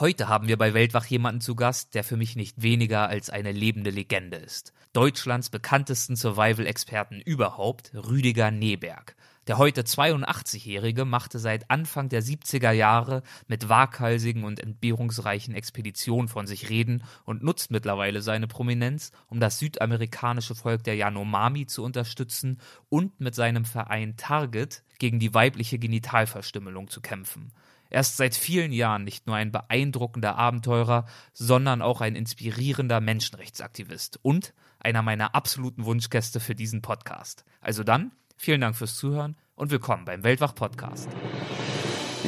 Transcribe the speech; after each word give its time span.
Heute 0.00 0.28
haben 0.28 0.48
wir 0.48 0.56
bei 0.56 0.72
Weltwach 0.72 1.04
jemanden 1.04 1.42
zu 1.42 1.54
Gast, 1.54 1.94
der 1.94 2.04
für 2.04 2.16
mich 2.16 2.34
nicht 2.34 2.62
weniger 2.62 3.10
als 3.10 3.28
eine 3.28 3.52
lebende 3.52 3.90
Legende 3.90 4.38
ist. 4.38 4.72
Deutschlands 4.94 5.50
bekanntesten 5.50 6.16
Survival-Experten 6.16 7.20
überhaupt, 7.20 7.92
Rüdiger 7.94 8.50
Neberg. 8.50 9.14
Der 9.46 9.58
heute 9.58 9.82
82-Jährige 9.82 11.04
machte 11.04 11.38
seit 11.38 11.70
Anfang 11.70 12.08
der 12.08 12.22
70er 12.22 12.70
Jahre 12.70 13.22
mit 13.46 13.68
waghalsigen 13.68 14.44
und 14.44 14.58
entbehrungsreichen 14.58 15.54
Expeditionen 15.54 16.28
von 16.28 16.46
sich 16.46 16.70
reden 16.70 17.04
und 17.26 17.42
nutzt 17.42 17.70
mittlerweile 17.70 18.22
seine 18.22 18.46
Prominenz, 18.46 19.12
um 19.28 19.38
das 19.38 19.58
südamerikanische 19.58 20.54
Volk 20.54 20.82
der 20.82 20.96
Yanomami 20.96 21.66
zu 21.66 21.84
unterstützen 21.84 22.58
und 22.88 23.20
mit 23.20 23.34
seinem 23.34 23.66
Verein 23.66 24.16
Target 24.16 24.82
gegen 24.98 25.18
die 25.18 25.34
weibliche 25.34 25.78
Genitalverstümmelung 25.78 26.88
zu 26.88 27.02
kämpfen. 27.02 27.52
Er 27.90 28.02
ist 28.02 28.16
seit 28.16 28.36
vielen 28.36 28.70
Jahren 28.70 29.02
nicht 29.02 29.26
nur 29.26 29.34
ein 29.34 29.50
beeindruckender 29.50 30.36
Abenteurer, 30.36 31.06
sondern 31.32 31.82
auch 31.82 32.00
ein 32.00 32.14
inspirierender 32.14 33.00
Menschenrechtsaktivist 33.00 34.20
und 34.22 34.54
einer 34.78 35.02
meiner 35.02 35.34
absoluten 35.34 35.84
Wunschgäste 35.84 36.38
für 36.38 36.54
diesen 36.54 36.82
Podcast. 36.82 37.44
Also 37.60 37.82
dann, 37.82 38.12
vielen 38.36 38.60
Dank 38.60 38.76
fürs 38.76 38.94
Zuhören 38.96 39.36
und 39.56 39.72
willkommen 39.72 40.04
beim 40.04 40.22
Weltwach 40.22 40.54
Podcast. 40.54 41.08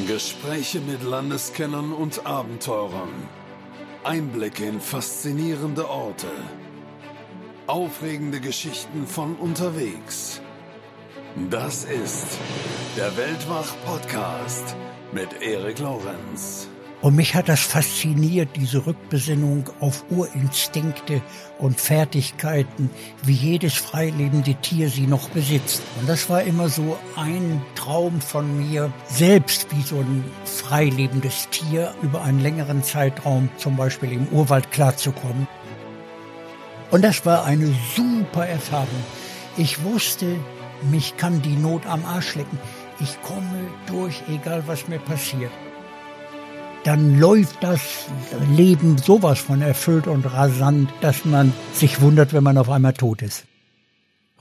Gespräche 0.09 0.80
mit 0.80 1.05
Landeskennern 1.05 1.92
und 1.92 2.27
Abenteurern. 2.27 3.11
Einblicke 4.03 4.67
in 4.67 4.81
faszinierende 4.81 5.89
Orte. 5.89 6.27
Aufregende 7.69 8.41
Geschichten 8.41 9.06
von 9.06 9.37
unterwegs. 9.37 10.41
Das 11.51 11.84
ist 11.84 12.39
der 12.97 13.17
Weltwach 13.17 13.73
Podcast 13.87 14.77
mit 15.12 15.43
Erik 15.43 15.79
Lorenz. 15.79 16.69
Und 17.02 17.16
mich 17.16 17.34
hat 17.34 17.48
das 17.48 17.59
fasziniert, 17.59 18.51
diese 18.55 18.87
Rückbesinnung 18.87 19.69
auf 19.80 20.05
Urinstinkte 20.09 21.20
und 21.59 21.81
Fertigkeiten, 21.81 22.91
wie 23.25 23.33
jedes 23.33 23.75
freilebende 23.75 24.55
Tier 24.55 24.89
sie 24.89 25.09
noch 25.09 25.28
besitzt. 25.31 25.83
Und 25.98 26.09
das 26.09 26.31
war 26.31 26.42
immer 26.42 26.69
so 26.69 26.97
ein 27.17 27.61
Traum 27.75 28.20
von 28.20 28.56
mir, 28.56 28.92
selbst 29.09 29.67
wie 29.75 29.83
so 29.83 29.97
ein 29.97 30.25
freilebendes 30.45 31.48
Tier 31.50 31.92
über 32.03 32.22
einen 32.22 32.41
längeren 32.41 32.84
Zeitraum, 32.84 33.48
zum 33.56 33.77
Beispiel 33.77 34.12
im 34.12 34.28
Urwald, 34.28 34.70
klarzukommen. 34.70 35.48
Und 36.92 37.03
das 37.03 37.27
war 37.27 37.44
eine 37.44 37.75
super 37.97 38.47
Erfahrung. 38.47 39.03
Ich 39.56 39.83
wusste, 39.83 40.37
mich 40.89 41.17
kann 41.17 41.42
die 41.42 41.56
Not 41.56 41.84
am 41.87 42.05
Arsch 42.05 42.37
lecken. 42.37 42.59
Ich 43.03 43.20
komme 43.22 43.69
durch, 43.89 44.22
egal 44.28 44.62
was 44.69 44.86
mir 44.86 45.00
passiert. 45.00 45.50
Dann 46.84 47.19
läuft 47.19 47.62
das 47.62 48.06
Leben 48.50 48.97
sowas 48.97 49.41
von 49.41 49.61
erfüllt 49.61 50.06
und 50.06 50.25
rasant, 50.25 50.92
dass 51.00 51.25
man 51.25 51.53
sich 51.72 52.00
wundert, 52.00 52.33
wenn 52.33 52.44
man 52.44 52.59
auf 52.59 52.70
einmal 52.70 52.92
tot 52.92 53.22
ist. 53.22 53.44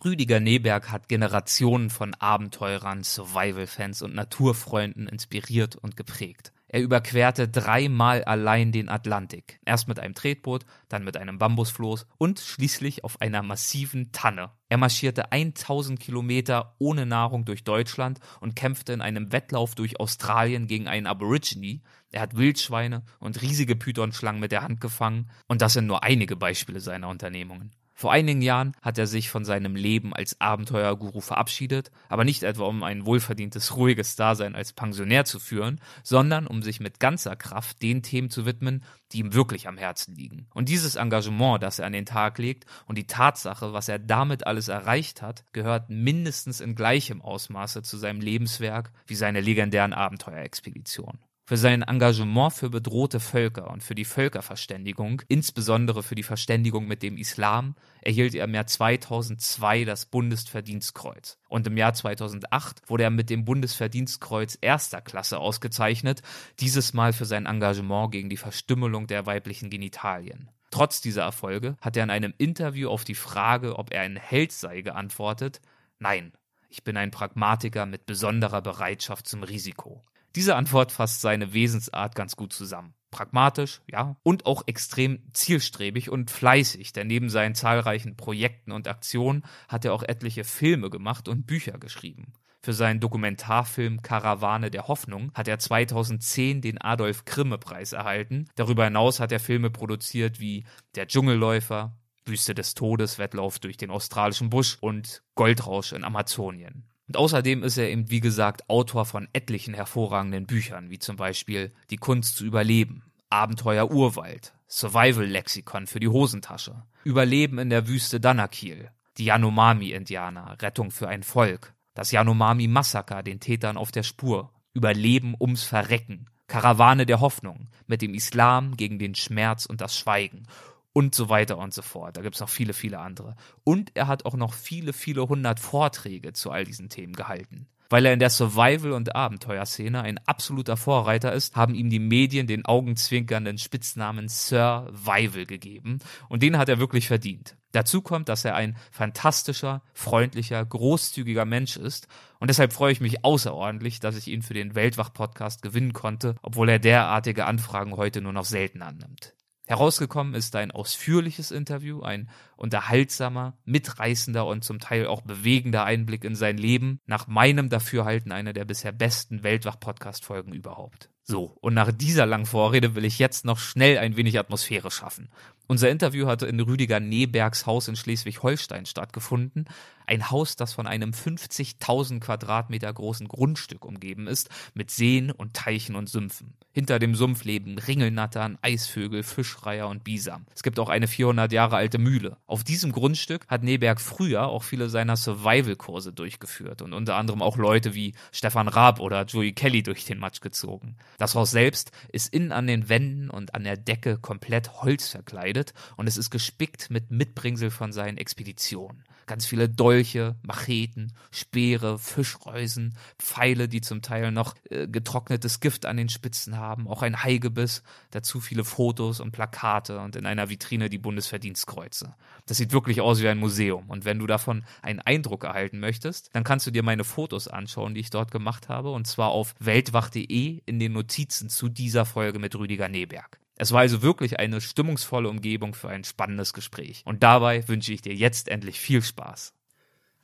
Rüdiger 0.03 0.40
Neberg 0.40 0.92
hat 0.92 1.08
Generationen 1.08 1.90
von 1.90 2.16
Abenteurern, 2.16 3.03
Survival-Fans 3.03 4.02
und 4.02 4.16
Naturfreunden 4.16 5.08
inspiriert 5.08 5.75
und 5.75 5.96
geprägt. 5.98 6.51
Er 6.74 6.82
überquerte 6.82 7.50
dreimal 7.50 8.24
allein 8.24 8.72
den 8.72 8.88
Atlantik. 8.88 9.60
Erst 9.66 9.90
mit 9.90 10.00
einem 10.00 10.14
Tretboot, 10.14 10.66
dann 10.88 11.04
mit 11.04 11.18
einem 11.18 11.38
Bambusfloß 11.38 12.08
und 12.18 12.40
schließlich 12.40 13.04
auf 13.04 13.20
einer 13.20 13.44
massiven 13.44 14.14
Tanne. 14.14 14.52
Er 14.70 14.78
marschierte 14.78 15.34
1000 15.34 16.00
Kilometer 16.00 16.74
ohne 16.80 17.06
Nahrung 17.06 17.44
durch 17.44 17.66
Deutschland 17.66 18.22
und 18.40 18.56
kämpfte 18.56 18.94
in 18.94 19.02
einem 19.02 19.34
Wettlauf 19.34 19.76
durch 19.76 20.00
Australien 20.00 20.68
gegen 20.68 20.88
einen 20.88 21.08
Aborigine. 21.08 21.82
Er 22.10 22.22
hat 22.22 22.38
Wildschweine 22.38 23.04
und 23.20 23.42
riesige 23.42 23.76
Pythonschlangen 23.76 24.40
mit 24.40 24.54
der 24.54 24.64
Hand 24.64 24.80
gefangen. 24.80 25.30
Und 25.48 25.62
das 25.62 25.74
sind 25.74 25.88
nur 25.88 26.04
einige 26.04 26.38
Beispiele 26.38 26.80
seiner 26.80 27.10
Unternehmungen. 27.10 27.72
Vor 28.02 28.12
einigen 28.12 28.42
Jahren 28.42 28.76
hat 28.82 28.98
er 28.98 29.06
sich 29.06 29.30
von 29.30 29.46
seinem 29.46 29.76
Leben 29.76 30.12
als 30.12 30.42
Abenteuerguru 30.42 31.22
verabschiedet, 31.22 31.92
aber 32.09 32.24
nicht 32.24 32.42
etwa 32.42 32.64
um 32.64 32.81
ein 32.81 33.06
wohlverdientes, 33.06 33.75
ruhiges 33.78 34.16
Dasein 34.16 34.56
als 34.56 34.74
Pensionär 34.74 35.24
zu 35.24 35.38
führen, 35.40 35.80
sondern 36.02 36.48
um 36.48 36.64
sich 36.64 36.80
mit 36.80 37.00
ganzer 37.00 37.36
Kraft 37.36 37.84
den 37.84 38.02
Themen 38.02 38.31
zu 38.31 38.48
widmen, 38.48 38.84
die 39.12 39.20
ihm 39.20 39.36
wirklich 39.36 39.68
am 39.68 39.78
Herzen 39.78 40.16
liegen. 40.16 40.48
Und 40.56 40.68
dieses 40.68 40.96
Engagement, 40.96 41.62
das 41.62 41.78
er 41.78 41.86
an 41.86 41.94
den 41.94 42.08
Tag 42.08 42.40
legt 42.40 42.66
und 42.88 42.98
die 42.98 43.06
Tatsache, 43.06 43.72
was 43.72 43.88
er 43.88 44.00
damit 44.00 44.48
alles 44.48 44.68
erreicht 44.68 45.22
hat, 45.22 45.46
gehört 45.54 45.92
mindestens 45.92 46.59
in 46.59 46.74
gleichem 46.74 47.22
Ausmaße 47.22 47.84
zu 47.84 47.98
seinem 47.98 48.20
Lebenswerk 48.20 48.92
wie 49.06 49.14
seine 49.14 49.42
legendären 49.42 49.94
Abenteuerexpeditionen. 49.94 51.20
Für 51.46 51.57
sein 51.57 51.81
Engagement 51.81 52.53
für 52.53 52.69
bedrohte 52.69 53.19
Völker 53.19 53.69
und 53.72 53.84
für 53.84 53.96
die 53.96 54.06
Völkerverständigung, 54.06 55.22
insbesondere 55.28 56.03
für 56.03 56.16
die 56.16 56.24
Verständigung 56.24 56.88
mit 56.88 57.03
dem 57.03 57.18
Islam, 57.18 57.75
erhielt 58.02 58.35
er 58.35 58.46
im 58.46 58.53
Jahr 58.53 58.68
2002 58.68 59.84
das 59.84 60.06
Bundesverdienstkreuz. 60.06 61.40
Und 61.50 61.68
im 61.68 61.75
Jahr 61.75 61.94
2008 61.94 62.90
wurde 62.90 63.03
er 63.03 63.09
mit 63.09 63.30
dem 63.30 63.44
Bundesverdienstkreuz 63.44 64.57
erster 64.62 65.01
Klasse 65.01 65.40
ausgezeichnet, 65.40 66.22
dieses 66.59 66.94
Mal 66.94 67.12
für 67.12 67.25
sein 67.25 67.47
Engagement 67.47 68.12
gegen 68.12 68.30
die 68.30 68.38
Verstümmelung 68.38 69.07
der 69.07 69.25
weiblichen 69.25 69.69
Genitalien. 69.69 70.50
Trotz 70.69 71.01
dieser 71.01 71.24
Erfolge 71.24 71.75
hat 71.81 71.97
er 71.97 72.03
in 72.03 72.12
einem 72.12 72.34
Interview 72.38 72.90
auf 72.90 73.03
die 73.03 73.16
Frage, 73.16 73.78
ob 73.78 73.91
er 73.91 74.03
ein 74.03 74.16
Held 74.16 74.53
sei, 74.53 74.81
geantwortet, 74.81 75.59
nein, 76.00 76.31
ich 76.69 76.85
bin 76.85 76.96
ein 76.96 77.12
Pragmatiker 77.12 77.85
mit 77.85 78.06
besonderer 78.06 78.62
Bereitschaft 78.62 79.28
zum 79.28 79.44
Risiko. 79.44 80.01
Diese 80.36 80.56
Antwort 80.56 80.92
fasst 80.92 81.22
seine 81.22 81.53
Wesensart 81.53 82.16
ganz 82.16 82.36
gut 82.36 82.53
zusammen. 82.53 82.94
Pragmatisch, 83.12 83.81
ja, 83.88 84.16
und 84.24 84.46
auch 84.46 84.64
extrem 84.68 85.19
zielstrebig 85.34 86.09
und 86.09 86.31
fleißig, 86.31 86.94
denn 86.94 87.08
neben 87.08 87.30
seinen 87.30 87.56
zahlreichen 87.56 88.16
Projekten 88.16 88.72
und 88.72 88.88
Aktionen 88.88 89.44
hat 89.68 89.84
er 89.84 89.94
auch 89.94 90.03
etliche 90.03 90.46
Filme 90.46 90.90
gemacht 90.90 91.28
und 91.28 91.46
Bücher 91.46 91.78
geschrieben. 91.78 92.34
Für 92.64 92.74
seinen 92.74 93.00
Dokumentarfilm 93.00 94.03
Karawane 94.03 94.69
der 94.69 94.88
Hoffnung 94.88 95.31
hat 95.34 95.47
er 95.47 95.58
2010 95.58 96.62
den 96.62 96.80
Adolf 96.80 97.25
Grimme 97.25 97.58
Preis 97.58 97.92
erhalten. 97.92 98.48
Darüber 98.56 98.86
hinaus 98.86 99.19
hat 99.19 99.31
er 99.31 99.40
Filme 99.40 99.72
produziert 99.72 100.40
wie 100.40 100.63
Der 100.96 101.08
Dschungelläufer, 101.08 101.98
Wüste 102.24 102.53
des 102.53 102.75
Todes, 102.75 103.18
Wettlauf 103.18 103.58
durch 103.58 103.78
den 103.78 103.90
australischen 103.90 104.52
Busch 104.52 104.78
und 104.80 105.24
Goldrausch 105.34 105.92
in 105.92 106.03
Amazonien. 106.03 106.91
Und 107.12 107.18
außerdem 107.18 107.62
ist 107.64 107.78
er 107.78 107.90
eben, 107.90 108.10
wie 108.10 108.22
gesagt, 108.22 108.70
Autor 108.70 109.04
von 109.04 109.28
etlichen 109.34 109.74
hervorragenden 109.74 110.46
Büchern, 110.46 110.90
wie 110.90 110.98
zum 110.98 111.18
Beispiel 111.18 111.74
Die 111.90 111.98
Kunst 111.98 112.38
zu 112.38 112.46
überleben, 112.46 113.04
Abenteuer 113.30 113.92
Urwald, 113.92 114.54
Survival-Lexikon 114.70 115.88
für 115.88 116.00
die 116.00 116.08
Hosentasche, 116.08 116.84
Überleben 117.04 117.60
in 117.60 117.70
der 117.70 117.90
Wüste 117.90 118.22
Danakil, 118.22 118.92
die 119.18 119.26
Yanomami-Indianer, 119.26 120.56
Rettung 120.62 120.90
für 120.90 121.10
ein 121.10 121.24
Volk, 121.24 121.74
das 121.96 122.12
Yanomami-Massaker, 122.12 123.24
den 123.24 123.42
Tätern 123.42 123.76
auf 123.76 123.92
der 123.92 124.04
Spur, 124.04 124.50
Überleben 124.74 125.36
ums 125.38 125.66
Verrecken, 125.66 126.30
Karawane 126.48 127.06
der 127.06 127.20
Hoffnung, 127.20 127.68
mit 127.88 128.02
dem 128.02 128.14
Islam 128.14 128.78
gegen 128.78 129.00
den 129.00 129.16
Schmerz 129.16 129.66
und 129.66 129.82
das 129.82 129.98
Schweigen 129.98 130.48
und 130.94 131.16
so 131.16 131.29
weiter 131.29 131.57
und 131.57 131.74
so 131.74 131.81
fort. 131.81 132.18
Da 132.18 132.22
gibt 132.22 132.35
es 132.35 132.41
noch 132.41 132.50
viele, 132.50 132.74
viele 132.74 133.00
andere. 133.00 133.35
Und 133.63 133.91
er 133.96 134.07
hat 134.07 134.25
auch 134.25 134.35
noch 134.35 134.53
viele, 134.53 134.94
viele 134.94 135.28
hundert 135.28 135.59
Vorträge 135.59 136.34
zu 136.34 136.52
all 136.52 136.63
diesen 136.63 136.90
Themen 136.90 137.13
gehalten. 137.13 137.68
Weil 137.90 138.06
er 138.06 138.13
in 138.13 138.19
der 138.19 138.29
Survival- 138.29 138.94
und 138.94 139.18
Abenteuerszene 139.18 140.01
ein 140.01 140.18
absoluter 140.25 140.78
Vorreiter 140.78 141.34
ist, 141.34 141.57
haben 141.57 141.75
ihm 141.75 141.90
die 141.90 142.00
Medien 142.00 142.47
den 142.47 142.66
augenzwinkernden 142.66 143.57
Spitznamen 143.57 144.30
Survival 144.30 145.46
gegeben. 145.46 146.00
Und 146.30 146.41
den 146.41 146.57
hat 146.57 146.69
er 146.69 146.80
wirklich 146.80 147.07
verdient. 147.07 147.57
Dazu 147.74 148.01
kommt, 148.01 148.30
dass 148.30 148.46
er 148.46 148.56
ein 148.56 148.78
fantastischer, 148.91 149.81
freundlicher, 149.94 150.63
großzügiger 150.63 151.44
Mensch 151.44 151.75
ist. 151.75 152.07
Und 152.40 152.50
deshalb 152.50 152.72
freue 152.72 152.94
ich 152.94 153.01
mich 153.01 153.25
außerordentlich, 153.25 154.00
dass 154.00 154.16
ich 154.16 154.30
ihn 154.30 154.41
für 154.41 154.53
den 154.53 154.74
Weltwach-Podcast 154.74 155.62
gewinnen 155.62 155.91
konnte, 155.91 156.35
obwohl 156.41 156.69
er 156.69 156.80
derartige 156.80 157.46
Anfragen 157.46 157.97
heute 157.97 158.22
nur 158.22 158.34
noch 158.34 158.46
selten 158.46 158.81
annimmt. 158.81 159.33
Herausgekommen 159.71 160.33
ist 160.33 160.53
ein 160.57 160.71
ausführliches 160.71 161.50
Interview, 161.50 162.01
ein 162.01 162.29
unterhaltsamer, 162.57 163.57
mitreißender 163.63 164.45
und 164.45 164.65
zum 164.65 164.79
Teil 164.79 165.07
auch 165.07 165.21
bewegender 165.21 165.85
Einblick 165.85 166.25
in 166.25 166.35
sein 166.35 166.57
Leben, 166.57 167.00
nach 167.06 167.27
meinem 167.27 167.69
Dafürhalten 167.69 168.33
einer 168.33 168.51
der 168.51 168.65
bisher 168.65 168.91
besten 168.91 169.44
Weltwach-Podcast-Folgen 169.44 170.51
überhaupt. 170.51 171.09
So, 171.23 171.56
und 171.62 171.73
nach 171.73 171.94
dieser 171.94 172.25
langen 172.25 172.47
Vorrede 172.47 172.95
will 172.95 173.06
ich 173.06 173.18
jetzt 173.18 173.45
noch 173.45 173.59
schnell 173.59 173.97
ein 173.97 174.18
wenig 174.18 174.38
Atmosphäre 174.38 174.91
schaffen. 174.91 175.29
Unser 175.71 175.89
Interview 175.89 176.27
hatte 176.27 176.47
in 176.47 176.59
Rüdiger 176.59 177.00
Nebergs 177.00 177.65
Haus 177.65 177.88
in 177.88 177.95
Schleswig-Holstein 177.95 178.85
stattgefunden. 178.85 179.69
Ein 180.06 180.29
Haus, 180.29 180.57
das 180.57 180.73
von 180.73 180.85
einem 180.85 181.12
50.000 181.12 182.19
Quadratmeter 182.19 182.91
großen 182.91 183.29
Grundstück 183.29 183.85
umgeben 183.85 184.27
ist, 184.27 184.50
mit 184.73 184.91
Seen 184.91 185.31
und 185.31 185.53
Teichen 185.53 185.95
und 185.95 186.09
Sümpfen. 186.09 186.56
Hinter 186.73 187.00
dem 187.00 187.15
Sumpf 187.15 187.45
leben 187.45 187.77
Ringelnattern, 187.77 188.57
Eisvögel, 188.62 189.23
Fischreiher 189.23 189.88
und 189.88 190.03
Bisam. 190.03 190.45
Es 190.53 190.63
gibt 190.63 190.77
auch 190.77 190.89
eine 190.89 191.07
400 191.07 191.53
Jahre 191.53 191.77
alte 191.77 192.00
Mühle. 192.00 192.35
Auf 192.47 192.65
diesem 192.65 192.91
Grundstück 192.91 193.45
hat 193.47 193.63
Neberg 193.63 194.01
früher 194.01 194.47
auch 194.47 194.63
viele 194.63 194.89
seiner 194.89 195.15
Survival-Kurse 195.15 196.12
durchgeführt 196.12 196.81
und 196.81 196.91
unter 196.91 197.15
anderem 197.15 197.41
auch 197.41 197.56
Leute 197.56 197.94
wie 197.94 198.13
Stefan 198.33 198.68
Raab 198.68 199.00
oder 199.00 199.23
Joey 199.23 199.53
Kelly 199.53 199.83
durch 199.83 200.03
den 200.03 200.19
Matsch 200.19 200.41
gezogen. 200.41 200.97
Das 201.18 201.35
Haus 201.35 201.51
selbst 201.51 201.91
ist 202.12 202.33
innen 202.33 202.51
an 202.51 202.68
den 202.68 202.89
Wänden 202.89 203.29
und 203.29 203.56
an 203.56 203.63
der 203.63 203.77
Decke 203.77 204.18
komplett 204.18 204.81
Holz 204.81 205.07
verkleidet 205.09 205.61
und 205.98 206.08
es 206.08 206.18
ist 206.18 206.30
gespickt 206.30 206.90
mit 206.90 207.12
Mitbringsel 207.12 207.72
von 207.72 207.92
seinen 207.92 208.18
Expeditionen. 208.18 209.04
Ganz 209.28 209.46
viele 209.46 209.69
Dolche, 209.69 210.36
Macheten, 210.42 211.13
Speere, 211.31 211.98
Fischreusen, 212.00 212.98
Pfeile, 213.18 213.69
die 213.69 213.81
zum 213.81 214.02
Teil 214.02 214.31
noch 214.31 214.56
äh, 214.69 214.88
getrocknetes 214.88 215.60
Gift 215.60 215.86
an 215.86 215.98
den 215.98 216.10
Spitzen 216.10 216.58
haben, 216.58 216.88
auch 216.88 217.02
ein 217.02 217.24
Haigebiss, 217.24 217.84
dazu 218.10 218.42
viele 218.42 218.66
Fotos 218.66 219.19
und 219.19 219.31
Plakate 219.31 220.00
und 220.00 220.16
in 220.16 220.25
einer 220.25 220.50
Vitrine 220.50 220.90
die 220.90 220.98
Bundesverdienstkreuze. 220.98 222.16
Das 222.46 222.57
sieht 222.57 222.74
wirklich 222.74 223.00
aus 223.00 223.22
wie 223.22 223.28
ein 223.28 223.38
Museum 223.38 223.90
und 223.90 224.06
wenn 224.06 224.19
du 224.19 224.28
davon 224.28 224.66
einen 224.81 225.00
Eindruck 225.00 225.44
erhalten 225.44 225.80
möchtest, 225.80 226.30
dann 226.34 226.44
kannst 226.44 226.68
du 226.68 226.72
dir 226.72 226.84
meine 226.84 227.04
Fotos 227.04 227.48
anschauen, 227.48 227.94
die 227.94 228.02
ich 228.02 228.10
dort 228.10 228.31
gemacht 228.31 228.69
habe 228.69 228.92
und 228.92 229.07
zwar 229.07 229.30
auf 229.30 229.56
weltwach.de 229.60 230.62
in 230.66 230.80
den 230.80 230.94
Notizen 230.94 231.50
zu 231.50 231.69
dieser 231.69 232.06
Folge 232.06 232.40
mit 232.40 232.56
Rüdiger 232.56 232.90
Neberg. 232.90 233.40
Es 233.62 233.72
war 233.72 233.81
also 233.81 234.02
wirklich 234.02 234.40
eine 234.40 234.60
stimmungsvolle 234.60 235.30
Umgebung 235.30 235.75
für 235.75 235.88
ein 235.88 236.04
spannendes 236.04 236.54
Gespräch. 236.54 237.04
Und 237.06 237.22
dabei 237.22 237.68
wünsche 237.68 237.94
ich 237.94 238.02
dir 238.02 238.16
jetzt 238.16 238.48
endlich 238.48 238.80
viel 238.80 239.04
Spaß. 239.04 239.54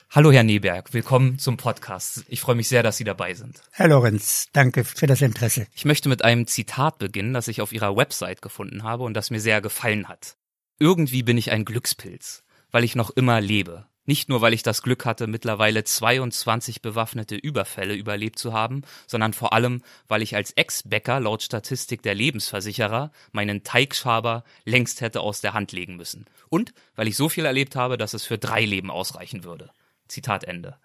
Hallo 0.10 0.32
Herr 0.32 0.42
Neberg, 0.42 0.92
willkommen 0.92 1.38
zum 1.38 1.56
Podcast. 1.56 2.26
Ich 2.30 2.42
freue 2.42 2.56
mich 2.56 2.68
sehr, 2.68 2.82
dass 2.82 2.98
Sie 2.98 3.04
dabei 3.04 3.36
sind. 3.36 3.62
Herr 3.74 3.90
Lorenz, 3.90 4.48
danke 4.54 4.84
für 4.84 5.06
das 5.06 5.22
Interesse. 5.22 5.68
Ich 5.76 5.86
möchte 5.86 6.10
mit 6.10 6.24
einem 6.24 6.48
Zitat 6.48 6.98
beginnen, 6.98 7.36
das 7.36 7.48
ich 7.48 7.62
auf 7.62 7.74
Ihrer 7.74 7.96
Website 7.96 8.42
gefunden 8.42 8.82
habe 8.82 9.04
und 9.04 9.14
das 9.14 9.30
mir 9.30 9.40
sehr 9.40 9.62
gefallen 9.62 10.08
hat. 10.08 10.36
Irgendwie 10.80 11.22
bin 11.22 11.38
ich 11.38 11.52
ein 11.52 11.64
Glückspilz, 11.64 12.44
weil 12.72 12.84
ich 12.84 12.96
noch 12.96 13.12
immer 13.12 13.40
lebe. 13.40 13.86
Nicht 14.08 14.30
nur, 14.30 14.40
weil 14.40 14.54
ich 14.54 14.64
das 14.64 14.82
Glück 14.82 15.06
hatte, 15.06 15.28
mittlerweile 15.28 15.84
22 15.84 16.82
bewaffnete 16.82 17.36
Überfälle 17.36 17.94
überlebt 17.94 18.40
zu 18.40 18.54
haben, 18.54 18.84
sondern 19.06 19.34
vor 19.34 19.52
allem, 19.52 19.84
weil 20.08 20.22
ich 20.22 20.34
als 20.34 20.52
Ex-Bäcker 20.52 21.20
laut 21.20 21.44
Statistik 21.44 22.02
der 22.04 22.16
Lebensversicherer 22.16 23.12
meinen 23.34 23.64
Teigschaber 23.64 24.46
längst 24.64 25.02
hätte 25.02 25.20
aus 25.20 25.42
der 25.42 25.54
Hand 25.54 25.74
legen 25.74 25.98
müssen. 25.98 26.26
Und 26.48 26.74
weil 26.96 27.10
ich 27.10 27.18
so 27.18 27.28
viel 27.28 27.44
erlebt 27.44 27.76
habe, 27.76 27.98
dass 27.98 28.14
es 28.14 28.26
für 28.26 28.38
drei 28.38 28.64
Leben 28.64 28.90
ausreichen 28.90 29.44
würde. 29.44 29.72
Zitat 30.08 30.46
Ende. 30.46 30.78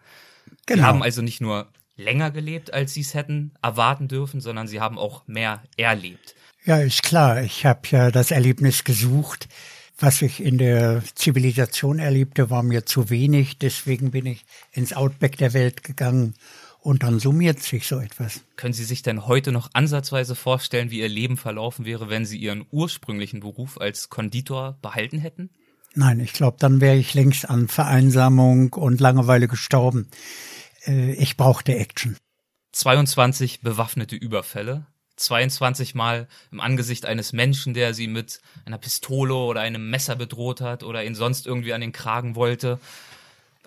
Genau. 0.66 0.82
Sie 0.82 0.86
haben 0.86 1.02
also 1.04 1.22
nicht 1.22 1.40
nur 1.40 1.68
länger 1.96 2.32
gelebt, 2.32 2.74
als 2.74 2.92
sie 2.92 3.02
es 3.02 3.14
hätten 3.14 3.52
erwarten 3.62 4.08
dürfen, 4.08 4.40
sondern 4.40 4.66
sie 4.66 4.80
haben 4.80 4.98
auch 4.98 5.28
mehr 5.28 5.62
erlebt. 5.76 6.34
Ja, 6.64 6.78
ist 6.78 7.02
klar. 7.02 7.42
Ich 7.42 7.66
habe 7.66 7.82
ja 7.90 8.10
das 8.10 8.30
Erlebnis 8.30 8.84
gesucht, 8.84 9.48
was 9.98 10.22
ich 10.22 10.42
in 10.42 10.58
der 10.58 11.02
Zivilisation 11.14 11.98
erlebte, 11.98 12.50
war 12.50 12.62
mir 12.62 12.86
zu 12.86 13.10
wenig. 13.10 13.58
Deswegen 13.58 14.10
bin 14.10 14.26
ich 14.26 14.44
ins 14.72 14.92
Outback 14.92 15.36
der 15.36 15.52
Welt 15.52 15.84
gegangen 15.84 16.34
und 16.80 17.04
dann 17.04 17.20
summiert 17.20 17.62
sich 17.62 17.86
so 17.86 17.98
etwas. 18.00 18.40
Können 18.56 18.74
Sie 18.74 18.84
sich 18.84 19.02
denn 19.02 19.26
heute 19.26 19.52
noch 19.52 19.70
ansatzweise 19.72 20.34
vorstellen, 20.34 20.90
wie 20.90 21.00
Ihr 21.00 21.08
Leben 21.08 21.36
verlaufen 21.36 21.84
wäre, 21.84 22.10
wenn 22.10 22.24
Sie 22.24 22.38
Ihren 22.38 22.66
ursprünglichen 22.70 23.40
Beruf 23.40 23.80
als 23.80 24.10
Konditor 24.10 24.78
behalten 24.82 25.18
hätten? 25.18 25.50
Nein, 25.94 26.20
ich 26.20 26.32
glaube, 26.32 26.56
dann 26.58 26.80
wäre 26.80 26.96
ich 26.96 27.14
längst 27.14 27.48
an 27.48 27.68
Vereinsamung 27.68 28.72
und 28.72 29.00
Langeweile 29.00 29.46
gestorben. 29.46 30.08
Äh, 30.86 31.12
ich 31.12 31.36
brauchte 31.36 31.76
Action. 31.76 32.16
22 32.72 33.60
bewaffnete 33.60 34.16
Überfälle, 34.16 34.86
22 35.24 35.94
Mal 35.94 36.26
im 36.50 36.60
Angesicht 36.60 37.06
eines 37.06 37.32
Menschen, 37.32 37.74
der 37.74 37.94
sie 37.94 38.06
mit 38.06 38.40
einer 38.64 38.78
Pistole 38.78 39.34
oder 39.34 39.60
einem 39.60 39.90
Messer 39.90 40.16
bedroht 40.16 40.60
hat 40.60 40.82
oder 40.82 41.04
ihn 41.04 41.14
sonst 41.14 41.46
irgendwie 41.46 41.72
an 41.72 41.80
den 41.80 41.92
Kragen 41.92 42.34
wollte. 42.34 42.78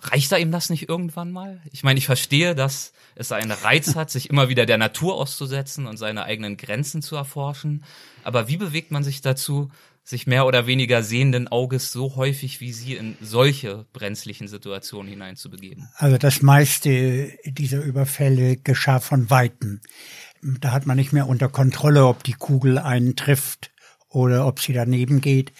Reicht 0.01 0.31
da 0.31 0.37
ihm 0.37 0.51
das 0.51 0.69
nicht 0.69 0.89
irgendwann 0.89 1.31
mal? 1.31 1.61
Ich 1.71 1.83
meine, 1.83 1.97
ich 1.97 2.05
verstehe, 2.05 2.53
dass 2.53 2.93
es 3.15 3.31
einen 3.31 3.51
Reiz 3.51 3.95
hat, 3.95 4.11
sich 4.11 4.29
immer 4.29 4.49
wieder 4.49 4.65
der 4.65 4.77
Natur 4.77 5.15
auszusetzen 5.15 5.87
und 5.87 5.97
seine 5.97 6.23
eigenen 6.25 6.57
Grenzen 6.57 7.01
zu 7.01 7.15
erforschen. 7.15 7.83
Aber 8.23 8.47
wie 8.47 8.57
bewegt 8.57 8.91
man 8.91 9.03
sich 9.03 9.21
dazu, 9.21 9.71
sich 10.05 10.27
mehr 10.27 10.45
oder 10.45 10.67
weniger 10.67 11.01
sehenden 11.01 11.47
Auges 11.47 11.91
so 11.91 12.15
häufig 12.15 12.61
wie 12.61 12.71
Sie 12.71 12.93
in 12.93 13.17
solche 13.21 13.85
brenzlichen 13.91 14.47
Situationen 14.47 15.09
hineinzubegeben? 15.09 15.89
Also 15.95 16.17
das 16.17 16.43
meiste 16.43 17.31
dieser 17.43 17.81
Überfälle 17.81 18.57
geschah 18.57 18.99
von 18.99 19.31
Weitem. 19.31 19.81
Da 20.61 20.71
hat 20.71 20.85
man 20.85 20.97
nicht 20.97 21.11
mehr 21.11 21.27
unter 21.27 21.49
Kontrolle, 21.49 22.05
ob 22.05 22.23
die 22.23 22.33
Kugel 22.33 22.77
einen 22.77 23.15
trifft 23.15 23.71
oder 24.09 24.45
ob 24.45 24.59
sie 24.59 24.73
daneben 24.73 25.19
geht. 25.19 25.51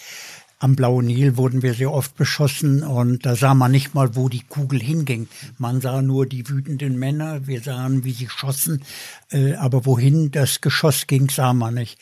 Am 0.60 0.76
Blauen 0.76 1.08
Nil 1.08 1.38
wurden 1.38 1.64
wir 1.64 1.74
sehr 1.74 1.92
oft 1.92 2.16
beschossen 2.16 2.84
und 2.84 3.26
da 3.26 3.36
sah 3.36 3.54
man 3.54 3.72
nicht 3.72 3.94
mal, 3.94 4.16
wo 4.16 4.30
die 4.30 4.44
Kugel 4.48 4.80
hinging. 4.80 5.28
Man 5.58 5.82
sah 5.82 6.02
nur 6.02 6.28
die 6.28 6.48
wütenden 6.48 6.98
Männer, 6.98 7.46
wir 7.48 7.62
sahen, 7.62 8.04
wie 8.04 8.14
sie 8.14 8.30
schossen, 8.30 8.84
äh, 9.32 9.56
aber 9.56 9.86
wohin 9.86 10.32
das 10.32 10.62
Geschoss 10.62 11.08
ging, 11.08 11.30
sah 11.30 11.54
man 11.54 11.74
nicht 11.74 12.00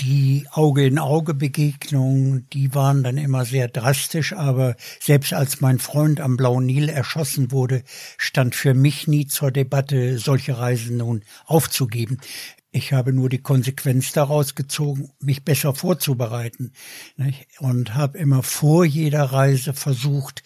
die 0.00 0.46
Auge-in-Auge-Begegnungen, 0.50 2.46
die 2.52 2.74
waren 2.74 3.02
dann 3.02 3.18
immer 3.18 3.44
sehr 3.44 3.68
drastisch, 3.68 4.32
aber 4.32 4.76
selbst 5.00 5.32
als 5.32 5.60
mein 5.60 5.78
Freund 5.78 6.20
am 6.20 6.36
Blauen 6.36 6.66
Nil 6.66 6.88
erschossen 6.88 7.52
wurde, 7.52 7.82
stand 8.16 8.54
für 8.54 8.74
mich 8.74 9.06
nie 9.06 9.26
zur 9.26 9.50
Debatte, 9.50 10.18
solche 10.18 10.58
Reisen 10.58 10.96
nun 10.98 11.22
aufzugeben. 11.46 12.18
Ich 12.70 12.92
habe 12.92 13.12
nur 13.12 13.28
die 13.28 13.42
Konsequenz 13.42 14.12
daraus 14.12 14.54
gezogen, 14.54 15.10
mich 15.20 15.44
besser 15.44 15.74
vorzubereiten 15.74 16.72
und 17.58 17.94
habe 17.94 18.18
immer 18.18 18.42
vor 18.42 18.84
jeder 18.84 19.24
Reise 19.24 19.74
versucht, 19.74 20.42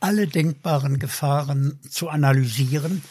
alle 0.00 0.26
denkbaren 0.26 0.98
Gefahren 0.98 1.80
zu 1.88 2.10
analysieren 2.10 3.02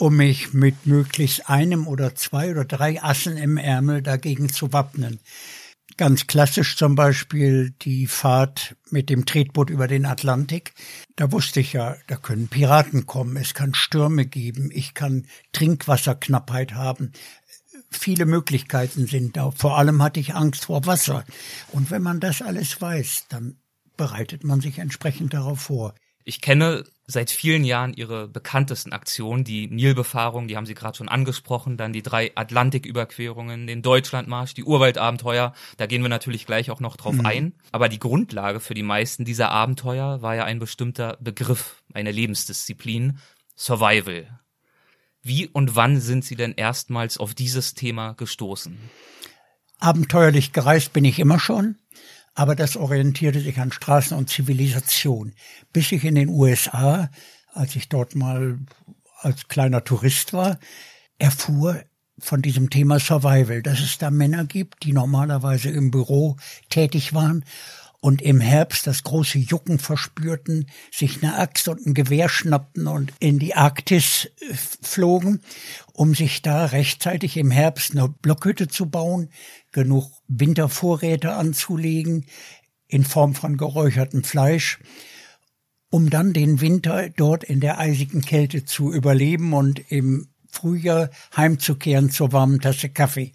um 0.00 0.16
mich 0.16 0.54
mit 0.54 0.86
möglichst 0.86 1.50
einem 1.50 1.86
oder 1.86 2.14
zwei 2.14 2.50
oder 2.50 2.64
drei 2.64 3.02
Assen 3.02 3.36
im 3.36 3.58
Ärmel 3.58 4.00
dagegen 4.00 4.48
zu 4.48 4.72
wappnen. 4.72 5.20
Ganz 5.98 6.26
klassisch 6.26 6.76
zum 6.76 6.94
Beispiel 6.94 7.74
die 7.82 8.06
Fahrt 8.06 8.76
mit 8.90 9.10
dem 9.10 9.26
Tretboot 9.26 9.68
über 9.68 9.88
den 9.88 10.06
Atlantik. 10.06 10.72
Da 11.16 11.30
wusste 11.32 11.60
ich 11.60 11.74
ja, 11.74 11.96
da 12.06 12.16
können 12.16 12.48
Piraten 12.48 13.04
kommen, 13.04 13.36
es 13.36 13.52
kann 13.52 13.74
Stürme 13.74 14.24
geben, 14.24 14.70
ich 14.72 14.94
kann 14.94 15.26
Trinkwasserknappheit 15.52 16.72
haben. 16.72 17.12
Viele 17.90 18.24
Möglichkeiten 18.24 19.06
sind 19.06 19.36
da. 19.36 19.50
Vor 19.50 19.76
allem 19.76 20.02
hatte 20.02 20.20
ich 20.20 20.34
Angst 20.34 20.64
vor 20.64 20.86
Wasser. 20.86 21.24
Und 21.72 21.90
wenn 21.90 22.02
man 22.02 22.20
das 22.20 22.40
alles 22.40 22.80
weiß, 22.80 23.26
dann 23.28 23.58
bereitet 23.98 24.44
man 24.44 24.62
sich 24.62 24.78
entsprechend 24.78 25.34
darauf 25.34 25.60
vor. 25.60 25.94
Ich 26.24 26.40
kenne 26.40 26.84
seit 27.10 27.30
vielen 27.30 27.64
Jahren 27.64 27.92
ihre 27.92 28.28
bekanntesten 28.28 28.92
Aktionen, 28.92 29.44
die 29.44 29.66
Nilbefahrung, 29.66 30.48
die 30.48 30.56
haben 30.56 30.66
Sie 30.66 30.74
gerade 30.74 30.96
schon 30.96 31.08
angesprochen, 31.08 31.76
dann 31.76 31.92
die 31.92 32.02
drei 32.02 32.32
Atlantiküberquerungen, 32.34 33.66
den 33.66 33.82
Deutschlandmarsch, 33.82 34.54
die 34.54 34.64
Urwaldabenteuer, 34.64 35.52
da 35.76 35.86
gehen 35.86 36.02
wir 36.02 36.08
natürlich 36.08 36.46
gleich 36.46 36.70
auch 36.70 36.80
noch 36.80 36.96
drauf 36.96 37.14
mhm. 37.14 37.26
ein. 37.26 37.54
Aber 37.72 37.88
die 37.88 37.98
Grundlage 37.98 38.60
für 38.60 38.74
die 38.74 38.82
meisten 38.82 39.24
dieser 39.24 39.50
Abenteuer 39.50 40.22
war 40.22 40.36
ja 40.36 40.44
ein 40.44 40.58
bestimmter 40.58 41.16
Begriff, 41.20 41.82
eine 41.92 42.12
Lebensdisziplin, 42.12 43.18
Survival. 43.56 44.40
Wie 45.22 45.48
und 45.48 45.76
wann 45.76 46.00
sind 46.00 46.24
Sie 46.24 46.36
denn 46.36 46.54
erstmals 46.54 47.18
auf 47.18 47.34
dieses 47.34 47.74
Thema 47.74 48.12
gestoßen? 48.14 48.78
Abenteuerlich 49.78 50.52
gereist 50.52 50.92
bin 50.92 51.04
ich 51.04 51.18
immer 51.18 51.38
schon 51.38 51.76
aber 52.34 52.54
das 52.54 52.76
orientierte 52.76 53.40
sich 53.40 53.58
an 53.58 53.72
Straßen 53.72 54.16
und 54.16 54.30
Zivilisation. 54.30 55.34
Bis 55.72 55.92
ich 55.92 56.04
in 56.04 56.14
den 56.14 56.28
USA, 56.28 57.10
als 57.52 57.76
ich 57.76 57.88
dort 57.88 58.14
mal 58.14 58.58
als 59.20 59.48
kleiner 59.48 59.84
Tourist 59.84 60.32
war, 60.32 60.58
erfuhr 61.18 61.82
von 62.18 62.42
diesem 62.42 62.70
Thema 62.70 62.98
Survival, 62.98 63.62
dass 63.62 63.80
es 63.80 63.98
da 63.98 64.10
Männer 64.10 64.44
gibt, 64.44 64.84
die 64.84 64.92
normalerweise 64.92 65.70
im 65.70 65.90
Büro 65.90 66.36
tätig 66.68 67.14
waren 67.14 67.44
und 68.00 68.22
im 68.22 68.40
Herbst 68.40 68.86
das 68.86 69.02
große 69.02 69.38
Jucken 69.38 69.78
verspürten, 69.78 70.66
sich 70.90 71.22
eine 71.22 71.36
Axt 71.36 71.68
und 71.68 71.86
ein 71.86 71.94
Gewehr 71.94 72.28
schnappten 72.28 72.86
und 72.86 73.12
in 73.20 73.38
die 73.38 73.54
Arktis 73.54 74.30
äh, 74.40 74.54
flogen, 74.82 75.42
um 75.92 76.14
sich 76.14 76.42
da 76.42 76.64
rechtzeitig 76.66 77.36
im 77.36 77.50
Herbst 77.50 77.92
eine 77.92 78.08
Blockhütte 78.08 78.68
zu 78.68 78.86
bauen, 78.86 79.28
genug 79.70 80.10
Wintervorräte 80.28 81.34
anzulegen 81.34 82.24
in 82.88 83.04
Form 83.04 83.34
von 83.34 83.56
geräuchertem 83.56 84.24
Fleisch, 84.24 84.78
um 85.90 86.08
dann 86.08 86.32
den 86.32 86.60
Winter 86.60 87.10
dort 87.10 87.44
in 87.44 87.60
der 87.60 87.78
eisigen 87.78 88.22
Kälte 88.22 88.64
zu 88.64 88.92
überleben 88.92 89.52
und 89.52 89.90
im 89.90 90.28
Frühjahr 90.50 91.10
heimzukehren 91.36 92.10
zur 92.10 92.32
warmen 92.32 92.60
Tasse 92.60 92.88
Kaffee. 92.88 93.32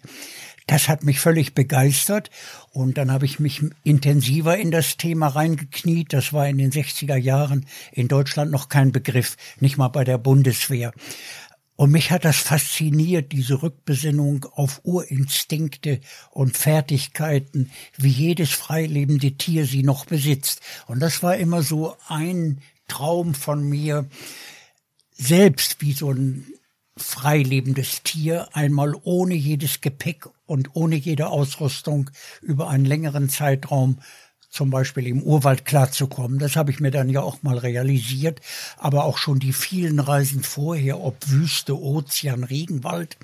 Das 0.66 0.88
hat 0.88 1.04
mich 1.04 1.20
völlig 1.20 1.54
begeistert 1.54 2.30
und 2.72 2.98
dann 2.98 3.12
habe 3.12 3.24
ich 3.24 3.38
mich 3.38 3.62
intensiver 3.84 4.58
in 4.58 4.72
das 4.72 4.96
Thema 4.96 5.28
reingekniet. 5.28 6.12
Das 6.12 6.32
war 6.32 6.48
in 6.48 6.58
den 6.58 6.72
60er 6.72 7.16
Jahren 7.16 7.66
in 7.92 8.08
Deutschland 8.08 8.50
noch 8.50 8.68
kein 8.68 8.90
Begriff, 8.90 9.36
nicht 9.60 9.76
mal 9.76 9.88
bei 9.88 10.02
der 10.02 10.18
Bundeswehr. 10.18 10.92
Und 11.76 11.92
mich 11.92 12.10
hat 12.10 12.24
das 12.24 12.38
fasziniert, 12.38 13.32
diese 13.32 13.62
Rückbesinnung 13.62 14.46
auf 14.54 14.80
Urinstinkte 14.82 16.00
und 16.30 16.56
Fertigkeiten, 16.56 17.70
wie 17.98 18.08
jedes 18.08 18.50
freilebende 18.50 19.32
Tier 19.32 19.66
sie 19.66 19.82
noch 19.82 20.06
besitzt. 20.06 20.62
Und 20.86 21.00
das 21.00 21.22
war 21.22 21.36
immer 21.36 21.62
so 21.62 21.94
ein 22.08 22.60
Traum 22.88 23.34
von 23.34 23.62
mir, 23.62 24.08
selbst 25.12 25.80
wie 25.82 25.92
so 25.92 26.10
ein 26.10 26.46
freilebendes 26.96 28.02
Tier 28.02 28.48
einmal 28.52 28.94
ohne 29.02 29.34
jedes 29.34 29.80
Gepäck 29.80 30.28
und 30.46 30.74
ohne 30.74 30.96
jede 30.96 31.28
Ausrüstung 31.28 32.10
über 32.40 32.68
einen 32.70 32.84
längeren 32.84 33.28
Zeitraum 33.28 33.98
zum 34.48 34.70
Beispiel 34.70 35.06
im 35.06 35.22
Urwald 35.22 35.66
klarzukommen. 35.66 36.38
Das 36.38 36.56
habe 36.56 36.70
ich 36.70 36.80
mir 36.80 36.90
dann 36.90 37.10
ja 37.10 37.20
auch 37.20 37.42
mal 37.42 37.58
realisiert. 37.58 38.40
Aber 38.78 39.04
auch 39.04 39.18
schon 39.18 39.38
die 39.38 39.52
vielen 39.52 40.00
Reisen 40.00 40.42
vorher, 40.42 41.00
ob 41.00 41.16
Wüste, 41.28 41.78
Ozean, 41.78 42.42
Regenwald, 42.42 43.18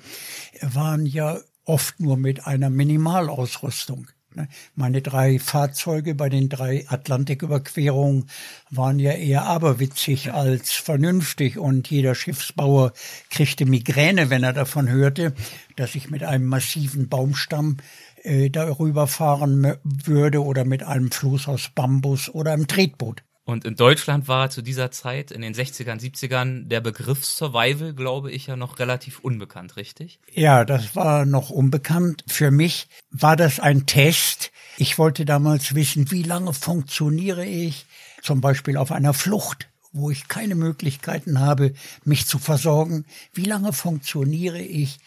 waren 0.61 1.07
ja 1.07 1.39
oft 1.65 1.99
nur 1.99 2.17
mit 2.17 2.45
einer 2.45 2.69
Minimalausrüstung. 2.69 4.07
Ne? 4.35 4.47
Meine 4.75 5.01
drei 5.01 5.39
Fahrzeuge 5.39 6.15
bei 6.15 6.29
den 6.29 6.49
drei 6.49 6.85
Atlantiküberquerungen 6.87 8.29
waren 8.69 8.99
ja 8.99 9.11
eher 9.11 9.45
aberwitzig 9.45 10.33
als 10.33 10.71
vernünftig 10.71 11.57
und 11.57 11.89
jeder 11.89 12.15
Schiffsbauer 12.15 12.93
kriegte 13.29 13.65
Migräne, 13.65 14.29
wenn 14.29 14.43
er 14.43 14.53
davon 14.53 14.89
hörte, 14.89 15.33
dass 15.75 15.95
ich 15.95 16.09
mit 16.09 16.23
einem 16.23 16.45
massiven 16.45 17.09
Baumstamm 17.09 17.77
äh, 18.23 18.49
darüber 18.49 19.07
fahren 19.07 19.75
würde 19.83 20.43
oder 20.43 20.65
mit 20.65 20.83
einem 20.83 21.11
Floß 21.11 21.47
aus 21.47 21.69
Bambus 21.73 22.29
oder 22.29 22.53
einem 22.53 22.67
Tretboot. 22.67 23.23
Und 23.45 23.65
in 23.65 23.75
Deutschland 23.75 24.29
war 24.29 24.49
zu 24.49 24.61
dieser 24.61 24.89
Zeit, 24.91 25.31
in 25.31 25.41
den 25.41 25.53
60ern, 25.53 25.99
70ern, 25.99 26.67
der 26.67 26.79
Begriff 26.79 27.25
Survival, 27.25 27.93
glaube 27.93 28.31
ich, 28.31 28.47
ja 28.47 28.55
noch 28.55 28.79
relativ 28.79 29.19
unbekannt, 29.19 29.75
richtig? 29.75 30.19
Ja, 30.31 30.63
das 30.63 30.95
war 30.95 31.25
noch 31.25 31.49
unbekannt. 31.49 32.23
Für 32.27 32.51
mich 32.51 32.87
war 33.11 33.35
das 33.35 33.59
ein 33.59 33.85
Test. 33.85 34.51
Ich 34.77 34.97
wollte 34.97 35.25
damals 35.25 35.75
wissen, 35.75 36.09
wie 36.09 36.23
lange 36.23 36.53
funktioniere 36.53 37.45
ich, 37.45 37.85
zum 38.21 38.39
Beispiel 38.39 38.77
auf 38.77 38.93
einer 38.93 39.13
Flucht, 39.13 39.67
wo 39.91 40.09
ich 40.09 40.29
keine 40.29 40.55
Möglichkeiten 40.55 41.39
habe, 41.39 41.73
mich 42.05 42.25
zu 42.25 42.39
versorgen. 42.39 43.03
Wie 43.33 43.45
lange 43.45 43.73
funktioniere 43.73 44.61
ich 44.61 44.99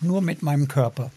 nur 0.00 0.20
mit 0.20 0.42
meinem 0.42 0.68
Körper? 0.68 1.10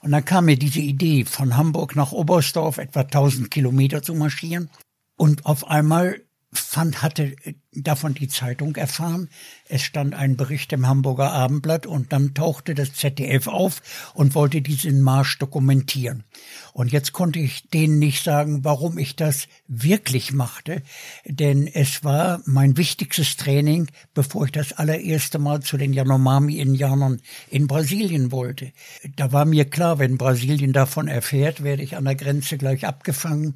Und 0.00 0.10
dann 0.10 0.24
kam 0.24 0.46
mir 0.46 0.58
diese 0.58 0.80
Idee, 0.80 1.26
von 1.26 1.56
Hamburg 1.56 1.96
nach 1.96 2.12
Oberstdorf 2.12 2.78
etwa 2.78 3.00
1000 3.00 3.50
Kilometer 3.50 4.02
zu 4.02 4.14
marschieren. 4.14 4.70
Und 5.16 5.46
auf 5.46 5.66
einmal 5.68 6.22
fand, 6.52 7.02
hatte 7.02 7.36
davon 7.76 8.14
die 8.14 8.28
Zeitung 8.28 8.76
erfahren. 8.76 9.28
Es 9.68 9.82
stand 9.82 10.14
ein 10.14 10.36
Bericht 10.36 10.72
im 10.72 10.86
Hamburger 10.86 11.32
Abendblatt 11.32 11.86
und 11.86 12.12
dann 12.12 12.34
tauchte 12.34 12.74
das 12.74 12.94
ZDF 12.94 13.46
auf 13.46 13.82
und 14.14 14.34
wollte 14.34 14.60
diesen 14.60 15.00
Marsch 15.00 15.38
dokumentieren. 15.38 16.24
Und 16.72 16.92
jetzt 16.92 17.12
konnte 17.12 17.38
ich 17.38 17.68
denen 17.70 17.98
nicht 17.98 18.24
sagen, 18.24 18.64
warum 18.64 18.98
ich 18.98 19.16
das 19.16 19.48
wirklich 19.68 20.32
machte, 20.32 20.82
denn 21.24 21.66
es 21.66 22.04
war 22.04 22.40
mein 22.46 22.76
wichtigstes 22.76 23.36
Training, 23.36 23.88
bevor 24.12 24.46
ich 24.46 24.52
das 24.52 24.72
allererste 24.72 25.38
Mal 25.38 25.60
zu 25.60 25.76
den 25.76 25.92
Yanomami-Indianern 25.92 27.20
in 27.48 27.66
Brasilien 27.66 28.32
wollte. 28.32 28.72
Da 29.16 29.32
war 29.32 29.44
mir 29.44 29.64
klar, 29.64 29.98
wenn 29.98 30.18
Brasilien 30.18 30.72
davon 30.72 31.08
erfährt, 31.08 31.62
werde 31.62 31.82
ich 31.82 31.96
an 31.96 32.04
der 32.04 32.16
Grenze 32.16 32.58
gleich 32.58 32.86
abgefangen, 32.86 33.54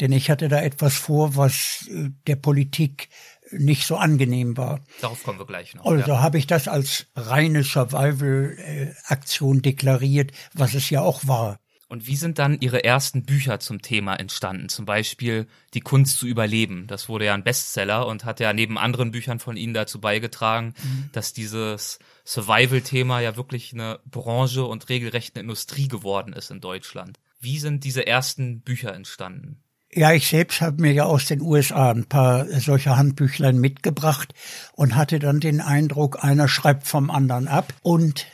denn 0.00 0.12
ich 0.12 0.30
hatte 0.30 0.48
da 0.48 0.60
etwas 0.60 0.94
vor, 0.94 1.36
was 1.36 1.88
äh, 1.90 2.10
der 2.26 2.36
Politik 2.36 3.08
nicht 3.52 3.86
so 3.86 3.96
angenehm 3.96 4.56
war. 4.56 4.80
Darauf 5.00 5.22
kommen 5.22 5.38
wir 5.38 5.46
gleich 5.46 5.74
noch. 5.74 5.84
Also 5.84 6.12
ja. 6.12 6.20
habe 6.20 6.38
ich 6.38 6.46
das 6.46 6.68
als 6.68 7.06
reine 7.14 7.62
Survival-Aktion 7.64 9.62
deklariert, 9.62 10.32
was 10.54 10.74
es 10.74 10.90
ja 10.90 11.02
auch 11.02 11.26
war. 11.26 11.58
Und 11.90 12.06
wie 12.06 12.14
sind 12.14 12.38
dann 12.38 12.60
Ihre 12.60 12.84
ersten 12.84 13.24
Bücher 13.24 13.58
zum 13.58 13.82
Thema 13.82 14.14
entstanden? 14.14 14.68
Zum 14.68 14.84
Beispiel 14.84 15.48
Die 15.74 15.80
Kunst 15.80 16.20
zu 16.20 16.28
überleben. 16.28 16.86
Das 16.86 17.08
wurde 17.08 17.24
ja 17.24 17.34
ein 17.34 17.42
Bestseller 17.42 18.06
und 18.06 18.24
hat 18.24 18.38
ja 18.38 18.52
neben 18.52 18.78
anderen 18.78 19.10
Büchern 19.10 19.40
von 19.40 19.56
Ihnen 19.56 19.74
dazu 19.74 20.00
beigetragen, 20.00 20.74
mhm. 20.80 21.10
dass 21.10 21.32
dieses 21.32 21.98
Survival-Thema 22.24 23.18
ja 23.20 23.36
wirklich 23.36 23.72
eine 23.72 23.98
Branche 24.06 24.64
und 24.64 24.88
regelrecht 24.88 25.34
eine 25.34 25.42
Industrie 25.42 25.88
geworden 25.88 26.32
ist 26.32 26.52
in 26.52 26.60
Deutschland. 26.60 27.18
Wie 27.40 27.58
sind 27.58 27.82
diese 27.82 28.06
ersten 28.06 28.60
Bücher 28.60 28.94
entstanden? 28.94 29.60
Ja, 29.92 30.12
ich 30.12 30.28
selbst 30.28 30.60
habe 30.60 30.82
mir 30.82 30.92
ja 30.92 31.04
aus 31.04 31.24
den 31.24 31.40
USA 31.40 31.90
ein 31.90 32.04
paar 32.04 32.46
solcher 32.60 32.96
Handbüchlein 32.96 33.58
mitgebracht 33.58 34.34
und 34.72 34.94
hatte 34.94 35.18
dann 35.18 35.40
den 35.40 35.60
Eindruck, 35.60 36.22
einer 36.22 36.46
schreibt 36.46 36.86
vom 36.86 37.10
anderen 37.10 37.48
ab. 37.48 37.74
Und 37.82 38.26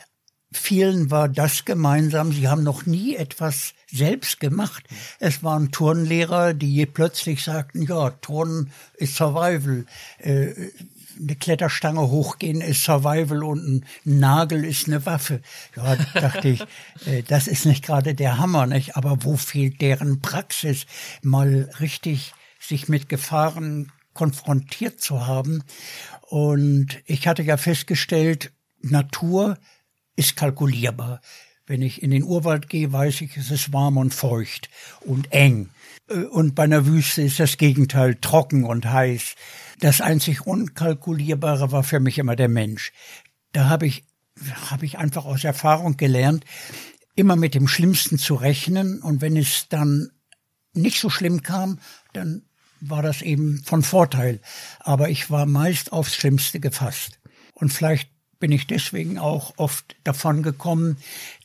vielen 0.51 1.09
war 1.09 1.27
das 1.27 1.65
gemeinsam, 1.65 2.31
sie 2.31 2.47
haben 2.47 2.61
noch 2.61 2.85
nie 2.85 3.15
etwas 3.15 3.73
selbst 3.91 4.39
gemacht. 4.39 4.83
Es 5.19 5.41
waren 5.41 5.71
Turnlehrer, 5.71 6.53
die 6.53 6.85
plötzlich 6.85 7.43
sagten, 7.43 7.81
ja, 7.81 8.11
Turnen 8.11 8.71
ist 8.95 9.15
Survival. 9.15 9.87
Äh, 10.19 10.53
eine 11.19 11.35
Kletterstange 11.35 12.09
hochgehen 12.09 12.61
ist 12.61 12.83
Survival 12.83 13.43
und 13.43 13.67
ein 13.67 13.85
Nagel 14.03 14.65
ist 14.65 14.87
eine 14.87 15.05
Waffe. 15.05 15.41
Ja, 15.75 15.95
dachte 16.13 16.49
ich, 16.49 16.61
äh, 17.05 17.23
das 17.23 17.47
ist 17.47 17.65
nicht 17.65 17.83
gerade 17.83 18.15
der 18.15 18.37
Hammer, 18.37 18.65
nicht? 18.65 18.95
Aber 18.95 19.23
wo 19.23 19.37
fehlt 19.37 19.81
deren 19.81 20.21
Praxis, 20.21 20.85
mal 21.21 21.69
richtig 21.79 22.33
sich 22.59 22.87
mit 22.87 23.09
Gefahren 23.09 23.91
konfrontiert 24.13 24.99
zu 24.99 25.27
haben? 25.27 25.63
Und 26.21 26.99
ich 27.05 27.27
hatte 27.27 27.43
ja 27.43 27.57
festgestellt, 27.57 28.51
Natur 28.81 29.57
ist 30.15 30.35
kalkulierbar. 30.35 31.21
Wenn 31.65 31.81
ich 31.81 32.01
in 32.01 32.11
den 32.11 32.23
Urwald 32.23 32.69
gehe, 32.69 32.93
weiß 32.93 33.21
ich, 33.21 33.35
es 33.35 33.51
ist 33.51 33.73
warm 33.73 33.97
und 33.97 34.13
feucht 34.13 34.69
und 35.01 35.31
eng. 35.33 35.69
Äh, 36.09 36.23
und 36.23 36.55
bei 36.55 36.63
einer 36.63 36.85
Wüste 36.85 37.21
ist 37.21 37.39
das 37.39 37.57
Gegenteil 37.57 38.15
trocken 38.15 38.63
und 38.63 38.85
heiß. 38.85 39.35
Das 39.79 40.01
einzig 40.01 40.47
Unkalkulierbare 40.47 41.71
war 41.71 41.83
für 41.83 41.99
mich 41.99 42.17
immer 42.17 42.35
der 42.35 42.49
Mensch. 42.49 42.91
Da 43.51 43.69
habe 43.69 43.85
ich, 43.85 44.05
habe 44.69 44.85
ich 44.85 44.97
einfach 44.97 45.25
aus 45.25 45.43
Erfahrung 45.43 45.97
gelernt, 45.97 46.45
immer 47.15 47.35
mit 47.35 47.53
dem 47.55 47.67
Schlimmsten 47.67 48.17
zu 48.17 48.35
rechnen. 48.35 49.01
Und 49.01 49.21
wenn 49.21 49.37
es 49.37 49.67
dann 49.69 50.11
nicht 50.73 50.99
so 50.99 51.09
schlimm 51.09 51.43
kam, 51.43 51.79
dann 52.13 52.43
war 52.79 53.01
das 53.01 53.21
eben 53.21 53.63
von 53.63 53.83
Vorteil. 53.83 54.39
Aber 54.79 55.09
ich 55.09 55.29
war 55.29 55.45
meist 55.45 55.91
aufs 55.91 56.15
Schlimmste 56.15 56.59
gefasst. 56.59 57.19
Und 57.53 57.73
vielleicht 57.73 58.09
bin 58.39 58.51
ich 58.51 58.67
deswegen 58.67 59.17
auch 59.17 59.53
oft 59.57 59.95
davon 60.03 60.43
gekommen, 60.43 60.97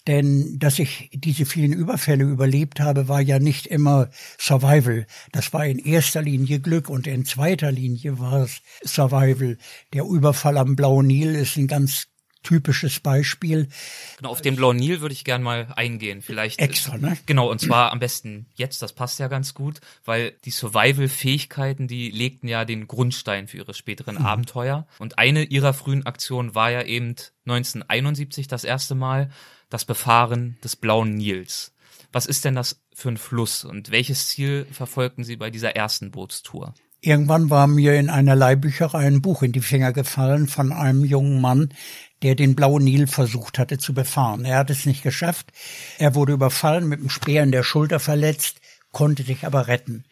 denn 0.06 0.58
dass 0.58 0.78
ich 0.78 1.10
diese 1.12 1.46
vielen 1.46 1.72
Überfälle 1.72 2.24
überlebt 2.24 2.80
habe, 2.80 3.08
war 3.08 3.20
ja 3.20 3.38
nicht 3.38 3.66
immer 3.66 4.10
Survival. 4.38 5.06
Das 5.32 5.52
war 5.52 5.64
in 5.66 5.78
erster 5.78 6.22
Linie 6.22 6.60
Glück 6.60 6.88
und 6.88 7.06
in 7.06 7.24
zweiter 7.24 7.70
Linie 7.70 8.18
war 8.18 8.42
es 8.42 8.62
Survival. 8.84 9.58
Der 9.92 10.04
Überfall 10.04 10.58
am 10.58 10.76
Blauen 10.76 11.06
Nil 11.06 11.34
ist 11.34 11.56
ein 11.56 11.68
ganz 11.68 12.08
typisches 12.42 13.00
Beispiel. 13.00 13.68
Genau, 14.16 14.30
auf 14.30 14.42
den 14.42 14.56
Blauen 14.56 14.76
Nil 14.76 15.00
würde 15.00 15.12
ich 15.12 15.24
gern 15.24 15.42
mal 15.42 15.72
eingehen. 15.76 16.22
Vielleicht. 16.22 16.58
Extra, 16.58 16.98
ne? 16.98 17.16
Genau, 17.26 17.50
und 17.50 17.60
zwar 17.60 17.92
am 17.92 18.00
besten 18.00 18.46
jetzt, 18.54 18.82
das 18.82 18.92
passt 18.92 19.18
ja 19.20 19.28
ganz 19.28 19.54
gut, 19.54 19.80
weil 20.04 20.32
die 20.44 20.50
Survival-Fähigkeiten, 20.50 21.88
die 21.88 22.10
legten 22.10 22.48
ja 22.48 22.64
den 22.64 22.88
Grundstein 22.88 23.48
für 23.48 23.58
ihre 23.58 23.74
späteren 23.74 24.16
mhm. 24.16 24.26
Abenteuer. 24.26 24.86
Und 24.98 25.18
eine 25.18 25.44
ihrer 25.44 25.72
frühen 25.72 26.06
Aktionen 26.06 26.54
war 26.54 26.70
ja 26.70 26.82
eben 26.82 27.14
1971 27.46 28.48
das 28.48 28.64
erste 28.64 28.94
Mal 28.94 29.30
das 29.72 29.84
Befahren 29.84 30.58
des 30.62 30.76
Blauen 30.76 31.14
Nils. 31.14 31.72
Was 32.12 32.26
ist 32.26 32.44
denn 32.44 32.54
das 32.54 32.82
für 32.94 33.08
ein 33.08 33.16
Fluss 33.16 33.64
und 33.64 33.90
welches 33.90 34.28
Ziel 34.28 34.66
verfolgten 34.70 35.24
Sie 35.24 35.36
bei 35.36 35.50
dieser 35.50 35.74
ersten 35.74 36.10
Bootstour? 36.10 36.74
Irgendwann 37.00 37.50
war 37.50 37.66
mir 37.66 37.94
in 37.94 38.10
einer 38.10 38.36
Leihbücherei 38.36 39.06
ein 39.06 39.22
Buch 39.22 39.42
in 39.42 39.50
die 39.50 39.60
Finger 39.60 39.92
gefallen 39.92 40.46
von 40.46 40.72
einem 40.72 41.04
jungen 41.04 41.40
Mann, 41.40 41.74
der 42.22 42.36
den 42.36 42.54
Blauen 42.54 42.84
Nil 42.84 43.08
versucht 43.08 43.58
hatte 43.58 43.78
zu 43.78 43.92
befahren. 43.92 44.44
Er 44.44 44.58
hat 44.58 44.70
es 44.70 44.86
nicht 44.86 45.02
geschafft. 45.02 45.50
Er 45.98 46.14
wurde 46.14 46.34
überfallen, 46.34 46.88
mit 46.88 47.00
dem 47.00 47.10
Speer 47.10 47.42
in 47.42 47.50
der 47.50 47.64
Schulter 47.64 47.98
verletzt, 47.98 48.60
konnte 48.92 49.24
sich 49.24 49.44
aber 49.46 49.66
retten. 49.66 50.04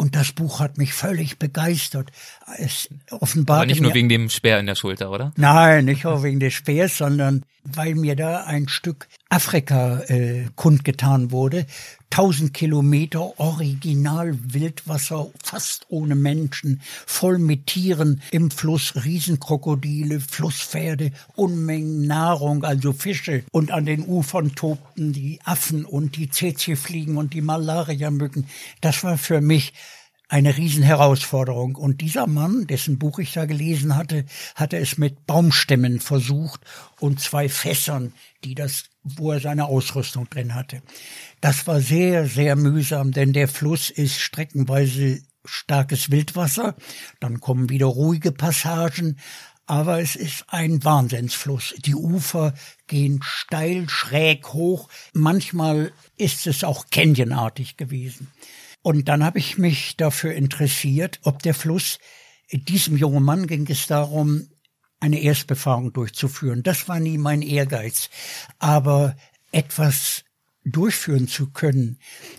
Und 0.00 0.14
das 0.14 0.30
Buch 0.30 0.60
hat 0.60 0.78
mich 0.78 0.94
völlig 0.94 1.40
begeistert. 1.40 2.12
Es 2.56 2.88
offenbart. 3.10 3.58
Aber 3.58 3.66
nicht 3.66 3.80
nur 3.80 3.94
wegen 3.94 4.08
dem 4.08 4.30
Speer 4.30 4.60
in 4.60 4.66
der 4.66 4.76
Schulter, 4.76 5.10
oder? 5.10 5.32
Nein, 5.36 5.86
nicht 5.86 6.06
auch 6.06 6.22
wegen 6.22 6.38
des 6.38 6.54
Speers, 6.54 6.96
sondern 6.96 7.44
weil 7.64 7.96
mir 7.96 8.14
da 8.14 8.44
ein 8.44 8.68
Stück 8.68 9.08
Afrika 9.30 10.00
äh, 10.08 10.46
kundgetan 10.56 11.30
wurde. 11.30 11.66
1000 12.10 12.54
Kilometer 12.54 13.38
Original 13.38 14.38
Wildwasser, 14.42 15.30
fast 15.42 15.84
ohne 15.88 16.14
Menschen, 16.14 16.80
voll 17.06 17.38
mit 17.38 17.66
Tieren 17.66 18.22
im 18.30 18.50
Fluss, 18.50 18.94
Riesenkrokodile, 19.04 20.20
Flusspferde, 20.20 21.12
Unmengen 21.36 22.06
Nahrung, 22.06 22.64
also 22.64 22.94
Fische. 22.94 23.44
Und 23.52 23.70
an 23.70 23.84
den 23.84 24.06
Ufern 24.06 24.54
tobten 24.54 25.12
die 25.12 25.40
Affen 25.44 25.84
und 25.84 26.16
die 26.16 26.30
Tsetse-Fliegen 26.30 27.18
und 27.18 27.34
die 27.34 27.42
Malariamücken. 27.42 28.46
Das 28.80 29.04
war 29.04 29.18
für 29.18 29.42
mich 29.42 29.74
eine 30.28 30.56
Riesenherausforderung. 30.56 31.74
Und 31.74 32.00
dieser 32.00 32.26
Mann, 32.26 32.66
dessen 32.66 32.98
Buch 32.98 33.18
ich 33.18 33.32
da 33.32 33.46
gelesen 33.46 33.96
hatte, 33.96 34.24
hatte 34.54 34.76
es 34.76 34.98
mit 34.98 35.26
Baumstämmen 35.26 36.00
versucht 36.00 36.60
und 37.00 37.20
zwei 37.20 37.48
Fässern, 37.48 38.12
die 38.44 38.54
das, 38.54 38.84
wo 39.16 39.32
er 39.32 39.40
seine 39.40 39.66
Ausrüstung 39.66 40.28
drin 40.28 40.54
hatte. 40.54 40.82
Das 41.40 41.66
war 41.66 41.80
sehr, 41.80 42.26
sehr 42.26 42.56
mühsam, 42.56 43.12
denn 43.12 43.32
der 43.32 43.48
Fluss 43.48 43.90
ist 43.90 44.18
streckenweise 44.20 45.20
starkes 45.44 46.10
Wildwasser, 46.10 46.76
dann 47.20 47.40
kommen 47.40 47.70
wieder 47.70 47.86
ruhige 47.86 48.32
Passagen, 48.32 49.18
aber 49.66 50.00
es 50.00 50.16
ist 50.16 50.46
ein 50.48 50.82
Wahnsinnsfluss. 50.82 51.74
Die 51.84 51.94
Ufer 51.94 52.54
gehen 52.86 53.20
steil, 53.22 53.86
schräg 53.88 54.54
hoch. 54.54 54.88
Manchmal 55.12 55.92
ist 56.16 56.46
es 56.46 56.64
auch 56.64 56.86
canyonartig 56.90 57.76
gewesen. 57.76 58.28
Und 58.80 59.08
dann 59.08 59.22
habe 59.22 59.38
ich 59.38 59.58
mich 59.58 59.98
dafür 59.98 60.32
interessiert, 60.32 61.20
ob 61.22 61.42
der 61.42 61.52
Fluss, 61.52 61.98
diesem 62.50 62.96
jungen 62.96 63.22
Mann 63.22 63.46
ging 63.46 63.66
es 63.68 63.86
darum, 63.86 64.48
eine 65.00 65.20
Erstbefahrung 65.20 65.92
durchzuführen. 65.92 66.62
Das 66.62 66.88
war 66.88 67.00
nie 67.00 67.18
mein 67.18 67.42
Ehrgeiz. 67.42 68.10
Aber 68.58 69.16
etwas 69.52 70.24
durchführen 70.64 71.28
zu 71.28 71.50
können, 71.50 71.98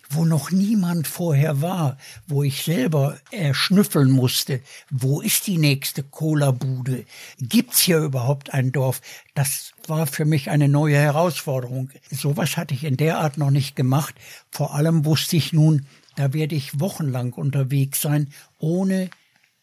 wo 0.10 0.26
noch 0.26 0.52
niemand 0.52 1.08
vorher 1.08 1.62
war, 1.62 1.98
wo 2.28 2.44
ich 2.44 2.64
selber 2.64 3.18
erschnüffeln 3.32 4.12
musste, 4.12 4.62
wo 4.90 5.22
ist 5.22 5.48
die 5.48 5.58
nächste 5.58 6.04
Cola-Bude? 6.04 7.06
Gibt's 7.40 7.80
hier 7.80 8.00
überhaupt 8.00 8.54
ein 8.54 8.72
Dorf? 8.72 9.02
Das 9.34 9.72
war 9.88 10.06
für 10.06 10.26
mich 10.26 10.50
eine 10.50 10.68
neue 10.68 10.98
Herausforderung. 10.98 11.90
Sowas 12.12 12.58
hatte 12.58 12.74
ich 12.74 12.84
in 12.84 12.98
der 12.98 13.20
Art 13.20 13.38
noch 13.38 13.52
nicht 13.52 13.76
gemacht. 13.76 14.16
Vor 14.52 14.76
allem 14.76 15.06
wusste 15.06 15.36
ich 15.36 15.54
nun, 15.54 15.88
da 16.16 16.34
werde 16.34 16.56
ich 16.56 16.80
wochenlang 16.80 17.34
unterwegs 17.34 18.02
sein, 18.02 18.32
ohne 18.60 19.10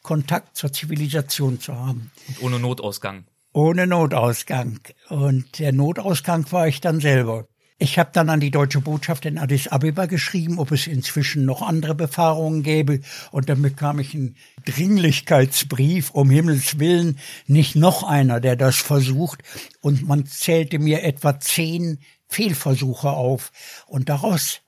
Kontakt 0.06 0.56
zur 0.56 0.72
Zivilisation 0.72 1.58
zu 1.58 1.74
haben. 1.74 2.12
Und 2.28 2.42
ohne 2.42 2.60
Notausgang. 2.60 3.24
Ohne 3.52 3.88
Notausgang. 3.88 4.78
Und 5.08 5.58
der 5.58 5.72
Notausgang 5.72 6.46
war 6.52 6.68
ich 6.68 6.80
dann 6.80 7.00
selber. 7.00 7.48
Ich 7.78 7.98
habe 7.98 8.10
dann 8.12 8.30
an 8.30 8.38
die 8.38 8.52
deutsche 8.52 8.80
Botschaft 8.80 9.26
in 9.26 9.36
Addis 9.36 9.66
Abeba 9.66 10.06
geschrieben, 10.06 10.60
ob 10.60 10.70
es 10.70 10.86
inzwischen 10.86 11.44
noch 11.44 11.60
andere 11.60 11.96
Befahrungen 11.96 12.62
gäbe. 12.62 13.00
Und 13.32 13.48
dann 13.48 13.62
bekam 13.62 13.98
ich 13.98 14.14
einen 14.14 14.36
Dringlichkeitsbrief, 14.64 16.10
um 16.10 16.30
Himmels 16.30 16.78
Willen, 16.78 17.18
nicht 17.48 17.74
noch 17.74 18.04
einer, 18.04 18.38
der 18.40 18.54
das 18.54 18.76
versucht. 18.76 19.42
Und 19.80 20.06
man 20.06 20.24
zählte 20.24 20.78
mir 20.78 21.02
etwa 21.02 21.40
zehn 21.40 21.98
Fehlversuche 22.28 23.10
auf. 23.10 23.50
Und 23.88 24.08
daraus 24.08 24.60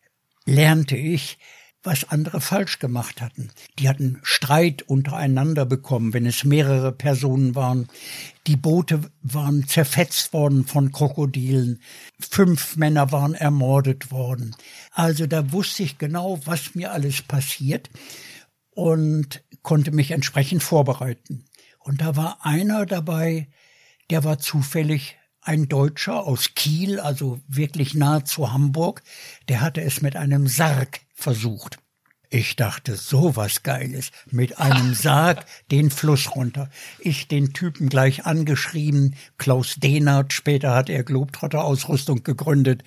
lernte 0.47 0.97
ich, 0.97 1.39
was 1.83 2.09
andere 2.11 2.41
falsch 2.41 2.79
gemacht 2.79 3.21
hatten. 3.21 3.51
Die 3.79 3.89
hatten 3.89 4.19
Streit 4.23 4.83
untereinander 4.83 5.65
bekommen, 5.65 6.13
wenn 6.13 6.27
es 6.27 6.45
mehrere 6.45 6.93
Personen 6.93 7.55
waren. 7.55 7.89
Die 8.47 8.57
Boote 8.57 9.03
waren 9.23 9.67
zerfetzt 9.69 10.33
worden 10.33 10.67
von 10.67 10.93
Krokodilen. 10.93 11.81
Fünf 12.19 12.77
Männer 12.77 13.13
waren 13.13 13.35
ermordet 13.35 14.11
worden. 14.11 14.57
Also 14.93 15.27
da 15.27 15.53
wusste 15.53 15.85
ich 15.85 15.99
genau, 15.99 16.41
was 16.45 16.75
mir 16.75 16.93
alles 16.93 17.23
passiert 17.23 17.91
und 18.71 19.43
konnte 19.63 19.93
mich 19.93 20.11
entsprechend 20.11 20.63
vorbereiten. 20.63 21.45
Und 21.79 22.01
da 22.01 22.17
war 22.17 22.45
einer 22.45 22.87
dabei, 22.87 23.49
der 24.11 24.25
war 24.25 24.39
zufällig 24.39 25.18
ein 25.49 25.67
Deutscher 25.67 26.27
aus 26.27 26.55
Kiel, 26.55 27.01
also 27.01 27.41
wirklich 27.49 27.95
nahe 27.95 28.23
zu 28.23 28.53
Hamburg, 28.53 29.03
der 29.49 29.63
hatte 29.63 29.81
es 29.81 30.03
mit 30.03 30.15
einem 30.15 30.47
Sarg 30.47 31.01
versucht. 31.15 31.79
Ich 32.31 32.57
dachte, 32.57 32.97
so 32.97 33.37
was 33.37 33.63
Geiles. 33.63 34.11
Mit 34.31 34.59
einem 34.59 34.93
Sarg 34.95 35.47
den 35.71 35.91
Fluss 35.91 36.37
runter. 36.37 36.69
Ich 36.99 37.27
den 37.27 37.55
Typen 37.55 37.89
gleich 37.89 38.27
angeschrieben. 38.27 39.17
Klaus 39.39 39.77
Dehnert, 39.77 40.35
später 40.35 40.75
hat 40.75 40.91
er 40.91 41.03
Globetrotter-Ausrüstung 41.03 42.23
gegründet. 42.23 42.85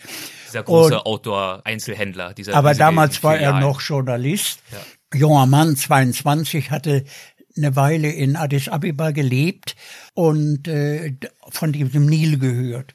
Dieser 0.47 0.61
große 0.61 1.03
Outdoor-Einzelhändler. 1.03 2.35
Dieser 2.35 2.53
aber 2.53 2.75
damals 2.75 3.23
war 3.23 3.37
er 3.37 3.59
noch 3.59 3.81
Journalist. 3.81 4.59
Ja. 4.71 5.17
Junger 5.17 5.47
Mann, 5.47 5.75
22, 5.75 6.69
hatte 6.69 7.03
eine 7.57 7.75
Weile 7.75 8.11
in 8.11 8.35
Addis 8.35 8.69
Abeba 8.69 9.11
gelebt 9.11 9.75
und 10.13 10.67
äh, 10.67 11.15
von 11.49 11.71
diesem 11.71 12.05
Nil 12.05 12.37
gehört 12.37 12.93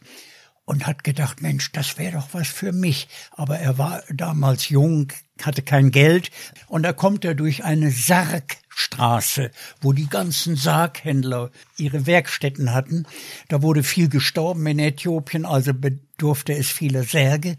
und 0.66 0.86
hat 0.86 1.04
gedacht, 1.04 1.40
Mensch, 1.40 1.72
das 1.72 1.96
wäre 1.96 2.18
doch 2.18 2.28
was 2.32 2.48
für 2.48 2.72
mich. 2.72 3.08
Aber 3.30 3.58
er 3.58 3.78
war 3.78 4.02
damals 4.12 4.68
jung, 4.68 5.12
hatte 5.40 5.62
kein 5.62 5.90
Geld 5.90 6.30
und 6.66 6.82
da 6.82 6.92
kommt 6.92 7.24
er 7.24 7.34
durch 7.34 7.64
eine 7.64 7.90
Sargstraße, 7.90 9.50
wo 9.80 9.92
die 9.92 10.08
ganzen 10.08 10.56
Sarghändler 10.56 11.50
ihre 11.78 12.06
Werkstätten 12.06 12.74
hatten. 12.74 13.06
Da 13.48 13.62
wurde 13.62 13.82
viel 13.82 14.08
gestorben 14.08 14.66
in 14.66 14.80
Äthiopien, 14.80 15.46
also 15.46 15.72
bedurfte 15.72 16.52
es 16.52 16.70
vieler 16.70 17.04
Särge. 17.04 17.56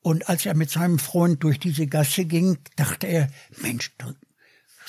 Und 0.00 0.28
als 0.28 0.46
er 0.46 0.54
mit 0.54 0.70
seinem 0.70 0.98
Freund 0.98 1.42
durch 1.42 1.58
diese 1.58 1.86
Gasse 1.86 2.24
ging, 2.24 2.58
dachte 2.76 3.06
er, 3.06 3.28
Mensch, 3.60 3.90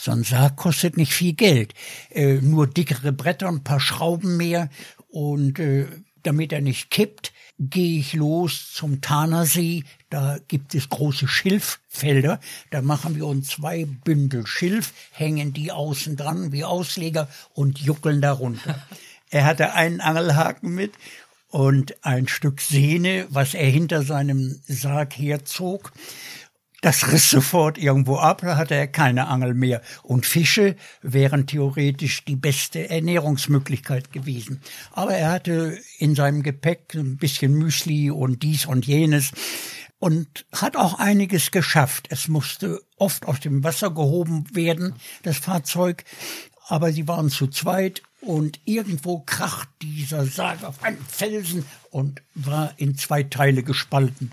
so 0.03 0.12
ein 0.12 0.23
Sarg 0.23 0.55
kostet 0.55 0.97
nicht 0.97 1.13
viel 1.13 1.33
Geld. 1.33 1.73
Äh, 2.09 2.35
nur 2.35 2.67
dickere 2.67 3.12
Bretter, 3.12 3.47
ein 3.47 3.63
paar 3.63 3.79
Schrauben 3.79 4.38
mehr 4.38 4.69
und 5.09 5.59
äh, 5.59 5.88
damit 6.23 6.51
er 6.51 6.62
nicht 6.62 6.89
kippt, 6.89 7.31
gehe 7.59 7.99
ich 7.99 8.13
los 8.13 8.71
zum 8.73 9.01
Tanersee. 9.01 9.83
Da 10.09 10.38
gibt 10.47 10.75
es 10.75 10.89
große 10.89 11.27
Schilffelder. 11.27 12.39
Da 12.71 12.81
machen 12.81 13.15
wir 13.15 13.25
uns 13.25 13.49
zwei 13.49 13.85
Bündel 13.85 14.47
Schilf, 14.47 14.93
hängen 15.12 15.53
die 15.53 15.71
außen 15.71 16.15
dran 16.15 16.51
wie 16.51 16.63
Ausleger 16.63 17.27
und 17.53 17.79
juckeln 17.79 18.21
darunter. 18.21 18.81
er 19.29 19.45
hatte 19.45 19.73
einen 19.73 20.01
Angelhaken 20.01 20.73
mit 20.73 20.93
und 21.49 22.05
ein 22.05 22.27
Stück 22.27 22.62
Sehne, 22.62 23.27
was 23.29 23.53
er 23.53 23.69
hinter 23.69 24.03
seinem 24.03 24.62
Sarg 24.67 25.17
herzog. 25.17 25.91
Das 26.81 27.11
riss 27.11 27.29
sofort 27.29 27.77
irgendwo 27.77 28.17
ab, 28.17 28.41
da 28.41 28.55
hatte 28.55 28.73
er 28.75 28.87
keine 28.87 29.27
Angel 29.27 29.53
mehr. 29.53 29.81
Und 30.01 30.25
Fische 30.25 30.77
wären 31.01 31.45
theoretisch 31.45 32.23
die 32.23 32.37
beste 32.37 32.89
Ernährungsmöglichkeit 32.89 34.13
gewesen. 34.13 34.61
Aber 34.91 35.13
er 35.13 35.31
hatte 35.31 35.77
in 35.97 36.15
seinem 36.15 36.41
Gepäck 36.41 36.93
ein 36.95 37.17
bisschen 37.17 37.53
Müsli 37.53 38.11
und 38.11 38.43
dies 38.43 38.65
und 38.65 38.87
jenes 38.87 39.31
und 39.99 40.45
hat 40.53 40.77
auch 40.77 40.99
einiges 40.99 41.51
geschafft. 41.51 42.07
Es 42.09 42.29
musste 42.29 42.81
oft 42.97 43.25
aus 43.25 43.41
dem 43.41 43.63
Wasser 43.63 43.91
gehoben 43.91 44.45
werden, 44.53 44.95
das 45.23 45.37
Fahrzeug, 45.37 46.05
aber 46.67 46.93
sie 46.93 47.07
waren 47.07 47.29
zu 47.29 47.47
zweit 47.47 48.01
und 48.21 48.59
irgendwo 48.63 49.19
kracht 49.19 49.69
dieser 49.81 50.25
Sarg 50.25 50.63
auf 50.63 50.83
einen 50.83 51.03
Felsen 51.05 51.65
und 51.89 52.21
war 52.35 52.73
in 52.77 52.97
zwei 52.97 53.23
Teile 53.23 53.63
gespalten. 53.63 54.31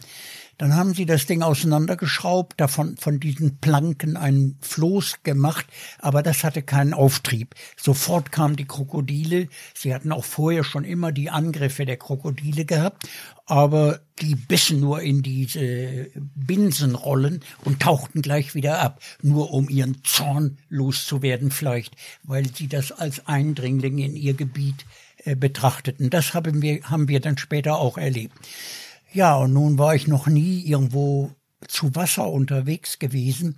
Dann 0.59 0.75
haben 0.75 0.95
sie 0.95 1.05
das 1.05 1.27
Ding 1.27 1.42
auseinandergeschraubt, 1.42 2.59
davon 2.61 2.97
von 2.97 3.21
diesen 3.21 3.59
Planken 3.59 4.16
ein 4.16 4.57
Floß 4.61 5.23
gemacht, 5.23 5.66
aber 5.99 6.23
das 6.23 6.45
hatte 6.45 6.62
keinen 6.62 6.95
Auftrieb. 6.95 7.55
Sofort 7.77 8.33
kamen 8.33 8.57
die 8.57 8.66
Krokodile. 8.66 9.49
Sie 9.75 9.95
hatten 9.95 10.12
auch 10.12 10.25
vorher 10.25 10.64
schon 10.64 10.85
immer 10.85 11.12
die 11.12 11.31
Angriffe 11.31 11.85
der 11.85 11.99
Krokodile 11.99 12.64
gehabt, 12.64 13.07
aber 13.45 14.01
die 14.21 14.35
bissen 14.35 14.81
nur 14.81 15.03
in 15.03 15.23
diese 15.23 16.09
Binsenrollen 16.35 17.40
und 17.64 17.81
tauchten 17.81 18.23
gleich 18.23 18.55
wieder 18.55 18.81
ab, 18.81 19.01
nur 19.23 19.53
um 19.53 19.69
ihren 19.69 20.03
Zorn 20.05 20.59
loszuwerden 20.69 21.51
vielleicht, 21.51 21.95
weil 22.23 22.47
sie 22.53 22.66
das 22.66 22.92
als 22.92 23.27
Eindringling 23.27 23.99
in 23.99 24.16
ihr 24.16 24.35
Gebiet 24.35 24.87
äh, 25.25 25.37
betrachteten. 25.37 26.09
Das 26.09 26.35
haben 26.35 26.62
wir, 26.62 26.83
haben 26.85 27.09
wir 27.09 27.21
dann 27.21 27.37
später 27.37 27.79
auch 27.79 27.99
erlebt. 27.99 28.35
Ja, 29.12 29.37
und 29.37 29.53
nun 29.53 29.79
war 29.79 29.95
ich 29.95 30.07
noch 30.09 30.27
nie 30.27 30.61
irgendwo 30.61 31.31
zu 31.69 31.95
Wasser 31.95 32.29
unterwegs 32.29 32.99
gewesen. 32.99 33.57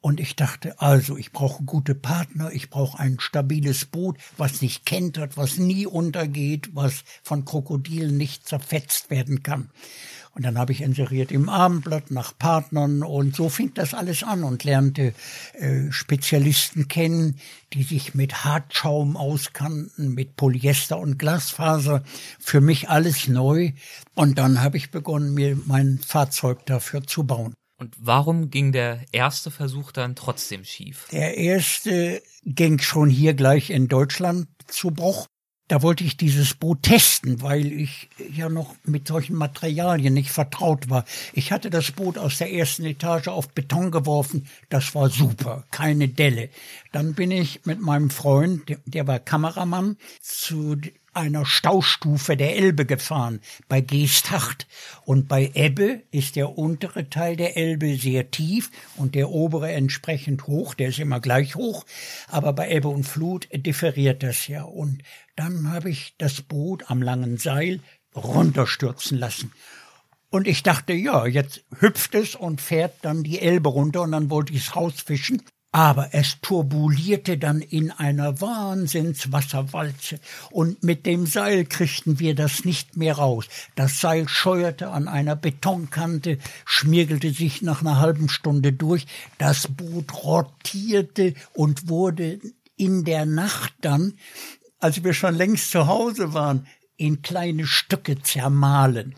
Und 0.00 0.20
ich 0.20 0.36
dachte, 0.36 0.80
also, 0.80 1.16
ich 1.16 1.32
brauche 1.32 1.64
gute 1.64 1.94
Partner, 1.94 2.52
ich 2.52 2.70
brauche 2.70 3.00
ein 3.00 3.18
stabiles 3.18 3.84
Boot, 3.84 4.16
was 4.36 4.62
nicht 4.62 4.86
kentert, 4.86 5.36
was 5.36 5.58
nie 5.58 5.86
untergeht, 5.86 6.70
was 6.72 7.02
von 7.22 7.44
Krokodilen 7.44 8.16
nicht 8.16 8.46
zerfetzt 8.46 9.10
werden 9.10 9.42
kann. 9.42 9.70
Und 10.38 10.44
dann 10.44 10.56
habe 10.56 10.70
ich 10.70 10.82
inseriert 10.82 11.32
im 11.32 11.48
Abendblatt 11.48 12.12
nach 12.12 12.38
Partnern 12.38 13.02
und 13.02 13.34
so 13.34 13.48
fing 13.48 13.72
das 13.74 13.92
alles 13.92 14.22
an 14.22 14.44
und 14.44 14.62
lernte 14.62 15.12
äh, 15.54 15.90
Spezialisten 15.90 16.86
kennen, 16.86 17.40
die 17.72 17.82
sich 17.82 18.14
mit 18.14 18.44
Hartschaum 18.44 19.16
auskannten, 19.16 20.14
mit 20.14 20.36
Polyester 20.36 21.00
und 21.00 21.18
Glasfaser. 21.18 22.04
Für 22.38 22.60
mich 22.60 22.88
alles 22.88 23.26
neu. 23.26 23.72
Und 24.14 24.38
dann 24.38 24.62
habe 24.62 24.76
ich 24.76 24.92
begonnen, 24.92 25.34
mir 25.34 25.58
mein 25.66 25.98
Fahrzeug 25.98 26.64
dafür 26.66 27.02
zu 27.02 27.24
bauen. 27.24 27.57
Und 27.78 27.94
warum 28.00 28.50
ging 28.50 28.72
der 28.72 29.04
erste 29.12 29.52
Versuch 29.52 29.92
dann 29.92 30.16
trotzdem 30.16 30.64
schief? 30.64 31.06
Der 31.12 31.36
erste 31.36 32.20
ging 32.44 32.80
schon 32.80 33.08
hier 33.08 33.34
gleich 33.34 33.70
in 33.70 33.86
Deutschland 33.86 34.48
zu 34.66 34.90
Bruch. 34.90 35.28
Da 35.68 35.82
wollte 35.82 36.02
ich 36.02 36.16
dieses 36.16 36.54
Boot 36.54 36.82
testen, 36.82 37.42
weil 37.42 37.70
ich 37.72 38.08
ja 38.34 38.48
noch 38.48 38.74
mit 38.84 39.06
solchen 39.06 39.36
Materialien 39.36 40.14
nicht 40.14 40.30
vertraut 40.30 40.88
war. 40.88 41.04
Ich 41.34 41.52
hatte 41.52 41.68
das 41.68 41.92
Boot 41.92 42.16
aus 42.16 42.38
der 42.38 42.52
ersten 42.52 42.86
Etage 42.86 43.28
auf 43.28 43.50
Beton 43.50 43.90
geworfen. 43.90 44.46
Das 44.70 44.94
war 44.94 45.10
super, 45.10 45.64
keine 45.70 46.08
Delle. 46.08 46.48
Dann 46.92 47.14
bin 47.14 47.30
ich 47.30 47.66
mit 47.66 47.80
meinem 47.80 48.08
Freund, 48.08 48.78
der 48.86 49.06
war 49.06 49.18
Kameramann, 49.18 49.98
zu 50.22 50.76
einer 51.18 51.44
Staustufe 51.44 52.36
der 52.36 52.56
Elbe 52.56 52.86
gefahren, 52.86 53.40
bei 53.68 53.80
Geesthacht. 53.80 54.66
Und 55.04 55.28
bei 55.28 55.50
Ebbe 55.52 56.02
ist 56.12 56.36
der 56.36 56.56
untere 56.56 57.10
Teil 57.10 57.36
der 57.36 57.56
Elbe 57.56 57.96
sehr 57.96 58.30
tief 58.30 58.70
und 58.96 59.14
der 59.14 59.30
obere 59.30 59.72
entsprechend 59.72 60.46
hoch, 60.46 60.74
der 60.74 60.88
ist 60.88 60.98
immer 60.98 61.20
gleich 61.20 61.56
hoch. 61.56 61.84
Aber 62.28 62.52
bei 62.52 62.70
Ebbe 62.70 62.88
und 62.88 63.04
Flut 63.04 63.48
differiert 63.52 64.22
das 64.22 64.46
ja. 64.46 64.62
Und 64.62 65.02
dann 65.38 65.70
habe 65.70 65.90
ich 65.90 66.14
das 66.18 66.42
Boot 66.42 66.90
am 66.90 67.00
langen 67.00 67.36
Seil 67.36 67.80
runterstürzen 68.14 69.18
lassen. 69.18 69.52
Und 70.30 70.46
ich 70.46 70.62
dachte, 70.62 70.92
ja, 70.92 71.26
jetzt 71.26 71.62
hüpft 71.78 72.14
es 72.14 72.34
und 72.34 72.60
fährt 72.60 72.96
dann 73.02 73.22
die 73.22 73.40
Elbe 73.40 73.68
runter 73.68 74.02
und 74.02 74.12
dann 74.12 74.30
wollte 74.30 74.52
ich 74.52 74.66
es 74.66 74.76
rausfischen. 74.76 75.42
Aber 75.70 76.08
es 76.12 76.40
turbulierte 76.40 77.36
dann 77.36 77.60
in 77.60 77.90
einer 77.90 78.40
Wahnsinnswasserwalze 78.40 80.18
und 80.50 80.82
mit 80.82 81.04
dem 81.04 81.26
Seil 81.26 81.66
kriegten 81.66 82.18
wir 82.18 82.34
das 82.34 82.64
nicht 82.64 82.96
mehr 82.96 83.16
raus. 83.18 83.46
Das 83.76 84.00
Seil 84.00 84.28
scheuerte 84.28 84.88
an 84.88 85.08
einer 85.08 85.36
Betonkante, 85.36 86.38
schmirgelte 86.64 87.30
sich 87.30 87.60
nach 87.60 87.82
einer 87.82 88.00
halben 88.00 88.30
Stunde 88.30 88.72
durch, 88.72 89.06
das 89.36 89.68
Boot 89.68 90.24
rotierte 90.24 91.34
und 91.52 91.88
wurde 91.88 92.40
in 92.78 93.04
der 93.04 93.26
Nacht 93.26 93.74
dann 93.82 94.14
als 94.78 95.02
wir 95.02 95.14
schon 95.14 95.34
längst 95.34 95.70
zu 95.70 95.86
Hause 95.86 96.34
waren, 96.34 96.66
in 96.96 97.22
kleine 97.22 97.66
Stücke 97.66 98.20
zermahlen. 98.22 99.14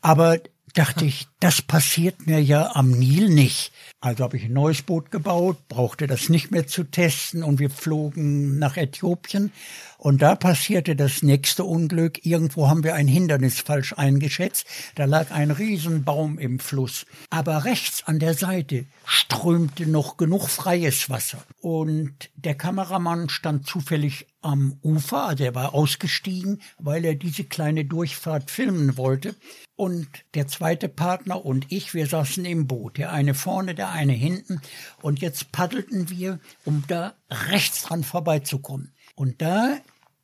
Aber 0.00 0.38
dachte 0.74 1.04
ich, 1.04 1.26
das 1.40 1.62
passiert 1.62 2.26
mir 2.26 2.42
ja 2.42 2.74
am 2.74 2.90
Nil 2.90 3.28
nicht. 3.28 3.72
Also 4.00 4.24
habe 4.24 4.36
ich 4.36 4.44
ein 4.44 4.52
neues 4.52 4.82
Boot 4.82 5.10
gebaut, 5.10 5.68
brauchte 5.68 6.06
das 6.06 6.28
nicht 6.28 6.50
mehr 6.50 6.66
zu 6.66 6.84
testen 6.84 7.42
und 7.42 7.58
wir 7.58 7.70
flogen 7.70 8.58
nach 8.58 8.76
Äthiopien. 8.76 9.52
Und 10.00 10.22
da 10.22 10.34
passierte 10.34 10.96
das 10.96 11.22
nächste 11.22 11.64
Unglück. 11.64 12.24
Irgendwo 12.24 12.68
haben 12.68 12.84
wir 12.84 12.94
ein 12.94 13.06
Hindernis 13.06 13.60
falsch 13.60 13.92
eingeschätzt. 13.92 14.66
Da 14.94 15.04
lag 15.04 15.30
ein 15.30 15.50
Riesenbaum 15.50 16.38
im 16.38 16.58
Fluss. 16.58 17.04
Aber 17.28 17.66
rechts 17.66 18.04
an 18.06 18.18
der 18.18 18.32
Seite 18.32 18.86
strömte 19.04 19.86
noch 19.86 20.16
genug 20.16 20.48
freies 20.48 21.10
Wasser. 21.10 21.44
Und 21.60 22.30
der 22.34 22.54
Kameramann 22.54 23.28
stand 23.28 23.66
zufällig 23.66 24.26
am 24.40 24.78
Ufer, 24.82 25.26
also 25.26 25.44
er 25.44 25.54
war 25.54 25.74
ausgestiegen, 25.74 26.62
weil 26.78 27.04
er 27.04 27.14
diese 27.14 27.44
kleine 27.44 27.84
Durchfahrt 27.84 28.50
filmen 28.50 28.96
wollte. 28.96 29.34
Und 29.76 30.08
der 30.34 30.46
zweite 30.46 30.88
Partner 30.88 31.44
und 31.44 31.66
ich, 31.70 31.92
wir 31.92 32.06
saßen 32.06 32.44
im 32.46 32.66
Boot, 32.66 32.96
der 32.96 33.12
eine 33.12 33.34
vorne, 33.34 33.74
der 33.74 33.90
eine 33.90 34.12
hinten. 34.12 34.62
Und 35.02 35.20
jetzt 35.20 35.52
paddelten 35.52 36.08
wir, 36.08 36.38
um 36.64 36.84
da 36.88 37.14
rechts 37.30 37.82
dran 37.82 38.02
vorbeizukommen. 38.02 38.92
Und 39.20 39.42
da 39.42 39.76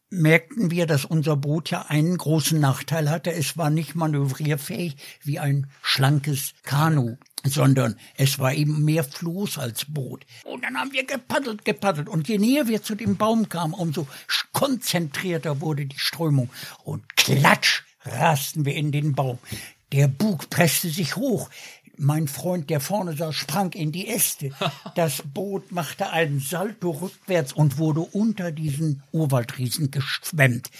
merkten 0.08 0.70
wir, 0.70 0.86
dass 0.86 1.04
unser 1.04 1.36
Boot 1.36 1.68
ja 1.68 1.84
einen 1.88 2.16
großen 2.16 2.58
Nachteil 2.58 3.10
hatte. 3.10 3.30
Es 3.30 3.58
war 3.58 3.68
nicht 3.68 3.94
manövrierfähig 3.94 4.96
wie 5.22 5.38
ein 5.38 5.66
schlankes 5.82 6.54
Kanu 6.62 7.18
sondern 7.44 7.96
es 8.16 8.40
war 8.40 8.54
eben 8.54 8.84
mehr 8.84 9.04
Floß 9.04 9.58
als 9.58 9.84
Boot. 9.84 10.26
Und 10.44 10.64
dann 10.64 10.76
haben 10.76 10.92
wir 10.92 11.04
gepaddelt, 11.04 11.64
gepaddelt. 11.64 12.08
Und 12.08 12.26
je 12.26 12.38
näher 12.38 12.66
wir 12.66 12.82
zu 12.82 12.96
dem 12.96 13.16
Baum 13.16 13.48
kamen, 13.48 13.72
umso 13.72 14.08
konzentrierter 14.52 15.60
wurde 15.60 15.86
die 15.86 15.98
Strömung. 15.98 16.50
Und 16.82 17.16
klatsch 17.16 17.84
rasten 18.04 18.64
wir 18.64 18.74
in 18.74 18.90
den 18.90 19.14
Baum. 19.14 19.38
Der 19.92 20.08
Bug 20.08 20.50
presste 20.50 20.88
sich 20.88 21.14
hoch. 21.14 21.48
Mein 21.98 22.28
Freund, 22.28 22.70
der 22.70 22.80
vorne 22.80 23.16
saß, 23.16 23.34
sprang 23.34 23.72
in 23.72 23.92
die 23.92 24.08
Äste. 24.08 24.50
Das 24.94 25.22
Boot 25.22 25.72
machte 25.72 26.10
einen 26.10 26.40
Salto 26.40 26.90
rückwärts 26.90 27.52
und 27.52 27.78
wurde 27.78 28.00
unter 28.00 28.52
diesen 28.52 29.02
Urwaldriesen 29.12 29.90
geschwemmt. 29.90 30.70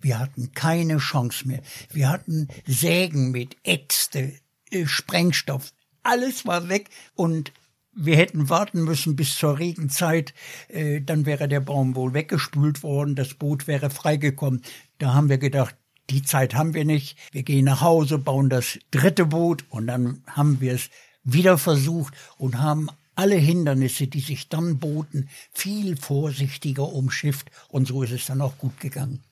Wir 0.00 0.18
hatten 0.18 0.52
keine 0.52 0.98
Chance 0.98 1.46
mehr. 1.46 1.62
Wir 1.92 2.08
hatten 2.08 2.48
Sägen 2.66 3.30
mit 3.30 3.56
Äxte, 3.64 4.32
äh, 4.70 4.86
Sprengstoff, 4.86 5.72
alles 6.02 6.46
war 6.46 6.68
weg 6.68 6.88
und 7.14 7.52
wir 7.92 8.16
hätten 8.16 8.48
warten 8.48 8.84
müssen 8.84 9.16
bis 9.16 9.36
zur 9.36 9.58
Regenzeit, 9.58 10.32
äh, 10.68 11.00
dann 11.00 11.26
wäre 11.26 11.48
der 11.48 11.60
Baum 11.60 11.96
wohl 11.96 12.14
weggespült 12.14 12.82
worden, 12.82 13.14
das 13.14 13.34
Boot 13.34 13.66
wäre 13.66 13.90
freigekommen. 13.90 14.62
Da 14.98 15.12
haben 15.12 15.28
wir 15.28 15.38
gedacht, 15.38 15.76
die 16.10 16.22
Zeit 16.22 16.54
haben 16.54 16.74
wir 16.74 16.84
nicht. 16.84 17.16
Wir 17.32 17.42
gehen 17.42 17.64
nach 17.64 17.80
Hause, 17.80 18.18
bauen 18.18 18.50
das 18.50 18.78
dritte 18.90 19.26
Boot 19.26 19.64
und 19.70 19.86
dann 19.86 20.22
haben 20.26 20.60
wir 20.60 20.74
es 20.74 20.90
wieder 21.24 21.58
versucht 21.58 22.14
und 22.38 22.58
haben 22.58 22.88
alle 23.14 23.36
Hindernisse, 23.36 24.06
die 24.06 24.20
sich 24.20 24.48
dann 24.48 24.78
boten, 24.78 25.28
viel 25.52 25.96
vorsichtiger 25.96 26.84
umschifft 26.84 27.50
und 27.68 27.86
so 27.86 28.02
ist 28.02 28.12
es 28.12 28.26
dann 28.26 28.40
auch 28.40 28.56
gut 28.58 28.80
gegangen. 28.80 29.22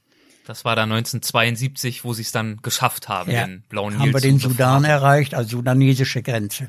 Das 0.46 0.64
war 0.64 0.76
dann 0.76 0.90
1972, 0.90 2.04
wo 2.04 2.14
sie 2.14 2.22
es 2.22 2.32
dann 2.32 2.58
geschafft 2.62 3.08
haben, 3.08 3.30
ja, 3.30 3.46
den 3.46 3.62
blauen 3.68 3.92
Nil 3.92 4.00
Haben 4.00 4.14
wir 4.14 4.20
den 4.20 4.38
Sudan 4.38 4.84
erreicht, 4.84 5.34
also 5.34 5.58
sudanesische 5.58 6.22
Grenze. 6.22 6.68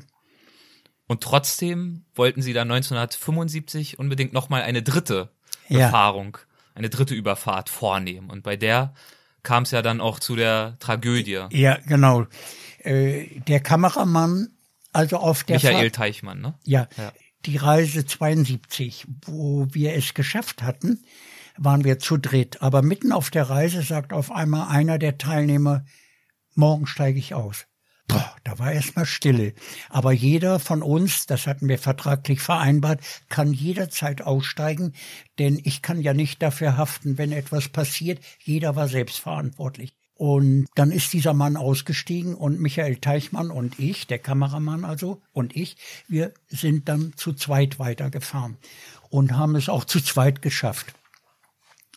Und 1.06 1.22
trotzdem 1.22 2.04
wollten 2.14 2.42
sie 2.42 2.52
dann 2.52 2.70
1975 2.70 3.98
unbedingt 3.98 4.32
nochmal 4.32 4.62
eine 4.62 4.82
dritte 4.82 5.30
Befahrung, 5.68 6.36
ja. 6.38 6.56
eine 6.74 6.90
dritte 6.90 7.14
Überfahrt 7.14 7.68
vornehmen. 7.68 8.30
Und 8.30 8.42
bei 8.42 8.56
der 8.56 8.94
kam 9.42 9.64
es 9.64 9.70
ja 9.70 9.82
dann 9.82 10.00
auch 10.00 10.18
zu 10.20 10.36
der 10.36 10.76
Tragödie. 10.80 11.46
Ja, 11.50 11.78
genau. 11.86 12.26
Äh, 12.78 13.40
der 13.40 13.60
Kameramann, 13.60 14.48
also 14.92 15.18
auf 15.18 15.44
der 15.44 15.56
Michael 15.56 15.90
Fahr 15.90 15.92
Teichmann, 15.92 16.40
ne? 16.40 16.54
Ja, 16.64 16.88
ja, 16.96 17.12
die 17.46 17.56
Reise 17.56 18.04
72, 18.04 19.06
wo 19.24 19.66
wir 19.70 19.94
es 19.94 20.14
geschafft 20.14 20.62
hatten, 20.62 21.04
waren 21.56 21.84
wir 21.84 21.98
zu 21.98 22.16
dritt. 22.16 22.62
Aber 22.62 22.82
mitten 22.82 23.12
auf 23.12 23.30
der 23.30 23.48
Reise 23.48 23.82
sagt 23.82 24.12
auf 24.12 24.30
einmal 24.30 24.68
einer 24.68 24.98
der 24.98 25.18
Teilnehmer, 25.18 25.84
morgen 26.54 26.86
steige 26.86 27.18
ich 27.18 27.34
aus. 27.34 27.66
Boah, 28.10 28.34
da 28.44 28.58
war 28.58 28.72
erstmal 28.72 29.06
Stille. 29.06 29.54
Aber 29.88 30.12
jeder 30.12 30.58
von 30.58 30.82
uns, 30.82 31.26
das 31.26 31.46
hatten 31.46 31.68
wir 31.68 31.78
vertraglich 31.78 32.40
vereinbart, 32.40 33.00
kann 33.28 33.52
jederzeit 33.52 34.22
aussteigen, 34.22 34.94
denn 35.38 35.60
ich 35.62 35.80
kann 35.80 36.00
ja 36.00 36.12
nicht 36.12 36.42
dafür 36.42 36.76
haften, 36.76 37.18
wenn 37.18 37.30
etwas 37.30 37.68
passiert. 37.68 38.18
Jeder 38.40 38.74
war 38.74 38.88
selbstverantwortlich. 38.88 39.94
Und 40.14 40.66
dann 40.74 40.90
ist 40.90 41.12
dieser 41.12 41.32
Mann 41.32 41.56
ausgestiegen 41.56 42.34
und 42.34 42.60
Michael 42.60 42.96
Teichmann 42.96 43.50
und 43.50 43.78
ich, 43.78 44.06
der 44.06 44.18
Kameramann 44.18 44.84
also, 44.84 45.22
und 45.32 45.56
ich, 45.56 45.76
wir 46.08 46.34
sind 46.48 46.90
dann 46.90 47.14
zu 47.16 47.32
zweit 47.32 47.78
weitergefahren 47.78 48.58
und 49.08 49.32
haben 49.32 49.56
es 49.56 49.70
auch 49.70 49.84
zu 49.84 50.00
zweit 50.00 50.42
geschafft. 50.42 50.92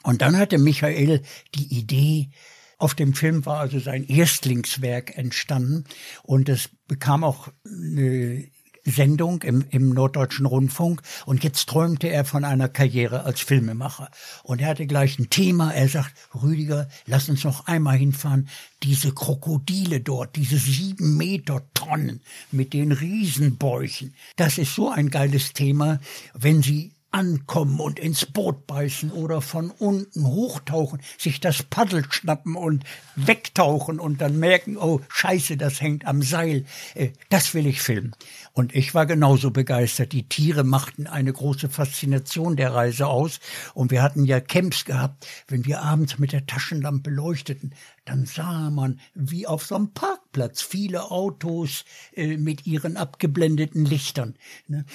Und 0.04 0.22
dann 0.22 0.38
hatte 0.38 0.58
Michael 0.58 1.22
die 1.56 1.78
Idee, 1.78 2.30
auf 2.78 2.96
dem 2.96 3.14
Film 3.14 3.46
war 3.46 3.60
also 3.60 3.80
sein 3.80 4.04
Erstlingswerk 4.04 5.18
entstanden 5.18 5.86
und 6.24 6.50
es 6.50 6.70
bekam 6.88 7.24
auch 7.24 7.50
eine 7.66 8.48
Sendung 8.86 9.42
im, 9.44 9.66
im 9.70 9.90
Norddeutschen 9.90 10.46
Rundfunk 10.46 11.02
und 11.26 11.44
jetzt 11.44 11.68
träumte 11.70 12.08
er 12.08 12.26
von 12.26 12.44
einer 12.44 12.68
Karriere 12.68 13.24
als 13.24 13.40
Filmemacher. 13.40 14.10
Und 14.44 14.62
er 14.62 14.68
hatte 14.68 14.88
gleich 14.88 15.18
ein 15.20 15.30
Thema. 15.30 15.72
Er 15.72 15.88
sagt, 15.88 16.14
Rüdiger, 16.36 16.90
lass 17.06 17.30
uns 17.30 17.44
noch 17.44 17.68
einmal 17.68 17.98
hinfahren. 17.98 18.50
Diese 18.84 19.14
Krokodile 19.14 20.02
dort, 20.02 20.36
diese 20.36 20.58
sieben 20.58 21.16
Meter 21.18 21.66
Tonnen 21.74 22.22
mit 22.52 22.74
den 22.74 22.92
Riesenbäuchen. 22.92 24.16
Das 24.36 24.58
ist 24.58 24.76
so 24.76 24.90
ein 24.90 25.10
geiles 25.10 25.54
Thema. 25.54 26.00
Wenn 26.34 26.62
sie 26.62 26.94
ankommen 27.14 27.80
und 27.80 28.00
ins 28.00 28.26
Boot 28.26 28.66
beißen 28.66 29.12
oder 29.12 29.42
von 29.42 29.70
unten 29.70 30.26
hochtauchen, 30.26 31.00
sich 31.18 31.40
das 31.40 31.62
Paddel 31.64 32.04
schnappen 32.10 32.56
und 32.56 32.84
wegtauchen 33.16 34.00
und 34.00 34.20
dann 34.20 34.40
merken, 34.40 34.78
oh 34.78 35.00
Scheiße, 35.10 35.56
das 35.56 35.80
hängt 35.80 36.06
am 36.06 36.24
Seil. 36.24 36.66
Äh, 36.96 37.12
das 37.30 37.54
will 37.54 37.68
ich 37.68 37.82
filmen. 37.82 38.16
Und 38.54 38.76
ich 38.76 38.96
war 38.96 39.06
genauso 39.06 39.52
begeistert. 39.52 40.12
Die 40.12 40.28
Tiere 40.28 40.64
machten 40.64 41.06
eine 41.06 41.32
große 41.32 41.70
Faszination 41.70 42.56
der 42.56 42.74
Reise 42.74 43.08
aus. 43.08 43.40
Und 43.76 43.92
wir 43.92 44.02
hatten 44.02 44.26
ja 44.26 44.40
Camps 44.40 44.86
gehabt. 44.86 45.28
Wenn 45.48 45.66
wir 45.66 45.82
abends 45.82 46.18
mit 46.18 46.32
der 46.32 46.48
Taschenlampe 46.48 47.12
leuchteten, 47.12 47.76
dann 48.06 48.26
sah 48.26 48.70
man, 48.70 49.00
wie 49.14 49.48
auf 49.48 49.66
so 49.66 49.76
einem 49.76 49.94
Parkplatz 49.94 50.62
viele 50.62 51.12
Autos 51.12 51.86
äh, 52.16 52.38
mit 52.38 52.66
ihren 52.66 52.98
abgeblendeten 52.98 53.86
Lichtern. 53.86 54.36
Ne? 54.68 54.86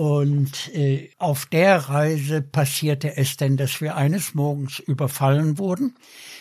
Und 0.00 0.74
äh, 0.74 1.10
auf 1.18 1.44
der 1.44 1.76
Reise 1.76 2.40
passierte 2.40 3.18
es 3.18 3.36
denn, 3.36 3.58
dass 3.58 3.82
wir 3.82 3.96
eines 3.96 4.32
Morgens 4.32 4.78
überfallen 4.78 5.58
wurden. 5.58 5.94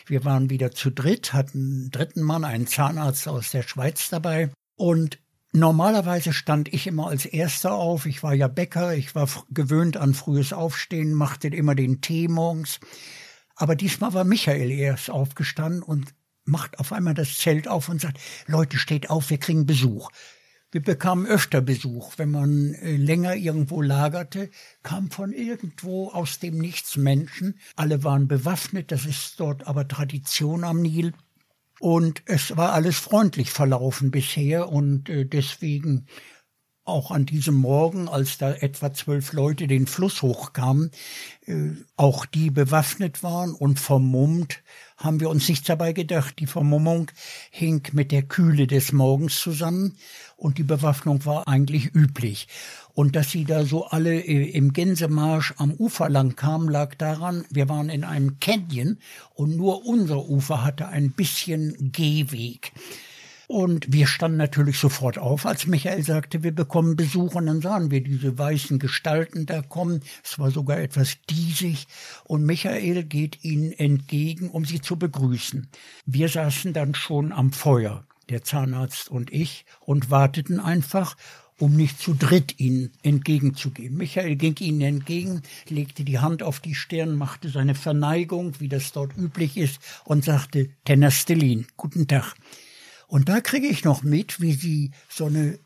Wir 0.05 0.23
waren 0.23 0.49
wieder 0.49 0.71
zu 0.71 0.91
dritt, 0.91 1.33
hatten 1.33 1.57
einen 1.59 1.91
dritten 1.91 2.21
Mann, 2.21 2.45
einen 2.45 2.67
Zahnarzt 2.67 3.27
aus 3.27 3.51
der 3.51 3.63
Schweiz 3.63 4.09
dabei. 4.09 4.49
Und 4.77 5.19
normalerweise 5.51 6.31
stand 6.31 6.73
ich 6.73 6.87
immer 6.87 7.07
als 7.07 7.25
Erster 7.25 7.73
auf. 7.73 8.05
Ich 8.05 8.23
war 8.23 8.33
ja 8.33 8.47
Bäcker, 8.47 8.95
ich 8.95 9.13
war 9.13 9.27
gewöhnt 9.49 9.97
an 9.97 10.13
frühes 10.13 10.53
Aufstehen, 10.53 11.11
machte 11.13 11.49
immer 11.49 11.75
den 11.75 11.99
Tee 11.99 12.29
morgens. 12.29 12.79
Aber 13.57 13.75
diesmal 13.75 14.13
war 14.13 14.23
Michael 14.23 14.71
erst 14.71 15.09
aufgestanden 15.09 15.83
und 15.83 16.13
macht 16.45 16.79
auf 16.79 16.93
einmal 16.93 17.13
das 17.13 17.37
Zelt 17.37 17.67
auf 17.67 17.89
und 17.89 17.99
sagt, 17.99 18.21
Leute, 18.47 18.77
steht 18.77 19.09
auf, 19.09 19.29
wir 19.29 19.37
kriegen 19.37 19.65
Besuch. 19.65 20.09
Wir 20.71 20.83
bekamen 20.83 21.25
öfter 21.25 21.61
Besuch. 21.61 22.13
Wenn 22.17 22.29
man 22.29 22.75
äh, 22.75 22.95
länger 22.95 23.35
irgendwo 23.35 23.81
lagerte, 23.81 24.51
kam 24.83 25.09
von 25.09 25.33
irgendwo 25.33 26.09
aus 26.09 26.37
dem 26.37 26.59
Nichts 26.59 26.95
Menschen. 26.95 27.57
Alle 27.75 28.03
waren 28.03 28.27
bewaffnet, 28.27 28.91
das 28.91 29.05
ist 29.05 29.39
dort 29.39 29.65
aber 29.65 29.87
Tradition 29.87 30.63
am 30.63 30.81
Nil. 30.81 31.13
Und 31.79 32.21
es 32.25 32.55
war 32.55 32.73
alles 32.73 32.99
freundlich 32.99 33.51
verlaufen 33.51 34.11
bisher 34.11 34.69
und 34.69 35.09
äh, 35.09 35.25
deswegen 35.25 36.05
auch 36.89 37.11
an 37.11 37.25
diesem 37.25 37.55
Morgen, 37.55 38.07
als 38.07 38.37
da 38.37 38.51
etwa 38.51 38.93
zwölf 38.93 39.33
Leute 39.33 39.67
den 39.67 39.87
Fluss 39.87 40.21
hochkamen, 40.21 40.91
äh, 41.45 41.71
auch 41.95 42.25
die 42.25 42.49
bewaffnet 42.49 43.23
waren 43.23 43.53
und 43.53 43.79
vermummt, 43.79 44.61
haben 44.97 45.19
wir 45.19 45.29
uns 45.29 45.47
nichts 45.47 45.67
dabei 45.67 45.93
gedacht. 45.93 46.39
Die 46.39 46.47
Vermummung 46.47 47.09
hing 47.51 47.81
mit 47.93 48.11
der 48.11 48.23
Kühle 48.23 48.67
des 48.67 48.91
Morgens 48.91 49.39
zusammen 49.39 49.97
und 50.35 50.57
die 50.57 50.63
Bewaffnung 50.63 51.25
war 51.25 51.47
eigentlich 51.47 51.93
üblich. 51.95 52.47
Und 52.93 53.15
dass 53.15 53.31
sie 53.31 53.45
da 53.45 53.65
so 53.65 53.85
alle 53.85 54.19
äh, 54.19 54.49
im 54.51 54.73
Gänsemarsch 54.73 55.53
am 55.57 55.71
Ufer 55.71 56.09
lang 56.09 56.35
kamen, 56.35 56.69
lag 56.69 56.95
daran, 56.95 57.45
wir 57.49 57.69
waren 57.69 57.89
in 57.89 58.03
einem 58.03 58.39
Canyon 58.39 58.97
und 59.35 59.55
nur 59.55 59.85
unser 59.85 60.27
Ufer 60.27 60.63
hatte 60.63 60.89
ein 60.89 61.11
bisschen 61.11 61.91
Gehweg. 61.93 62.73
Und 63.51 63.91
wir 63.91 64.05
standen 64.05 64.37
natürlich 64.37 64.77
sofort 64.77 65.17
auf, 65.17 65.47
als 65.47 65.65
Michael 65.65 66.03
sagte, 66.03 66.43
wir 66.43 66.53
bekommen 66.53 66.95
Besuch. 66.95 67.33
Und 67.33 67.47
dann 67.47 67.61
sahen 67.61 67.89
wir 67.89 68.03
diese 68.03 68.37
weißen 68.37 68.77
Gestalten 68.77 69.47
da 69.47 69.63
kommen. 69.63 70.01
Es 70.23 70.37
war 70.37 70.51
sogar 70.51 70.77
etwas 70.77 71.17
diesig. 71.31 71.87
Und 72.25 72.45
Michael 72.45 73.05
geht 73.05 73.43
ihnen 73.43 73.71
entgegen, 73.71 74.51
um 74.51 74.65
sie 74.65 74.81
zu 74.81 74.97
begrüßen. 74.97 75.67
Wir 76.05 76.29
saßen 76.29 76.73
dann 76.73 76.93
schon 76.93 77.31
am 77.31 77.51
Feuer, 77.51 78.05
der 78.29 78.43
Zahnarzt 78.43 79.09
und 79.09 79.33
ich, 79.33 79.65
und 79.79 80.11
warteten 80.11 80.59
einfach 80.59 81.15
um 81.57 81.75
nicht 81.75 81.99
zu 81.99 82.13
dritt 82.13 82.59
ihnen 82.59 82.91
entgegenzugehen. 83.01 83.97
Michael 83.97 84.35
ging 84.35 84.57
ihnen 84.59 84.81
entgegen, 84.81 85.41
legte 85.67 86.03
die 86.03 86.19
Hand 86.19 86.43
auf 86.43 86.59
die 86.59 86.75
Stirn, 86.75 87.15
machte 87.15 87.49
seine 87.49 87.73
Verneigung, 87.73 88.59
wie 88.59 88.69
das 88.69 88.91
dort 88.91 89.17
üblich 89.17 89.57
ist, 89.57 89.79
und 90.05 90.23
sagte, 90.23 90.69
Tenner 90.85 91.09
Stellin, 91.09 91.65
guten 91.75 92.07
Tag. 92.07 92.35
Und 93.09 93.27
da 93.27 93.41
kriege 93.41 93.67
ich 93.67 93.83
noch 93.83 94.03
mit, 94.03 94.39
wie 94.39 94.53
sie 94.53 94.91
so 95.09 95.25
eine, 95.25 95.57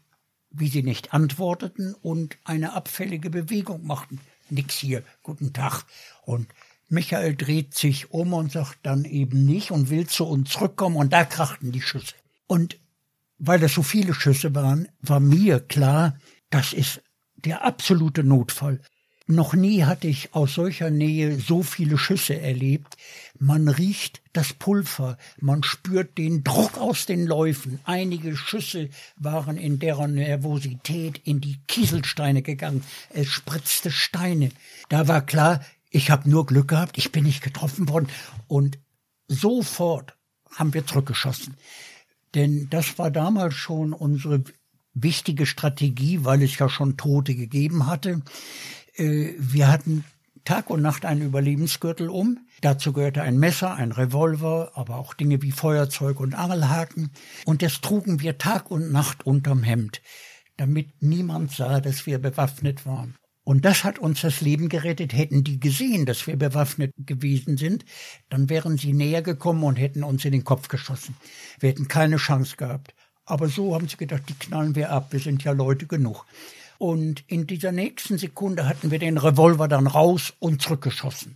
wie 0.49 0.69
sie 0.69 0.81
nicht 0.81 1.13
antworteten 1.13 1.93
und 1.93 2.37
eine 2.45 2.71
abfällige 2.71 3.29
Bewegung 3.29 3.85
machten. 3.85 4.21
Nix 4.49 4.75
hier, 4.75 5.03
guten 5.23 5.51
Tag. 5.51 5.83
Und 6.23 6.47
Michael 6.87 7.35
dreht 7.35 7.75
sich 7.75 8.11
um 8.11 8.31
und 8.31 8.53
sagt 8.53 8.79
dann 8.83 9.03
eben 9.03 9.45
nicht 9.45 9.71
und 9.71 9.89
will 9.89 10.07
zu 10.07 10.25
uns 10.25 10.51
zurückkommen 10.51 10.95
und 10.95 11.11
da 11.11 11.25
krachten 11.25 11.73
die 11.73 11.81
Schüsse. 11.81 12.15
Und 12.47 12.79
weil 13.39 13.59
das 13.59 13.73
so 13.73 13.83
viele 13.83 14.13
Schüsse 14.13 14.55
waren, 14.55 14.87
war 15.01 15.19
mir 15.19 15.59
klar, 15.59 16.17
das 16.49 16.71
ist 16.71 17.01
der 17.35 17.65
absolute 17.65 18.23
Notfall. 18.23 18.79
Noch 19.27 19.53
nie 19.53 19.83
hatte 19.83 20.07
ich 20.07 20.33
aus 20.33 20.53
solcher 20.53 20.89
Nähe 20.89 21.39
so 21.39 21.61
viele 21.61 21.97
Schüsse 21.97 22.39
erlebt. 22.39 22.95
Man 23.45 23.67
riecht 23.67 24.21
das 24.31 24.53
Pulver, 24.53 25.17
man 25.37 25.63
spürt 25.63 26.17
den 26.17 26.45
Druck 26.45 26.77
aus 26.77 27.05
den 27.05 27.25
Läufen. 27.25 27.81
Einige 27.83 28.37
Schüsse 28.37 28.89
waren 29.17 29.57
in 29.57 29.79
deren 29.79 30.15
Nervosität 30.15 31.19
in 31.25 31.41
die 31.41 31.59
Kieselsteine 31.67 32.41
gegangen. 32.41 32.85
Es 33.09 33.27
spritzte 33.27 33.91
Steine. 33.91 34.49
Da 34.87 35.09
war 35.09 35.25
klar, 35.25 35.59
ich 35.89 36.09
habe 36.09 36.29
nur 36.29 36.45
Glück 36.45 36.69
gehabt, 36.69 36.97
ich 36.97 37.11
bin 37.11 37.25
nicht 37.25 37.43
getroffen 37.43 37.89
worden. 37.89 38.07
Und 38.47 38.79
sofort 39.27 40.15
haben 40.49 40.73
wir 40.73 40.87
zurückgeschossen. 40.87 41.57
Denn 42.35 42.69
das 42.69 42.97
war 42.97 43.11
damals 43.11 43.55
schon 43.55 43.91
unsere 43.91 44.41
wichtige 44.93 45.45
Strategie, 45.45 46.23
weil 46.23 46.43
es 46.43 46.57
ja 46.57 46.69
schon 46.69 46.95
Tote 46.95 47.35
gegeben 47.35 47.87
hatte. 47.87 48.21
Äh, 48.95 49.33
wir 49.37 49.67
hatten 49.67 50.05
Tag 50.45 50.69
und 50.69 50.81
Nacht 50.81 51.03
einen 51.03 51.23
Überlebensgürtel 51.23 52.09
um. 52.09 52.39
Dazu 52.63 52.93
gehörte 52.93 53.21
ein 53.23 53.39
Messer, 53.39 53.75
ein 53.75 53.91
Revolver, 53.91 54.71
aber 54.75 54.95
auch 54.95 55.13
Dinge 55.13 55.41
wie 55.41 55.51
Feuerzeug 55.51 56.21
und 56.21 56.33
Angelhaken. 56.33 57.11
Und 57.43 57.61
das 57.61 57.81
trugen 57.81 58.21
wir 58.21 58.37
Tag 58.37 58.71
und 58.71 58.89
Nacht 58.89 59.25
unterm 59.25 59.63
Hemd, 59.63 60.01
damit 60.55 61.01
niemand 61.01 61.51
sah, 61.51 61.81
dass 61.81 62.05
wir 62.05 62.19
bewaffnet 62.19 62.85
waren. 62.85 63.15
Und 63.43 63.65
das 63.65 63.83
hat 63.83 63.99
uns 63.99 64.21
das 64.21 64.39
Leben 64.39 64.69
gerettet. 64.69 65.11
Hätten 65.11 65.43
die 65.43 65.59
gesehen, 65.59 66.05
dass 66.05 66.25
wir 66.25 66.37
bewaffnet 66.37 66.93
gewesen 66.97 67.57
sind, 67.57 67.83
dann 68.29 68.49
wären 68.49 68.77
sie 68.77 68.93
näher 68.93 69.23
gekommen 69.23 69.65
und 69.65 69.75
hätten 69.75 70.05
uns 70.05 70.23
in 70.23 70.31
den 70.31 70.45
Kopf 70.45 70.69
geschossen. 70.69 71.17
Wir 71.59 71.67
hätten 71.67 71.89
keine 71.89 72.15
Chance 72.15 72.55
gehabt. 72.55 72.95
Aber 73.25 73.49
so 73.49 73.75
haben 73.75 73.89
sie 73.89 73.97
gedacht, 73.97 74.23
die 74.29 74.35
knallen 74.35 74.73
wir 74.73 74.89
ab, 74.89 75.11
wir 75.11 75.19
sind 75.19 75.43
ja 75.43 75.51
Leute 75.51 75.85
genug. 75.85 76.25
Und 76.77 77.25
in 77.27 77.45
dieser 77.45 77.73
nächsten 77.73 78.17
Sekunde 78.17 78.69
hatten 78.69 78.89
wir 78.89 78.99
den 78.99 79.17
Revolver 79.17 79.67
dann 79.67 79.87
raus 79.87 80.33
und 80.39 80.61
zurückgeschossen. 80.61 81.35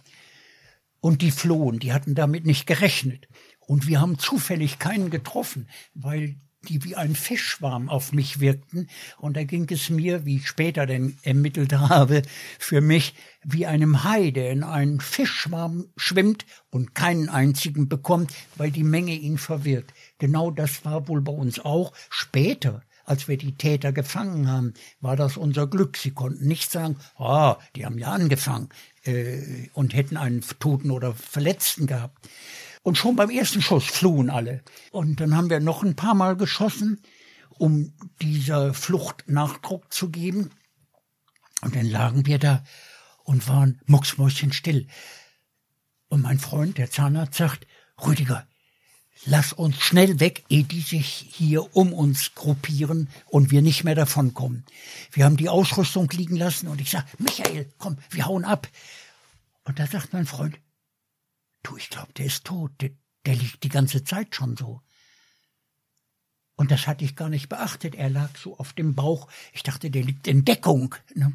Und 1.07 1.21
die 1.21 1.31
flohen, 1.31 1.79
die 1.79 1.93
hatten 1.93 2.15
damit 2.15 2.45
nicht 2.45 2.67
gerechnet. 2.67 3.29
Und 3.61 3.87
wir 3.87 4.01
haben 4.01 4.19
zufällig 4.19 4.77
keinen 4.77 5.09
getroffen, 5.09 5.69
weil 5.93 6.35
die 6.67 6.83
wie 6.83 6.97
ein 6.97 7.15
Fischschwarm 7.15 7.87
auf 7.87 8.11
mich 8.11 8.41
wirkten. 8.41 8.89
Und 9.17 9.37
da 9.37 9.45
ging 9.45 9.67
es 9.71 9.89
mir, 9.89 10.25
wie 10.25 10.35
ich 10.35 10.49
später 10.49 10.85
denn 10.85 11.17
ermittelt 11.21 11.71
habe, 11.71 12.23
für 12.59 12.81
mich 12.81 13.13
wie 13.41 13.65
einem 13.65 14.03
Hai, 14.03 14.31
der 14.31 14.51
in 14.51 14.65
einen 14.65 14.99
Fischschwarm 14.99 15.85
schwimmt 15.95 16.45
und 16.71 16.93
keinen 16.93 17.29
einzigen 17.29 17.87
bekommt, 17.87 18.33
weil 18.57 18.71
die 18.71 18.83
Menge 18.83 19.13
ihn 19.13 19.37
verwirrt. 19.37 19.93
Genau 20.17 20.51
das 20.51 20.83
war 20.83 21.07
wohl 21.07 21.21
bei 21.21 21.31
uns 21.31 21.57
auch. 21.61 21.93
Später 22.09 22.81
als 23.05 23.29
wir 23.29 23.37
die 23.37 23.55
Täter 23.55 23.93
gefangen 23.93 24.51
haben, 24.51 24.73
war 24.99 25.15
das 25.15 25.37
unser 25.37 25.65
Glück. 25.65 25.95
Sie 25.95 26.11
konnten 26.11 26.45
nicht 26.45 26.69
sagen, 26.69 26.97
ah, 27.15 27.53
oh, 27.53 27.63
die 27.73 27.85
haben 27.85 27.97
ja 27.97 28.11
angefangen 28.11 28.67
äh, 29.07 29.69
und 29.73 29.95
hätten 29.95 30.17
einen 30.17 30.41
Toten 30.59 30.91
oder 30.91 31.13
Verletzten 31.13 31.87
gehabt. 31.87 32.29
Und 32.83 32.97
schon 32.97 33.15
beim 33.15 33.29
ersten 33.29 33.61
Schuss 33.61 33.85
flohen 33.85 34.29
alle. 34.29 34.63
Und 34.91 35.19
dann 35.19 35.35
haben 35.35 35.49
wir 35.49 35.59
noch 35.59 35.83
ein 35.83 35.95
paar 35.95 36.13
Mal 36.13 36.37
geschossen, 36.37 37.01
um 37.49 37.93
dieser 38.21 38.73
Flucht 38.73 39.25
Nachdruck 39.27 39.91
zu 39.91 40.09
geben. 40.09 40.51
Und 41.61 41.75
dann 41.75 41.85
lagen 41.85 42.25
wir 42.25 42.39
da 42.39 42.63
und 43.23 43.47
waren 43.47 43.81
mucksmäuschenstill. 43.87 44.87
Und 46.07 46.21
mein 46.21 46.39
Freund, 46.39 46.77
der 46.77 46.89
Zahnarzt, 46.89 47.35
sagt, 47.35 47.67
Rüdiger, 48.05 48.47
lass 49.27 49.51
uns 49.53 49.77
schnell 49.77 50.19
weg, 50.19 50.43
ehe 50.49 50.63
die 50.63 50.81
sich 50.81 51.27
hier 51.29 51.75
um 51.75 51.93
uns 51.93 52.33
gruppieren 52.33 53.09
und 53.25 53.51
wir 53.51 53.61
nicht 53.61 53.83
mehr 53.83 53.95
davonkommen. 53.95 54.65
Wir 55.11 55.25
haben 55.25 55.37
die 55.37 55.49
Ausrüstung 55.49 56.09
liegen 56.11 56.37
lassen 56.37 56.67
und 56.67 56.81
ich 56.81 56.89
sag, 56.89 57.05
Michael, 57.19 57.69
komm, 57.77 57.97
wir 58.09 58.25
hauen 58.25 58.45
ab. 58.45 58.67
Und 59.65 59.79
da 59.79 59.85
sagt 59.85 60.13
mein 60.13 60.25
Freund, 60.25 60.57
du, 61.63 61.75
ich 61.75 61.89
glaube, 61.89 62.13
der 62.13 62.25
ist 62.25 62.45
tot, 62.45 62.71
der, 62.79 62.91
der 63.25 63.35
liegt 63.35 63.63
die 63.63 63.69
ganze 63.69 64.03
Zeit 64.03 64.33
schon 64.33 64.55
so. 64.55 64.81
Und 66.55 66.71
das 66.71 66.87
hatte 66.87 67.03
ich 67.03 67.15
gar 67.15 67.29
nicht 67.29 67.49
beachtet. 67.49 67.95
Er 67.95 68.09
lag 68.09 68.35
so 68.35 68.57
auf 68.57 68.73
dem 68.73 68.95
Bauch. 68.95 69.27
Ich 69.53 69.61
dachte, 69.61 69.91
der 69.91 70.03
liegt 70.03 70.27
in 70.27 70.43
Deckung. 70.43 70.95
Ne? 71.13 71.33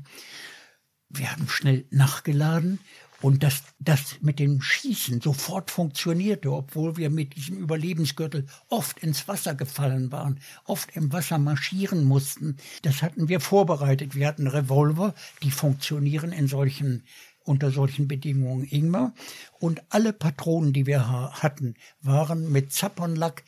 Wir 1.10 1.30
haben 1.30 1.48
schnell 1.48 1.84
nachgeladen 1.90 2.80
Und 3.22 3.44
dass 3.44 3.62
das 3.78 4.16
mit 4.20 4.40
dem 4.40 4.60
Schießen 4.60 5.20
sofort 5.20 5.70
funktionierte, 5.70 6.52
obwohl 6.52 6.96
wir 6.96 7.08
mit 7.08 7.36
diesem 7.36 7.56
Überlebensgürtel 7.56 8.46
oft 8.68 8.98
ins 8.98 9.28
Wasser 9.28 9.54
gefallen 9.54 10.10
waren, 10.10 10.40
oft 10.64 10.94
im 10.96 11.12
Wasser 11.12 11.38
marschieren 11.38 12.04
mussten, 12.04 12.56
das 12.82 13.00
hatten 13.00 13.28
wir 13.28 13.38
vorbereitet. 13.40 14.16
Wir 14.16 14.26
hatten 14.26 14.48
Revolver, 14.48 15.14
die 15.42 15.52
funktionieren 15.52 16.32
in 16.32 16.48
solchen 16.48 17.04
unter 17.44 17.70
solchen 17.70 18.08
Bedingungen 18.08 18.64
Ingmar. 18.64 19.14
Und 19.58 19.82
alle 19.88 20.12
Patronen, 20.12 20.72
die 20.72 20.86
wir 20.86 21.08
hatten, 21.42 21.74
waren 22.00 22.50
mit 22.50 22.72
Zappernlack 22.72 23.44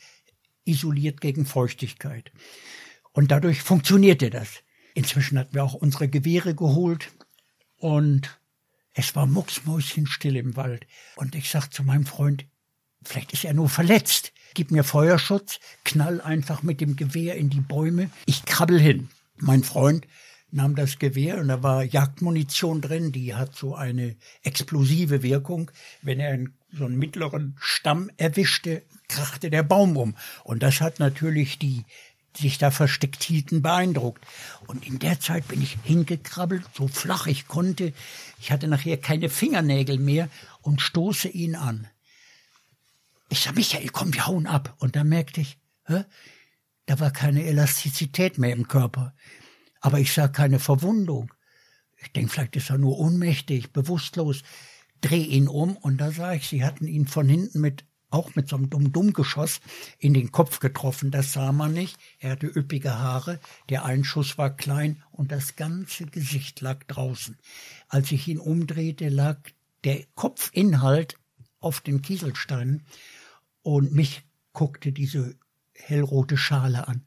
isoliert 0.65 1.21
gegen 1.21 1.45
Feuchtigkeit. 1.45 2.31
Und 3.13 3.31
dadurch 3.31 3.61
funktionierte 3.61 4.29
das. 4.29 4.63
Inzwischen 4.93 5.37
hatten 5.37 5.53
wir 5.53 5.63
auch 5.63 5.73
unsere 5.73 6.07
Gewehre 6.07 6.55
geholt 6.55 7.11
und 7.77 8.39
es 8.95 9.15
war 9.15 9.27
mucksmäuschenstill 9.27 10.37
im 10.37 10.55
Wald. 10.55 10.87
Und 11.17 11.35
ich 11.35 11.49
sag 11.49 11.69
zu 11.69 11.83
meinem 11.83 12.05
Freund, 12.05 12.45
vielleicht 13.03 13.33
ist 13.33 13.43
er 13.43 13.53
nur 13.53 13.69
verletzt. 13.69 14.31
Gib 14.53 14.71
mir 14.71 14.85
Feuerschutz, 14.85 15.59
knall 15.83 16.21
einfach 16.21 16.63
mit 16.63 16.79
dem 16.79 16.95
Gewehr 16.95 17.35
in 17.35 17.49
die 17.49 17.59
Bäume. 17.59 18.09
Ich 18.25 18.45
krabbel 18.45 18.79
hin. 18.79 19.09
Mein 19.35 19.63
Freund 19.63 20.07
nahm 20.49 20.75
das 20.75 20.97
Gewehr 20.97 21.39
und 21.39 21.49
da 21.49 21.61
war 21.61 21.83
Jagdmunition 21.83 22.79
drin, 22.79 23.11
die 23.11 23.35
hat 23.35 23.53
so 23.53 23.75
eine 23.75 24.15
explosive 24.43 25.21
Wirkung. 25.21 25.71
Wenn 26.01 26.21
er 26.21 26.39
so 26.71 26.85
einen 26.85 26.97
mittleren 26.97 27.57
Stamm 27.59 28.09
erwischte, 28.15 28.83
krachte 29.09 29.49
der 29.49 29.63
Baum 29.63 29.97
um. 29.97 30.15
Und 30.45 30.63
das 30.63 30.79
hat 30.79 30.99
natürlich 30.99 31.59
die 31.59 31.83
sich 32.37 32.57
da 32.57 32.71
versteckt 32.71 33.23
hielten, 33.23 33.61
beeindruckt. 33.61 34.25
Und 34.67 34.85
in 34.85 34.99
der 34.99 35.19
Zeit 35.19 35.47
bin 35.47 35.61
ich 35.61 35.77
hingekrabbelt, 35.83 36.63
so 36.73 36.87
flach 36.87 37.27
ich 37.27 37.47
konnte. 37.47 37.93
Ich 38.39 38.51
hatte 38.51 38.67
nachher 38.67 38.97
keine 38.97 39.29
Fingernägel 39.29 39.97
mehr 39.97 40.29
und 40.61 40.81
stoße 40.81 41.29
ihn 41.29 41.55
an. 41.55 41.87
Ich 43.29 43.41
sag, 43.41 43.55
Michael, 43.55 43.89
komm, 43.89 44.13
wir 44.13 44.27
hauen 44.27 44.47
ab. 44.47 44.75
Und 44.79 44.95
da 44.95 45.03
merkte 45.03 45.41
ich, 45.41 45.57
hä? 45.85 46.03
da 46.85 46.99
war 46.99 47.11
keine 47.11 47.43
Elastizität 47.43 48.37
mehr 48.37 48.53
im 48.53 48.67
Körper. 48.67 49.13
Aber 49.81 49.99
ich 49.99 50.13
sah 50.13 50.27
keine 50.27 50.59
Verwundung. 50.59 51.33
Ich 51.97 52.11
denke, 52.11 52.31
vielleicht 52.31 52.55
ist 52.55 52.69
er 52.69 52.77
nur 52.77 52.99
ohnmächtig, 52.99 53.71
bewusstlos. 53.71 54.43
Dreh 55.01 55.23
ihn 55.23 55.47
um 55.47 55.75
und 55.77 55.97
da 55.97 56.11
sah 56.11 56.33
ich, 56.33 56.47
sie 56.47 56.63
hatten 56.63 56.87
ihn 56.87 57.07
von 57.07 57.27
hinten 57.27 57.61
mit 57.61 57.85
auch 58.15 58.33
mit 58.35 58.47
so 58.47 58.55
einem 58.55 58.69
Dumm-Dumm-Geschoss 58.69 59.59
in 59.99 60.13
den 60.13 60.31
Kopf 60.31 60.59
getroffen. 60.59 61.11
Das 61.11 61.33
sah 61.33 61.51
man 61.51 61.73
nicht. 61.73 61.97
Er 62.19 62.31
hatte 62.31 62.47
üppige 62.47 62.97
Haare, 62.97 63.39
der 63.69 63.83
Einschuss 63.83 64.37
war 64.37 64.55
klein 64.55 65.03
und 65.11 65.31
das 65.31 65.57
ganze 65.57 66.05
Gesicht 66.05 66.61
lag 66.61 66.85
draußen. 66.85 67.37
Als 67.89 68.11
ich 68.13 68.27
ihn 68.27 68.39
umdrehte, 68.39 69.09
lag 69.09 69.37
der 69.83 70.05
Kopfinhalt 70.15 71.17
auf 71.59 71.81
den 71.81 72.01
Kieselsteinen 72.01 72.83
und 73.61 73.93
mich 73.93 74.23
guckte 74.53 74.93
diese 74.93 75.35
hellrote 75.73 76.37
Schale 76.37 76.87
an. 76.87 77.05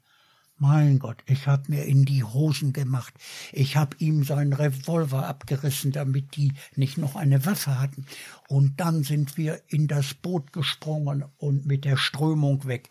Mein 0.60 0.98
Gott, 0.98 1.22
ich 1.26 1.46
hab 1.46 1.68
mir 1.68 1.84
in 1.84 2.04
die 2.04 2.24
Hosen 2.24 2.72
gemacht. 2.72 3.14
Ich 3.52 3.76
hab 3.76 4.00
ihm 4.00 4.24
seinen 4.24 4.52
Revolver 4.52 5.24
abgerissen, 5.24 5.92
damit 5.92 6.34
die 6.34 6.52
nicht 6.74 6.98
noch 6.98 7.14
eine 7.14 7.46
Waffe 7.46 7.80
hatten. 7.80 8.06
Und 8.48 8.80
dann 8.80 9.04
sind 9.04 9.36
wir 9.36 9.62
in 9.68 9.86
das 9.86 10.14
Boot 10.14 10.52
gesprungen 10.52 11.24
und 11.36 11.64
mit 11.64 11.84
der 11.84 11.96
Strömung 11.96 12.66
weg. 12.66 12.90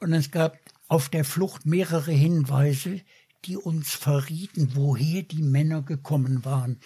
Und 0.00 0.12
es 0.12 0.32
gab 0.32 0.58
auf 0.88 1.08
der 1.08 1.24
Flucht 1.24 1.66
mehrere 1.66 2.10
Hinweise, 2.10 3.00
die 3.44 3.56
uns 3.56 3.94
verrieten, 3.94 4.70
woher 4.74 5.22
die 5.22 5.42
Männer 5.42 5.82
gekommen 5.82 6.44
waren. 6.44 6.80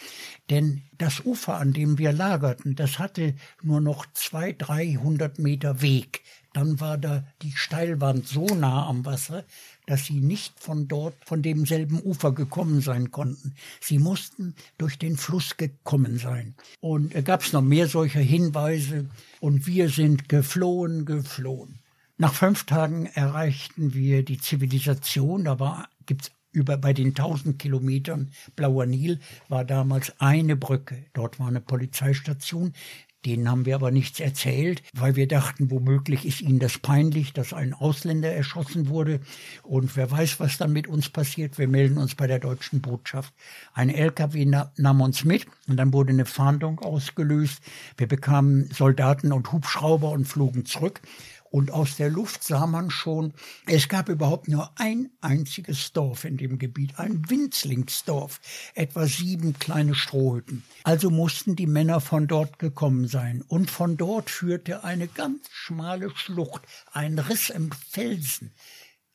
Denn 0.51 0.83
das 0.99 1.25
Ufer, 1.25 1.57
an 1.57 1.73
dem 1.73 1.97
wir 1.97 2.13
lagerten, 2.13 2.75
das 2.75 2.99
hatte 2.99 3.35
nur 3.63 3.81
noch 3.81 4.05
zwei, 4.13 4.53
dreihundert 4.53 5.39
Meter 5.39 5.81
Weg 5.81 6.23
dann 6.59 6.81
war 6.81 6.99
da 6.99 7.25
die 7.42 7.53
Steilwand 7.53 8.27
so 8.27 8.44
nah 8.44 8.88
am 8.88 9.07
Wasser, 9.07 9.44
dass 9.87 10.07
sie 10.07 10.21
nicht 10.21 10.59
von 10.59 10.88
dort, 10.88 11.14
von 11.25 11.40
demselben 11.40 12.03
Ufer 12.03 12.33
gekommen 12.33 12.81
sein 12.81 13.12
konnten. 13.12 13.55
Sie 13.81 14.01
mussten 14.01 14.57
durch 14.77 14.99
den 14.99 15.16
Fluss 15.16 15.57
gekommen 15.57 16.18
sein. 16.18 16.57
Und 16.81 17.14
da 17.14 17.21
gab 17.21 17.42
es 17.42 17.53
noch 17.53 17.62
mehr 17.62 17.87
solcher 17.87 18.18
Hinweise 18.18 19.09
und 19.38 19.68
wir 19.68 19.88
sind 19.88 20.29
geflohen, 20.29 21.05
geflohen. 21.05 21.79
Nach 22.16 22.35
fünf 22.35 22.66
Tagen 22.66 23.07
erreichten 23.07 23.94
wir 23.94 24.25
die 24.25 24.38
Zivilisation. 24.38 25.44
Da 25.44 25.61
war, 25.61 25.88
gibt's 26.07 26.33
über 26.51 26.77
bei 26.77 26.92
den 26.92 27.14
tausend 27.14 27.59
Kilometern 27.59 28.33
Blauer 28.57 28.87
Nil 28.87 29.21
war 29.49 29.64
damals 29.64 30.12
eine 30.18 30.57
Brücke. 30.57 31.05
Dort 31.12 31.38
war 31.38 31.49
eine 31.49 31.61
Polizeistation. 31.61 32.73
Denen 33.26 33.50
haben 33.50 33.66
wir 33.66 33.74
aber 33.74 33.90
nichts 33.90 34.20
erzählt, 34.20 34.83
weil 34.94 35.16
wir 35.16 35.26
dachten, 35.26 35.70
womöglich 35.70 36.24
ist 36.24 36.40
ihnen 36.40 36.61
das 36.61 36.78
peinlich, 36.78 37.33
dass 37.33 37.52
ein 37.52 37.74
Ausländer 37.74 38.33
erschossen 38.33 38.88
wurde. 38.88 39.20
Und 39.64 39.96
wer 39.96 40.11
weiß, 40.11 40.38
was 40.38 40.57
dann 40.57 40.72
mit 40.72 40.87
uns 40.87 41.09
passiert. 41.09 41.59
Wir 41.59 41.66
melden 41.66 41.98
uns 41.98 42.14
bei 42.14 42.26
der 42.26 42.38
deutschen 42.38 42.81
Botschaft. 42.81 43.35
Ein 43.74 43.90
LKW 43.90 44.44
nahm 44.76 45.00
uns 45.00 45.24
mit 45.24 45.46
und 45.66 45.76
dann 45.76 45.92
wurde 45.92 46.12
eine 46.12 46.26
Fahndung 46.26 46.78
ausgelöst. 46.78 47.61
Wir 47.96 48.07
bekamen 48.07 48.70
Soldaten 48.70 49.33
und 49.33 49.50
Hubschrauber 49.50 50.11
und 50.11 50.24
flogen 50.24 50.64
zurück 50.64 51.00
und 51.51 51.71
aus 51.71 51.97
der 51.97 52.11
Luft 52.11 52.45
sah 52.45 52.67
man 52.67 52.91
schon, 52.91 53.33
es 53.67 53.89
gab 53.89 54.09
überhaupt 54.09 54.49
nur 54.49 54.71
ein 54.77 55.11
einziges 55.21 55.93
Dorf 55.93 56.25
in 56.25 56.37
dem 56.37 56.59
Gebiet, 56.59 56.99
ein 56.99 57.29
Winzlingsdorf, 57.29 58.41
etwa 58.75 59.07
sieben 59.07 59.59
kleine 59.59 59.95
Strohhütten. 59.95 60.65
Also 60.85 61.11
mussten 61.11 61.57
die 61.57 61.67
Männer 61.67 62.01
von 62.01 62.27
dort 62.27 62.59
gekommen 62.59 63.09
sein. 63.09 63.43
Und 63.47 63.71
von 63.71 63.97
dort 63.97 64.31
führte 64.31 64.85
eine 64.85 65.09
ganz 65.09 65.49
schmale 65.51 66.11
Schlucht, 66.17 66.63
ein 66.93 67.19
Riss 67.19 67.51
im 67.51 67.71
Felsen, 67.73 68.53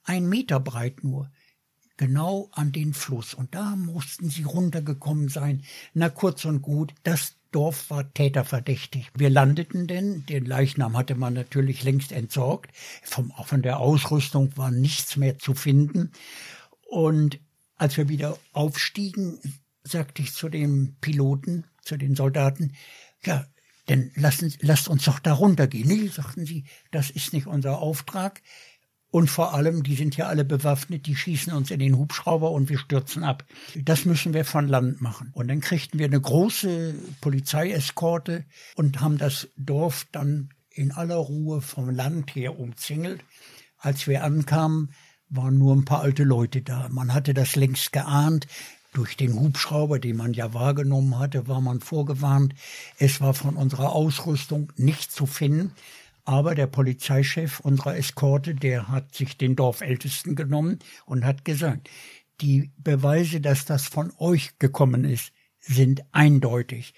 ein 0.04 0.28
Meter 0.28 0.60
breit 0.60 1.04
nur 1.04 1.32
genau 1.98 2.50
an 2.54 2.72
den 2.72 2.93
Fluss. 2.93 3.34
Und 3.34 3.54
da 3.56 3.76
mussten 3.76 4.30
sie 4.30 4.43
runtergekommen 4.43 5.30
sein. 5.30 5.63
Na 5.93 6.10
kurz 6.10 6.46
und 6.46 6.62
gut, 6.62 6.93
das 7.04 7.36
Dorf 7.53 7.89
war 7.89 8.13
täterverdächtig. 8.13 9.09
Wir 9.15 9.29
landeten 9.29 9.87
denn, 9.87 10.25
den 10.25 10.45
Leichnam 10.45 10.97
hatte 10.97 11.15
man 11.15 11.33
natürlich 11.33 11.83
längst 11.83 12.11
entsorgt, 12.11 12.71
vom, 13.03 13.31
von 13.45 13.61
der 13.61 13.79
Ausrüstung 13.79 14.57
war 14.57 14.71
nichts 14.71 15.15
mehr 15.15 15.39
zu 15.39 15.53
finden. 15.53 16.11
Und 16.81 17.39
als 17.77 17.95
wir 17.97 18.09
wieder 18.09 18.37
aufstiegen, 18.51 19.39
sagte 19.83 20.21
ich 20.21 20.33
zu 20.33 20.49
dem 20.49 20.95
Piloten, 20.99 21.65
zu 21.81 21.97
den 21.97 22.15
Soldaten, 22.15 22.73
ja, 23.23 23.45
denn 23.89 24.11
lassen, 24.15 24.53
lasst 24.61 24.87
uns 24.87 25.03
doch 25.05 25.19
da 25.19 25.33
runtergehen. 25.33 25.87
Nee, 25.87 26.07
sagten 26.07 26.45
sie, 26.45 26.65
das 26.91 27.09
ist 27.09 27.33
nicht 27.33 27.47
unser 27.47 27.79
Auftrag. 27.79 28.41
Und 29.13 29.28
vor 29.28 29.54
allem, 29.54 29.84
die 29.84 29.93
sind 29.93 30.17
ja 30.17 30.26
alle 30.26 30.43
bewaffnet, 30.43 31.06
die 31.06 31.15
schießen 31.15 31.54
uns 31.54 31.69
in 31.69 31.78
den 31.78 31.99
Hubschrauber 31.99 32.49
und 32.49 32.67
wir 32.69 32.80
stürzen 32.80 33.23
ab. 33.23 33.45
Das 33.76 34.06
müssen 34.06 34.34
wir 34.34 34.43
von 34.43 34.67
Land 34.67 35.02
machen. 35.02 35.30
Und 35.34 35.49
dann 35.49 35.62
kriegten 35.62 35.99
wir 35.99 36.08
eine 36.08 36.19
große 36.19 36.95
Polizeieskorte 37.21 38.43
und 38.76 39.02
haben 39.02 39.19
das 39.19 39.49
Dorf 39.56 40.08
dann 40.12 40.49
in 40.71 40.91
aller 40.91 41.17
Ruhe 41.17 41.62
vom 41.62 41.91
Land 41.91 42.34
her 42.36 42.58
umzingelt. 42.60 43.23
Als 43.78 44.08
wir 44.08 44.23
ankamen, 44.23 44.95
waren 45.30 45.60
nur 45.60 45.76
ein 45.76 45.86
paar 45.86 46.02
alte 46.02 46.23
Leute 46.23 46.63
da. 46.63 46.89
Man 46.89 47.13
hatte 47.13 47.36
das 47.36 47.56
längst 47.56 47.91
geahnt. 47.91 48.47
Durch 48.93 49.15
den 49.15 49.39
Hubschrauber, 49.39 49.99
den 49.99 50.17
man 50.17 50.34
ja 50.34 50.56
wahrgenommen 50.56 51.19
hatte, 51.19 51.47
war 51.47 51.62
man 51.62 51.82
vorgewarnt. 51.82 52.56
Es 52.97 53.21
war 53.21 53.36
von 53.36 53.58
unserer 53.58 53.91
Ausrüstung 53.91 54.73
nicht 54.76 55.12
zu 55.12 55.28
finden. 55.28 55.71
Aber 56.25 56.55
der 56.55 56.67
Polizeichef 56.67 57.59
unserer 57.59 57.97
Eskorte, 57.97 58.55
der 58.55 58.88
hat 58.88 59.13
sich 59.13 59.38
den 59.38 59.55
Dorfältesten 59.55 60.36
genommen 60.36 60.79
und 61.05 61.25
hat 61.25 61.43
gesagt, 61.43 61.89
die 62.41 62.71
Beweise, 62.77 63.41
dass 63.41 63.65
das 63.65 63.88
von 63.88 64.12
euch 64.17 64.57
gekommen 64.59 65.03
ist, 65.03 65.31
sind 65.59 66.03
eindeutig. 66.12 66.93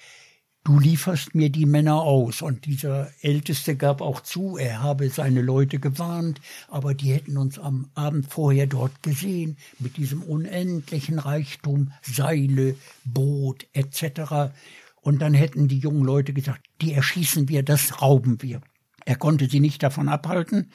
Du 0.63 0.79
lieferst 0.79 1.35
mir 1.35 1.51
die 1.51 1.67
Männer 1.67 2.01
aus. 2.01 2.41
Und 2.41 2.65
dieser 2.65 3.11
Älteste 3.21 3.75
gab 3.75 4.01
auch 4.01 4.21
zu, 4.21 4.57
er 4.57 4.81
habe 4.81 5.09
seine 5.09 5.41
Leute 5.41 5.77
gewarnt, 5.77 6.41
aber 6.67 6.95
die 6.95 7.13
hätten 7.13 7.37
uns 7.37 7.59
am 7.59 7.91
Abend 7.93 8.25
vorher 8.27 8.65
dort 8.65 9.03
gesehen, 9.03 9.57
mit 9.77 9.97
diesem 9.97 10.23
unendlichen 10.23 11.19
Reichtum, 11.19 11.91
Seile, 12.01 12.75
Boot 13.03 13.67
etc. 13.73 14.55
Und 15.01 15.21
dann 15.21 15.35
hätten 15.35 15.67
die 15.67 15.77
jungen 15.77 16.03
Leute 16.03 16.33
gesagt, 16.33 16.65
die 16.81 16.93
erschießen 16.93 17.47
wir, 17.47 17.61
das 17.61 18.01
rauben 18.01 18.41
wir. 18.41 18.61
Er 19.05 19.15
konnte 19.15 19.47
sie 19.47 19.59
nicht 19.59 19.83
davon 19.83 20.09
abhalten 20.09 20.71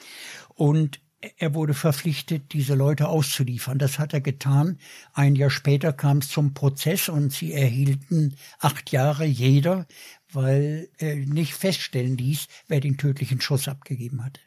und 0.49 1.01
er 1.37 1.53
wurde 1.53 1.75
verpflichtet, 1.75 2.53
diese 2.53 2.73
Leute 2.73 3.07
auszuliefern. 3.07 3.77
Das 3.77 3.99
hat 3.99 4.13
er 4.13 4.21
getan. 4.21 4.79
Ein 5.13 5.35
Jahr 5.35 5.51
später 5.51 5.93
kam 5.93 6.17
es 6.17 6.29
zum 6.29 6.53
Prozess 6.55 7.09
und 7.09 7.31
sie 7.31 7.53
erhielten 7.53 8.35
acht 8.59 8.91
Jahre 8.91 9.25
jeder, 9.25 9.85
weil 10.31 10.89
er 10.97 11.15
nicht 11.15 11.53
feststellen 11.53 12.17
ließ, 12.17 12.47
wer 12.67 12.79
den 12.79 12.97
tödlichen 12.97 13.39
Schuss 13.39 13.67
abgegeben 13.67 14.23
hatte. 14.25 14.41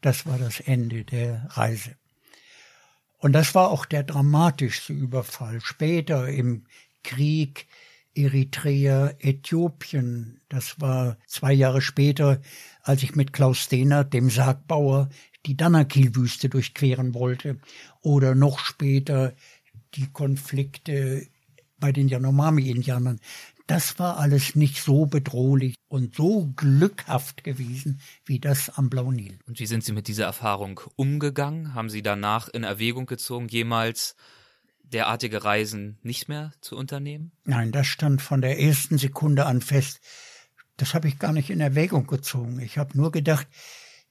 Das 0.00 0.26
war 0.26 0.38
das 0.38 0.60
Ende 0.60 1.04
der 1.04 1.46
Reise. 1.50 1.96
Und 3.18 3.32
das 3.32 3.54
war 3.54 3.70
auch 3.70 3.86
der 3.86 4.02
dramatischste 4.02 4.92
Überfall. 4.92 5.60
Später 5.60 6.28
im 6.28 6.66
Krieg 7.02 7.66
Eritrea, 8.16 9.12
Äthiopien. 9.18 10.40
Das 10.48 10.80
war 10.80 11.18
zwei 11.26 11.52
Jahre 11.52 11.82
später, 11.82 12.40
als 12.82 13.02
ich 13.02 13.14
mit 13.14 13.32
Klaus 13.32 13.68
Dehner, 13.68 14.04
dem 14.04 14.30
Sargbauer, 14.30 15.08
die 15.44 15.56
Danakil-Wüste 15.56 16.48
durchqueren 16.48 17.14
wollte. 17.14 17.58
Oder 18.00 18.34
noch 18.34 18.58
später 18.58 19.34
die 19.94 20.08
Konflikte 20.08 21.26
bei 21.78 21.92
den 21.92 22.08
Yanomami-Indianern. 22.08 23.20
Das 23.66 23.98
war 23.98 24.18
alles 24.18 24.54
nicht 24.54 24.80
so 24.82 25.06
bedrohlich 25.06 25.74
und 25.88 26.14
so 26.14 26.52
glückhaft 26.54 27.42
gewesen 27.42 28.00
wie 28.24 28.38
das 28.38 28.70
am 28.70 28.90
Blauen 28.90 29.16
Nil. 29.16 29.38
Und 29.46 29.58
wie 29.58 29.66
sind 29.66 29.82
Sie 29.82 29.92
mit 29.92 30.06
dieser 30.06 30.24
Erfahrung 30.24 30.80
umgegangen? 30.94 31.74
Haben 31.74 31.90
Sie 31.90 32.02
danach 32.02 32.48
in 32.48 32.62
Erwägung 32.62 33.06
gezogen, 33.06 33.48
jemals 33.48 34.14
derartige 34.92 35.44
Reisen 35.44 35.98
nicht 36.02 36.28
mehr 36.28 36.52
zu 36.60 36.76
unternehmen? 36.76 37.32
Nein, 37.44 37.72
das 37.72 37.86
stand 37.86 38.22
von 38.22 38.40
der 38.40 38.60
ersten 38.60 38.98
Sekunde 38.98 39.46
an 39.46 39.60
fest. 39.60 40.00
Das 40.76 40.94
habe 40.94 41.08
ich 41.08 41.18
gar 41.18 41.32
nicht 41.32 41.50
in 41.50 41.60
Erwägung 41.60 42.06
gezogen. 42.06 42.60
Ich 42.60 42.78
habe 42.78 42.96
nur 42.96 43.10
gedacht, 43.10 43.46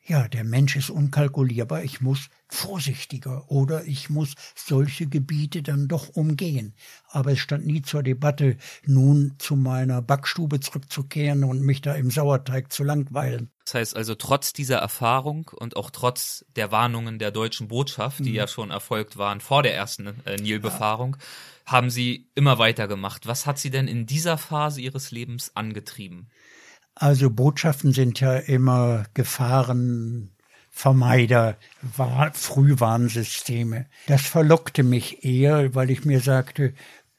ja, 0.07 0.27
der 0.27 0.43
Mensch 0.43 0.75
ist 0.75 0.91
unkalkulierbar, 0.91 1.83
ich 1.83 1.99
muss 1.99 2.29
vorsichtiger 2.47 3.49
oder 3.49 3.85
ich 3.85 4.11
muss 4.11 4.35
solche 4.55 5.07
Gebiete 5.07 5.63
dann 5.63 5.87
doch 5.87 6.09
umgehen. 6.09 6.75
Aber 7.07 7.31
es 7.31 7.39
stand 7.39 7.65
nie 7.65 7.81
zur 7.81 8.03
Debatte, 8.03 8.57
nun 8.85 9.33
zu 9.39 9.55
meiner 9.55 10.03
Backstube 10.03 10.59
zurückzukehren 10.59 11.43
und 11.43 11.61
mich 11.61 11.81
da 11.81 11.95
im 11.95 12.11
Sauerteig 12.11 12.71
zu 12.71 12.83
langweilen. 12.83 13.49
Das 13.65 13.73
heißt 13.73 13.95
also, 13.95 14.13
trotz 14.13 14.53
dieser 14.53 14.77
Erfahrung 14.77 15.49
und 15.53 15.75
auch 15.75 15.89
trotz 15.89 16.45
der 16.55 16.71
Warnungen 16.71 17.17
der 17.17 17.31
deutschen 17.31 17.67
Botschaft, 17.67 18.19
die 18.19 18.29
mhm. 18.29 18.35
ja 18.35 18.47
schon 18.47 18.69
erfolgt 18.69 19.17
waren 19.17 19.41
vor 19.41 19.63
der 19.63 19.75
ersten 19.75 20.21
äh, 20.25 20.35
Nilbefahrung, 20.37 21.17
ja. 21.19 21.25
haben 21.73 21.89
Sie 21.89 22.29
immer 22.35 22.59
weitergemacht. 22.59 23.25
Was 23.25 23.47
hat 23.47 23.57
Sie 23.57 23.71
denn 23.71 23.87
in 23.87 24.05
dieser 24.05 24.37
Phase 24.37 24.81
Ihres 24.81 25.09
Lebens 25.09 25.55
angetrieben? 25.55 26.29
Also 26.93 27.31
Botschaften 27.31 27.91
sind 27.91 28.19
ja 28.19 28.35
immer 28.35 29.05
Gefahrenvermeider, 29.15 31.57
Frühwarnsysteme. 32.33 33.87
Das 34.05 34.21
verlockte 34.21 34.83
mich 34.83 35.25
eher, 35.25 35.73
weil 35.73 35.89
ich 35.89 36.05
mir 36.05 36.19
sagte, 36.19 36.75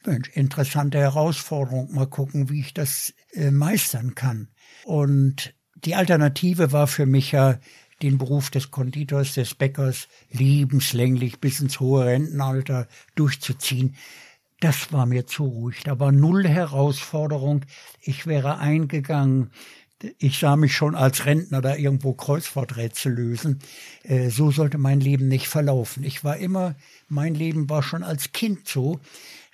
Mensch, 0.06 0.28
interessante 0.28 0.98
Herausforderung, 0.98 1.92
mal 1.92 2.06
gucken, 2.06 2.48
wie 2.48 2.60
ich 2.60 2.72
das 2.72 3.12
äh, 3.32 3.50
meistern 3.50 4.14
kann. 4.14 4.46
Und 4.84 5.55
die 5.86 5.94
Alternative 5.94 6.72
war 6.72 6.86
für 6.86 7.06
mich 7.06 7.32
ja, 7.32 7.58
den 8.02 8.18
Beruf 8.18 8.50
des 8.50 8.70
Konditors, 8.70 9.34
des 9.34 9.54
Bäckers 9.54 10.08
lebenslänglich 10.30 11.40
bis 11.40 11.60
ins 11.60 11.80
hohe 11.80 12.04
Rentenalter 12.04 12.88
durchzuziehen 13.14 13.96
das 14.60 14.92
war 14.92 15.06
mir 15.06 15.26
zu 15.26 15.44
ruhig. 15.44 15.82
Da 15.84 15.98
war 15.98 16.12
null 16.12 16.46
Herausforderung. 16.46 17.64
Ich 18.00 18.26
wäre 18.26 18.58
eingegangen. 18.58 19.50
Ich 20.18 20.38
sah 20.38 20.56
mich 20.56 20.74
schon 20.74 20.94
als 20.94 21.24
Rentner 21.24 21.62
da 21.62 21.74
irgendwo 21.74 22.12
Kreuzworträtsel 22.12 23.12
lösen. 23.12 23.60
Äh, 24.02 24.28
so 24.30 24.50
sollte 24.50 24.78
mein 24.78 25.00
Leben 25.00 25.28
nicht 25.28 25.48
verlaufen. 25.48 26.04
Ich 26.04 26.22
war 26.22 26.36
immer, 26.36 26.74
mein 27.08 27.34
Leben 27.34 27.68
war 27.70 27.82
schon 27.82 28.02
als 28.02 28.32
Kind 28.32 28.68
so, 28.68 29.00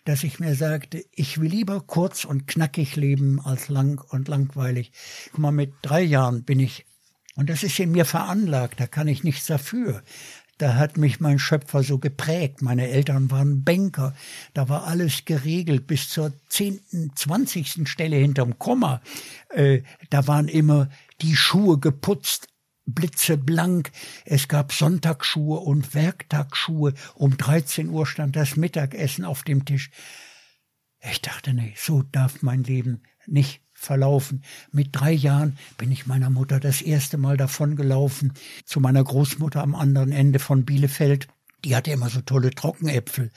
dass 0.04 0.24
ich 0.24 0.40
mir 0.40 0.54
sagte, 0.54 1.04
ich 1.12 1.40
will 1.40 1.50
lieber 1.50 1.80
kurz 1.80 2.24
und 2.24 2.46
knackig 2.46 2.96
leben 2.96 3.40
als 3.40 3.68
lang 3.68 4.02
und 4.10 4.28
langweilig. 4.28 4.92
Guck 5.30 5.38
mal, 5.38 5.52
mit 5.52 5.72
drei 5.82 6.02
Jahren 6.02 6.44
bin 6.44 6.60
ich, 6.60 6.86
und 7.36 7.48
das 7.48 7.62
ist 7.62 7.78
in 7.78 7.92
mir 7.92 8.04
veranlagt, 8.04 8.80
da 8.80 8.86
kann 8.86 9.08
ich 9.08 9.24
nichts 9.24 9.46
dafür. 9.46 10.02
Da 10.58 10.74
hat 10.74 10.96
mich 10.96 11.18
mein 11.18 11.38
Schöpfer 11.40 11.82
so 11.82 11.98
geprägt. 11.98 12.62
Meine 12.62 12.88
Eltern 12.88 13.32
waren 13.32 13.64
Banker. 13.64 14.14
Da 14.54 14.68
war 14.68 14.86
alles 14.86 15.24
geregelt 15.24 15.88
bis 15.88 16.08
zur 16.08 16.32
zehnten, 16.48 17.10
zwanzigsten 17.16 17.86
Stelle 17.86 18.16
hinterm 18.16 18.58
Komma. 18.60 19.00
Äh, 19.48 19.82
da 20.10 20.28
waren 20.28 20.46
immer 20.46 20.88
die 21.20 21.34
Schuhe 21.34 21.78
geputzt, 21.78 22.48
blitzeblank. 22.86 23.90
Es 24.24 24.48
gab 24.48 24.72
Sonntagsschuhe 24.72 25.60
und 25.60 25.94
Werktagsschuhe. 25.94 26.94
Um 27.14 27.36
13 27.36 27.88
Uhr 27.88 28.06
stand 28.06 28.36
das 28.36 28.56
Mittagessen 28.56 29.24
auf 29.24 29.42
dem 29.42 29.64
Tisch. 29.64 29.90
Ich 31.00 31.20
dachte, 31.20 31.52
nee, 31.52 31.74
so 31.76 32.02
darf 32.02 32.42
mein 32.42 32.62
Leben 32.62 33.02
nicht 33.26 33.62
verlaufen. 33.72 34.44
Mit 34.70 34.90
drei 34.92 35.12
Jahren 35.12 35.58
bin 35.76 35.90
ich 35.90 36.06
meiner 36.06 36.30
Mutter 36.30 36.60
das 36.60 36.82
erste 36.82 37.18
Mal 37.18 37.36
davongelaufen 37.36 38.32
zu 38.64 38.80
meiner 38.80 39.02
Großmutter 39.02 39.62
am 39.62 39.74
anderen 39.74 40.12
Ende 40.12 40.38
von 40.38 40.64
Bielefeld. 40.64 41.26
Die 41.64 41.74
hatte 41.74 41.90
immer 41.90 42.08
so 42.08 42.20
tolle 42.20 42.50
Trockenäpfel. 42.50 43.30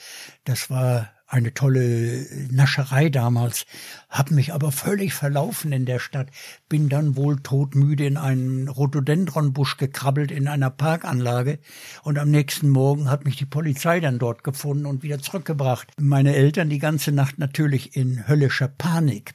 Das 0.44 0.70
war 0.70 1.10
eine 1.28 1.54
tolle 1.54 2.26
Nascherei 2.52 3.10
damals, 3.10 3.66
hab 4.10 4.32
mich 4.32 4.54
aber 4.54 4.72
völlig 4.72 5.14
verlaufen 5.14 5.72
in 5.72 5.86
der 5.86 6.00
Stadt, 6.00 6.30
bin 6.70 6.90
dann 6.90 7.16
wohl 7.16 7.40
todmüde 7.42 8.06
in 8.06 8.18
einen 8.18 8.68
Rhododendronbusch 8.68 9.78
gekrabbelt 9.78 10.32
in 10.32 10.48
einer 10.48 10.70
Parkanlage 10.70 11.60
und 12.04 12.20
am 12.20 12.30
nächsten 12.30 12.70
Morgen 12.70 13.10
hat 13.10 13.26
mich 13.26 13.38
die 13.38 13.46
Polizei 13.46 14.00
dann 14.00 14.20
dort 14.20 14.44
gefunden 14.44 14.86
und 14.86 15.04
wieder 15.04 15.20
zurückgebracht. 15.20 15.92
Meine 16.00 16.36
Eltern 16.36 16.70
die 16.70 16.80
ganze 16.80 17.12
Nacht 17.12 17.40
natürlich 17.40 17.96
in 17.96 18.28
höllischer 18.28 18.68
Panik. 18.68 19.34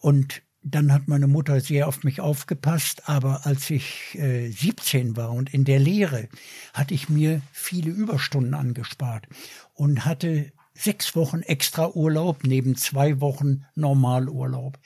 Und 0.00 0.42
dann 0.62 0.92
hat 0.92 1.08
meine 1.08 1.26
Mutter 1.26 1.60
sehr 1.60 1.88
auf 1.88 2.04
mich 2.04 2.20
aufgepasst, 2.20 3.08
aber 3.08 3.46
als 3.46 3.70
ich 3.70 4.18
äh, 4.18 4.50
17 4.50 5.16
war 5.16 5.32
und 5.32 5.52
in 5.54 5.64
der 5.64 5.78
Lehre, 5.78 6.28
hatte 6.74 6.94
ich 6.94 7.08
mir 7.08 7.40
viele 7.52 7.90
Überstunden 7.90 8.54
angespart 8.54 9.26
und 9.74 10.04
hatte 10.04 10.52
sechs 10.78 11.16
Wochen 11.16 11.42
extra 11.42 11.90
Urlaub 11.90 12.44
neben 12.44 12.76
zwei 12.76 13.20
Wochen 13.20 13.64
Normalurlaub. 13.74 14.78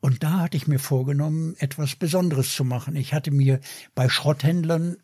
Und 0.00 0.22
da 0.22 0.40
hatte 0.40 0.56
ich 0.56 0.66
mir 0.66 0.78
vorgenommen, 0.78 1.54
etwas 1.58 1.96
Besonderes 1.96 2.54
zu 2.54 2.64
machen. 2.64 2.96
Ich 2.96 3.12
hatte 3.12 3.30
mir 3.30 3.60
bei 3.94 4.08
Schrotthändlern 4.08 4.96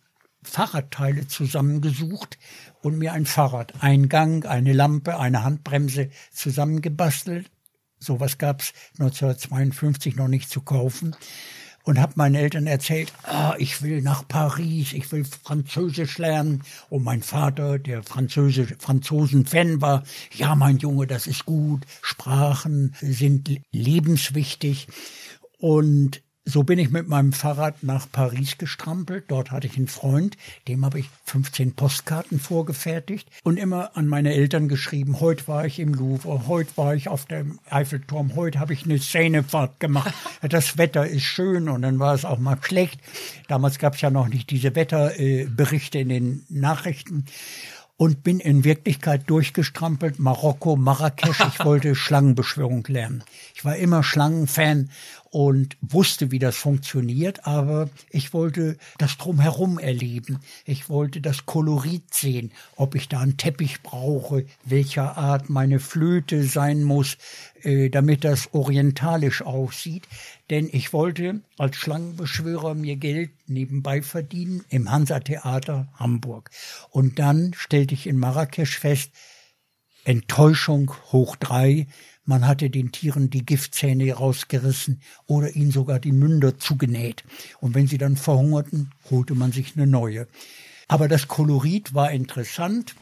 Fahrradteile 0.42 1.26
zusammengesucht 1.26 2.38
und 2.80 2.98
mir 2.98 3.12
ein 3.12 3.26
Fahrrad, 3.26 3.74
ein 3.82 4.08
Gang, 4.08 4.46
eine 4.46 4.72
Lampe, 4.72 5.18
eine 5.18 5.42
Handbremse 5.42 6.10
zusammengebastelt 6.30 7.50
Sowas 7.98 8.38
gab's 8.38 8.72
1952 8.98 10.16
noch 10.16 10.28
nicht 10.28 10.50
zu 10.50 10.60
kaufen. 10.60 11.16
Und 11.86 12.00
habe 12.00 12.14
meinen 12.16 12.34
Eltern 12.34 12.66
erzählt, 12.66 13.12
ah, 13.22 13.54
ich 13.58 13.80
will 13.80 14.02
nach 14.02 14.26
Paris, 14.26 14.92
ich 14.92 15.12
will 15.12 15.24
Französisch 15.24 16.18
lernen. 16.18 16.64
Und 16.90 17.04
mein 17.04 17.22
Vater, 17.22 17.78
der 17.78 18.02
Französisch, 18.02 18.74
Franzosen-Fan 18.80 19.80
war, 19.80 20.02
ja, 20.34 20.56
mein 20.56 20.78
Junge, 20.78 21.06
das 21.06 21.28
ist 21.28 21.46
gut. 21.46 21.86
Sprachen 22.02 22.96
sind 23.00 23.60
lebenswichtig. 23.70 24.88
Und 25.58 26.22
so 26.48 26.62
bin 26.62 26.78
ich 26.78 26.90
mit 26.90 27.08
meinem 27.08 27.32
Fahrrad 27.32 27.82
nach 27.82 28.06
Paris 28.10 28.56
gestrampelt. 28.56 29.24
Dort 29.28 29.50
hatte 29.50 29.66
ich 29.66 29.76
einen 29.76 29.88
Freund, 29.88 30.36
dem 30.68 30.84
habe 30.84 31.00
ich 31.00 31.10
15 31.24 31.74
Postkarten 31.74 32.38
vorgefertigt 32.38 33.28
und 33.42 33.56
immer 33.56 33.96
an 33.96 34.06
meine 34.06 34.32
Eltern 34.32 34.68
geschrieben, 34.68 35.18
heute 35.18 35.48
war 35.48 35.66
ich 35.66 35.80
im 35.80 35.92
Louvre, 35.92 36.46
heute 36.46 36.70
war 36.76 36.94
ich 36.94 37.08
auf 37.08 37.26
dem 37.26 37.58
Eiffelturm, 37.68 38.36
heute 38.36 38.60
habe 38.60 38.72
ich 38.72 38.84
eine 38.84 38.98
Szenefahrt 38.98 39.80
gemacht. 39.80 40.14
Das 40.48 40.78
Wetter 40.78 41.06
ist 41.06 41.24
schön 41.24 41.68
und 41.68 41.82
dann 41.82 41.98
war 41.98 42.14
es 42.14 42.24
auch 42.24 42.38
mal 42.38 42.58
schlecht. 42.62 43.00
Damals 43.48 43.78
gab 43.78 43.94
es 43.94 44.00
ja 44.00 44.10
noch 44.10 44.28
nicht 44.28 44.50
diese 44.50 44.76
Wetterberichte 44.76 45.98
in 45.98 46.08
den 46.08 46.44
Nachrichten 46.48 47.24
und 47.96 48.22
bin 48.22 48.40
in 48.40 48.64
Wirklichkeit 48.64 49.22
durchgestrampelt. 49.26 50.18
Marokko, 50.18 50.76
Marrakesch. 50.76 51.40
Ich 51.48 51.64
wollte 51.64 51.94
Schlangenbeschwörung 51.94 52.84
lernen. 52.88 53.24
Ich 53.54 53.64
war 53.64 53.76
immer 53.76 54.02
Schlangenfan 54.02 54.90
und 55.30 55.76
wusste, 55.80 56.30
wie 56.30 56.38
das 56.38 56.56
funktioniert, 56.56 57.46
aber 57.46 57.90
ich 58.10 58.32
wollte 58.32 58.76
das 58.98 59.18
drumherum 59.18 59.78
erleben. 59.78 60.40
Ich 60.64 60.88
wollte 60.88 61.20
das 61.20 61.46
Kolorit 61.46 62.14
sehen, 62.14 62.52
ob 62.76 62.94
ich 62.94 63.08
da 63.08 63.20
einen 63.20 63.36
Teppich 63.36 63.82
brauche, 63.82 64.46
welcher 64.64 65.16
Art 65.16 65.50
meine 65.50 65.80
Flöte 65.80 66.44
sein 66.44 66.82
muss, 66.84 67.18
äh, 67.62 67.90
damit 67.90 68.24
das 68.24 68.54
orientalisch 68.54 69.42
aussieht. 69.42 70.04
Denn 70.50 70.68
ich 70.70 70.92
wollte 70.92 71.40
als 71.58 71.76
Schlangenbeschwörer 71.76 72.74
mir 72.74 72.96
Geld 72.96 73.30
nebenbei 73.46 74.02
verdienen 74.02 74.64
im 74.68 74.90
Hansa-Theater 74.90 75.88
Hamburg. 75.94 76.50
Und 76.90 77.18
dann 77.18 77.52
stellte 77.54 77.94
ich 77.94 78.06
in 78.06 78.18
Marrakesch 78.18 78.78
fest, 78.78 79.10
Enttäuschung 80.04 80.92
hoch 81.10 81.34
drei, 81.34 81.88
man 82.26 82.46
hatte 82.46 82.70
den 82.70 82.92
Tieren 82.92 83.30
die 83.30 83.46
Giftzähne 83.46 84.12
rausgerissen 84.12 85.00
oder 85.26 85.54
ihnen 85.54 85.70
sogar 85.70 86.00
die 86.00 86.12
Münder 86.12 86.58
zugenäht. 86.58 87.24
Und 87.60 87.74
wenn 87.74 87.86
sie 87.86 87.98
dann 87.98 88.16
verhungerten, 88.16 88.90
holte 89.10 89.34
man 89.34 89.52
sich 89.52 89.76
eine 89.76 89.86
neue. 89.86 90.26
Aber 90.88 91.08
das 91.08 91.28
Kolorit 91.28 91.94
war 91.94 92.10
interessant, 92.10 92.94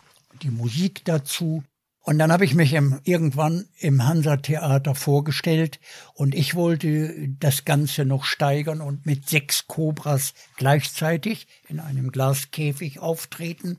die 0.42 0.50
Musik 0.50 1.04
dazu. 1.04 1.64
Und 2.06 2.18
dann 2.18 2.30
habe 2.30 2.44
ich 2.44 2.54
mich 2.54 2.74
im, 2.74 3.00
irgendwann 3.04 3.64
im 3.78 4.06
Hansa-Theater 4.06 4.94
vorgestellt 4.94 5.80
und 6.12 6.34
ich 6.34 6.54
wollte 6.54 7.30
das 7.40 7.64
Ganze 7.64 8.04
noch 8.04 8.24
steigern 8.24 8.82
und 8.82 9.06
mit 9.06 9.26
sechs 9.26 9.66
Kobras 9.68 10.34
gleichzeitig 10.58 11.46
in 11.66 11.80
einem 11.80 12.12
Glaskäfig 12.12 12.98
auftreten, 12.98 13.78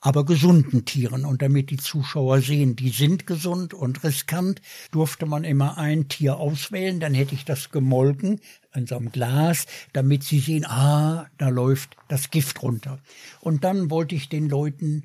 aber 0.00 0.24
gesunden 0.24 0.86
Tieren. 0.86 1.26
Und 1.26 1.42
damit 1.42 1.68
die 1.68 1.76
Zuschauer 1.76 2.40
sehen, 2.40 2.74
die 2.74 2.88
sind 2.88 3.26
gesund 3.26 3.74
und 3.74 4.02
riskant, 4.02 4.62
durfte 4.90 5.26
man 5.26 5.44
immer 5.44 5.76
ein 5.76 6.08
Tier 6.08 6.38
auswählen, 6.38 7.00
dann 7.00 7.12
hätte 7.12 7.34
ich 7.34 7.44
das 7.44 7.70
gemolken 7.70 8.40
in 8.74 8.86
so 8.86 8.96
einem 8.96 9.12
Glas, 9.12 9.66
damit 9.92 10.24
sie 10.24 10.38
sehen, 10.38 10.64
ah, 10.64 11.26
da 11.36 11.50
läuft 11.50 11.96
das 12.08 12.30
Gift 12.30 12.62
runter. 12.62 12.98
Und 13.40 13.62
dann 13.64 13.90
wollte 13.90 14.14
ich 14.14 14.30
den 14.30 14.48
Leuten 14.48 15.02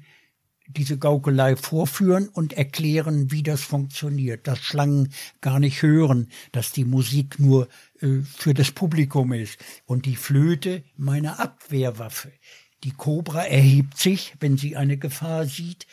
diese 0.78 0.98
Gaukelei 0.98 1.56
vorführen 1.56 2.28
und 2.28 2.54
erklären, 2.54 3.32
wie 3.32 3.44
das 3.44 3.62
funktioniert, 3.62 4.48
dass 4.48 4.60
Schlangen 4.60 5.14
gar 5.42 5.60
nicht 5.60 5.82
hören, 5.82 6.30
dass 6.52 6.72
die 6.72 6.86
Musik 6.86 7.40
nur 7.40 7.68
äh, 8.02 8.20
für 8.22 8.54
das 8.54 8.72
Publikum 8.72 9.34
ist 9.34 9.58
und 9.86 10.06
die 10.06 10.16
Flöte 10.16 10.84
meine 10.98 11.40
Abwehrwaffe. 11.40 12.32
Die 12.84 12.92
Kobra 12.92 13.46
erhebt 13.46 13.98
sich, 13.98 14.36
wenn 14.40 14.58
sie 14.58 14.76
eine 14.76 14.98
Gefahr 14.98 15.46
sieht, 15.46 15.88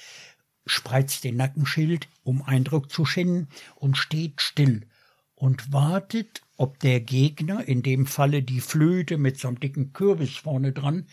spreizt 0.67 1.25
den 1.25 1.37
Nackenschild, 1.37 2.09
um 2.23 2.43
Eindruck 2.43 2.91
zu 2.91 3.05
schinden, 3.05 3.49
und 3.77 3.97
steht 3.97 4.41
still 4.41 4.87
und 5.35 5.73
wartet, 5.73 6.43
ob 6.57 6.79
der 6.81 7.01
Gegner, 7.01 7.67
in 7.67 7.83
dem 7.83 8.07
Falle 8.07 8.43
die 8.43 8.61
Flöte 8.61 9.17
mit 9.17 9.39
so 9.39 9.49
einem 9.49 9.59
dicken 9.61 9.93
Kürbis 9.93 10.37
vorne 10.37 10.73
dran, 10.73 11.07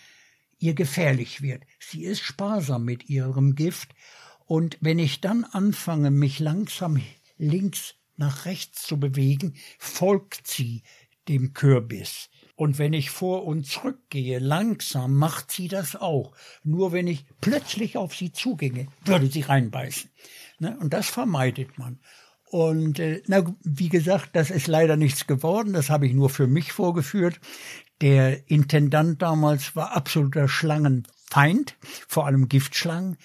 ihr 0.60 0.74
gefährlich 0.74 1.41
wird. 1.41 1.64
Sie 1.80 2.03
ist 2.03 2.22
sparsam 2.22 2.86
mit 2.86 3.10
ihrem 3.10 3.55
Gift, 3.55 3.89
und 4.47 4.78
wenn 4.80 4.97
ich 4.97 5.20
dann 5.20 5.43
anfange, 5.43 6.10
mich 6.10 6.39
langsam 6.39 7.01
links 7.38 7.95
nach 8.16 8.45
rechts 8.45 8.82
zu 8.84 8.97
bewegen, 8.97 9.55
folgt 9.78 10.47
sie 10.47 10.84
dem 11.28 11.53
Kürbis. 11.53 12.30
Und 12.55 12.80
wenn 12.80 12.93
ich 12.93 13.12
vor 13.12 13.45
und 13.45 13.68
zurück 13.68 13.99
gehe, 14.10 14.39
langsam 14.39 15.16
macht 15.16 15.51
sie 15.51 15.68
das 15.68 15.97
auch. 15.97 16.34
Nur 16.64 16.93
wenn 16.93 17.08
ich 17.08 17.26
plötzlich 17.41 17.97
auf 17.97 18.16
sie 18.16 18.32
zuginge, 18.32 18.88
würde 19.03 19.28
sie 19.28 19.41
reinbeißen. 19.41 20.10
Ne? 20.60 20.78
Und 20.80 20.93
das 20.93 21.08
vermeidet 21.08 21.78
man. 21.78 21.99
Und 22.49 22.99
äh, 22.99 23.22
na, 23.28 23.43
wie 23.64 23.89
gesagt, 23.89 24.30
das 24.34 24.49
ist 24.49 24.68
leider 24.68 24.95
nichts 24.95 25.28
geworden. 25.28 25.74
Das 25.74 25.89
habe 25.89 26.08
ich 26.08 26.14
nur 26.14 26.30
für 26.30 26.47
mich 26.47 26.72
vorgeführt. 26.72 27.41
Der 28.02 28.50
Intendant 28.50 29.22
damals 29.22 29.76
war 29.76 29.95
absoluter 29.95 30.48
Schlangenfeind, 30.48 31.76
vor 32.08 32.26
allem 32.26 32.48
Giftschlangen. 32.48 33.18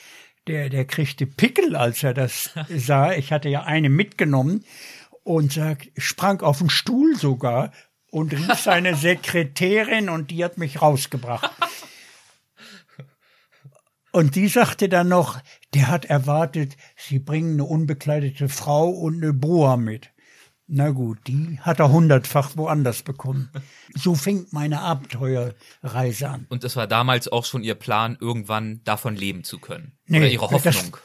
Der, 0.48 0.70
der 0.70 0.86
kriegte 0.86 1.26
Pickel, 1.26 1.76
als 1.76 2.02
er 2.02 2.14
das 2.14 2.50
sah. 2.68 3.12
Ich 3.12 3.32
hatte 3.32 3.48
ja 3.48 3.62
eine 3.62 3.88
mitgenommen 3.90 4.64
und 5.22 5.52
sagt, 5.52 5.90
sprang 5.96 6.40
auf 6.40 6.58
den 6.58 6.70
Stuhl 6.70 7.16
sogar 7.16 7.72
und 8.10 8.32
rief 8.32 8.58
seine 8.58 8.94
Sekretärin 8.96 10.08
und 10.08 10.30
die 10.30 10.44
hat 10.44 10.58
mich 10.58 10.82
rausgebracht. 10.82 11.50
Und 14.12 14.36
die 14.36 14.48
sagte 14.48 14.90
dann 14.90 15.08
noch, 15.08 15.40
der 15.72 15.88
hat 15.88 16.04
erwartet, 16.04 16.76
sie 16.96 17.18
bringen 17.18 17.54
eine 17.54 17.64
unbekleidete 17.64 18.50
Frau 18.50 18.90
und 18.90 19.22
eine 19.22 19.32
Boa 19.32 19.78
mit. 19.78 20.11
Na 20.66 20.90
gut, 20.90 21.18
die 21.26 21.58
hat 21.60 21.80
er 21.80 21.90
hundertfach 21.90 22.56
woanders 22.56 23.02
bekommen. 23.02 23.50
So 23.94 24.14
fing 24.14 24.46
meine 24.52 24.80
Abenteuerreise 24.80 26.28
an. 26.28 26.46
Und 26.48 26.64
es 26.64 26.76
war 26.76 26.86
damals 26.86 27.28
auch 27.28 27.44
schon 27.44 27.62
Ihr 27.62 27.74
Plan, 27.74 28.16
irgendwann 28.20 28.80
davon 28.84 29.16
leben 29.16 29.44
zu 29.44 29.58
können. 29.58 29.92
Nee, 30.06 30.18
Oder 30.18 30.28
Ihre 30.30 30.50
Hoffnung. 30.50 30.96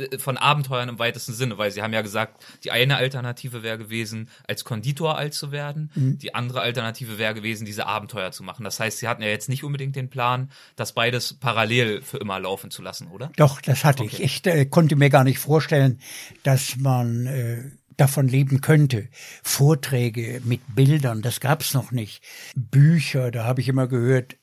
Äh, 0.00 0.18
von 0.18 0.36
Abenteuern 0.36 0.88
im 0.88 0.98
weitesten 0.98 1.32
Sinne, 1.32 1.58
weil 1.58 1.70
Sie 1.70 1.82
haben 1.82 1.92
ja 1.92 2.02
gesagt, 2.02 2.44
die 2.64 2.70
eine 2.70 2.96
Alternative 2.96 3.62
wäre 3.62 3.78
gewesen, 3.78 4.28
als 4.46 4.64
Konditor 4.64 5.16
alt 5.16 5.34
zu 5.34 5.52
werden. 5.52 5.90
Mhm. 5.94 6.18
Die 6.18 6.34
andere 6.34 6.60
Alternative 6.60 7.18
wäre 7.18 7.34
gewesen, 7.34 7.64
diese 7.64 7.86
Abenteuer 7.86 8.32
zu 8.32 8.42
machen. 8.42 8.64
Das 8.64 8.80
heißt, 8.80 8.98
Sie 8.98 9.08
hatten 9.08 9.22
ja 9.22 9.28
jetzt 9.28 9.48
nicht 9.48 9.64
unbedingt 9.64 9.96
den 9.96 10.10
Plan, 10.10 10.50
das 10.76 10.92
beides 10.92 11.34
parallel 11.34 12.02
für 12.02 12.18
immer 12.18 12.38
laufen 12.40 12.70
zu 12.70 12.82
lassen, 12.82 13.08
oder? 13.08 13.30
Doch, 13.36 13.60
das 13.60 13.84
hatte 13.84 14.04
okay. 14.04 14.16
ich. 14.22 14.44
Ich 14.44 14.46
äh, 14.46 14.66
konnte 14.66 14.96
mir 14.96 15.10
gar 15.10 15.24
nicht 15.24 15.38
vorstellen, 15.38 16.00
dass 16.42 16.76
man 16.76 17.26
äh, 17.26 17.70
davon 18.00 18.28
leben 18.28 18.60
könnte. 18.60 19.08
Vorträge 19.42 20.40
mit 20.44 20.60
Bildern, 20.74 21.22
das 21.22 21.40
gab's 21.40 21.74
noch 21.74 21.92
nicht. 21.92 22.22
Bücher, 22.56 23.30
da 23.30 23.44
habe 23.44 23.60
ich 23.60 23.68
immer 23.68 23.86
gehört, 23.86 24.38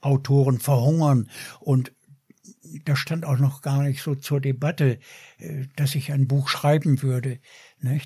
Autoren 0.00 0.58
verhungern 0.58 1.28
und 1.60 1.92
da 2.84 2.96
stand 2.96 3.24
auch 3.24 3.38
noch 3.38 3.60
gar 3.60 3.82
nicht 3.82 4.02
so 4.02 4.14
zur 4.14 4.40
Debatte, 4.40 4.98
äh, 5.38 5.66
dass 5.76 5.94
ich 5.94 6.12
ein 6.12 6.26
Buch 6.26 6.48
schreiben 6.48 7.02
würde. 7.02 7.38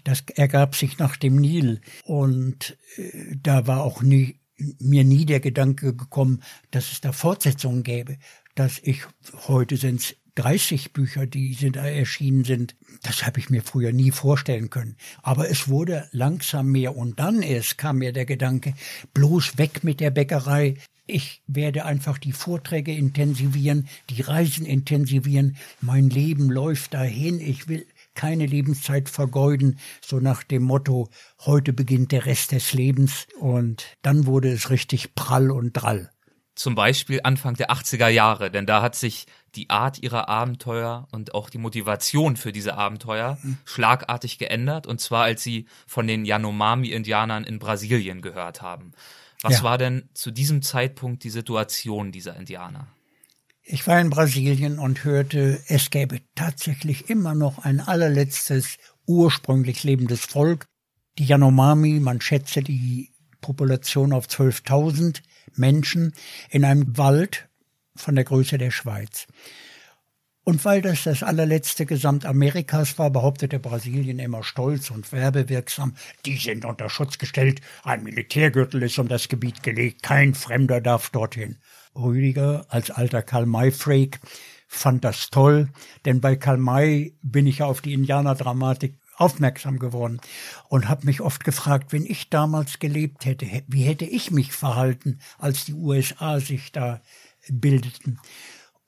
Das 0.05 0.25
ergab 0.35 0.75
sich 0.75 0.99
nach 0.99 1.17
dem 1.17 1.37
Nil 1.37 1.81
und 2.05 2.77
äh, 2.97 3.37
da 3.43 3.67
war 3.67 3.83
auch 3.83 4.03
nie, 4.03 4.41
mir 4.57 5.05
nie 5.05 5.27
der 5.27 5.41
Gedanke 5.41 5.95
gekommen, 5.95 6.43
dass 6.71 6.93
es 6.93 7.01
da 7.01 7.13
Fortsetzungen 7.13 7.83
gäbe, 7.83 8.19
dass 8.55 8.79
ich 8.83 9.05
heute 9.47 9.77
sind's 9.77 10.17
30 10.37 10.93
Bücher, 10.93 11.27
die 11.27 11.55
sind 11.55 11.77
erschienen 11.77 12.45
sind, 12.45 12.77
das 13.03 13.27
habe 13.27 13.41
ich 13.41 13.51
mir 13.51 13.63
früher 13.63 13.93
nie 13.93 14.11
vorstellen 14.11 14.71
können. 14.71 14.97
Aber 15.23 15.51
es 15.51 15.69
wurde 15.69 16.09
langsam 16.13 16.69
mehr 16.69 16.97
und 16.97 17.19
dann 17.19 17.43
erst 17.43 17.79
kam 17.79 17.99
mir 17.99 18.13
der 18.13 18.27
Gedanke, 18.27 18.75
bloß 19.15 19.59
weg 19.59 19.83
mit 19.83 19.99
der 20.01 20.11
Bäckerei. 20.11 20.77
Ich 21.07 21.43
werde 21.47 21.85
einfach 21.85 22.19
die 22.19 22.33
Vorträge 22.33 22.93
intensivieren, 22.93 23.89
die 24.11 24.23
Reisen 24.23 24.67
intensivieren. 24.67 25.57
Mein 25.81 26.11
Leben 26.11 26.51
läuft 26.51 26.95
dahin. 26.95 27.41
Ich 27.41 27.69
will 27.69 27.87
keine 28.15 28.47
Lebenszeit 28.47 29.09
vergeuden, 29.09 29.79
so 30.01 30.21
nach 30.21 30.43
dem 30.43 30.63
Motto, 30.63 31.09
heute 31.41 31.73
beginnt 31.73 32.13
der 32.13 32.27
Rest 32.27 32.53
des 32.53 32.73
Lebens. 32.73 33.27
Und 33.39 33.97
dann 34.03 34.27
wurde 34.27 34.51
es 34.51 34.71
richtig 34.71 35.15
prall 35.15 35.51
und 35.51 35.73
drall 35.73 36.11
zum 36.57 36.75
Beispiel 36.75 37.21
Anfang 37.23 37.55
der 37.55 37.71
80er 37.71 38.09
Jahre, 38.09 38.51
denn 38.51 38.67
da 38.67 38.83
hat 38.83 38.97
sich 38.97 39.27
die 39.55 39.71
Art 39.71 40.03
ihrer 40.03 40.29
Abenteuer 40.29 41.07
und 41.13 41.35
auch 41.35 41.51
die 41.51 41.59
Motivation 41.59 42.37
für 42.37 42.51
diese 42.51 42.77
Abenteuer 42.77 43.39
mhm. 43.43 43.59
schlagartig 43.65 44.39
geändert, 44.39 44.87
und 44.87 45.01
zwar 45.01 45.25
als 45.25 45.43
sie 45.43 45.67
von 45.87 46.07
den 46.07 46.25
Yanomami-Indianern 46.25 47.45
in 47.45 47.59
Brasilien 47.59 48.23
gehört 48.23 48.63
haben. 48.63 48.93
Was 49.43 49.59
ja. 49.59 49.63
war 49.63 49.79
denn 49.79 50.09
zu 50.15 50.31
diesem 50.31 50.63
Zeitpunkt 50.63 51.25
die 51.25 51.31
Situation 51.31 52.11
dieser 52.11 52.37
Indianer? 52.37 52.89
Ich 53.63 53.87
war 53.87 54.01
in 54.01 54.11
Brasilien 54.11 54.79
und 54.79 55.05
hörte, 55.05 55.61
es 55.69 55.91
gäbe 55.91 56.21
tatsächlich 56.35 57.11
immer 57.11 57.35
noch 57.35 57.59
ein 57.59 57.81
allerletztes 57.81 58.77
ursprünglich 59.07 59.85
lebendes 59.85 60.25
Volk. 60.25 60.67
Die 61.19 61.27
Yanomami, 61.27 62.01
man 62.01 62.21
schätze 62.21 62.63
die 62.63 63.11
Population 63.41 64.13
auf 64.13 64.27
12.000 64.27 65.21
Menschen 65.55 66.13
in 66.51 66.65
einem 66.65 66.97
Wald 66.97 67.49
von 67.95 68.15
der 68.15 68.25
Größe 68.25 68.59
der 68.59 68.71
Schweiz. 68.71 69.27
Und 70.49 70.65
weil 70.65 70.81
das 70.81 71.03
das 71.03 71.25
allerletzte 71.25 71.87
Gesamtamerikas 71.87 73.01
war, 73.01 73.11
behauptete 73.11 73.59
Brasilien 73.59 74.21
immer 74.21 74.45
stolz 74.45 74.93
und 74.93 75.11
werbewirksam, 75.11 75.97
die 76.25 76.37
sind 76.37 76.65
unter 76.65 76.89
Schutz 76.89 77.19
gestellt, 77.19 77.61
ein 77.83 78.05
Militärgürtel 78.05 78.85
ist 78.85 78.97
um 79.01 79.09
das 79.09 79.29
Gebiet 79.29 79.65
gelegt, 79.65 80.05
kein 80.05 80.35
Fremder 80.35 80.81
darf 80.81 81.11
dorthin. 81.11 81.57
Rüdiger 81.97 82.65
als 82.69 82.93
alter 82.93 83.23
Karl-May-Freak 83.23 84.21
fand 84.69 85.05
das 85.05 85.31
toll, 85.31 85.69
denn 86.05 86.21
bei 86.21 86.37
Karl-May 86.37 87.17
bin 87.23 87.49
ich 87.49 87.63
auf 87.63 87.81
die 87.81 87.95
Indianerdramatik 87.95 88.95
aufmerksam 89.17 89.79
geworden 89.79 90.21
und 90.69 90.89
habe 90.89 91.07
mich 91.07 91.21
oft 91.21 91.45
gefragt, 91.45 91.93
wenn 91.93 92.05
ich 92.05 92.31
damals 92.31 92.79
gelebt 92.79 93.25
hätte, 93.25 93.47
wie 93.67 93.83
hätte 93.83 94.05
ich 94.05 94.31
mich 94.31 94.53
verhalten, 94.53 95.19
als 95.39 95.65
die 95.65 95.75
USA 95.75 96.41
sich 96.41 96.73
da 96.73 97.01
bildeten. 97.49 98.21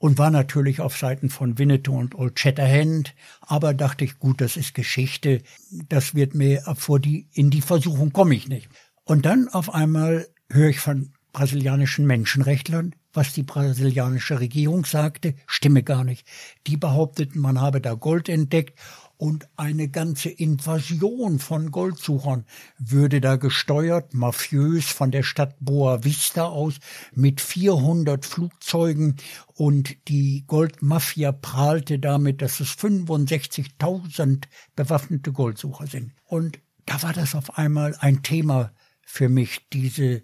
Und 0.00 0.16
war 0.16 0.30
natürlich 0.30 0.80
auf 0.80 0.96
Seiten 0.96 1.28
von 1.28 1.58
Winnetou 1.58 1.98
und 1.98 2.14
Old 2.14 2.38
Shatterhand, 2.38 3.16
aber 3.40 3.74
dachte 3.74 4.04
ich, 4.04 4.20
gut, 4.20 4.40
das 4.40 4.56
ist 4.56 4.74
Geschichte, 4.74 5.42
das 5.88 6.14
wird 6.14 6.36
mir 6.36 6.62
vor 6.76 7.00
die, 7.00 7.28
in 7.32 7.50
die 7.50 7.62
Versuchung 7.62 8.12
komme 8.12 8.36
ich 8.36 8.48
nicht. 8.48 8.68
Und 9.02 9.26
dann 9.26 9.48
auf 9.48 9.74
einmal 9.74 10.28
höre 10.50 10.68
ich 10.68 10.78
von 10.78 11.12
brasilianischen 11.32 12.06
Menschenrechtlern, 12.06 12.94
was 13.12 13.32
die 13.32 13.42
brasilianische 13.42 14.38
Regierung 14.38 14.84
sagte, 14.84 15.34
stimme 15.46 15.82
gar 15.82 16.04
nicht. 16.04 16.26
Die 16.66 16.76
behaupteten, 16.76 17.40
man 17.40 17.60
habe 17.60 17.80
da 17.80 17.94
Gold 17.94 18.28
entdeckt 18.28 18.78
und 19.18 19.48
eine 19.56 19.88
ganze 19.88 20.30
Invasion 20.30 21.40
von 21.40 21.72
Goldsuchern 21.72 22.46
würde 22.78 23.20
da 23.20 23.34
gesteuert, 23.34 24.14
mafiös 24.14 24.86
von 24.86 25.10
der 25.10 25.24
Stadt 25.24 25.56
Boa 25.58 26.04
Vista 26.04 26.46
aus 26.46 26.76
mit 27.12 27.40
400 27.40 28.24
Flugzeugen 28.24 29.16
und 29.54 29.96
die 30.06 30.44
Goldmafia 30.46 31.32
prahlte 31.32 31.98
damit, 31.98 32.40
dass 32.42 32.60
es 32.60 32.70
65.000 32.70 34.44
bewaffnete 34.76 35.32
Goldsucher 35.32 35.88
sind. 35.88 36.12
Und 36.24 36.60
da 36.86 37.02
war 37.02 37.12
das 37.12 37.34
auf 37.34 37.58
einmal 37.58 37.96
ein 37.98 38.22
Thema 38.22 38.72
für 39.02 39.28
mich, 39.28 39.66
diese 39.72 40.22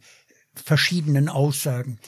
verschiedenen 0.54 1.28
Aussagen. 1.28 1.98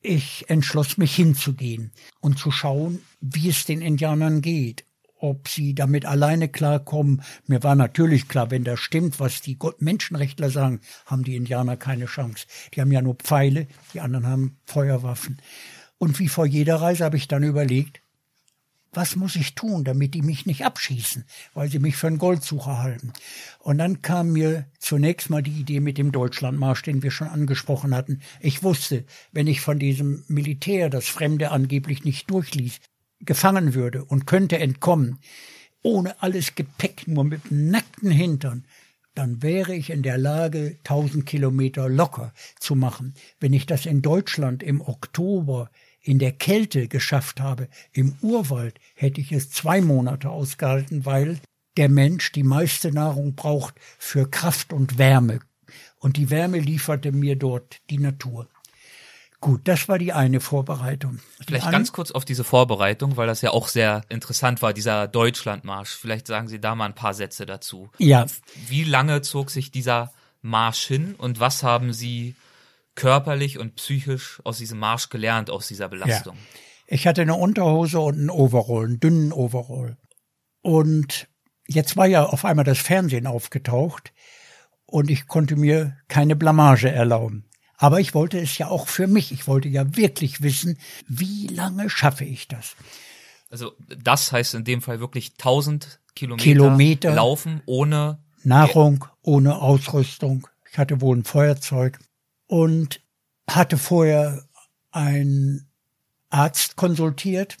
Ich 0.00 0.48
entschloss 0.48 0.96
mich 0.96 1.14
hinzugehen 1.14 1.92
und 2.20 2.38
zu 2.38 2.50
schauen, 2.50 3.02
wie 3.20 3.50
es 3.50 3.66
den 3.66 3.82
Indianern 3.82 4.40
geht 4.40 4.86
ob 5.22 5.48
sie 5.48 5.74
damit 5.74 6.04
alleine 6.04 6.48
klarkommen. 6.48 7.22
Mir 7.46 7.62
war 7.62 7.76
natürlich 7.76 8.28
klar, 8.28 8.50
wenn 8.50 8.64
das 8.64 8.80
stimmt, 8.80 9.20
was 9.20 9.40
die 9.40 9.56
Menschenrechtler 9.78 10.50
sagen, 10.50 10.80
haben 11.06 11.22
die 11.22 11.36
Indianer 11.36 11.76
keine 11.76 12.06
Chance. 12.06 12.46
Die 12.74 12.80
haben 12.80 12.90
ja 12.90 13.02
nur 13.02 13.14
Pfeile, 13.14 13.68
die 13.94 14.00
anderen 14.00 14.26
haben 14.26 14.56
Feuerwaffen. 14.66 15.40
Und 15.98 16.18
wie 16.18 16.28
vor 16.28 16.44
jeder 16.44 16.76
Reise 16.76 17.04
habe 17.04 17.16
ich 17.16 17.28
dann 17.28 17.44
überlegt, 17.44 18.02
was 18.92 19.16
muss 19.16 19.36
ich 19.36 19.54
tun, 19.54 19.84
damit 19.84 20.12
die 20.12 20.22
mich 20.22 20.44
nicht 20.44 20.66
abschießen, 20.66 21.24
weil 21.54 21.70
sie 21.70 21.78
mich 21.78 21.96
für 21.96 22.08
einen 22.08 22.18
Goldsucher 22.18 22.82
halten. 22.82 23.12
Und 23.60 23.78
dann 23.78 24.02
kam 24.02 24.32
mir 24.32 24.66
zunächst 24.78 25.30
mal 25.30 25.42
die 25.42 25.60
Idee 25.60 25.80
mit 25.80 25.96
dem 25.96 26.12
Deutschlandmarsch, 26.12 26.82
den 26.82 27.02
wir 27.02 27.10
schon 27.10 27.28
angesprochen 27.28 27.94
hatten. 27.94 28.20
Ich 28.40 28.62
wusste, 28.62 29.04
wenn 29.30 29.46
ich 29.46 29.60
von 29.60 29.78
diesem 29.78 30.24
Militär, 30.28 30.90
das 30.90 31.08
Fremde 31.08 31.52
angeblich 31.52 32.04
nicht 32.04 32.28
durchließ, 32.30 32.80
gefangen 33.24 33.74
würde 33.74 34.04
und 34.04 34.26
könnte 34.26 34.58
entkommen, 34.58 35.18
ohne 35.82 36.22
alles 36.22 36.54
Gepäck, 36.54 37.08
nur 37.08 37.24
mit 37.24 37.50
nackten 37.50 38.10
Hintern, 38.10 38.66
dann 39.14 39.42
wäre 39.42 39.74
ich 39.74 39.90
in 39.90 40.02
der 40.02 40.16
Lage, 40.16 40.78
tausend 40.84 41.26
Kilometer 41.26 41.88
locker 41.88 42.32
zu 42.58 42.74
machen. 42.74 43.14
Wenn 43.40 43.52
ich 43.52 43.66
das 43.66 43.84
in 43.84 44.00
Deutschland 44.00 44.62
im 44.62 44.80
Oktober 44.80 45.70
in 46.00 46.18
der 46.18 46.32
Kälte 46.32 46.88
geschafft 46.88 47.40
habe, 47.40 47.68
im 47.92 48.16
Urwald 48.22 48.78
hätte 48.94 49.20
ich 49.20 49.32
es 49.32 49.50
zwei 49.50 49.80
Monate 49.80 50.30
ausgehalten, 50.30 51.04
weil 51.04 51.38
der 51.76 51.88
Mensch 51.88 52.32
die 52.32 52.42
meiste 52.42 52.92
Nahrung 52.92 53.34
braucht 53.34 53.74
für 53.98 54.30
Kraft 54.30 54.72
und 54.72 54.98
Wärme. 54.98 55.40
Und 55.98 56.16
die 56.16 56.30
Wärme 56.30 56.58
lieferte 56.58 57.12
mir 57.12 57.36
dort 57.36 57.80
die 57.90 57.98
Natur. 57.98 58.48
Gut, 59.42 59.62
das 59.64 59.88
war 59.88 59.98
die 59.98 60.12
eine 60.12 60.38
Vorbereitung. 60.38 61.18
Die 61.40 61.46
Vielleicht 61.46 61.66
an 61.66 61.72
ganz 61.72 61.90
kurz 61.90 62.12
auf 62.12 62.24
diese 62.24 62.44
Vorbereitung, 62.44 63.16
weil 63.16 63.26
das 63.26 63.42
ja 63.42 63.50
auch 63.50 63.66
sehr 63.66 64.02
interessant 64.08 64.62
war, 64.62 64.72
dieser 64.72 65.08
Deutschlandmarsch. 65.08 65.90
Vielleicht 65.90 66.28
sagen 66.28 66.46
Sie 66.46 66.60
da 66.60 66.76
mal 66.76 66.86
ein 66.86 66.94
paar 66.94 67.12
Sätze 67.12 67.44
dazu. 67.44 67.90
Ja, 67.98 68.26
Wie 68.68 68.84
lange 68.84 69.20
zog 69.20 69.50
sich 69.50 69.72
dieser 69.72 70.12
Marsch 70.42 70.86
hin 70.86 71.16
und 71.18 71.40
was 71.40 71.64
haben 71.64 71.92
Sie 71.92 72.36
körperlich 72.94 73.58
und 73.58 73.74
psychisch 73.74 74.40
aus 74.44 74.58
diesem 74.58 74.78
Marsch 74.78 75.08
gelernt, 75.08 75.50
aus 75.50 75.66
dieser 75.66 75.88
Belastung? 75.88 76.36
ich 76.86 77.08
hatte 77.08 77.22
eine 77.22 77.34
Unterhose 77.34 77.98
und 77.98 78.18
einen 78.18 78.30
Overall, 78.30 78.84
einen 78.84 79.00
dünnen 79.00 79.32
Overall. 79.32 79.96
Und 80.60 81.26
jetzt 81.66 81.96
war 81.96 82.06
ja 82.06 82.26
auf 82.26 82.44
einmal 82.44 82.64
das 82.64 82.78
Fernsehen 82.78 83.26
aufgetaucht 83.26 84.12
und 84.86 85.10
ich 85.10 85.26
konnte 85.26 85.56
mir 85.56 85.96
keine 86.06 86.36
Blamage 86.36 86.92
erlauben. 86.92 87.48
Aber 87.82 87.98
ich 87.98 88.14
wollte 88.14 88.38
es 88.38 88.58
ja 88.58 88.68
auch 88.68 88.86
für 88.86 89.08
mich. 89.08 89.32
Ich 89.32 89.48
wollte 89.48 89.68
ja 89.68 89.96
wirklich 89.96 90.40
wissen, 90.40 90.78
wie 91.08 91.48
lange 91.48 91.90
schaffe 91.90 92.24
ich 92.24 92.46
das? 92.46 92.76
Also 93.50 93.72
das 93.98 94.30
heißt 94.30 94.54
in 94.54 94.62
dem 94.62 94.82
Fall 94.82 95.00
wirklich 95.00 95.32
1000 95.32 95.98
Kilometer, 96.14 96.44
Kilometer. 96.44 97.12
laufen 97.12 97.60
ohne 97.66 98.20
Nahrung 98.44 99.04
ohne 99.20 99.60
Ausrüstung. 99.60 100.46
Ich 100.70 100.78
hatte 100.78 101.00
wohl 101.00 101.16
ein 101.16 101.24
Feuerzeug 101.24 101.98
und 102.46 103.00
hatte 103.50 103.76
vorher 103.78 104.44
einen 104.92 105.68
Arzt 106.30 106.76
konsultiert, 106.76 107.56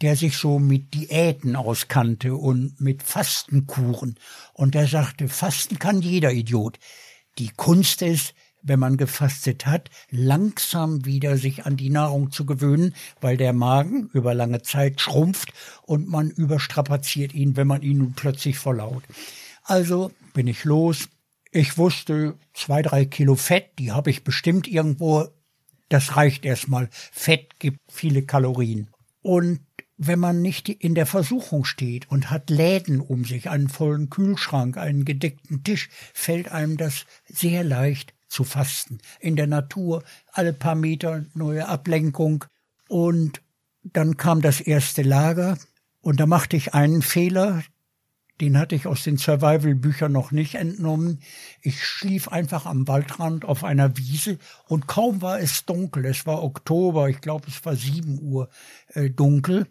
der 0.00 0.14
sich 0.14 0.36
so 0.36 0.60
mit 0.60 0.94
Diäten 0.94 1.56
auskannte 1.56 2.36
und 2.36 2.80
mit 2.80 3.02
Fastenkuren. 3.02 4.16
Und 4.52 4.76
der 4.76 4.86
sagte, 4.86 5.26
Fasten 5.26 5.80
kann 5.80 6.02
jeder 6.02 6.30
Idiot. 6.30 6.78
Die 7.38 7.48
Kunst 7.48 8.00
ist, 8.02 8.32
wenn 8.62 8.78
man 8.78 8.96
gefastet 8.96 9.66
hat, 9.66 9.90
langsam 10.10 11.04
wieder 11.04 11.36
sich 11.36 11.66
an 11.66 11.76
die 11.76 11.90
Nahrung 11.90 12.30
zu 12.30 12.46
gewöhnen, 12.46 12.94
weil 13.20 13.36
der 13.36 13.52
Magen 13.52 14.10
über 14.12 14.34
lange 14.34 14.62
Zeit 14.62 15.00
schrumpft 15.00 15.52
und 15.82 16.08
man 16.08 16.30
überstrapaziert 16.30 17.34
ihn, 17.34 17.56
wenn 17.56 17.66
man 17.66 17.82
ihn 17.82 17.98
nun 17.98 18.12
plötzlich 18.14 18.58
verlaut. 18.58 19.02
Also 19.62 20.10
bin 20.34 20.46
ich 20.46 20.64
los. 20.64 21.08
Ich 21.52 21.78
wusste, 21.78 22.34
zwei, 22.54 22.82
drei 22.82 23.04
Kilo 23.04 23.34
Fett, 23.34 23.78
die 23.78 23.92
habe 23.92 24.10
ich 24.10 24.24
bestimmt 24.24 24.68
irgendwo. 24.68 25.28
Das 25.88 26.16
reicht 26.16 26.44
erstmal. 26.44 26.88
Fett 26.92 27.58
gibt 27.58 27.78
viele 27.88 28.22
Kalorien. 28.22 28.88
Und 29.22 29.60
wenn 30.02 30.18
man 30.18 30.40
nicht 30.40 30.68
in 30.68 30.94
der 30.94 31.04
Versuchung 31.04 31.66
steht 31.66 32.10
und 32.10 32.30
hat 32.30 32.48
Läden 32.48 33.00
um 33.00 33.26
sich, 33.26 33.50
einen 33.50 33.68
vollen 33.68 34.08
Kühlschrank, 34.08 34.78
einen 34.78 35.04
gedeckten 35.04 35.62
Tisch, 35.62 35.90
fällt 36.14 36.50
einem 36.50 36.78
das 36.78 37.04
sehr 37.26 37.64
leicht 37.64 38.14
zu 38.30 38.44
fasten. 38.44 38.98
In 39.18 39.36
der 39.36 39.46
Natur, 39.46 40.02
alle 40.32 40.52
paar 40.52 40.74
Meter 40.74 41.26
neue 41.34 41.68
Ablenkung. 41.68 42.44
Und 42.88 43.42
dann 43.82 44.16
kam 44.16 44.40
das 44.40 44.60
erste 44.60 45.02
Lager 45.02 45.58
und 46.00 46.20
da 46.20 46.26
machte 46.26 46.56
ich 46.56 46.74
einen 46.74 47.02
Fehler, 47.02 47.62
den 48.40 48.56
hatte 48.56 48.74
ich 48.74 48.86
aus 48.86 49.04
den 49.04 49.18
Survival-Büchern 49.18 50.12
noch 50.12 50.30
nicht 50.30 50.54
entnommen. 50.54 51.20
Ich 51.60 51.84
schlief 51.84 52.28
einfach 52.28 52.64
am 52.64 52.88
Waldrand 52.88 53.44
auf 53.44 53.64
einer 53.64 53.98
Wiese 53.98 54.38
und 54.66 54.86
kaum 54.86 55.20
war 55.20 55.40
es 55.40 55.66
dunkel, 55.66 56.06
es 56.06 56.24
war 56.24 56.42
Oktober, 56.42 57.10
ich 57.10 57.20
glaube 57.20 57.48
es 57.48 57.62
war 57.66 57.76
sieben 57.76 58.18
Uhr 58.22 58.48
äh, 58.94 59.10
dunkel, 59.10 59.66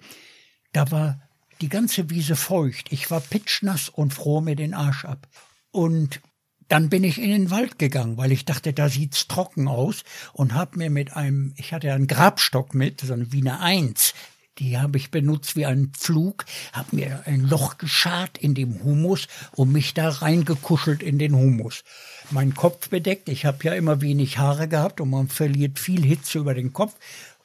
da 0.71 0.91
war 0.91 1.19
die 1.61 1.69
ganze 1.69 2.09
Wiese 2.09 2.35
feucht. 2.35 2.91
Ich 2.91 3.09
war 3.11 3.19
pitschnass 3.19 3.89
und 3.89 4.13
froh 4.13 4.41
mir 4.41 4.55
den 4.55 4.73
Arsch 4.73 5.05
ab. 5.05 5.27
Und 5.71 6.21
dann 6.69 6.89
bin 6.89 7.03
ich 7.03 7.19
in 7.21 7.31
den 7.31 7.51
Wald 7.51 7.77
gegangen, 7.79 8.17
weil 8.17 8.31
ich 8.31 8.45
dachte, 8.45 8.71
da 8.71 8.87
sieht's 8.87 9.27
trocken 9.27 9.67
aus 9.67 10.03
und 10.33 10.53
hab 10.53 10.77
mir 10.77 10.89
mit 10.89 11.15
einem, 11.15 11.53
ich 11.57 11.73
hatte 11.73 11.91
einen 11.91 12.07
Grabstock 12.07 12.73
mit, 12.73 13.01
so 13.01 13.13
eine 13.13 13.31
Wiener 13.33 13.59
Eins, 13.59 14.13
die 14.59 14.77
habe 14.77 14.97
ich 14.97 15.09
benutzt 15.09 15.55
wie 15.55 15.65
einen 15.65 15.93
Pflug, 15.93 16.45
hab 16.73 16.93
mir 16.93 17.23
ein 17.25 17.41
Loch 17.41 17.77
geschart 17.77 18.37
in 18.37 18.53
dem 18.53 18.83
Humus 18.83 19.27
und 19.55 19.71
mich 19.71 19.93
da 19.93 20.09
reingekuschelt 20.09 21.01
in 21.01 21.17
den 21.17 21.35
Humus. 21.35 21.83
Mein 22.29 22.53
Kopf 22.53 22.89
bedeckt, 22.89 23.29
ich 23.29 23.45
habe 23.45 23.63
ja 23.63 23.73
immer 23.73 24.01
wenig 24.01 24.37
Haare 24.37 24.67
gehabt 24.67 25.01
und 25.01 25.09
man 25.09 25.29
verliert 25.29 25.79
viel 25.79 26.03
Hitze 26.03 26.39
über 26.39 26.53
den 26.53 26.73
Kopf 26.73 26.95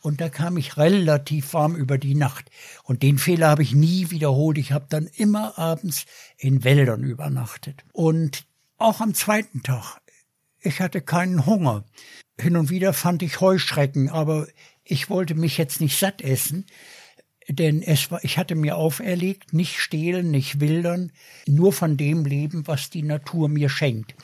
und 0.00 0.20
da 0.20 0.28
kam 0.28 0.58
ich 0.58 0.76
relativ 0.76 1.54
warm 1.54 1.76
über 1.76 1.96
die 1.96 2.14
Nacht. 2.14 2.50
Und 2.82 3.02
den 3.02 3.16
Fehler 3.16 3.48
habe 3.48 3.62
ich 3.62 3.74
nie 3.74 4.10
wiederholt. 4.10 4.58
Ich 4.58 4.72
habe 4.72 4.84
dann 4.90 5.06
immer 5.06 5.58
abends 5.58 6.04
in 6.36 6.62
Wäldern 6.62 7.04
übernachtet. 7.04 7.84
Und 7.94 8.44
auch 8.78 9.00
am 9.00 9.14
zweiten 9.14 9.62
Tag. 9.62 10.00
Ich 10.60 10.80
hatte 10.80 11.00
keinen 11.00 11.46
Hunger. 11.46 11.84
Hin 12.40 12.56
und 12.56 12.70
wieder 12.70 12.92
fand 12.92 13.22
ich 13.22 13.40
Heuschrecken, 13.40 14.08
aber 14.08 14.46
ich 14.82 15.08
wollte 15.10 15.34
mich 15.34 15.56
jetzt 15.58 15.80
nicht 15.80 15.98
satt 15.98 16.22
essen, 16.22 16.66
denn 17.48 17.82
es 17.82 18.10
war, 18.10 18.24
ich 18.24 18.38
hatte 18.38 18.54
mir 18.54 18.76
auferlegt, 18.76 19.52
nicht 19.52 19.78
stehlen, 19.78 20.30
nicht 20.30 20.60
wildern, 20.60 21.12
nur 21.46 21.72
von 21.72 21.96
dem 21.96 22.24
leben, 22.24 22.66
was 22.66 22.90
die 22.90 23.02
Natur 23.02 23.48
mir 23.48 23.68
schenkt. 23.68 24.14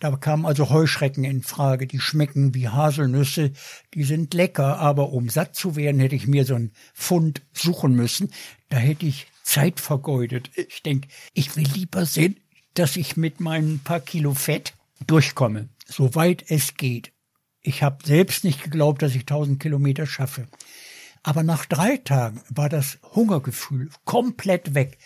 Da 0.00 0.14
kamen 0.16 0.44
also 0.44 0.68
Heuschrecken 0.68 1.24
in 1.24 1.42
Frage, 1.42 1.86
die 1.86 2.00
schmecken 2.00 2.54
wie 2.54 2.68
Haselnüsse, 2.68 3.52
die 3.94 4.04
sind 4.04 4.34
lecker, 4.34 4.78
aber 4.78 5.10
um 5.10 5.28
satt 5.30 5.54
zu 5.54 5.76
werden, 5.76 6.00
hätte 6.00 6.16
ich 6.16 6.26
mir 6.26 6.44
so 6.44 6.54
einen 6.54 6.72
Pfund 6.94 7.42
suchen 7.52 7.94
müssen. 7.94 8.30
Da 8.68 8.76
hätte 8.76 9.06
ich 9.06 9.26
Zeit 9.42 9.80
vergeudet. 9.80 10.50
Ich 10.54 10.82
denke, 10.82 11.08
ich 11.32 11.56
will 11.56 11.66
lieber 11.74 12.04
sehen, 12.04 12.38
dass 12.78 12.96
ich 12.96 13.16
mit 13.16 13.40
meinen 13.40 13.80
paar 13.80 14.00
Kilo 14.00 14.34
Fett 14.34 14.74
durchkomme, 15.06 15.68
soweit 15.86 16.44
es 16.48 16.74
geht. 16.74 17.12
Ich 17.62 17.82
habe 17.82 18.06
selbst 18.06 18.44
nicht 18.44 18.62
geglaubt, 18.62 19.02
dass 19.02 19.14
ich 19.14 19.22
1000 19.22 19.60
Kilometer 19.60 20.06
schaffe. 20.06 20.46
Aber 21.22 21.42
nach 21.42 21.66
drei 21.66 21.96
Tagen 21.96 22.40
war 22.48 22.68
das 22.68 22.98
Hungergefühl 23.02 23.90
komplett 24.04 24.74
weg. 24.74 24.98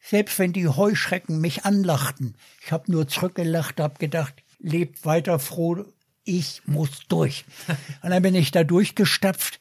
Selbst 0.00 0.38
wenn 0.38 0.52
die 0.52 0.68
Heuschrecken 0.68 1.40
mich 1.40 1.64
anlachten. 1.64 2.36
Ich 2.62 2.70
habe 2.70 2.92
nur 2.92 3.08
zurückgelacht, 3.08 3.80
habe 3.80 3.98
gedacht, 3.98 4.34
lebt 4.60 5.04
weiter 5.04 5.40
froh, 5.40 5.84
ich 6.22 6.62
muss 6.66 7.00
durch. 7.08 7.44
Und 8.02 8.10
dann 8.10 8.22
bin 8.22 8.34
ich 8.34 8.52
da 8.52 8.62
durchgestapft 8.62 9.58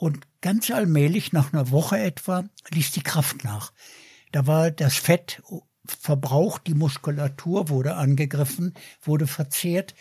und 0.00 0.28
ganz 0.40 0.70
allmählich, 0.70 1.32
nach 1.32 1.52
einer 1.52 1.72
Woche 1.72 1.98
etwa, 1.98 2.44
ließ 2.70 2.92
die 2.92 3.02
Kraft 3.02 3.42
nach. 3.42 3.72
Da 4.30 4.46
war 4.46 4.70
das 4.70 4.94
Fett 4.94 5.42
verbraucht, 5.92 6.66
die 6.66 6.74
Muskulatur 6.74 7.68
wurde 7.68 7.96
angegriffen, 7.96 8.74
wurde 9.02 9.26
verzehrt 9.26 9.94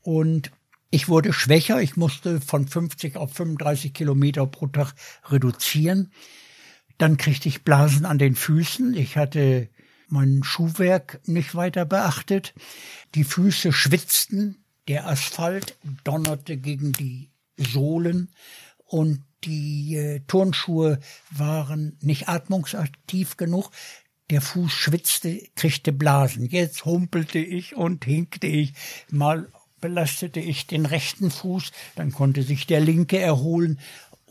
und 0.00 0.50
ich 0.90 1.08
wurde 1.08 1.32
schwächer. 1.32 1.80
Ich 1.80 1.96
musste 1.96 2.40
von 2.40 2.68
50 2.68 3.16
auf 3.16 3.32
35 3.32 3.94
Kilometer 3.94 4.46
pro 4.46 4.66
Tag 4.66 4.94
reduzieren. 5.30 6.12
Dann 6.98 7.16
kriegte 7.16 7.48
ich 7.48 7.64
Blasen 7.64 8.04
an 8.04 8.18
den 8.18 8.34
Füßen. 8.34 8.94
Ich 8.94 9.16
hatte 9.16 9.70
mein 10.08 10.42
Schuhwerk 10.44 11.20
nicht 11.26 11.54
weiter 11.54 11.86
beachtet. 11.86 12.54
Die 13.14 13.24
Füße 13.24 13.72
schwitzten. 13.72 14.62
Der 14.86 15.06
Asphalt 15.06 15.78
donnerte 16.04 16.58
gegen 16.58 16.92
die 16.92 17.30
Sohlen 17.56 18.28
und 18.84 19.22
die 19.44 19.96
äh, 19.96 20.20
Turnschuhe 20.26 21.00
waren 21.30 21.96
nicht 22.00 22.28
atmungsaktiv 22.28 23.36
genug. 23.36 23.70
Der 24.32 24.40
Fuß 24.40 24.72
schwitzte, 24.72 25.42
kriegte 25.56 25.92
Blasen. 25.92 26.46
Jetzt 26.46 26.86
humpelte 26.86 27.38
ich 27.38 27.76
und 27.76 28.06
hinkte 28.06 28.46
ich. 28.46 28.72
Mal 29.10 29.46
belastete 29.82 30.40
ich 30.40 30.66
den 30.66 30.86
rechten 30.86 31.30
Fuß, 31.30 31.70
dann 31.96 32.12
konnte 32.12 32.42
sich 32.42 32.66
der 32.66 32.80
linke 32.80 33.18
erholen 33.18 33.78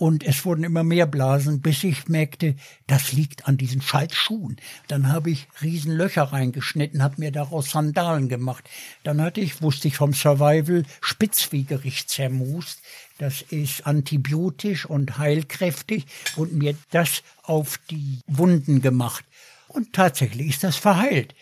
und 0.02 0.24
es 0.24 0.46
wurden 0.46 0.64
immer 0.64 0.84
mehr 0.84 1.06
Blasen, 1.06 1.62
bis 1.62 1.84
ich 1.84 2.08
merkte, 2.08 2.56
das 2.88 3.12
liegt 3.12 3.48
an 3.48 3.58
diesen 3.58 3.84
scheiß 3.84 4.16
Schuhen. 4.16 4.58
Dann 4.88 5.10
habe 5.10 5.30
ich 5.30 5.48
Riesenlöcher 5.62 6.24
reingeschnitten, 6.24 7.04
habe 7.04 7.18
mir 7.20 7.32
daraus 7.32 7.70
Sandalen 7.70 8.28
gemacht. 8.28 8.68
Dann 9.04 9.22
hatte 9.22 9.42
ich, 9.42 9.62
wusste 9.62 9.88
ich 9.88 9.98
vom 9.98 10.16
Survival, 10.16 10.86
Spitzwegerich 11.02 12.08
zermust. 12.08 12.82
Das 13.20 13.44
ist 13.44 13.86
antibiotisch 13.86 14.88
und 14.88 15.20
heilkräftig 15.20 16.08
und 16.36 16.54
mir 16.54 16.76
das 16.90 17.22
auf 17.44 17.78
die 17.92 18.22
Wunden 18.26 18.82
gemacht. 18.82 19.24
Und 19.72 19.94
tatsächlich 19.94 20.50
ist 20.50 20.64
das 20.64 20.76
verheilt. 20.76 21.34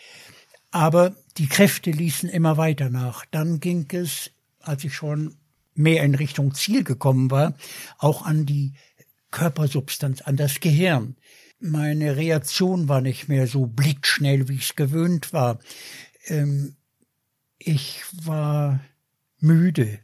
Aber 0.72 1.16
die 1.38 1.48
Kräfte 1.48 1.92
ließen 1.92 2.30
immer 2.30 2.58
weiter 2.58 2.90
nach. 2.90 3.26
Dann 3.32 3.60
ging 3.60 3.88
es, 3.92 4.32
als 4.60 4.84
ich 4.84 4.94
schon 4.94 5.36
mehr 5.74 6.04
in 6.04 6.16
Richtung 6.16 6.54
Ziel 6.54 6.84
gekommen 6.84 7.32
war, 7.32 7.56
auch 7.98 8.24
an 8.24 8.46
die 8.46 8.74
Körpersubstanz, 9.32 10.22
an 10.22 10.38
das 10.38 10.60
Gehirn. 10.60 11.16
Meine 11.60 12.16
Reaktion 12.18 12.88
war 12.88 13.02
nicht 13.02 13.28
mehr 13.28 13.48
so 13.48 13.66
blitzschnell, 13.66 14.48
wie 14.48 14.56
ich 14.56 14.70
es 14.70 14.76
gewöhnt 14.76 15.34
war. 15.34 15.60
Ähm, 16.26 16.76
ich 17.58 18.04
war 18.24 18.80
müde. 19.40 20.00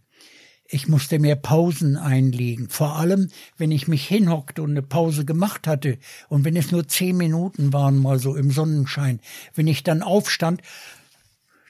Ich 0.76 0.90
musste 0.90 1.20
mehr 1.20 1.38
Pausen 1.38 1.96
einlegen. 1.96 2.68
Vor 2.68 2.98
allem, 2.98 3.30
wenn 3.58 3.72
ich 3.72 3.88
mich 3.88 4.06
hinhockte 4.06 4.62
und 4.62 4.72
eine 4.72 4.82
Pause 4.82 5.24
gemacht 5.24 5.68
hatte. 5.68 5.98
Und 6.28 6.44
wenn 6.44 6.58
es 6.58 6.70
nur 6.74 6.86
zehn 6.86 7.16
Minuten 7.16 7.72
waren, 7.72 7.98
mal 7.98 8.20
so 8.20 8.36
im 8.36 8.52
Sonnenschein. 8.52 9.22
Wenn 9.54 9.68
ich 9.68 9.84
dann 9.84 10.02
aufstand, 10.02 10.62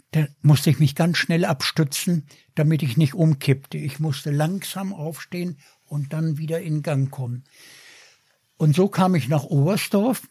da 0.09 0.25
musste 0.41 0.71
ich 0.71 0.79
mich 0.79 0.95
ganz 0.95 1.19
schnell 1.19 1.45
abstützen, 1.45 2.25
damit 2.55 2.81
ich 2.81 2.97
nicht 2.97 3.13
umkippte. 3.13 3.77
Ich 3.77 3.99
musste 3.99 4.31
langsam 4.31 4.91
aufstehen 4.91 5.59
und 5.85 6.11
dann 6.11 6.39
wieder 6.39 6.61
in 6.61 6.81
Gang 6.81 7.11
kommen. 7.11 7.43
Und 8.57 8.75
so 8.75 8.87
kam 8.87 9.13
ich 9.13 9.27
nach 9.27 9.43
Oberstdorf 9.43 10.23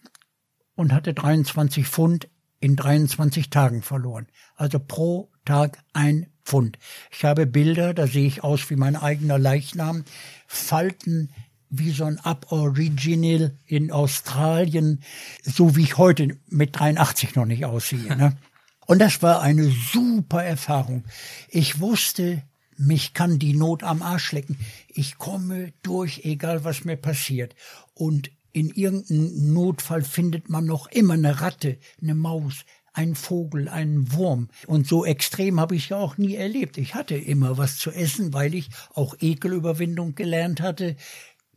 und 0.75 0.93
hatte 0.93 1.14
23 1.14 1.87
Pfund 1.87 2.29
in 2.59 2.75
23 2.75 3.51
Tagen 3.51 3.83
verloren. 3.83 4.27
Also 4.57 4.81
pro 4.81 5.31
Tag 5.45 5.78
ein 5.92 6.26
Pfund. 6.45 6.78
Ich 7.11 7.24
habe 7.24 7.47
Bilder, 7.47 7.95
da 7.95 8.07
sehe 8.07 8.26
ich 8.26 8.45
aus 8.45 8.70
wie 8.70 8.76
mein 8.76 8.97
eigener 8.97 9.38
Leichnam, 9.38 10.05
Falten 10.47 11.30
wie 11.70 11.90
so 11.90 12.05
ein 12.05 12.18
Aboriginal 12.20 13.57
in 13.66 13.90
Australien, 13.90 15.03
so 15.42 15.76
wie 15.76 15.82
ich 15.82 15.99
heute 15.99 16.38
mit 16.49 16.78
83 16.78 17.34
noch 17.34 17.47
nicht 17.47 17.64
aussehe. 17.64 18.16
Ne? 18.16 18.36
Und 18.86 19.01
das 19.01 19.22
war 19.22 19.40
eine 19.40 19.72
super 19.92 20.45
Erfahrung. 20.45 21.05
Ich 21.49 21.80
wusste, 21.80 22.42
mich 22.76 23.14
kann 23.14 23.38
die 23.38 23.55
Not 23.55 23.82
am 23.82 24.03
Arsch 24.03 24.32
lecken. 24.32 24.59
Ich 24.88 25.16
komme 25.16 25.72
durch, 25.82 26.24
egal 26.24 26.64
was 26.64 26.84
mir 26.84 26.97
passiert. 26.97 27.55
Und 27.95 28.30
in 28.53 28.68
irgendeinem 28.70 29.53
Notfall 29.53 30.03
findet 30.03 30.49
man 30.51 30.66
noch 30.66 30.86
immer 30.88 31.14
eine 31.14 31.40
Ratte, 31.40 31.78
eine 32.01 32.14
Maus, 32.14 32.64
ein 32.95 33.14
Vogel, 33.14 33.68
einen 33.68 34.12
Wurm. 34.12 34.49
Und 34.66 34.86
so 34.86 35.05
extrem 35.05 35.61
habe 35.61 35.76
ich 35.76 35.90
ja 35.90 35.99
auch 35.99 36.16
nie 36.16 36.36
erlebt. 36.36 36.78
Ich 36.78 36.95
hatte 36.95 37.16
immer 37.16 37.59
was 37.59 37.76
zu 37.76 37.90
essen, 37.90 38.32
weil 38.32 38.55
ich 38.55 38.70
auch 38.95 39.14
Ekelüberwindung 39.20 40.14
gelernt 40.14 40.61
hatte. 40.61 40.97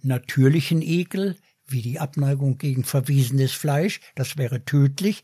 Natürlichen 0.01 0.81
Ekel, 0.81 1.37
wie 1.67 1.81
die 1.81 1.99
Abneigung 1.99 2.57
gegen 2.57 2.83
verwiesenes 2.83 3.53
Fleisch, 3.53 4.01
das 4.15 4.37
wäre 4.37 4.65
tödlich 4.65 5.23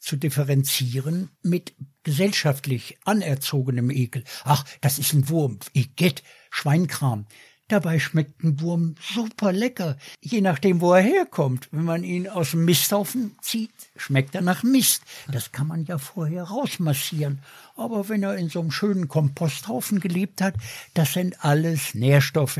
zu 0.00 0.16
differenzieren 0.16 1.30
mit 1.42 1.74
gesellschaftlich 2.02 2.98
anerzogenem 3.04 3.90
Ekel. 3.90 4.24
Ach, 4.44 4.64
das 4.80 4.98
ist 4.98 5.12
ein 5.12 5.28
Wurm, 5.28 5.58
Igitt, 5.74 6.22
Schweinkram. 6.50 7.26
Dabei 7.70 8.00
schmeckt 8.00 8.42
ein 8.42 8.60
Wurm 8.60 8.96
super 9.00 9.52
lecker, 9.52 9.96
je 10.20 10.40
nachdem, 10.40 10.80
wo 10.80 10.92
er 10.92 11.02
herkommt. 11.02 11.68
Wenn 11.70 11.84
man 11.84 12.02
ihn 12.02 12.28
aus 12.28 12.50
dem 12.50 12.64
Misthaufen 12.64 13.36
zieht, 13.42 13.70
schmeckt 13.94 14.34
er 14.34 14.40
nach 14.40 14.64
Mist. 14.64 15.02
Das 15.30 15.52
kann 15.52 15.68
man 15.68 15.84
ja 15.84 15.98
vorher 15.98 16.42
rausmassieren. 16.42 17.38
Aber 17.76 18.08
wenn 18.08 18.24
er 18.24 18.36
in 18.36 18.48
so 18.48 18.58
einem 18.58 18.72
schönen 18.72 19.06
Komposthaufen 19.06 20.00
gelebt 20.00 20.42
hat, 20.42 20.54
das 20.94 21.12
sind 21.12 21.44
alles 21.44 21.94
Nährstoffe. 21.94 22.58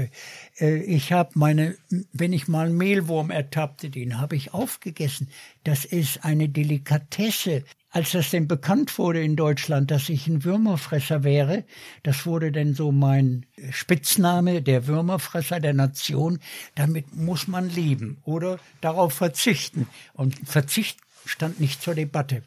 Äh, 0.61 0.77
ich 0.85 1.13
habe 1.13 1.31
meine, 1.35 1.77
wenn 2.13 2.33
ich 2.33 2.47
mal 2.47 2.67
einen 2.67 2.77
Mehlwurm 2.77 3.33
ertappte, 3.33 3.91
den 3.91 4.21
habe 4.21 4.37
ich 4.37 4.55
aufgegessen. 4.55 5.29
Das 5.65 5.85
ist 5.85 6.25
eine 6.25 6.49
Delikatesse 6.49 7.65
als 7.91 8.13
das 8.13 8.31
denn 8.31 8.47
bekannt 8.47 8.97
wurde 8.99 9.23
in 9.23 9.35
Deutschland, 9.35 9.91
dass 9.91 10.09
ich 10.09 10.27
ein 10.29 10.45
Würmerfresser 10.45 11.25
wäre, 11.25 11.65
das 12.05 12.25
wurde 12.25 12.53
denn 12.53 12.75
so 12.75 12.93
mein 12.93 13.47
Spitzname, 13.71 14.63
der 14.63 14.87
Würmerfresser 14.87 15.59
der 15.59 15.75
Nation, 15.75 16.39
damit 16.77 17.15
muss 17.15 17.49
man 17.49 17.69
leben 17.69 18.19
oder 18.23 18.61
darauf 18.81 19.13
verzichten. 19.13 19.89
Und 20.13 20.37
Verzicht 20.45 21.01
stand 21.25 21.59
nicht 21.59 21.83
zur 21.83 21.95
Debatte. 21.95 22.43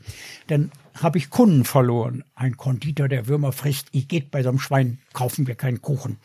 Dann 0.47 0.71
habe 0.95 1.17
ich 1.17 1.29
Kunden 1.29 1.65
verloren. 1.65 2.23
Ein 2.35 2.55
Konditor, 2.55 3.09
der 3.09 3.27
Würmer 3.27 3.51
frisst, 3.51 3.87
ich 3.91 4.07
geht 4.07 4.31
bei 4.31 4.43
so 4.43 4.49
einem 4.49 4.59
Schwein, 4.59 4.99
kaufen 5.11 5.45
wir 5.45 5.55
keinen 5.55 5.81
Kuchen. 5.81 6.17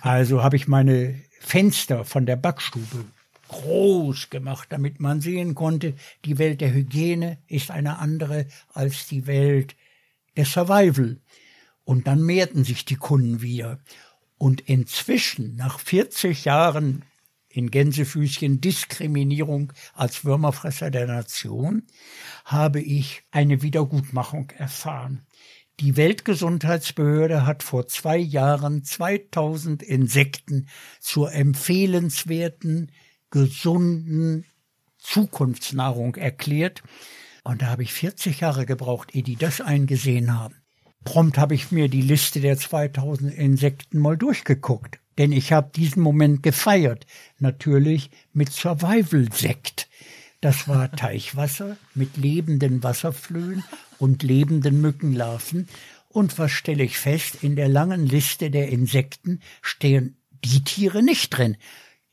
Also 0.00 0.42
habe 0.42 0.56
ich 0.56 0.68
meine 0.68 1.20
Fenster 1.40 2.04
von 2.04 2.26
der 2.26 2.36
Backstube 2.36 3.04
groß 3.48 4.30
gemacht, 4.30 4.68
damit 4.70 5.00
man 5.00 5.20
sehen 5.20 5.54
konnte, 5.54 5.94
die 6.24 6.38
Welt 6.38 6.60
der 6.60 6.72
Hygiene 6.72 7.38
ist 7.46 7.70
eine 7.70 7.98
andere 7.98 8.46
als 8.72 9.06
die 9.08 9.26
Welt 9.26 9.76
der 10.36 10.44
Survival. 10.44 11.20
Und 11.84 12.06
dann 12.06 12.22
mehrten 12.22 12.64
sich 12.64 12.84
die 12.84 12.96
Kunden 12.96 13.40
wieder. 13.42 13.80
Und 14.36 14.60
inzwischen, 14.60 15.56
nach 15.56 15.80
40 15.80 16.44
Jahren 16.44 17.04
in 17.48 17.70
Gänsefüßchen 17.70 18.60
Diskriminierung 18.60 19.72
als 19.94 20.24
Würmerfresser 20.24 20.90
der 20.90 21.06
Nation, 21.06 21.82
habe 22.44 22.80
ich 22.80 23.22
eine 23.30 23.62
Wiedergutmachung 23.62 24.50
erfahren. 24.50 25.26
Die 25.80 25.96
Weltgesundheitsbehörde 25.96 27.46
hat 27.46 27.62
vor 27.62 27.86
zwei 27.86 28.18
Jahren 28.18 28.84
2000 28.84 29.82
Insekten 29.82 30.68
zur 31.00 31.32
empfehlenswerten 31.32 32.90
gesunden 33.30 34.44
Zukunftsnahrung 34.98 36.16
erklärt. 36.16 36.82
Und 37.44 37.62
da 37.62 37.66
habe 37.66 37.82
ich 37.82 37.92
40 37.92 38.40
Jahre 38.40 38.66
gebraucht, 38.66 39.14
ehe 39.14 39.22
die 39.22 39.36
das 39.36 39.60
eingesehen 39.60 40.38
haben. 40.38 40.56
Prompt 41.04 41.38
habe 41.38 41.54
ich 41.54 41.70
mir 41.70 41.88
die 41.88 42.02
Liste 42.02 42.40
der 42.40 42.58
2000 42.58 43.32
Insekten 43.32 43.98
mal 43.98 44.16
durchgeguckt. 44.16 44.98
Denn 45.16 45.32
ich 45.32 45.52
habe 45.52 45.70
diesen 45.74 46.02
Moment 46.02 46.42
gefeiert. 46.42 47.06
Natürlich 47.38 48.10
mit 48.32 48.52
Survival-Sekt. 48.52 49.88
Das 50.40 50.68
war 50.68 50.90
Teichwasser 50.96 51.76
mit 51.94 52.16
lebenden 52.16 52.82
Wasserflöhen 52.82 53.64
und 53.98 54.22
lebenden 54.22 54.80
Mückenlarven. 54.80 55.68
Und 56.08 56.38
was 56.38 56.52
stelle 56.52 56.84
ich 56.84 56.98
fest? 56.98 57.42
In 57.42 57.56
der 57.56 57.68
langen 57.68 58.06
Liste 58.06 58.50
der 58.50 58.68
Insekten 58.68 59.40
stehen 59.62 60.16
die 60.44 60.62
Tiere 60.62 61.02
nicht 61.02 61.30
drin 61.30 61.56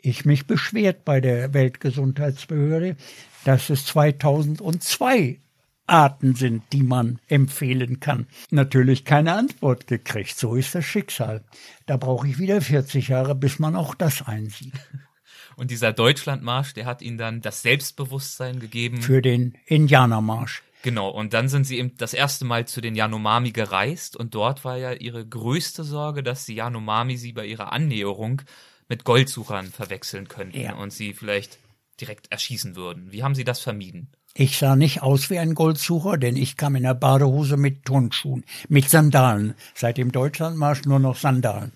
ich 0.05 0.25
mich 0.25 0.47
beschwert 0.47 1.05
bei 1.05 1.19
der 1.19 1.53
Weltgesundheitsbehörde, 1.53 2.95
dass 3.43 3.69
es 3.69 3.85
2002 3.85 5.39
Arten 5.87 6.35
sind, 6.35 6.63
die 6.73 6.83
man 6.83 7.19
empfehlen 7.27 7.99
kann. 7.99 8.27
Natürlich 8.49 9.05
keine 9.05 9.33
Antwort 9.33 9.87
gekriegt. 9.87 10.37
So 10.37 10.55
ist 10.55 10.73
das 10.73 10.85
Schicksal. 10.85 11.43
Da 11.85 11.97
brauche 11.97 12.27
ich 12.27 12.39
wieder 12.39 12.61
40 12.61 13.09
Jahre, 13.09 13.35
bis 13.35 13.59
man 13.59 13.75
auch 13.75 13.93
das 13.95 14.25
einsieht. 14.25 14.73
Und 15.57 15.71
dieser 15.71 15.93
Deutschlandmarsch, 15.93 16.73
der 16.73 16.85
hat 16.85 17.01
Ihnen 17.01 17.17
dann 17.17 17.41
das 17.41 17.61
Selbstbewusstsein 17.61 18.59
gegeben. 18.59 19.01
Für 19.01 19.21
den 19.21 19.57
Indianermarsch. 19.65 20.63
Genau, 20.85 21.09
und 21.09 21.33
dann 21.33 21.49
sind 21.49 21.63
sie 21.63 21.79
eben 21.79 21.97
das 21.97 22.13
erste 22.13 22.45
Mal 22.45 22.67
zu 22.67 22.79
den 22.79 22.93
Yanomami 22.93 23.51
gereist 23.51 24.15
und 24.15 24.35
dort 24.35 24.63
war 24.63 24.77
ja 24.77 24.91
ihre 24.91 25.25
größte 25.25 25.83
Sorge, 25.83 26.21
dass 26.21 26.45
die 26.45 26.53
Yanomami 26.53 27.17
sie 27.17 27.33
bei 27.33 27.47
ihrer 27.47 27.73
Annäherung 27.73 28.43
mit 28.87 29.03
Goldsuchern 29.03 29.71
verwechseln 29.71 30.27
könnten 30.27 30.59
ja. 30.59 30.75
und 30.75 30.91
sie 30.91 31.13
vielleicht 31.13 31.57
direkt 31.99 32.31
erschießen 32.31 32.75
würden. 32.75 33.11
Wie 33.11 33.23
haben 33.23 33.35
Sie 33.35 33.43
das 33.43 33.59
vermieden? 33.59 34.11
Ich 34.33 34.57
sah 34.57 34.75
nicht 34.75 35.01
aus 35.01 35.29
wie 35.29 35.39
ein 35.39 35.55
Goldsucher, 35.55 36.17
denn 36.17 36.35
ich 36.35 36.57
kam 36.57 36.75
in 36.75 36.83
der 36.83 36.93
Badehose 36.93 37.55
mit 37.55 37.85
Turnschuhen, 37.85 38.43
mit 38.67 38.89
Sandalen. 38.89 39.55
Seit 39.73 39.97
dem 39.97 40.11
Deutschlandmarsch 40.11 40.83
nur 40.83 40.99
noch 40.99 41.15
Sandalen. 41.15 41.71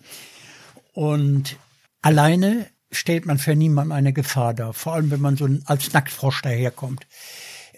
Und 0.92 1.56
alleine 2.02 2.68
stellt 2.92 3.26
man 3.26 3.38
für 3.38 3.56
niemanden 3.56 3.94
eine 3.94 4.12
Gefahr 4.12 4.54
dar, 4.54 4.74
vor 4.74 4.94
allem 4.94 5.10
wenn 5.10 5.22
man 5.22 5.38
so 5.38 5.48
als 5.66 5.94
Nacktfrosch 5.94 6.42
daherkommt. 6.42 7.08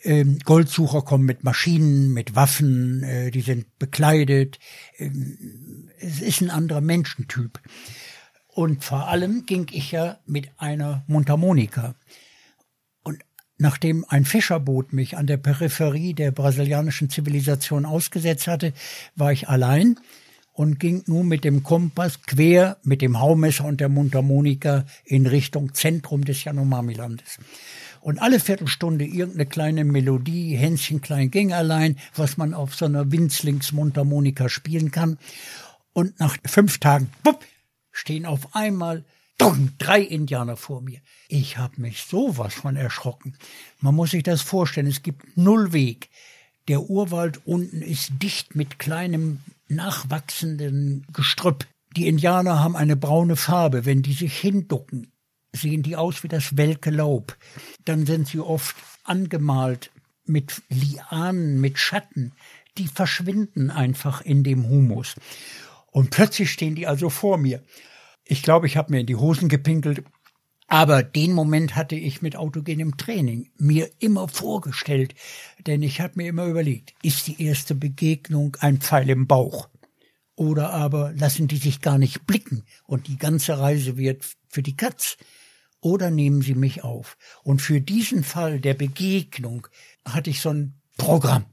Ähm, 0.03 0.39
Goldsucher 0.43 1.03
kommen 1.03 1.25
mit 1.25 1.43
Maschinen, 1.43 2.11
mit 2.11 2.35
Waffen, 2.35 3.03
äh, 3.03 3.29
die 3.29 3.41
sind 3.41 3.77
bekleidet. 3.77 4.57
Ähm, 4.97 5.91
es 5.99 6.21
ist 6.21 6.41
ein 6.41 6.49
anderer 6.49 6.81
Menschentyp. 6.81 7.59
Und 8.61 8.83
vor 8.83 9.07
allem 9.07 9.47
ging 9.47 9.65
ich 9.71 9.91
ja 9.91 10.19
mit 10.27 10.51
einer 10.59 11.03
Mundharmonika. 11.07 11.95
Und 13.01 13.17
nachdem 13.57 14.05
ein 14.07 14.23
Fischerboot 14.23 14.93
mich 14.93 15.17
an 15.17 15.25
der 15.25 15.37
Peripherie 15.37 16.13
der 16.13 16.29
brasilianischen 16.29 17.09
Zivilisation 17.09 17.87
ausgesetzt 17.87 18.45
hatte, 18.45 18.73
war 19.15 19.31
ich 19.31 19.49
allein 19.49 19.99
und 20.53 20.79
ging 20.79 21.01
nun 21.07 21.27
mit 21.27 21.43
dem 21.43 21.63
Kompass 21.63 22.21
quer 22.21 22.77
mit 22.83 23.01
dem 23.01 23.19
Haumesser 23.19 23.65
und 23.65 23.81
der 23.81 23.89
Mundharmonika 23.89 24.85
in 25.05 25.25
Richtung 25.25 25.73
Zentrum 25.73 26.23
des 26.23 26.43
Yanomami-Landes. 26.43 27.39
Und 27.99 28.21
alle 28.21 28.39
Viertelstunde 28.39 29.05
irgendeine 29.05 29.47
kleine 29.47 29.85
Melodie, 29.85 30.55
Hänschen 30.55 31.01
klein 31.01 31.31
ging 31.31 31.51
allein, 31.51 31.97
was 32.15 32.37
man 32.37 32.53
auf 32.53 32.75
so 32.75 32.85
einer 32.85 33.11
Winzlings-Mundharmonika 33.11 34.49
spielen 34.49 34.91
kann. 34.91 35.17
Und 35.93 36.19
nach 36.19 36.37
fünf 36.45 36.77
Tagen, 36.77 37.09
bupp, 37.23 37.43
stehen 37.91 38.25
auf 38.25 38.55
einmal 38.55 39.05
dumm, 39.37 39.73
drei 39.77 40.01
Indianer 40.01 40.55
vor 40.55 40.81
mir. 40.81 40.99
Ich 41.27 41.57
habe 41.57 41.81
mich 41.81 42.03
sowas 42.03 42.53
von 42.53 42.75
erschrocken. 42.75 43.35
Man 43.79 43.95
muss 43.95 44.11
sich 44.11 44.23
das 44.23 44.41
vorstellen, 44.41 44.87
es 44.87 45.01
gibt 45.01 45.35
null 45.35 45.73
Weg. 45.73 46.09
Der 46.67 46.89
Urwald 46.89 47.41
unten 47.45 47.81
ist 47.81 48.11
dicht 48.21 48.55
mit 48.55 48.77
kleinem 48.77 49.39
nachwachsenden 49.67 51.05
Gestrüpp. 51.11 51.65
Die 51.95 52.07
Indianer 52.07 52.59
haben 52.59 52.75
eine 52.75 52.95
braune 52.95 53.35
Farbe. 53.35 53.85
Wenn 53.85 54.03
die 54.03 54.13
sich 54.13 54.37
hinducken, 54.37 55.11
sehen 55.53 55.83
die 55.83 55.95
aus 55.95 56.23
wie 56.23 56.27
das 56.27 56.55
welke 56.55 56.91
Laub. 56.91 57.35
Dann 57.85 58.05
sind 58.05 58.27
sie 58.27 58.39
oft 58.39 58.75
angemalt 59.03 59.91
mit 60.25 60.61
Lianen, 60.69 61.59
mit 61.59 61.79
Schatten. 61.79 62.31
Die 62.77 62.87
verschwinden 62.87 63.69
einfach 63.69 64.21
in 64.21 64.43
dem 64.43 64.69
Humus. 64.69 65.15
Und 65.91 66.09
plötzlich 66.09 66.49
stehen 66.49 66.75
die 66.75 66.87
also 66.87 67.09
vor 67.09 67.37
mir. 67.37 67.61
Ich 68.23 68.41
glaube, 68.41 68.65
ich 68.65 68.77
habe 68.77 68.91
mir 68.91 69.01
in 69.01 69.07
die 69.07 69.15
Hosen 69.15 69.49
gepinkelt. 69.49 70.03
Aber 70.67 71.03
den 71.03 71.33
Moment 71.33 71.75
hatte 71.75 71.95
ich 71.95 72.21
mit 72.21 72.37
autogenem 72.37 72.95
Training 72.95 73.51
mir 73.57 73.91
immer 73.99 74.29
vorgestellt, 74.29 75.15
denn 75.67 75.83
ich 75.83 75.99
habe 75.99 76.13
mir 76.15 76.29
immer 76.29 76.45
überlegt, 76.45 76.93
ist 77.03 77.27
die 77.27 77.43
erste 77.43 77.75
Begegnung 77.75 78.55
ein 78.61 78.79
Pfeil 78.79 79.09
im 79.09 79.27
Bauch? 79.27 79.67
Oder 80.35 80.71
aber 80.71 81.11
lassen 81.11 81.49
die 81.49 81.57
sich 81.57 81.81
gar 81.81 81.97
nicht 81.97 82.25
blicken 82.25 82.63
und 82.85 83.07
die 83.07 83.17
ganze 83.17 83.59
Reise 83.59 83.97
wird 83.97 84.25
für 84.47 84.63
die 84.63 84.77
Katz? 84.77 85.17
Oder 85.81 86.09
nehmen 86.09 86.41
sie 86.41 86.55
mich 86.55 86.85
auf? 86.85 87.17
Und 87.43 87.61
für 87.61 87.81
diesen 87.81 88.23
Fall 88.23 88.61
der 88.61 88.75
Begegnung 88.75 89.67
hatte 90.05 90.29
ich 90.29 90.39
so 90.39 90.51
ein 90.51 90.79
Programm. 90.95 91.45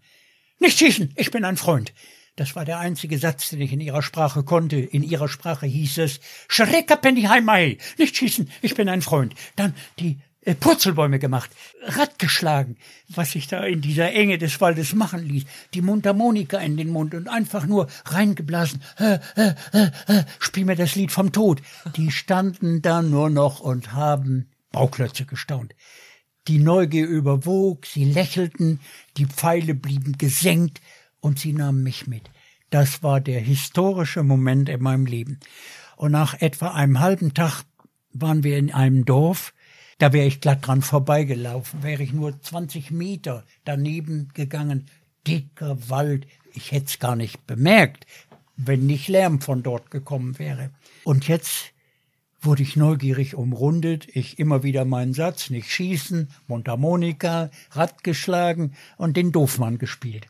Nicht 0.60 0.78
schießen, 0.78 1.12
ich 1.16 1.32
bin 1.32 1.44
ein 1.44 1.56
Freund. 1.56 1.92
Das 2.38 2.54
war 2.54 2.64
der 2.64 2.78
einzige 2.78 3.18
Satz, 3.18 3.50
den 3.50 3.60
ich 3.60 3.72
in 3.72 3.80
ihrer 3.80 4.00
Sprache 4.00 4.44
konnte. 4.44 4.76
In 4.76 5.02
ihrer 5.02 5.28
Sprache 5.28 5.66
hieß 5.66 5.98
es 5.98 6.20
Schreckerpenniheimei, 6.46 7.78
nicht 7.98 8.16
schießen, 8.16 8.48
ich 8.62 8.76
bin 8.76 8.88
ein 8.88 9.02
Freund. 9.02 9.34
Dann 9.56 9.74
die 9.98 10.18
äh, 10.42 10.54
Purzelbäume 10.54 11.18
gemacht, 11.18 11.50
Rad 11.82 12.20
geschlagen, 12.20 12.76
was 13.08 13.32
sich 13.32 13.48
da 13.48 13.64
in 13.64 13.80
dieser 13.80 14.12
Enge 14.12 14.38
des 14.38 14.60
Waldes 14.60 14.94
machen 14.94 15.26
ließ, 15.26 15.46
die 15.74 15.82
Mundharmonika 15.82 16.58
in 16.58 16.76
den 16.76 16.90
Mund 16.90 17.12
und 17.12 17.26
einfach 17.26 17.66
nur 17.66 17.88
reingeblasen, 18.04 18.82
äh, 18.98 19.18
äh, 19.34 19.54
äh, 19.72 19.90
äh, 20.06 20.24
spiel 20.38 20.64
mir 20.64 20.76
das 20.76 20.94
Lied 20.94 21.10
vom 21.10 21.32
Tod. 21.32 21.60
Die 21.96 22.12
standen 22.12 22.82
da 22.82 23.02
nur 23.02 23.30
noch 23.30 23.58
und 23.58 23.94
haben 23.94 24.48
Bauklötze 24.70 25.24
gestaunt. 25.24 25.74
Die 26.46 26.60
Neugier 26.60 27.08
überwog, 27.08 27.84
sie 27.84 28.04
lächelten, 28.04 28.78
die 29.16 29.26
Pfeile 29.26 29.74
blieben 29.74 30.16
gesenkt, 30.16 30.80
und 31.20 31.38
sie 31.38 31.52
nahm 31.52 31.82
mich 31.82 32.06
mit. 32.06 32.30
Das 32.70 33.02
war 33.02 33.20
der 33.20 33.40
historische 33.40 34.22
Moment 34.22 34.68
in 34.68 34.82
meinem 34.82 35.06
Leben. 35.06 35.40
Und 35.96 36.12
nach 36.12 36.40
etwa 36.40 36.72
einem 36.72 37.00
halben 37.00 37.34
Tag 37.34 37.64
waren 38.12 38.44
wir 38.44 38.58
in 38.58 38.72
einem 38.72 39.04
Dorf, 39.04 39.54
da 39.98 40.12
wäre 40.12 40.26
ich 40.26 40.40
glatt 40.40 40.66
dran 40.66 40.82
vorbeigelaufen, 40.82 41.82
wäre 41.82 42.02
ich 42.02 42.12
nur 42.12 42.40
20 42.40 42.92
Meter 42.92 43.44
daneben 43.64 44.28
gegangen. 44.32 44.86
Dicker 45.26 45.90
Wald, 45.90 46.26
ich 46.54 46.70
hätte 46.70 46.86
es 46.86 46.98
gar 47.00 47.16
nicht 47.16 47.46
bemerkt, 47.46 48.06
wenn 48.56 48.86
nicht 48.86 49.08
Lärm 49.08 49.40
von 49.40 49.62
dort 49.62 49.90
gekommen 49.90 50.38
wäre. 50.38 50.70
Und 51.04 51.26
jetzt 51.26 51.72
wurde 52.40 52.62
ich 52.62 52.76
neugierig 52.76 53.34
umrundet, 53.34 54.06
ich 54.14 54.38
immer 54.38 54.62
wieder 54.62 54.84
meinen 54.84 55.14
Satz, 55.14 55.50
nicht 55.50 55.70
schießen, 55.70 56.28
Mundharmonika, 56.46 57.50
Rad 57.72 58.04
geschlagen 58.04 58.74
und 58.96 59.16
den 59.16 59.32
Doofmann 59.32 59.78
gespielt. 59.78 60.28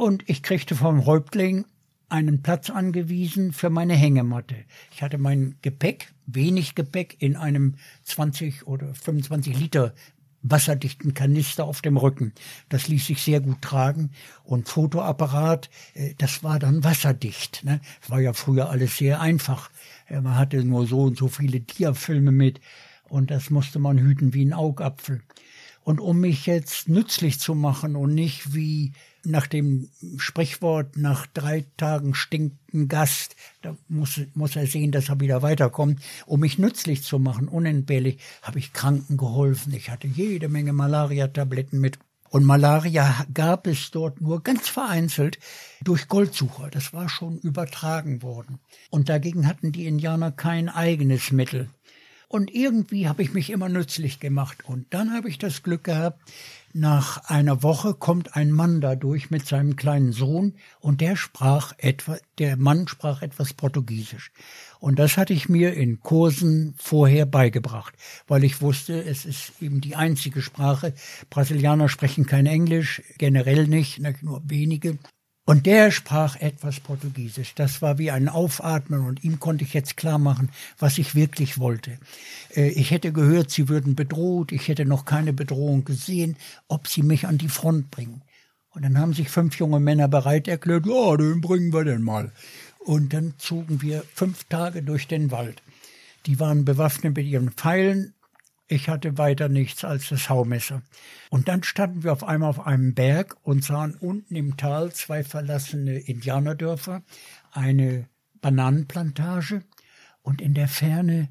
Und 0.00 0.26
ich 0.30 0.42
kriegte 0.42 0.74
vom 0.74 1.04
Häuptling 1.04 1.66
einen 2.08 2.40
Platz 2.40 2.70
angewiesen 2.70 3.52
für 3.52 3.68
meine 3.68 3.92
Hängematte. 3.92 4.54
Ich 4.94 5.02
hatte 5.02 5.18
mein 5.18 5.56
Gepäck, 5.60 6.14
wenig 6.24 6.74
Gepäck, 6.74 7.16
in 7.18 7.36
einem 7.36 7.74
20 8.04 8.66
oder 8.66 8.94
25 8.94 9.60
Liter 9.60 9.92
wasserdichten 10.40 11.12
Kanister 11.12 11.66
auf 11.66 11.82
dem 11.82 11.98
Rücken. 11.98 12.32
Das 12.70 12.88
ließ 12.88 13.08
sich 13.08 13.20
sehr 13.20 13.40
gut 13.40 13.60
tragen. 13.60 14.12
Und 14.42 14.70
Fotoapparat, 14.70 15.68
äh, 15.92 16.14
das 16.16 16.42
war 16.42 16.58
dann 16.58 16.82
wasserdicht. 16.82 17.62
Ne? 17.64 17.82
Das 18.00 18.08
war 18.08 18.20
ja 18.20 18.32
früher 18.32 18.70
alles 18.70 18.96
sehr 18.96 19.20
einfach. 19.20 19.70
Man 20.08 20.34
hatte 20.34 20.64
nur 20.64 20.86
so 20.86 21.02
und 21.02 21.18
so 21.18 21.28
viele 21.28 21.60
Diafilme 21.60 22.32
mit 22.32 22.62
und 23.10 23.30
das 23.30 23.50
musste 23.50 23.78
man 23.78 23.98
hüten 23.98 24.32
wie 24.32 24.46
ein 24.46 24.54
Augapfel. 24.54 25.20
Und 25.82 26.00
um 26.00 26.20
mich 26.20 26.46
jetzt 26.46 26.88
nützlich 26.88 27.38
zu 27.38 27.54
machen 27.54 27.96
und 27.96 28.14
nicht 28.14 28.54
wie 28.54 28.92
nach 29.24 29.46
dem 29.46 29.88
Sprichwort, 30.16 30.96
nach 30.96 31.26
drei 31.26 31.66
Tagen 31.76 32.14
stinkt 32.14 32.72
ein 32.72 32.88
Gast, 32.88 33.36
da 33.62 33.76
muss, 33.88 34.20
muss 34.34 34.56
er 34.56 34.66
sehen, 34.66 34.92
dass 34.92 35.08
er 35.08 35.20
wieder 35.20 35.42
weiterkommt. 35.42 36.00
Um 36.26 36.40
mich 36.40 36.58
nützlich 36.58 37.02
zu 37.02 37.18
machen, 37.18 37.48
unentbehrlich, 37.48 38.18
habe 38.42 38.58
ich 38.58 38.72
Kranken 38.72 39.16
geholfen. 39.16 39.74
Ich 39.74 39.90
hatte 39.90 40.06
jede 40.06 40.48
Menge 40.48 40.72
Malaria-Tabletten 40.72 41.80
mit. 41.80 41.98
Und 42.30 42.44
Malaria 42.44 43.26
gab 43.34 43.66
es 43.66 43.90
dort 43.90 44.20
nur 44.20 44.42
ganz 44.42 44.68
vereinzelt 44.68 45.38
durch 45.82 46.06
Goldsucher. 46.06 46.70
Das 46.70 46.92
war 46.92 47.08
schon 47.08 47.38
übertragen 47.38 48.22
worden. 48.22 48.60
Und 48.88 49.08
dagegen 49.08 49.48
hatten 49.48 49.72
die 49.72 49.86
Indianer 49.86 50.30
kein 50.30 50.68
eigenes 50.68 51.32
Mittel. 51.32 51.68
Und 52.28 52.54
irgendwie 52.54 53.08
habe 53.08 53.24
ich 53.24 53.34
mich 53.34 53.50
immer 53.50 53.68
nützlich 53.68 54.20
gemacht. 54.20 54.58
Und 54.64 54.86
dann 54.94 55.12
habe 55.12 55.28
ich 55.28 55.38
das 55.38 55.64
Glück 55.64 55.82
gehabt, 55.82 56.22
nach 56.72 57.28
einer 57.28 57.62
Woche 57.62 57.94
kommt 57.94 58.36
ein 58.36 58.50
Mann 58.50 58.80
da 58.80 58.94
durch 58.94 59.30
mit 59.30 59.46
seinem 59.46 59.76
kleinen 59.76 60.12
Sohn 60.12 60.54
und 60.80 61.00
der 61.00 61.16
sprach 61.16 61.72
etwa, 61.78 62.18
der 62.38 62.56
Mann 62.56 62.88
sprach 62.88 63.22
etwas 63.22 63.54
Portugiesisch. 63.54 64.32
Und 64.78 64.98
das 64.98 65.16
hatte 65.16 65.32
ich 65.32 65.48
mir 65.48 65.74
in 65.74 66.00
Kursen 66.00 66.74
vorher 66.78 67.26
beigebracht, 67.26 67.94
weil 68.26 68.44
ich 68.44 68.60
wusste, 68.60 69.02
es 69.04 69.24
ist 69.24 69.52
eben 69.60 69.80
die 69.80 69.96
einzige 69.96 70.42
Sprache. 70.42 70.94
Brasilianer 71.28 71.88
sprechen 71.88 72.26
kein 72.26 72.46
Englisch, 72.46 73.02
generell 73.18 73.66
nicht, 73.66 74.00
nur 74.22 74.42
wenige. 74.44 74.98
Und 75.46 75.66
der 75.66 75.90
sprach 75.90 76.36
etwas 76.36 76.80
Portugiesisch. 76.80 77.54
Das 77.54 77.82
war 77.82 77.98
wie 77.98 78.10
ein 78.10 78.28
Aufatmen 78.28 79.00
und 79.00 79.24
ihm 79.24 79.40
konnte 79.40 79.64
ich 79.64 79.74
jetzt 79.74 79.96
klar 79.96 80.18
machen, 80.18 80.50
was 80.78 80.98
ich 80.98 81.14
wirklich 81.14 81.58
wollte. 81.58 81.98
Äh, 82.54 82.68
ich 82.68 82.90
hätte 82.90 83.12
gehört, 83.12 83.50
sie 83.50 83.68
würden 83.68 83.96
bedroht, 83.96 84.52
ich 84.52 84.68
hätte 84.68 84.84
noch 84.84 85.04
keine 85.04 85.32
Bedrohung 85.32 85.84
gesehen, 85.84 86.36
ob 86.68 86.86
sie 86.86 87.02
mich 87.02 87.26
an 87.26 87.38
die 87.38 87.48
Front 87.48 87.90
bringen. 87.90 88.22
Und 88.70 88.82
dann 88.82 88.98
haben 88.98 89.14
sich 89.14 89.28
fünf 89.28 89.58
junge 89.58 89.80
Männer 89.80 90.06
bereit 90.06 90.46
erklärt, 90.46 90.86
ja, 90.86 91.16
den 91.16 91.40
bringen 91.40 91.72
wir 91.72 91.84
denn 91.84 92.02
mal. 92.02 92.30
Und 92.78 93.12
dann 93.12 93.34
zogen 93.38 93.82
wir 93.82 94.04
fünf 94.14 94.44
Tage 94.44 94.82
durch 94.82 95.08
den 95.08 95.30
Wald. 95.32 95.62
Die 96.26 96.38
waren 96.38 96.64
bewaffnet 96.64 97.16
mit 97.16 97.26
ihren 97.26 97.50
Pfeilen 97.50 98.14
ich 98.70 98.88
hatte 98.88 99.18
weiter 99.18 99.48
nichts 99.48 99.84
als 99.84 100.10
das 100.10 100.28
Haumesser. 100.28 100.82
Und 101.28 101.48
dann 101.48 101.64
standen 101.64 102.04
wir 102.04 102.12
auf 102.12 102.22
einmal 102.22 102.50
auf 102.50 102.64
einem 102.66 102.94
Berg 102.94 103.36
und 103.42 103.64
sahen 103.64 103.94
unten 103.94 104.36
im 104.36 104.56
Tal 104.56 104.92
zwei 104.92 105.24
verlassene 105.24 105.98
Indianerdörfer, 105.98 107.02
eine 107.50 108.08
Bananenplantage 108.40 109.64
und 110.22 110.40
in 110.40 110.54
der 110.54 110.68
Ferne 110.68 111.30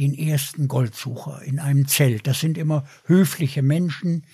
den 0.00 0.12
ersten 0.12 0.66
Goldsucher 0.66 1.40
in 1.42 1.60
einem 1.60 1.86
Zelt. 1.86 2.26
Das 2.26 2.40
sind 2.40 2.58
immer 2.58 2.84
höfliche 3.04 3.62
Menschen, 3.62 4.24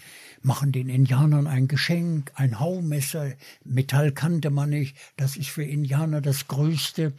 machen 0.40 0.72
den 0.72 0.88
Indianern 0.88 1.46
ein 1.46 1.68
Geschenk, 1.68 2.32
ein 2.34 2.58
Haumesser, 2.58 3.32
Metall 3.62 4.12
kannte 4.12 4.50
man 4.50 4.70
nicht, 4.70 4.96
das 5.16 5.36
ist 5.36 5.50
für 5.50 5.64
Indianer 5.64 6.20
das 6.22 6.48
Größte, 6.48 7.12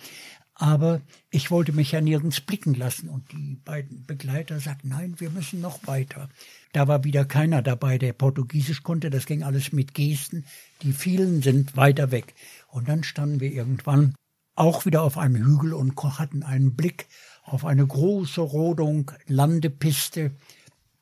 aber 0.64 1.01
ich 1.30 1.51
wollte 1.51 1.74
mich 1.74 1.91
ja 1.91 1.99
nirgends 1.99 2.39
blicken 2.39 2.74
lassen. 2.74 3.09
Und 3.09 3.34
die 3.34 3.57
beiden 3.66 4.05
Begleiter 4.05 4.61
sagten, 4.61 4.88
nein, 4.88 5.16
wir 5.18 5.30
müssen 5.30 5.59
noch 5.59 5.86
weiter. 5.88 6.30
Da 6.72 6.88
war 6.88 7.03
wieder 7.03 7.26
keiner 7.26 7.61
dabei, 7.61 7.97
der 7.97 8.14
Portugiesisch 8.14 8.82
konnte. 8.82 9.09
Das 9.09 9.26
ging 9.26 9.43
alles 9.43 9.74
mit 9.74 9.93
Gesten. 9.93 10.45
Die 10.82 10.93
vielen 10.93 11.41
sind 11.41 11.76
weiter 11.76 12.11
weg. 12.11 12.34
Und 12.70 12.88
dann 12.88 13.03
standen 13.03 13.41
wir 13.41 13.51
irgendwann 13.51 14.16
auch 14.55 14.86
wieder 14.86 15.01
auf 15.01 15.18
einem 15.18 15.43
Hügel 15.43 15.74
und 15.74 16.01
hatten 16.01 16.43
einen 16.43 16.78
Blick 16.78 17.07
auf 17.43 17.66
eine 17.66 17.86
große 17.86 18.39
Rodung, 18.39 19.11
Landepiste, 19.28 20.32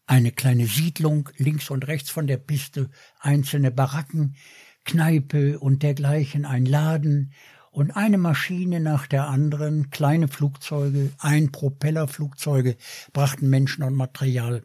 eine 0.07 0.31
kleine 0.31 0.65
Siedlung, 0.65 1.29
links 1.37 1.69
und 1.69 1.85
rechts 1.85 2.09
von 2.09 2.25
der 2.25 2.37
Piste 2.37 2.89
einzelne 3.19 3.69
Baracken, 3.69 4.37
Kneipe 4.85 5.59
und 5.59 5.83
dergleichen, 5.83 6.45
ein 6.45 6.65
Laden 6.65 7.31
und 7.71 7.91
eine 7.91 8.17
Maschine 8.17 8.79
nach 8.79 9.07
der 9.07 9.27
anderen, 9.27 9.89
kleine 9.89 10.27
Flugzeuge, 10.27 11.11
ein 11.17 11.51
Propellerflugzeuge 11.51 12.75
brachten 13.13 13.49
Menschen 13.49 13.83
und 13.83 13.95
Material. 13.95 14.63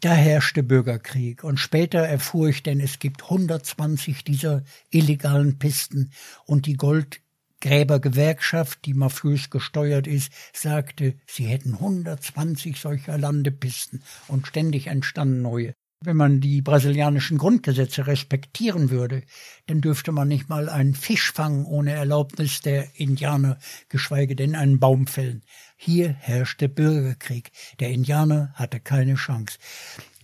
Da 0.00 0.14
herrschte 0.14 0.62
Bürgerkrieg 0.62 1.44
und 1.44 1.58
später 1.58 1.98
erfuhr 1.98 2.48
ich 2.48 2.62
denn, 2.62 2.80
es 2.80 2.98
gibt 3.00 3.24
120 3.24 4.24
dieser 4.24 4.62
illegalen 4.90 5.58
Pisten 5.58 6.12
und 6.46 6.64
die 6.64 6.76
Gold 6.76 7.20
Gräbergewerkschaft, 7.60 8.86
die 8.86 8.94
mafiös 8.94 9.50
gesteuert 9.50 10.06
ist, 10.06 10.32
sagte, 10.54 11.16
sie 11.26 11.44
hätten 11.44 11.74
120 11.74 12.80
solcher 12.80 13.18
Landepisten 13.18 14.02
und 14.28 14.46
ständig 14.46 14.86
entstanden 14.86 15.42
neue. 15.42 15.74
Wenn 16.02 16.16
man 16.16 16.40
die 16.40 16.62
brasilianischen 16.62 17.36
Grundgesetze 17.36 18.06
respektieren 18.06 18.88
würde, 18.88 19.22
dann 19.66 19.82
dürfte 19.82 20.12
man 20.12 20.28
nicht 20.28 20.48
mal 20.48 20.70
einen 20.70 20.94
Fisch 20.94 21.30
fangen 21.30 21.66
ohne 21.66 21.92
Erlaubnis 21.92 22.62
der 22.62 22.98
Indianer, 22.98 23.58
geschweige 23.90 24.34
denn 24.34 24.54
einen 24.54 24.80
Baum 24.80 25.06
fällen. 25.06 25.42
Hier 25.76 26.08
herrschte 26.08 26.70
Bürgerkrieg. 26.70 27.52
Der 27.80 27.90
Indianer 27.90 28.50
hatte 28.54 28.80
keine 28.80 29.16
Chance. 29.16 29.58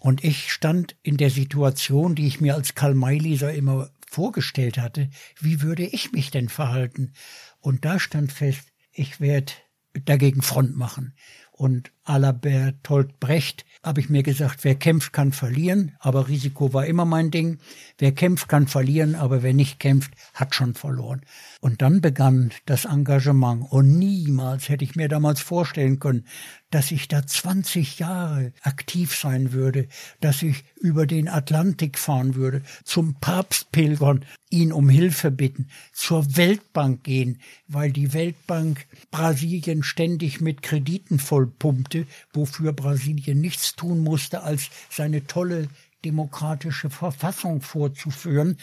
Und 0.01 0.25
ich 0.25 0.51
stand 0.51 0.97
in 1.03 1.19
der 1.19 1.29
Situation, 1.29 2.15
die 2.15 2.27
ich 2.27 2.41
mir 2.41 2.55
als 2.55 2.75
Karl-May-Leser 2.75 3.53
immer 3.53 3.91
vorgestellt 4.09 4.79
hatte, 4.79 5.11
wie 5.41 5.61
würde 5.61 5.85
ich 5.85 6.11
mich 6.11 6.31
denn 6.31 6.49
verhalten? 6.49 7.13
Und 7.61 7.85
da 7.85 7.99
stand 7.99 8.33
fest, 8.33 8.73
ich 8.93 9.21
werde 9.21 9.53
dagegen 9.93 10.41
Front 10.41 10.75
machen. 10.75 11.15
Und 11.53 11.93
à 12.07 12.19
la 12.19 12.33
Bertolt 12.33 13.21
Brecht 13.21 13.65
habe 13.83 14.01
ich 14.01 14.09
mir 14.09 14.25
gesagt, 14.25 14.65
wer 14.65 14.75
kämpft, 14.75 15.13
kann 15.13 15.33
verlieren, 15.33 15.93
aber 16.01 16.29
Risiko 16.29 16.73
war 16.73 16.87
immer 16.87 17.05
mein 17.05 17.31
Ding. 17.31 17.59
Wer 17.99 18.13
kämpft, 18.13 18.49
kann 18.49 18.67
verlieren, 18.67 19.15
aber 19.15 19.45
wer 19.45 19.55
nicht 19.55 19.79
kämpft, 19.79 20.13
hat 20.35 20.55
schon 20.55 20.75
verloren. 20.75 21.21
Und 21.61 21.83
dann 21.83 22.01
begann 22.01 22.51
das 22.67 22.85
Engagement. 22.85 23.67
Und 23.71 23.97
niemals 23.97 24.69
hätte 24.69 24.85
ich 24.85 24.97
mir 24.97 25.09
damals 25.09 25.41
vorstellen 25.41 26.01
können, 26.01 26.25
dass 26.71 26.91
ich 26.91 27.09
da 27.09 27.25
20 27.25 28.01
Jahre 28.01 28.53
aktiv 28.63 29.17
sein 29.17 29.53
würde, 29.53 29.87
dass 30.21 30.43
ich 30.43 30.65
über 30.81 31.07
den 31.07 31.29
Atlantik 31.29 31.97
fahren 31.99 32.35
würde, 32.35 32.63
zum 32.85 33.15
Papst 33.15 33.71
pilgern, 33.73 34.25
ihn 34.51 34.73
um 34.73 34.89
Hilfe 34.89 35.31
bitten, 35.31 35.69
zur 35.93 36.37
Weltbank 36.37 37.05
gehen, 37.05 37.41
weil 37.69 37.93
die 37.93 38.13
Weltbank 38.13 38.87
Brasilien 39.11 39.83
ständig 39.83 40.41
mit 40.41 40.63
Krediten 40.63 41.19
vollpumpte, 41.19 41.96
wofür 42.33 42.73
Brasilien 42.73 43.41
nichts 43.41 43.77
tun 43.77 44.01
musste, 44.01 44.43
als 44.43 44.69
seine 44.91 45.27
tolle 45.27 45.69
demokratische 46.05 46.91
Verfassung 46.91 47.63
vorzuführen, 47.63 48.59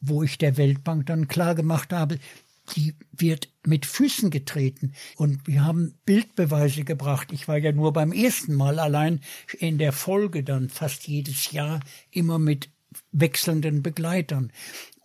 wo 0.00 0.22
ich 0.22 0.38
der 0.38 0.56
Weltbank 0.56 1.06
dann 1.06 1.28
klargemacht 1.28 1.92
habe, 1.92 2.18
die 2.76 2.94
wird 3.12 3.48
mit 3.66 3.86
Füßen 3.86 4.30
getreten. 4.30 4.92
Und 5.16 5.46
wir 5.46 5.64
haben 5.64 5.94
Bildbeweise 6.04 6.84
gebracht. 6.84 7.32
Ich 7.32 7.48
war 7.48 7.58
ja 7.58 7.72
nur 7.72 7.92
beim 7.92 8.12
ersten 8.12 8.54
Mal 8.54 8.78
allein 8.78 9.20
in 9.58 9.78
der 9.78 9.92
Folge 9.92 10.44
dann 10.44 10.68
fast 10.68 11.08
jedes 11.08 11.50
Jahr 11.52 11.80
immer 12.10 12.38
mit 12.38 12.70
wechselnden 13.10 13.82
Begleitern. 13.82 14.52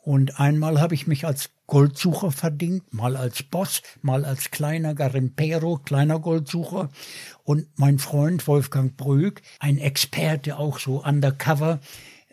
Und 0.07 0.39
einmal 0.39 0.79
habe 0.79 0.95
ich 0.95 1.05
mich 1.05 1.25
als 1.25 1.49
Goldsucher 1.65 2.31
verdingt, 2.31 2.93
mal 2.93 3.17
als 3.17 3.43
Boss, 3.43 3.81
mal 4.01 4.23
als 4.23 4.51
kleiner 4.51 4.95
Garimpero, 4.95 5.79
kleiner 5.79 6.21
Goldsucher. 6.21 6.89
Und 7.43 7.67
mein 7.75 7.99
Freund 7.99 8.47
Wolfgang 8.47 8.95
Brüg, 8.95 9.41
ein 9.59 9.77
Experte 9.77 10.59
auch 10.59 10.79
so 10.79 11.03
undercover, 11.03 11.81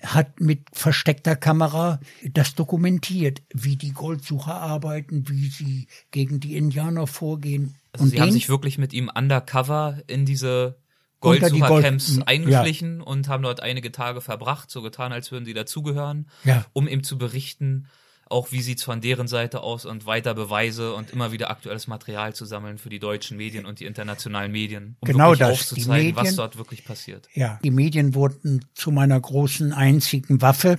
hat 0.01 0.39
mit 0.39 0.69
versteckter 0.73 1.35
Kamera 1.35 1.99
das 2.31 2.55
dokumentiert, 2.55 3.43
wie 3.53 3.75
die 3.75 3.93
Goldsucher 3.93 4.55
arbeiten, 4.55 5.29
wie 5.29 5.49
sie 5.49 5.89
gegen 6.13 6.39
die 6.39 6.57
Indianer 6.57 7.09
vorgehen. 7.09 7.75
Also 7.91 8.05
und 8.05 8.11
sie 8.11 8.21
haben 8.21 8.31
sich 8.31 8.49
wirklich 8.49 8.79
mit 8.79 8.93
ihm 8.93 9.11
undercover 9.13 10.01
in 10.07 10.27
diese 10.27 10.77
Goldsuchercamps 11.25 12.15
Gold, 12.15 12.29
eingeschlichen 12.29 12.99
ja. 12.99 13.05
und 13.05 13.29
haben 13.29 13.43
dort 13.43 13.61
einige 13.61 13.93
Tage 13.93 14.21
verbracht, 14.21 14.71
so 14.71 14.83
getan, 14.83 15.13
als 15.13 15.33
würden 15.33 15.45
sie 15.45 15.55
dazugehören, 15.55 16.29
ja. 16.45 16.65
um 16.73 16.87
ihm 16.87 17.03
zu 17.03 17.19
berichten, 17.19 17.89
auch 18.27 18.53
wie 18.53 18.63
sieht's 18.63 18.83
von 18.83 19.01
deren 19.01 19.29
Seite 19.29 19.61
aus 19.63 19.85
und 19.85 20.07
weiter 20.07 20.35
Beweise 20.35 20.95
und 20.95 21.11
immer 21.11 21.33
wieder 21.33 21.51
aktuelles 21.51 21.87
Material 21.87 22.35
zu 22.35 22.45
sammeln 22.45 22.79
für 22.79 22.89
die 22.89 22.99
deutschen 22.99 23.37
Medien 23.37 23.67
und 23.67 23.81
die 23.81 23.85
internationalen 23.85 24.51
Medien, 24.51 24.97
um 25.01 25.07
genau 25.07 25.31
wirklich 25.31 25.39
das. 25.41 25.51
aufzuzeigen, 25.51 26.07
Medien, 26.07 26.17
was 26.17 26.37
dort 26.37 26.57
wirklich 26.57 26.85
passiert. 26.85 27.29
Ja, 27.35 27.59
die 27.63 27.71
Medien 27.71 28.15
wurden 28.15 28.65
zu 28.75 28.91
meiner 28.91 29.21
großen 29.21 29.73
einzigen 29.73 30.41
Waffe. 30.41 30.79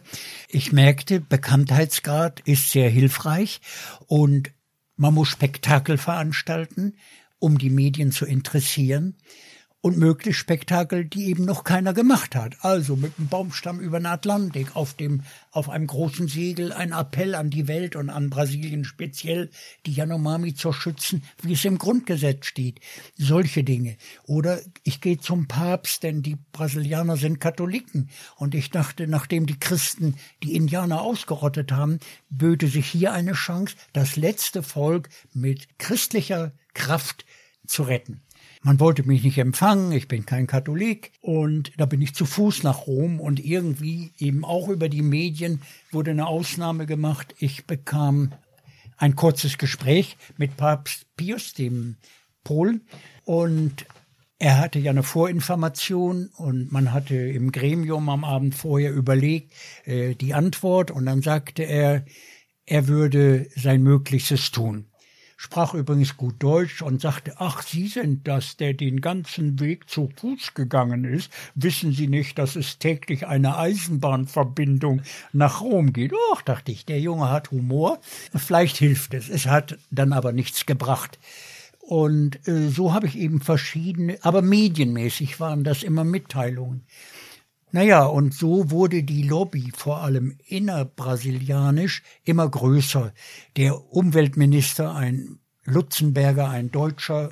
Ich 0.50 0.72
merkte, 0.72 1.22
Bekanntheitsgrad 1.22 2.40
ist 2.42 2.72
sehr 2.72 2.90
hilfreich 2.90 3.62
und 4.08 4.52
man 4.98 5.14
muss 5.14 5.28
Spektakel 5.28 5.98
veranstalten, 5.98 6.96
um 7.40 7.58
die 7.58 7.70
Medien 7.70 8.12
zu 8.12 8.26
interessieren 8.26 9.18
und 9.86 10.00
möglichst 10.00 10.40
Spektakel, 10.40 11.06
die 11.06 11.28
eben 11.28 11.46
noch 11.46 11.64
keiner 11.64 11.94
gemacht 11.94 12.34
hat. 12.36 12.56
Also 12.62 12.96
mit 12.96 13.20
einem 13.20 13.28
Baumstamm 13.28 13.80
über 13.80 14.00
den 14.00 14.08
Atlantik, 14.08 14.76
auf 14.76 14.96
dem, 14.96 15.22
auf 15.52 15.70
einem 15.70 15.86
großen 15.86 16.28
Segel 16.28 16.74
ein 16.74 16.92
Appell 16.92 17.36
an 17.36 17.52
die 17.52 17.68
Welt 17.68 17.96
und 17.96 18.10
an 18.10 18.32
Brasilien 18.32 18.84
speziell, 18.84 19.52
die 19.86 19.94
Yanomami 19.94 20.56
zu 20.56 20.74
schützen, 20.74 21.24
wie 21.44 21.54
es 21.54 21.64
im 21.66 21.78
Grundgesetz 21.78 22.48
steht. 22.48 22.80
Solche 23.16 23.64
Dinge. 23.64 23.96
Oder 24.24 24.60
ich 24.82 25.02
gehe 25.02 25.20
zum 25.20 25.48
Papst, 25.48 26.02
denn 26.02 26.24
die 26.24 26.40
Brasilianer 26.52 27.16
sind 27.16 27.40
Katholiken. 27.40 28.10
Und 28.38 28.56
ich 28.56 28.72
dachte, 28.72 29.06
nachdem 29.06 29.46
die 29.46 29.60
Christen 29.60 30.16
die 30.42 30.56
Indianer 30.56 31.02
ausgerottet 31.02 31.72
haben, 31.72 32.00
böte 32.32 32.70
sich 32.70 32.88
hier 32.88 33.14
eine 33.14 33.34
Chance, 33.34 33.76
das 33.94 34.16
letzte 34.16 34.64
Volk 34.64 35.10
mit 35.32 35.78
christlicher 35.78 36.54
Kraft 36.74 37.24
zu 37.68 37.84
retten. 37.84 38.25
Man 38.66 38.80
wollte 38.80 39.04
mich 39.04 39.24
nicht 39.24 39.38
empfangen, 39.38 39.92
ich 39.92 40.08
bin 40.08 40.26
kein 40.26 40.48
Katholik. 40.48 41.12
Und 41.22 41.72
da 41.78 41.86
bin 41.86 42.02
ich 42.02 42.16
zu 42.16 42.26
Fuß 42.26 42.64
nach 42.64 42.88
Rom 42.88 43.20
und 43.20 43.40
irgendwie 43.40 44.10
eben 44.18 44.44
auch 44.44 44.70
über 44.70 44.90
die 44.90 45.04
Medien 45.04 45.62
wurde 45.92 46.10
eine 46.10 46.26
Ausnahme 46.26 46.88
gemacht. 46.88 47.36
Ich 47.38 47.68
bekam 47.68 48.32
ein 48.98 49.16
kurzes 49.16 49.60
Gespräch 49.60 50.18
mit 50.38 50.58
Papst 50.58 51.06
Pius, 51.16 51.54
dem 51.54 51.98
Polen, 52.44 52.82
und 53.24 53.86
er 54.40 54.58
hatte 54.58 54.80
ja 54.80 54.90
eine 54.90 55.04
Vorinformation 55.04 56.32
und 56.36 56.72
man 56.72 56.92
hatte 56.92 57.16
im 57.16 57.52
Gremium 57.52 58.10
am 58.10 58.24
Abend 58.24 58.56
vorher 58.56 58.92
überlegt 58.92 59.54
äh, 59.84 60.16
die 60.16 60.34
Antwort. 60.34 60.90
Und 60.90 61.06
dann 61.06 61.22
sagte 61.22 61.62
er, 61.62 62.04
er 62.66 62.88
würde 62.88 63.48
sein 63.56 63.84
Möglichstes 63.84 64.50
tun 64.50 64.88
sprach 65.38 65.74
übrigens 65.74 66.18
gut 66.18 66.36
Deutsch 66.40 66.82
und 66.82 67.02
sagte, 67.02 67.36
ach, 67.38 67.62
Sie 67.62 67.88
sind 67.88 68.28
das, 68.28 68.58
der 68.58 68.74
den 68.74 69.02
ganzen 69.02 69.60
Weg 69.60 69.90
zu 69.90 70.10
Fuß 70.16 70.54
gegangen 70.54 71.04
ist. 71.04 71.32
Wissen 71.56 71.92
Sie 71.92 72.08
nicht, 72.08 72.38
dass 72.38 72.56
es 72.56 72.80
täglich 72.80 73.28
eine 73.28 73.58
Eisenbahnverbindung 73.58 75.02
nach 75.34 75.62
Rom 75.62 75.94
geht? 75.94 76.14
Ach, 76.34 76.42
dachte 76.42 76.72
ich, 76.72 76.86
der 76.86 77.00
Junge 77.00 77.30
hat 77.30 77.52
Humor. 77.52 78.00
Vielleicht 78.36 78.78
hilft 78.78 79.14
es. 79.14 79.30
Es 79.30 79.48
hat 79.48 79.78
dann 79.92 80.14
aber 80.14 80.32
nichts 80.32 80.66
gebracht. 80.66 81.20
Und 81.80 82.48
äh, 82.48 82.70
so 82.70 82.94
habe 82.94 83.06
ich 83.06 83.18
eben 83.18 83.42
verschiedene, 83.42 84.18
aber 84.22 84.42
medienmäßig 84.42 85.40
waren 85.40 85.64
das 85.64 85.84
immer 85.84 86.04
Mitteilungen. 86.04 86.84
Naja, 87.76 88.06
und 88.06 88.34
so 88.34 88.72
wurde 88.72 89.04
die 89.04 89.24
Lobby, 89.24 89.74
vor 89.76 90.02
allem 90.02 90.38
innerbrasilianisch, 90.48 92.04
immer 92.24 92.48
größer. 92.48 93.12
Der 93.58 93.92
Umweltminister, 93.94 94.96
ein 94.96 95.40
Lutzenberger, 95.66 96.50
ein 96.50 96.72
Deutscher, 96.72 97.32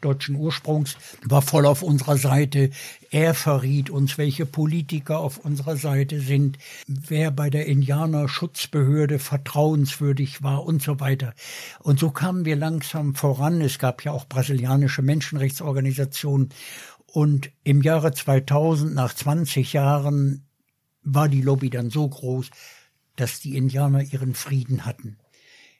deutschen 0.00 0.36
Ursprungs, 0.36 0.96
war 1.24 1.42
voll 1.42 1.66
auf 1.66 1.82
unserer 1.82 2.16
Seite. 2.16 2.70
Er 3.10 3.34
verriet 3.34 3.90
uns, 3.90 4.18
welche 4.18 4.46
Politiker 4.46 5.18
auf 5.18 5.38
unserer 5.38 5.76
Seite 5.76 6.20
sind, 6.20 6.58
wer 6.86 7.30
bei 7.30 7.50
der 7.50 7.66
Indianerschutzbehörde 7.66 9.18
vertrauenswürdig 9.18 10.42
war 10.42 10.64
und 10.64 10.82
so 10.82 11.00
weiter. 11.00 11.34
Und 11.80 11.98
so 11.98 12.10
kamen 12.10 12.44
wir 12.44 12.56
langsam 12.56 13.14
voran. 13.14 13.60
Es 13.60 13.78
gab 13.78 14.04
ja 14.04 14.12
auch 14.12 14.26
brasilianische 14.26 15.02
Menschenrechtsorganisationen. 15.02 16.50
Und 17.12 17.50
im 17.62 17.82
Jahre 17.82 18.12
2000, 18.12 18.94
nach 18.94 19.14
20 19.14 19.74
Jahren, 19.74 20.46
war 21.02 21.28
die 21.28 21.42
Lobby 21.42 21.68
dann 21.68 21.90
so 21.90 22.08
groß, 22.08 22.48
dass 23.16 23.40
die 23.40 23.56
Indianer 23.56 24.02
ihren 24.02 24.34
Frieden 24.34 24.86
hatten. 24.86 25.18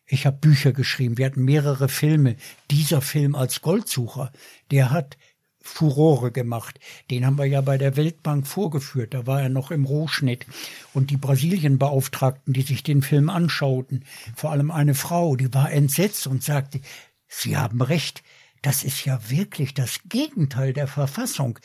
Ich 0.06 0.26
habe 0.26 0.36
Bücher 0.36 0.72
geschrieben, 0.72 1.16
wir 1.16 1.26
hatten 1.26 1.44
mehrere 1.44 1.88
Filme. 1.88 2.36
Dieser 2.70 3.00
Film 3.00 3.34
als 3.34 3.62
Goldsucher, 3.62 4.30
der 4.70 4.90
hat 4.90 5.16
Furore 5.62 6.32
gemacht. 6.32 6.80
Den 7.10 7.24
haben 7.24 7.38
wir 7.38 7.46
ja 7.46 7.62
bei 7.62 7.78
der 7.78 7.96
Weltbank 7.96 8.46
vorgeführt. 8.46 9.14
Da 9.14 9.26
war 9.26 9.40
er 9.40 9.48
noch 9.48 9.70
im 9.70 9.84
Rohschnitt. 9.84 10.44
Und 10.92 11.10
die 11.10 11.16
Brasilienbeauftragten, 11.16 12.52
die 12.52 12.62
sich 12.62 12.82
den 12.82 13.00
Film 13.00 13.30
anschauten, 13.30 14.04
vor 14.36 14.50
allem 14.50 14.70
eine 14.70 14.94
Frau, 14.94 15.36
die 15.36 15.54
war 15.54 15.72
entsetzt 15.72 16.26
und 16.26 16.42
sagte, 16.42 16.80
Sie 17.26 17.56
haben 17.56 17.80
recht, 17.80 18.22
das 18.62 18.84
ist 18.84 19.04
ja 19.04 19.28
wirklich 19.28 19.74
das 19.74 20.00
Gegenteil 20.08 20.72
der 20.72 20.86
Verfassung. 20.86 21.58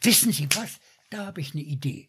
Wissen 0.00 0.32
Sie 0.32 0.48
was? 0.54 0.78
Da 1.10 1.26
habe 1.26 1.40
ich 1.40 1.52
eine 1.52 1.62
Idee. 1.62 2.08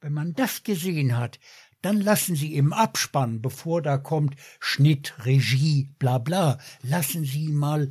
Wenn 0.00 0.12
man 0.12 0.34
das 0.34 0.62
gesehen 0.62 1.16
hat, 1.16 1.40
dann 1.80 2.00
lassen 2.00 2.36
Sie 2.36 2.54
im 2.54 2.72
Abspann, 2.72 3.42
bevor 3.42 3.82
da 3.82 3.98
kommt 3.98 4.36
Schnitt, 4.60 5.14
Regie, 5.24 5.90
bla 5.98 6.18
bla, 6.18 6.58
lassen 6.82 7.24
Sie 7.24 7.48
mal 7.48 7.90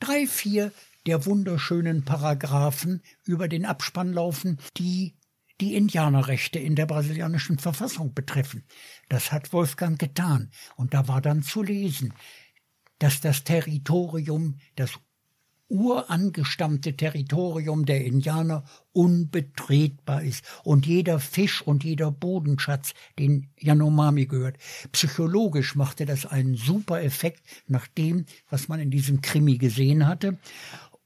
drei, 0.00 0.26
vier 0.26 0.72
der 1.06 1.24
wunderschönen 1.24 2.04
Paragraphen 2.04 3.02
über 3.24 3.48
den 3.48 3.64
Abspann 3.64 4.12
laufen, 4.12 4.58
die 4.76 5.16
die 5.60 5.74
Indianerrechte 5.74 6.58
in 6.58 6.74
der 6.74 6.86
brasilianischen 6.86 7.58
Verfassung 7.58 8.12
betreffen. 8.12 8.64
Das 9.08 9.32
hat 9.32 9.52
Wolfgang 9.52 9.98
getan, 9.98 10.50
und 10.74 10.94
da 10.94 11.08
war 11.08 11.22
dann 11.22 11.42
zu 11.42 11.62
lesen 11.62 12.12
dass 12.98 13.20
das 13.20 13.44
Territorium, 13.44 14.56
das 14.74 14.92
urangestammte 15.68 16.96
Territorium 16.96 17.86
der 17.86 18.04
Indianer 18.04 18.64
unbetretbar 18.92 20.22
ist 20.22 20.44
und 20.62 20.86
jeder 20.86 21.18
Fisch 21.18 21.60
und 21.60 21.82
jeder 21.82 22.12
Bodenschatz 22.12 22.94
den 23.18 23.48
Yanomami 23.58 24.26
gehört. 24.26 24.58
Psychologisch 24.92 25.74
machte 25.74 26.06
das 26.06 26.24
einen 26.24 26.54
super 26.54 27.02
Effekt 27.02 27.42
nach 27.66 27.88
dem, 27.88 28.26
was 28.48 28.68
man 28.68 28.80
in 28.80 28.90
diesem 28.90 29.22
Krimi 29.22 29.58
gesehen 29.58 30.06
hatte 30.06 30.38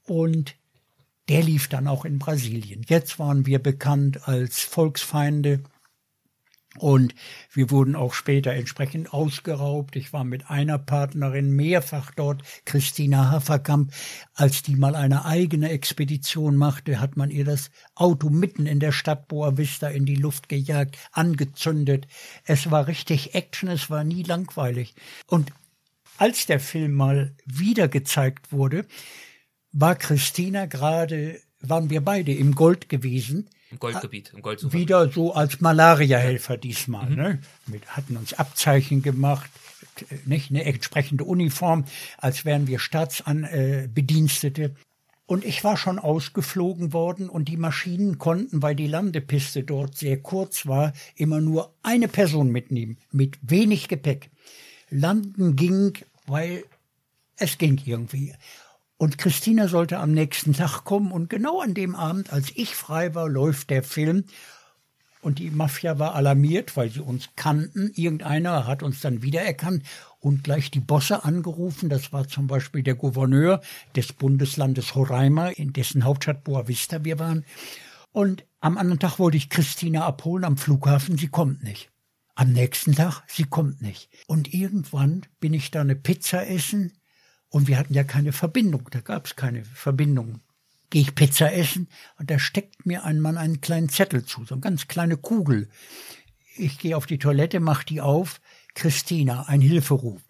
und 0.03 0.55
der 1.27 1.43
lief 1.43 1.67
dann 1.67 1.87
auch 1.87 2.05
in 2.05 2.19
Brasilien. 2.19 2.83
Jetzt 2.87 3.17
waren 3.17 3.45
wir 3.45 3.59
bekannt 3.59 4.27
als 4.27 4.61
Volksfeinde 4.61 5.63
und 6.77 7.13
wir 7.51 7.69
wurden 7.69 7.97
auch 7.97 8.13
später 8.13 8.53
entsprechend 8.53 9.13
ausgeraubt. 9.13 9.97
Ich 9.97 10.13
war 10.13 10.23
mit 10.23 10.49
einer 10.49 10.77
Partnerin 10.77 11.51
mehrfach 11.51 12.11
dort, 12.15 12.43
Christina 12.63 13.29
Haferkamp. 13.29 13.91
Als 14.35 14.63
die 14.63 14.77
mal 14.77 14.95
eine 14.95 15.25
eigene 15.25 15.69
Expedition 15.69 16.55
machte, 16.55 17.01
hat 17.01 17.17
man 17.17 17.29
ihr 17.29 17.43
das 17.43 17.71
Auto 17.93 18.29
mitten 18.29 18.67
in 18.67 18.79
der 18.79 18.93
Stadt 18.93 19.27
Boa 19.27 19.57
Vista 19.57 19.89
in 19.89 20.05
die 20.05 20.15
Luft 20.15 20.47
gejagt, 20.47 20.97
angezündet. 21.11 22.07
Es 22.45 22.71
war 22.71 22.87
richtig 22.87 23.35
Action, 23.35 23.67
es 23.67 23.89
war 23.89 24.05
nie 24.05 24.23
langweilig. 24.23 24.95
Und 25.27 25.51
als 26.17 26.45
der 26.45 26.61
Film 26.61 26.93
mal 26.93 27.35
wieder 27.45 27.89
gezeigt 27.89 28.53
wurde, 28.53 28.85
war 29.73 29.95
Christina 29.95 30.67
gerade, 30.67 31.41
waren 31.59 31.89
wir 31.89 31.99
beide 31.99 32.33
im 32.33 32.55
Gold 32.55 32.87
gewesen 32.87 33.49
im 33.71 33.79
Goldgebiet, 33.79 34.31
im 34.33 34.41
Goldsucher. 34.41 34.73
Wieder 34.73 35.11
so 35.11 35.33
als 35.33 35.61
Malariahelfer 35.61 36.57
diesmal. 36.57 37.09
Mhm. 37.09 37.15
Ne? 37.15 37.39
Wir 37.67 37.81
hatten 37.87 38.17
uns 38.17 38.33
Abzeichen 38.33 39.01
gemacht, 39.01 39.49
nicht 40.25 40.49
eine 40.49 40.65
entsprechende 40.65 41.23
Uniform, 41.23 41.85
als 42.17 42.45
wären 42.45 42.67
wir 42.67 42.79
Staatsbedienstete. 42.79 44.63
Äh, 44.63 44.71
und 45.25 45.45
ich 45.45 45.63
war 45.63 45.77
schon 45.77 45.97
ausgeflogen 45.97 46.91
worden 46.91 47.29
und 47.29 47.47
die 47.47 47.55
Maschinen 47.55 48.17
konnten, 48.17 48.61
weil 48.61 48.75
die 48.75 48.87
Landepiste 48.87 49.63
dort 49.63 49.95
sehr 49.95 50.21
kurz 50.21 50.65
war, 50.67 50.91
immer 51.15 51.39
nur 51.39 51.73
eine 51.83 52.09
Person 52.09 52.49
mitnehmen, 52.49 52.97
mit 53.11 53.39
wenig 53.41 53.87
Gepäck. 53.87 54.29
Landen 54.89 55.55
ging, 55.55 55.93
weil 56.27 56.65
es 57.37 57.57
ging 57.57 57.81
irgendwie. 57.85 58.33
Und 59.01 59.17
Christina 59.17 59.67
sollte 59.67 59.97
am 59.97 60.11
nächsten 60.11 60.53
Tag 60.53 60.83
kommen 60.83 61.11
und 61.11 61.27
genau 61.27 61.59
an 61.59 61.73
dem 61.73 61.95
Abend, 61.95 62.31
als 62.31 62.51
ich 62.53 62.75
frei 62.75 63.15
war, 63.15 63.27
läuft 63.27 63.71
der 63.71 63.81
Film. 63.81 64.25
Und 65.21 65.39
die 65.39 65.49
Mafia 65.49 65.97
war 65.97 66.13
alarmiert, 66.13 66.77
weil 66.77 66.91
sie 66.91 66.99
uns 66.99 67.29
kannten. 67.35 67.91
Irgendeiner 67.95 68.67
hat 68.67 68.83
uns 68.83 69.01
dann 69.01 69.23
wiedererkannt 69.23 69.81
und 70.19 70.43
gleich 70.43 70.69
die 70.69 70.81
Bosse 70.81 71.23
angerufen. 71.23 71.89
Das 71.89 72.13
war 72.13 72.27
zum 72.27 72.45
Beispiel 72.45 72.83
der 72.83 72.93
Gouverneur 72.93 73.61
des 73.95 74.13
Bundeslandes 74.13 74.95
Roraima, 74.95 75.47
in 75.47 75.73
dessen 75.73 76.03
Hauptstadt 76.03 76.43
Boa 76.43 76.67
Vista 76.67 77.03
wir 77.03 77.17
waren. 77.17 77.43
Und 78.11 78.45
am 78.59 78.77
anderen 78.77 78.99
Tag 78.99 79.17
wollte 79.17 79.37
ich 79.37 79.49
Christina 79.49 80.05
abholen 80.05 80.45
am 80.45 80.57
Flughafen. 80.57 81.17
Sie 81.17 81.29
kommt 81.29 81.63
nicht. 81.63 81.89
Am 82.35 82.53
nächsten 82.53 82.93
Tag, 82.93 83.23
sie 83.25 83.45
kommt 83.45 83.81
nicht. 83.81 84.09
Und 84.27 84.53
irgendwann 84.53 85.23
bin 85.39 85.55
ich 85.55 85.71
da 85.71 85.81
eine 85.81 85.95
Pizza 85.95 86.47
essen 86.47 86.93
und 87.51 87.67
wir 87.67 87.77
hatten 87.77 87.93
ja 87.93 88.03
keine 88.03 88.31
Verbindung, 88.31 88.87
da 88.89 89.01
gab 89.01 89.27
es 89.27 89.35
keine 89.35 89.63
Verbindung. 89.65 90.39
Gehe 90.89 91.03
ich 91.03 91.15
Pizza 91.15 91.53
essen 91.53 91.87
und 92.17 92.31
da 92.31 92.39
steckt 92.39 92.85
mir 92.85 93.03
ein 93.03 93.19
Mann 93.19 93.37
einen 93.37 93.61
kleinen 93.61 93.89
Zettel 93.89 94.25
zu, 94.25 94.45
so 94.45 94.55
eine 94.55 94.61
ganz 94.61 94.87
kleine 94.87 95.17
Kugel. 95.17 95.69
Ich 96.55 96.79
gehe 96.79 96.97
auf 96.97 97.05
die 97.05 97.19
Toilette, 97.19 97.59
mach 97.59 97.83
die 97.83 98.01
auf. 98.01 98.41
Christina, 98.73 99.43
ein 99.47 99.61
Hilferuf. 99.61 100.21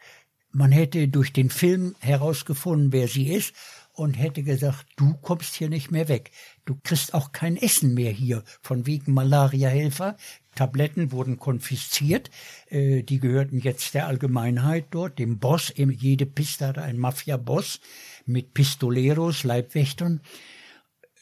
Man 0.51 0.71
hätte 0.71 1.07
durch 1.07 1.31
den 1.31 1.49
Film 1.49 1.95
herausgefunden, 1.99 2.91
wer 2.91 3.07
sie 3.07 3.31
ist 3.31 3.53
und 3.93 4.15
hätte 4.15 4.43
gesagt, 4.43 4.85
du 4.95 5.13
kommst 5.21 5.55
hier 5.55 5.69
nicht 5.69 5.91
mehr 5.91 6.07
weg. 6.07 6.31
Du 6.65 6.75
kriegst 6.83 7.13
auch 7.13 7.31
kein 7.31 7.55
Essen 7.55 7.93
mehr 7.93 8.11
hier, 8.11 8.43
von 8.61 8.85
wegen 8.85 9.13
Malariahelfer. 9.13 10.17
Tabletten 10.55 11.11
wurden 11.11 11.37
konfisziert, 11.37 12.29
äh, 12.67 13.03
die 13.03 13.19
gehörten 13.19 13.59
jetzt 13.59 13.93
der 13.93 14.07
Allgemeinheit 14.07 14.87
dort, 14.91 15.17
dem 15.19 15.39
Boss, 15.39 15.73
jede 15.75 16.25
Piste 16.25 16.67
hatte 16.67 16.81
einen 16.81 16.99
Mafia-Boss 16.99 17.79
mit 18.25 18.53
Pistoleros, 18.53 19.43
Leibwächtern, 19.43 20.21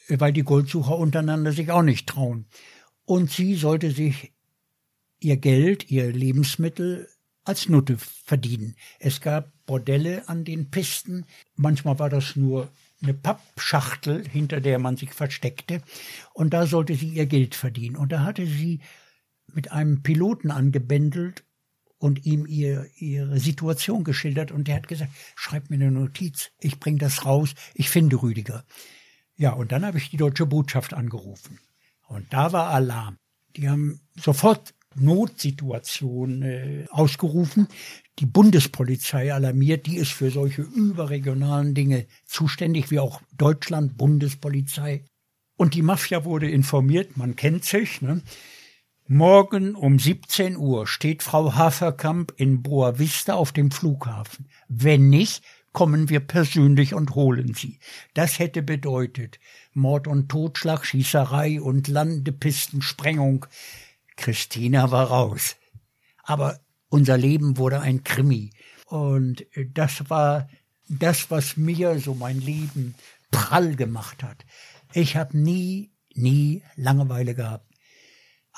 äh, 0.07 0.19
weil 0.19 0.33
die 0.33 0.43
Goldsucher 0.43 0.97
untereinander 0.97 1.51
sich 1.51 1.71
auch 1.71 1.83
nicht 1.83 2.07
trauen. 2.07 2.45
Und 3.05 3.31
sie 3.31 3.55
sollte 3.55 3.91
sich 3.91 4.33
ihr 5.19 5.37
Geld, 5.37 5.89
ihr 5.91 6.11
Lebensmittel 6.11 7.07
als 7.43 7.69
Nutte 7.69 7.97
verdienen. 7.97 8.75
Es 8.99 9.21
gab 9.21 9.51
Bordelle 9.65 10.27
an 10.27 10.43
den 10.43 10.69
Pisten, 10.69 11.25
manchmal 11.55 11.99
war 11.99 12.09
das 12.09 12.35
nur 12.35 12.71
eine 13.01 13.13
Pappschachtel, 13.13 14.27
hinter 14.27 14.59
der 14.61 14.77
man 14.79 14.97
sich 14.97 15.13
versteckte, 15.13 15.81
und 16.33 16.53
da 16.53 16.65
sollte 16.65 16.95
sie 16.95 17.09
ihr 17.09 17.25
Geld 17.25 17.55
verdienen. 17.55 17.95
Und 17.95 18.11
da 18.11 18.23
hatte 18.23 18.45
sie 18.45 18.81
mit 19.55 19.71
einem 19.71 20.01
Piloten 20.01 20.51
angebändelt 20.51 21.43
und 21.97 22.25
ihm 22.25 22.45
ihr, 22.45 22.87
ihre 22.97 23.39
Situation 23.39 24.03
geschildert 24.03 24.51
und 24.51 24.67
der 24.67 24.75
hat 24.75 24.87
gesagt, 24.87 25.11
schreib 25.35 25.69
mir 25.69 25.75
eine 25.75 25.91
Notiz, 25.91 26.51
ich 26.59 26.79
bring 26.79 26.97
das 26.97 27.25
raus, 27.25 27.53
ich 27.73 27.89
finde 27.89 28.21
Rüdiger. 28.21 28.65
Ja, 29.35 29.51
und 29.53 29.71
dann 29.71 29.85
habe 29.85 29.97
ich 29.97 30.09
die 30.09 30.17
deutsche 30.17 30.45
Botschaft 30.45 30.93
angerufen. 30.93 31.59
Und 32.07 32.33
da 32.33 32.51
war 32.51 32.69
Alarm. 32.69 33.17
Die 33.55 33.69
haben 33.69 34.01
sofort 34.15 34.73
Notsituation 34.95 36.41
äh, 36.41 36.85
ausgerufen, 36.89 37.67
die 38.17 38.25
Bundespolizei 38.25 39.33
alarmiert, 39.33 39.85
die 39.85 39.97
ist 39.97 40.11
für 40.11 40.31
solche 40.31 40.63
überregionalen 40.63 41.73
Dinge 41.73 42.05
zuständig, 42.25 42.91
wie 42.91 42.99
auch 42.99 43.21
Deutschland, 43.37 43.97
Bundespolizei. 43.97 45.05
Und 45.55 45.73
die 45.73 45.81
Mafia 45.81 46.25
wurde 46.25 46.49
informiert, 46.49 47.17
man 47.17 47.35
kennt 47.35 47.65
sich, 47.65 48.01
ne? 48.01 48.21
Morgen 49.11 49.73
um 49.73 49.97
17 49.97 50.55
Uhr 50.55 50.85
steht 50.85 51.23
Frau 51.23 51.55
Haferkamp 51.55 52.31
in 52.37 52.61
Boa 52.61 52.99
Vista 52.99 53.33
auf 53.33 53.51
dem 53.51 53.71
Flughafen. 53.71 54.47
Wenn 54.67 55.09
nicht, 55.09 55.43
kommen 55.73 56.09
wir 56.09 56.19
persönlich 56.19 56.93
und 56.93 57.15
holen 57.15 57.55
sie. 57.55 57.79
Das 58.13 58.37
hätte 58.37 58.61
bedeutet 58.61 59.39
Mord 59.73 60.05
und 60.05 60.29
Totschlag, 60.29 60.85
Schießerei 60.85 61.59
und 61.59 61.87
Landepistensprengung. 61.87 63.47
Christina 64.15 64.91
war 64.91 65.07
raus. 65.07 65.55
Aber 66.21 66.59
unser 66.89 67.17
Leben 67.17 67.57
wurde 67.57 67.81
ein 67.81 68.03
Krimi. 68.03 68.51
Und 68.85 69.43
das 69.73 70.07
war 70.11 70.47
das, 70.87 71.31
was 71.31 71.57
mir 71.57 71.99
so 71.99 72.13
mein 72.13 72.39
Leben 72.39 72.93
prall 73.31 73.75
gemacht 73.75 74.21
hat. 74.21 74.45
Ich 74.93 75.15
habe 75.15 75.35
nie, 75.35 75.89
nie 76.13 76.61
Langeweile 76.75 77.33
gehabt. 77.33 77.68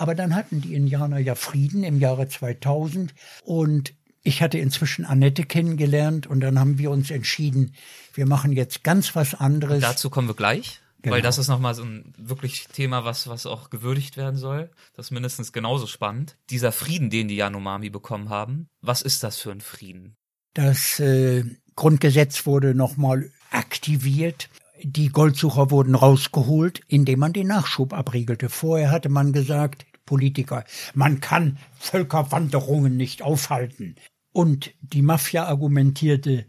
Aber 0.02 0.16
dann 0.16 0.34
hatten 0.34 0.62
die 0.62 0.74
Indianer 0.74 1.20
ja 1.20 1.36
Frieden 1.36 1.84
im 1.84 2.00
Jahre 2.00 2.28
2000 2.28 3.14
und 3.44 3.94
ich 4.24 4.42
hatte 4.42 4.58
inzwischen 4.58 5.06
Annette 5.06 5.44
kennengelernt 5.44 6.26
und 6.26 6.40
dann 6.40 6.58
haben 6.58 6.80
wir 6.80 6.90
uns 6.90 7.12
entschieden, 7.12 7.76
wir 8.16 8.26
machen 8.26 8.52
jetzt 8.52 8.84
ganz 8.84 9.16
was 9.16 9.36
anderes. 9.36 9.76
Und 9.76 9.84
dazu 9.84 10.10
kommen 10.10 10.28
wir 10.28 10.34
gleich. 10.34 10.82
Genau. 11.04 11.14
Weil 11.14 11.22
das 11.22 11.38
ist 11.38 11.50
nochmal 11.50 11.76
so 11.76 11.84
ein 11.84 12.16
wirklich 12.18 12.68
Thema, 12.70 13.06
was, 13.06 13.28
was 13.28 13.46
auch 13.46 13.70
gewürdigt 13.70 14.18
werden 14.18 14.38
soll. 14.38 14.72
Das 14.96 15.06
ist 15.06 15.12
mindestens 15.12 15.54
genauso 15.54 15.86
spannend. 15.86 16.36
Dieser 16.50 16.72
Frieden, 16.72 17.12
den 17.12 17.28
die 17.28 17.36
Yanomami 17.36 17.92
bekommen 17.92 18.30
haben, 18.30 18.70
was 18.82 19.04
ist 19.04 19.22
das 19.22 19.38
für 19.38 19.52
ein 19.52 19.62
Frieden? 19.62 20.16
Das 20.56 21.00
äh, 21.00 21.44
Grundgesetz 21.76 22.48
wurde 22.48 22.74
nochmal 22.74 23.30
aktiviert. 23.52 24.50
Die 24.82 25.10
Goldsucher 25.10 25.70
wurden 25.70 25.94
rausgeholt, 25.94 26.82
indem 26.88 27.20
man 27.20 27.34
den 27.34 27.46
Nachschub 27.46 27.94
abriegelte. 27.94 28.50
Vorher 28.50 28.90
hatte 28.90 29.10
man 29.10 29.32
gesagt, 29.32 29.86
Politiker. 30.12 30.66
Man 30.94 31.22
kann 31.22 31.58
Völkerwanderungen 31.80 32.98
nicht 32.98 33.22
aufhalten. 33.22 33.96
Und 34.34 34.74
die 34.82 35.02
Mafia 35.02 35.46
argumentierte, 35.46 36.46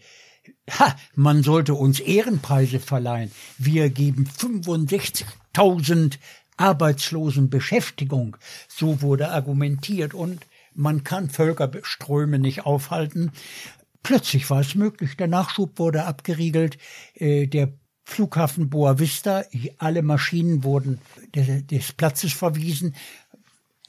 ha, 0.68 0.96
man 1.14 1.44
sollte 1.44 1.74
uns 1.74 2.00
Ehrenpreise 2.00 2.80
verleihen. 2.80 3.30
Wir 3.58 3.88
geben 3.88 4.28
65.000 4.36 6.18
Arbeitslosen 6.56 7.50
Beschäftigung. 7.50 8.36
So 8.66 9.00
wurde 9.00 9.30
argumentiert 9.30 10.12
und 10.12 10.44
man 10.74 11.04
kann 11.04 11.30
Völkerströme 11.30 12.40
nicht 12.40 12.66
aufhalten. 12.66 13.30
Plötzlich 14.02 14.50
war 14.50 14.60
es 14.60 14.74
möglich. 14.74 15.16
Der 15.16 15.28
Nachschub 15.28 15.78
wurde 15.78 16.04
abgeriegelt. 16.04 16.78
Äh, 17.14 17.46
der 17.46 17.72
Flughafen 18.04 18.68
Boa 18.68 18.98
Vista, 18.98 19.44
alle 19.78 20.02
Maschinen 20.02 20.64
wurden 20.64 20.98
des 21.34 21.92
Platzes 21.92 22.32
verwiesen 22.32 22.94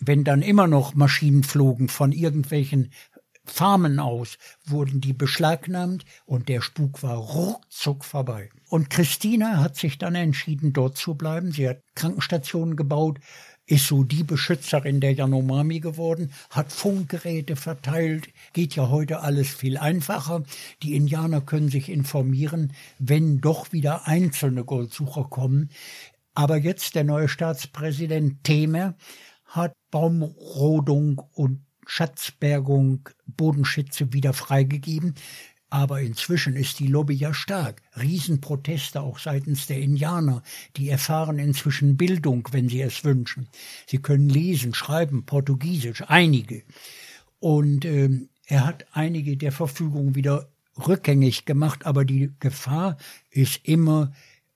wenn 0.07 0.23
dann 0.23 0.41
immer 0.41 0.67
noch 0.67 0.93
Maschinen 0.93 1.43
flogen 1.43 1.89
von 1.89 2.11
irgendwelchen 2.11 2.91
Farmen 3.45 3.99
aus, 3.99 4.37
wurden 4.65 5.01
die 5.01 5.13
beschlagnahmt 5.13 6.05
und 6.25 6.47
der 6.47 6.61
Spuk 6.61 7.03
war 7.03 7.17
ruckzuck 7.17 8.05
vorbei. 8.05 8.49
Und 8.69 8.89
Christina 8.89 9.57
hat 9.57 9.75
sich 9.75 9.97
dann 9.97 10.15
entschieden, 10.15 10.71
dort 10.71 10.97
zu 10.97 11.15
bleiben. 11.15 11.51
Sie 11.51 11.67
hat 11.67 11.81
Krankenstationen 11.95 12.77
gebaut, 12.77 13.19
ist 13.65 13.87
so 13.87 14.03
die 14.03 14.23
Beschützerin 14.23 15.01
der 15.01 15.13
Yanomami 15.13 15.79
geworden, 15.79 16.31
hat 16.49 16.71
Funkgeräte 16.71 17.55
verteilt, 17.55 18.29
geht 18.53 18.75
ja 18.75 18.89
heute 18.89 19.21
alles 19.21 19.49
viel 19.49 19.77
einfacher. 19.77 20.43
Die 20.81 20.95
Indianer 20.95 21.41
können 21.41 21.69
sich 21.69 21.89
informieren, 21.89 22.73
wenn 22.99 23.41
doch 23.41 23.73
wieder 23.73 24.07
einzelne 24.07 24.63
Goldsucher 24.63 25.25
kommen. 25.25 25.69
Aber 26.33 26.57
jetzt 26.57 26.95
der 26.95 27.03
neue 27.03 27.29
Staatspräsident 27.29 28.43
Temer 28.43 28.95
hat 29.53 29.73
Baumrodung 29.91 31.21
und 31.33 31.59
Schatzbergung, 31.85 33.09
Bodenschätze 33.27 34.11
wieder 34.11 34.33
freigegeben. 34.33 35.13
Aber 35.69 36.01
inzwischen 36.01 36.55
ist 36.55 36.79
die 36.79 36.87
Lobby 36.87 37.15
ja 37.15 37.33
stark. 37.33 37.81
Riesenproteste 37.99 39.01
auch 39.01 39.17
seitens 39.17 39.67
der 39.67 39.79
Indianer. 39.79 40.43
Die 40.75 40.89
erfahren 40.89 41.39
inzwischen 41.39 41.97
Bildung, 41.97 42.47
wenn 42.51 42.69
sie 42.69 42.81
es 42.81 43.03
wünschen. 43.03 43.47
Sie 43.87 43.97
können 43.97 44.29
lesen, 44.29 44.73
schreiben, 44.73 45.25
Portugiesisch, 45.25 46.03
einige. 46.07 46.63
Und 47.39 47.85
ähm, 47.85 48.29
er 48.45 48.65
hat 48.65 48.85
einige 48.91 49.37
der 49.37 49.51
Verfügungen 49.51 50.15
wieder 50.15 50.49
rückgängig 50.87 51.45
gemacht, 51.45 51.85
aber 51.85 52.05
die 52.05 52.31
Gefahr 52.39 52.97
ist 53.29 53.61
immer, 53.63 54.11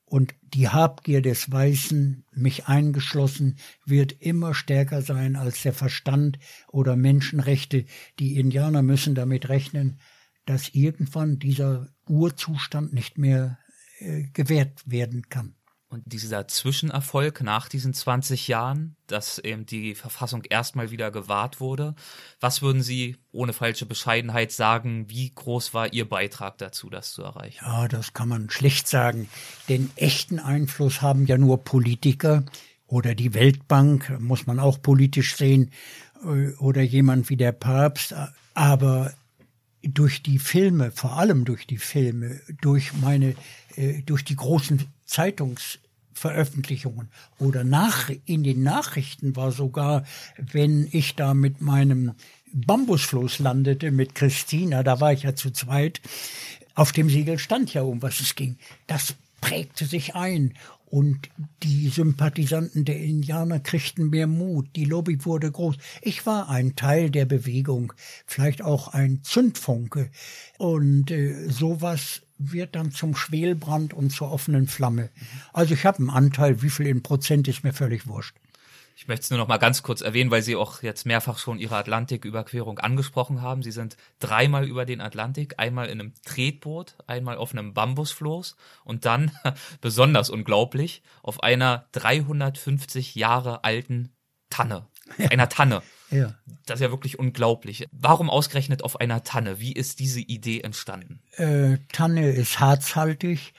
und 0.08 0.34
die 0.42 0.68
Habgier 0.68 1.22
des 1.22 1.50
Weißen, 1.50 2.24
mich 2.32 2.66
eingeschlossen, 2.66 3.56
wird 3.84 4.12
immer 4.20 4.54
stärker 4.54 5.02
sein 5.02 5.36
als 5.36 5.62
der 5.62 5.72
Verstand 5.72 6.38
oder 6.68 6.96
Menschenrechte. 6.96 7.84
Die 8.18 8.38
Indianer 8.38 8.82
müssen 8.82 9.14
damit 9.14 9.48
rechnen, 9.48 10.00
dass 10.46 10.70
irgendwann 10.70 11.38
dieser 11.38 11.88
Urzustand 12.08 12.94
nicht 12.94 13.18
mehr 13.18 13.58
äh, 13.98 14.24
gewährt 14.32 14.82
werden 14.86 15.28
kann. 15.28 15.57
Und 15.90 16.02
dieser 16.04 16.46
Zwischenerfolg 16.46 17.40
nach 17.40 17.66
diesen 17.66 17.94
20 17.94 18.46
Jahren, 18.46 18.96
dass 19.06 19.38
eben 19.38 19.64
die 19.64 19.94
Verfassung 19.94 20.44
erstmal 20.44 20.90
wieder 20.90 21.10
gewahrt 21.10 21.60
wurde, 21.60 21.94
was 22.40 22.60
würden 22.60 22.82
Sie 22.82 23.16
ohne 23.32 23.54
falsche 23.54 23.86
Bescheidenheit 23.86 24.52
sagen, 24.52 25.08
wie 25.08 25.32
groß 25.34 25.72
war 25.72 25.90
Ihr 25.94 26.06
Beitrag 26.06 26.58
dazu, 26.58 26.90
das 26.90 27.12
zu 27.12 27.22
erreichen? 27.22 27.64
Ja, 27.64 27.88
das 27.88 28.12
kann 28.12 28.28
man 28.28 28.50
schlecht 28.50 28.86
sagen. 28.86 29.30
Den 29.70 29.90
echten 29.96 30.38
Einfluss 30.38 31.00
haben 31.00 31.24
ja 31.24 31.38
nur 31.38 31.64
Politiker 31.64 32.44
oder 32.86 33.14
die 33.14 33.32
Weltbank, 33.32 34.20
muss 34.20 34.46
man 34.46 34.58
auch 34.60 34.82
politisch 34.82 35.36
sehen, 35.36 35.70
äh, 36.22 36.50
oder 36.56 36.82
jemand 36.82 37.30
wie 37.30 37.36
der 37.38 37.52
Papst. 37.52 38.14
Aber 38.52 39.14
durch 39.82 40.22
die 40.22 40.38
Filme, 40.38 40.90
vor 40.90 41.16
allem 41.16 41.46
durch 41.46 41.66
die 41.66 41.78
Filme, 41.78 42.42
durch 42.60 42.92
meine, 42.92 43.34
äh, 43.76 44.02
durch 44.02 44.22
die 44.22 44.36
großen 44.36 44.84
Zeitungsveröffentlichungen 45.08 47.08
oder 47.38 47.64
nach, 47.64 48.10
in 48.26 48.44
den 48.44 48.62
Nachrichten 48.62 49.34
war 49.34 49.50
sogar, 49.50 50.04
wenn 50.36 50.86
ich 50.92 51.16
da 51.16 51.34
mit 51.34 51.60
meinem 51.60 52.12
Bambusfloß 52.52 53.40
landete, 53.40 53.90
mit 53.90 54.14
Christina, 54.14 54.82
da 54.82 55.00
war 55.00 55.12
ich 55.12 55.24
ja 55.24 55.34
zu 55.34 55.50
zweit, 55.50 56.00
auf 56.74 56.92
dem 56.92 57.10
Segel 57.10 57.38
stand 57.38 57.74
ja, 57.74 57.82
um 57.82 58.02
was 58.02 58.20
es 58.20 58.36
ging. 58.36 58.56
Das 58.86 59.16
prägte 59.40 59.84
sich 59.84 60.14
ein 60.14 60.54
und 60.90 61.28
die 61.62 61.88
Sympathisanten 61.88 62.84
der 62.84 63.00
Indianer 63.00 63.60
kriegten 63.60 64.10
mehr 64.10 64.26
Mut, 64.26 64.68
die 64.74 64.84
Lobby 64.84 65.24
wurde 65.24 65.50
groß. 65.50 65.76
Ich 66.00 66.24
war 66.24 66.48
ein 66.48 66.76
Teil 66.76 67.10
der 67.10 67.26
Bewegung, 67.26 67.92
vielleicht 68.26 68.62
auch 68.62 68.88
ein 68.88 69.20
Zündfunke. 69.22 70.10
Und 70.56 71.10
äh, 71.10 71.48
sowas 71.50 72.22
wird 72.38 72.74
dann 72.76 72.92
zum 72.92 73.14
Schwelbrand 73.14 73.92
und 73.94 74.10
zur 74.10 74.30
offenen 74.30 74.66
Flamme. 74.66 75.10
Also 75.52 75.74
ich 75.74 75.84
habe 75.84 75.98
einen 75.98 76.10
Anteil, 76.10 76.62
wie 76.62 76.70
viel 76.70 76.86
in 76.86 77.02
Prozent 77.02 77.48
ist 77.48 77.64
mir 77.64 77.72
völlig 77.72 78.06
wurscht. 78.06 78.36
Ich 79.00 79.06
möchte 79.06 79.22
es 79.22 79.30
nur 79.30 79.38
noch 79.38 79.46
mal 79.46 79.58
ganz 79.58 79.84
kurz 79.84 80.00
erwähnen, 80.00 80.32
weil 80.32 80.42
Sie 80.42 80.56
auch 80.56 80.82
jetzt 80.82 81.06
mehrfach 81.06 81.38
schon 81.38 81.60
Ihre 81.60 81.76
Atlantiküberquerung 81.76 82.80
angesprochen 82.80 83.42
haben. 83.42 83.62
Sie 83.62 83.70
sind 83.70 83.96
dreimal 84.18 84.66
über 84.66 84.86
den 84.86 85.00
Atlantik, 85.00 85.54
einmal 85.56 85.86
in 85.86 86.00
einem 86.00 86.14
Tretboot, 86.24 86.96
einmal 87.06 87.36
auf 87.36 87.52
einem 87.52 87.74
Bambusfloß 87.74 88.56
und 88.84 89.04
dann, 89.04 89.30
besonders 89.80 90.30
unglaublich, 90.30 91.02
auf 91.22 91.44
einer 91.44 91.86
350 91.92 93.14
Jahre 93.14 93.62
alten 93.62 94.10
Tanne. 94.50 94.86
Einer 95.30 95.48
Tanne. 95.48 95.82
Ja. 96.10 96.34
Das 96.66 96.76
ist 96.76 96.82
ja 96.82 96.90
wirklich 96.90 97.18
unglaublich. 97.18 97.86
Warum 97.92 98.30
ausgerechnet 98.30 98.84
auf 98.84 99.00
einer 99.00 99.24
Tanne? 99.24 99.60
Wie 99.60 99.72
ist 99.72 100.00
diese 100.00 100.20
Idee 100.20 100.60
entstanden? 100.60 101.20
Äh, 101.36 101.78
Tanne 101.92 102.30
ist 102.30 102.60
harzhaltig. 102.60 103.52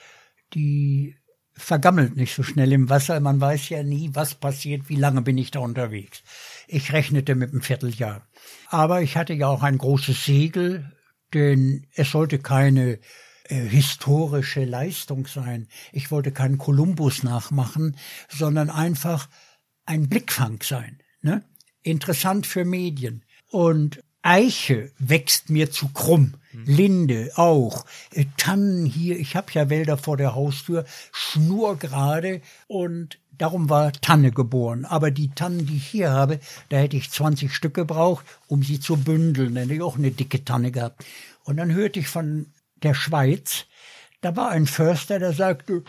Die 0.54 1.16
vergammelt 1.52 2.16
nicht 2.16 2.34
so 2.34 2.42
schnell 2.42 2.72
im 2.72 2.88
Wasser. 2.88 3.20
Man 3.20 3.40
weiß 3.40 3.68
ja 3.68 3.82
nie, 3.82 4.10
was 4.14 4.34
passiert, 4.34 4.88
wie 4.88 4.96
lange 4.96 5.22
bin 5.22 5.38
ich 5.38 5.50
da 5.50 5.60
unterwegs. 5.60 6.22
Ich 6.66 6.92
rechnete 6.92 7.34
mit 7.34 7.52
einem 7.52 7.62
Vierteljahr. 7.62 8.26
Aber 8.68 9.02
ich 9.02 9.16
hatte 9.16 9.34
ja 9.34 9.48
auch 9.48 9.62
ein 9.62 9.78
großes 9.78 10.24
Segel, 10.24 10.90
denn 11.34 11.86
es 11.94 12.10
sollte 12.10 12.38
keine 12.38 12.98
äh, 13.44 13.60
historische 13.60 14.64
Leistung 14.64 15.26
sein. 15.26 15.68
Ich 15.92 16.10
wollte 16.10 16.32
keinen 16.32 16.58
Kolumbus 16.58 17.22
nachmachen, 17.22 17.96
sondern 18.28 18.70
einfach 18.70 19.28
ein 19.86 20.08
Blickfang 20.08 20.60
sein. 20.62 21.02
Ne? 21.22 21.44
Interessant 21.82 22.46
für 22.46 22.64
Medien. 22.64 23.24
Und 23.50 24.02
Eiche 24.22 24.90
wächst 24.98 25.48
mir 25.50 25.70
zu 25.70 25.88
krumm, 25.88 26.34
Linde 26.52 27.30
auch, 27.36 27.86
äh, 28.12 28.26
Tannen 28.36 28.84
hier, 28.84 29.18
ich 29.18 29.34
habe 29.34 29.52
ja 29.52 29.70
Wälder 29.70 29.96
vor 29.96 30.16
der 30.16 30.34
Haustür, 30.34 30.84
schnurgerade 31.12 32.42
und 32.66 33.18
darum 33.38 33.70
war 33.70 33.92
Tanne 33.92 34.30
geboren. 34.30 34.84
Aber 34.84 35.10
die 35.10 35.30
Tannen, 35.30 35.66
die 35.66 35.76
ich 35.76 35.86
hier 35.86 36.10
habe, 36.10 36.40
da 36.68 36.76
hätte 36.76 36.96
ich 36.96 37.10
20 37.10 37.54
Stück 37.54 37.74
gebraucht, 37.74 38.26
um 38.46 38.62
sie 38.62 38.80
zu 38.80 38.96
bündeln. 38.96 39.54
Dann 39.54 39.64
hätte 39.64 39.74
ich 39.74 39.82
auch 39.82 39.96
eine 39.96 40.10
dicke 40.10 40.44
Tanne 40.44 40.70
gehabt. 40.70 41.04
Und 41.44 41.56
dann 41.56 41.72
hörte 41.72 42.00
ich 42.00 42.08
von 42.08 42.46
der 42.82 42.94
Schweiz, 42.94 43.66
da 44.20 44.36
war 44.36 44.50
ein 44.50 44.66
Förster, 44.66 45.18
der 45.18 45.32
sagte, 45.32 45.84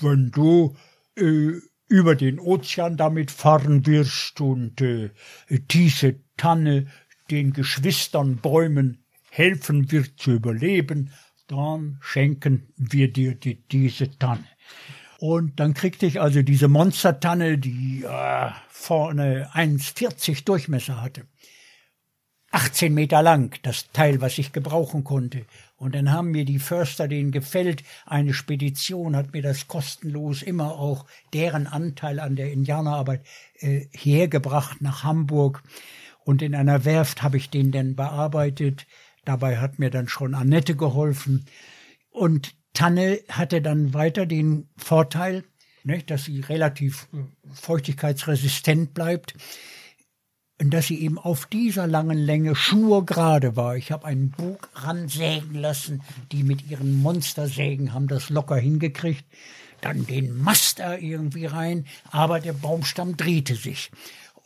wenn 0.00 0.30
du 0.30 0.76
äh, 1.16 1.60
über 1.88 2.14
den 2.14 2.38
Ozean 2.38 2.96
damit 2.96 3.30
fahren 3.30 3.86
wirst 3.86 4.40
und 4.40 4.80
äh, 4.80 5.10
diese 5.48 6.16
Tanne 6.36 6.86
den 7.30 7.52
Geschwistern 7.52 8.36
Bäumen 8.36 9.04
helfen 9.30 9.90
wird 9.90 10.18
zu 10.18 10.32
überleben, 10.32 11.12
dann 11.46 11.98
schenken 12.00 12.72
wir 12.76 13.12
dir 13.12 13.34
die, 13.34 13.62
diese 13.68 14.18
Tanne. 14.18 14.44
Und 15.18 15.58
dann 15.58 15.74
kriegte 15.74 16.06
ich 16.06 16.20
also 16.20 16.42
diese 16.42 16.68
Monstertanne, 16.68 17.58
die 17.58 18.04
äh, 18.04 18.50
vorne 18.68 19.50
1,40 19.52 20.44
Durchmesser 20.44 21.02
hatte. 21.02 21.26
18 22.50 22.94
Meter 22.94 23.22
lang, 23.22 23.58
das 23.62 23.90
Teil, 23.92 24.20
was 24.20 24.38
ich 24.38 24.52
gebrauchen 24.52 25.04
konnte. 25.04 25.44
Und 25.78 25.94
dann 25.94 26.10
haben 26.10 26.32
mir 26.32 26.44
die 26.44 26.58
Förster 26.58 27.06
den 27.06 27.30
gefällt. 27.30 27.84
Eine 28.04 28.34
Spedition 28.34 29.14
hat 29.14 29.32
mir 29.32 29.42
das 29.42 29.68
kostenlos 29.68 30.42
immer 30.42 30.72
auch 30.72 31.06
deren 31.32 31.68
Anteil 31.68 32.18
an 32.18 32.34
der 32.34 32.52
Indianerarbeit 32.52 33.24
äh, 33.60 33.86
hergebracht 33.92 34.82
nach 34.82 35.04
Hamburg. 35.04 35.62
Und 36.24 36.42
in 36.42 36.56
einer 36.56 36.84
Werft 36.84 37.22
habe 37.22 37.36
ich 37.36 37.48
den 37.48 37.70
dann 37.70 37.94
bearbeitet. 37.94 38.86
Dabei 39.24 39.58
hat 39.58 39.78
mir 39.78 39.90
dann 39.90 40.08
schon 40.08 40.34
Annette 40.34 40.74
geholfen. 40.74 41.46
Und 42.10 42.56
Tanne 42.74 43.20
hatte 43.28 43.62
dann 43.62 43.94
weiter 43.94 44.26
den 44.26 44.68
Vorteil, 44.76 45.44
ne, 45.84 46.02
dass 46.02 46.24
sie 46.24 46.40
relativ 46.40 47.06
äh, 47.12 47.18
feuchtigkeitsresistent 47.54 48.94
bleibt 48.94 49.34
dass 50.58 50.88
sie 50.88 51.00
eben 51.00 51.18
auf 51.18 51.46
dieser 51.46 51.86
langen 51.86 52.18
Länge 52.18 52.56
schnurgerade 52.56 53.56
war. 53.56 53.76
Ich 53.76 53.92
habe 53.92 54.06
einen 54.06 54.30
Bug 54.30 54.68
ransägen 54.74 55.54
lassen, 55.54 56.02
die 56.32 56.42
mit 56.42 56.68
ihren 56.68 57.00
Monstersägen 57.00 57.94
haben 57.94 58.08
das 58.08 58.28
locker 58.28 58.56
hingekriegt. 58.56 59.24
Dann 59.80 60.06
den 60.06 60.36
Mast 60.42 60.80
da 60.80 60.96
irgendwie 60.96 61.46
rein, 61.46 61.86
aber 62.10 62.40
der 62.40 62.52
Baumstamm 62.52 63.16
drehte 63.16 63.54
sich. 63.54 63.92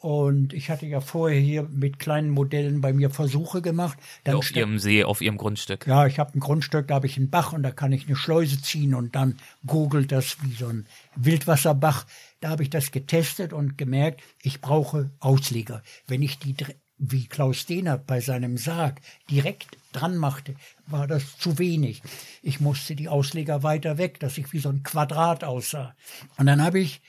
Und 0.02 0.52
ich 0.52 0.68
hatte 0.68 0.84
ja 0.84 1.00
vorher 1.00 1.38
hier 1.38 1.62
mit 1.62 2.00
kleinen 2.00 2.30
Modellen 2.30 2.80
bei 2.80 2.92
mir 2.92 3.08
Versuche 3.08 3.62
gemacht. 3.62 3.96
Dann 4.24 4.34
auf 4.34 4.54
Ihrem 4.54 4.80
See, 4.80 5.04
auf 5.04 5.20
Ihrem 5.20 5.36
Grundstück. 5.38 5.86
Ja, 5.86 6.06
ich 6.06 6.18
habe 6.18 6.36
ein 6.36 6.40
Grundstück, 6.40 6.88
da 6.88 6.96
habe 6.96 7.06
ich 7.06 7.16
einen 7.16 7.30
Bach 7.30 7.52
und 7.52 7.62
da 7.62 7.70
kann 7.70 7.92
ich 7.92 8.08
eine 8.08 8.16
Schleuse 8.16 8.60
ziehen 8.60 8.94
und 8.96 9.14
dann 9.14 9.36
gurgelt 9.64 10.10
das 10.10 10.38
wie 10.42 10.54
so 10.54 10.66
ein 10.66 10.86
Wildwasserbach. 11.14 12.04
Da 12.42 12.50
habe 12.50 12.64
ich 12.64 12.70
das 12.70 12.90
getestet 12.90 13.52
und 13.52 13.78
gemerkt, 13.78 14.20
ich 14.42 14.60
brauche 14.60 15.10
Ausleger. 15.20 15.80
Wenn 16.08 16.22
ich 16.22 16.40
die, 16.40 16.56
wie 16.98 17.28
Klaus 17.28 17.66
Dehnert 17.66 18.04
bei 18.04 18.20
seinem 18.20 18.58
Sarg, 18.58 19.00
direkt 19.30 19.78
dran 19.92 20.16
machte, 20.16 20.56
war 20.88 21.06
das 21.06 21.38
zu 21.38 21.58
wenig. 21.58 22.02
Ich 22.42 22.60
musste 22.60 22.96
die 22.96 23.08
Ausleger 23.08 23.62
weiter 23.62 23.96
weg, 23.96 24.18
dass 24.18 24.38
ich 24.38 24.52
wie 24.52 24.58
so 24.58 24.70
ein 24.70 24.82
Quadrat 24.82 25.44
aussah. 25.44 25.94
Und 26.36 26.46
dann 26.46 26.60
habe 26.60 26.80
ich 26.80 27.00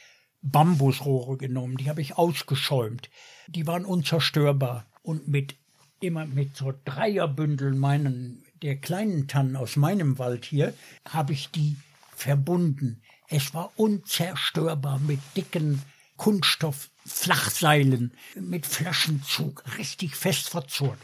Bambusrohre 0.44 1.38
genommen, 1.38 1.78
die 1.78 1.90
habe 1.90 2.02
ich 2.02 2.16
ausgeschäumt. 2.16 3.10
Die 3.48 3.66
waren 3.66 3.86
unzerstörbar. 3.86 4.86
Und 5.02 5.28
mit 5.28 5.56
immer 6.00 6.28
mit 6.28 6.56
so 6.56 6.76
Dreierbündeln 6.86 7.80
meinen, 7.80 8.44
der 8.62 8.76
kleinen 8.76 9.28
Tannen 9.28 9.56
aus 9.56 9.78
meinem 9.78 10.20
Wald 10.20 10.46
hier, 10.46 10.76
habe 11.10 11.34
ich 11.34 11.50
die 11.50 11.76
verbunden. 12.16 13.02
Es 13.36 13.52
war 13.56 13.72
unzerstörbar 13.78 15.00
mit 15.00 15.20
dicken 15.36 15.82
Kunststoff 16.18 16.92
Flachseilen 17.04 18.14
mit 18.40 18.68
Flaschenzug, 18.68 19.64
richtig 19.80 20.16
fest 20.16 20.50
verzurrt. 20.50 21.00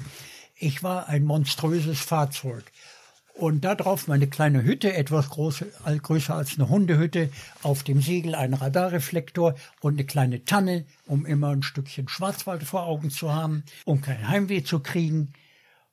Ich 0.55 0.83
war 0.83 1.09
ein 1.09 1.23
monströses 1.23 1.99
Fahrzeug. 1.99 2.71
Und 3.33 3.61
da 3.61 3.73
drauf 3.73 4.07
meine 4.07 4.27
kleine 4.27 4.61
Hütte, 4.61 4.93
etwas 4.93 5.31
groß, 5.31 5.65
größer 6.03 6.35
als 6.35 6.53
eine 6.53 6.69
Hundehütte, 6.69 7.31
auf 7.63 7.81
dem 7.81 7.99
Segel 7.99 8.35
ein 8.35 8.53
Radarreflektor 8.53 9.55
und 9.81 9.93
eine 9.93 10.05
kleine 10.05 10.45
Tanne, 10.45 10.85
um 11.07 11.25
immer 11.25 11.49
ein 11.49 11.63
Stückchen 11.63 12.09
Schwarzwald 12.09 12.61
vor 12.61 12.83
Augen 12.83 13.09
zu 13.09 13.33
haben, 13.33 13.63
um 13.85 14.01
kein 14.01 14.27
Heimweh 14.27 14.61
zu 14.61 14.81
kriegen. 14.81 15.33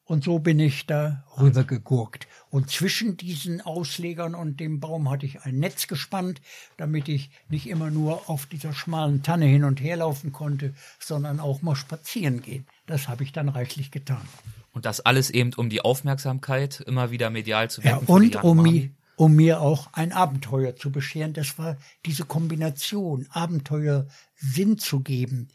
Und 0.09 0.23
so 0.23 0.39
bin 0.39 0.61
ich 0.61 0.87
da 0.87 1.25
rübergegurkt. 1.37 2.29
Und 2.49 2.71
zwischen 2.71 3.17
diesen 3.17 3.61
Auslegern 3.61 4.37
und 4.37 4.61
dem 4.61 4.79
Baum 4.79 5.11
hatte 5.11 5.27
ich 5.27 5.43
ein 5.43 5.59
Netz 5.59 5.89
gespannt, 5.89 6.41
damit 6.77 7.09
ich 7.09 7.31
nicht 7.49 7.69
immer 7.69 7.91
nur 7.91 8.31
auf 8.31 8.47
dieser 8.47 8.73
schmalen 8.73 9.25
Tanne 9.25 9.47
hin 9.47 9.65
und 9.65 9.81
her 9.81 9.97
laufen 9.97 10.31
konnte, 10.31 10.75
sondern 11.01 11.41
auch 11.41 11.61
mal 11.61 11.75
spazieren 11.75 12.41
gehen. 12.41 12.67
Das 12.87 13.09
habe 13.09 13.25
ich 13.25 13.33
dann 13.33 13.49
reichlich 13.49 13.91
getan. 13.91 14.23
Und 14.71 14.85
das 14.85 15.01
alles 15.01 15.29
eben 15.31 15.53
um 15.55 15.71
die 15.71 15.81
Aufmerksamkeit 15.81 16.81
immer 16.87 17.11
wieder 17.11 17.31
medial 17.31 17.69
zu 17.69 17.83
werden. 17.83 18.07
Ja, 18.07 18.15
und 18.15 18.45
um, 18.45 18.63
mi 18.63 18.93
um 19.17 19.35
mir 19.35 19.61
auch 19.61 19.93
ein 19.93 20.13
Abenteuer 20.13 20.77
zu 20.77 20.93
bescheren. 20.93 21.33
Das 21.33 21.59
war 21.59 21.79
diese 22.05 22.25
Kombination, 22.25 23.27
Abenteuer 23.31 24.07
Sinn 24.37 24.79
zu 24.79 25.01
geben. 25.01 25.49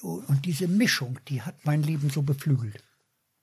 Und 0.00 0.46
diese 0.46 0.68
Mischung, 0.68 1.18
die 1.28 1.42
hat 1.42 1.66
mein 1.66 1.82
Leben 1.82 2.08
so 2.08 2.22
beflügelt 2.22 2.82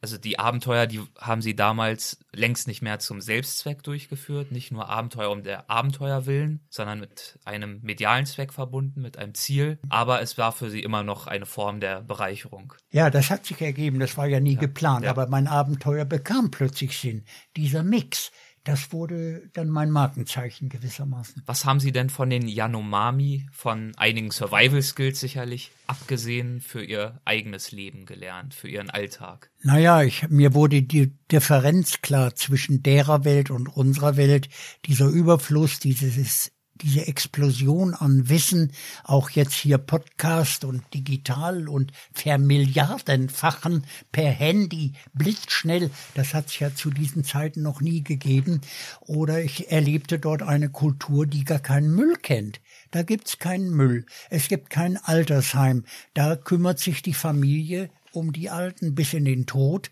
also 0.01 0.17
die 0.17 0.37
Abenteuer, 0.37 0.85
die 0.85 1.01
haben 1.19 1.41
sie 1.41 1.55
damals 1.55 2.19
längst 2.31 2.67
nicht 2.67 2.81
mehr 2.81 2.99
zum 2.99 3.19
Selbstzweck 3.19 3.83
durchgeführt, 3.83 4.51
nicht 4.51 4.71
nur 4.71 4.89
Abenteuer 4.89 5.31
um 5.31 5.43
der 5.43 5.69
Abenteuer 5.69 6.25
willen, 6.25 6.65
sondern 6.69 6.99
mit 6.99 7.39
einem 7.45 7.79
medialen 7.81 8.25
Zweck 8.25 8.53
verbunden, 8.53 9.01
mit 9.01 9.17
einem 9.17 9.33
Ziel. 9.33 9.79
Aber 9.89 10.21
es 10.21 10.37
war 10.37 10.51
für 10.51 10.69
sie 10.69 10.81
immer 10.81 11.03
noch 11.03 11.27
eine 11.27 11.45
Form 11.45 11.79
der 11.79 12.01
Bereicherung. 12.01 12.73
Ja, 12.91 13.09
das 13.09 13.29
hat 13.29 13.45
sich 13.45 13.59
ergeben, 13.61 13.99
das 13.99 14.17
war 14.17 14.27
ja 14.27 14.39
nie 14.39 14.53
ja. 14.53 14.59
geplant, 14.59 15.05
ja. 15.05 15.11
aber 15.11 15.27
mein 15.27 15.47
Abenteuer 15.47 16.05
bekam 16.05 16.51
plötzlich 16.51 16.97
Sinn. 16.97 17.25
Dieser 17.55 17.83
Mix 17.83 18.31
das 18.67 18.91
wurde 18.91 19.49
dann 19.53 19.69
mein 19.69 19.91
Markenzeichen 19.91 20.67
gewissermaßen. 20.67 21.41
Was 21.45 21.63
haben 21.63 21.79
Sie 21.79 21.93
denn 21.93 22.09
von 22.09 22.29
den 22.29 22.47
Yanomami, 22.47 23.47
von 23.51 23.93
einigen 23.95 24.31
Survival 24.31 24.81
Skills 24.81 25.21
sicherlich, 25.21 25.71
abgesehen 25.87 26.59
für 26.59 26.83
Ihr 26.83 27.21
eigenes 27.23 27.71
Leben 27.71 28.05
gelernt, 28.05 28.53
für 28.53 28.67
Ihren 28.67 28.89
Alltag? 28.89 29.51
Naja, 29.63 30.03
ich, 30.03 30.27
mir 30.27 30.53
wurde 30.53 30.81
die 30.81 31.13
Differenz 31.31 32.01
klar 32.01 32.35
zwischen 32.35 32.83
derer 32.83 33.23
Welt 33.23 33.51
und 33.51 33.67
unserer 33.69 34.17
Welt, 34.17 34.49
dieser 34.85 35.07
Überfluss, 35.07 35.79
dieses 35.79 36.51
diese 36.81 37.07
Explosion 37.07 37.93
an 37.93 38.29
Wissen, 38.29 38.71
auch 39.03 39.29
jetzt 39.29 39.53
hier 39.53 39.77
Podcast 39.77 40.63
und 40.63 40.83
digital 40.93 41.67
und 41.67 41.91
vermilliardenfachen 42.13 43.85
per 44.11 44.29
Handy, 44.29 44.93
blitzschnell, 45.13 45.91
das 46.15 46.33
hat 46.33 46.47
es 46.47 46.59
ja 46.59 46.73
zu 46.73 46.89
diesen 46.89 47.23
Zeiten 47.23 47.61
noch 47.61 47.81
nie 47.81 48.03
gegeben. 48.03 48.61
Oder 49.01 49.43
ich 49.43 49.71
erlebte 49.71 50.19
dort 50.19 50.41
eine 50.43 50.69
Kultur, 50.69 51.25
die 51.25 51.43
gar 51.43 51.59
keinen 51.59 51.93
Müll 51.93 52.15
kennt. 52.15 52.61
Da 52.91 53.03
gibt's 53.03 53.39
keinen 53.39 53.69
Müll. 53.69 54.05
Es 54.29 54.47
gibt 54.47 54.69
kein 54.69 54.97
Altersheim. 54.97 55.85
Da 56.13 56.35
kümmert 56.35 56.79
sich 56.79 57.01
die 57.01 57.13
Familie 57.13 57.89
um 58.11 58.33
die 58.33 58.49
Alten 58.49 58.95
bis 58.95 59.13
in 59.13 59.25
den 59.25 59.45
Tod. 59.45 59.91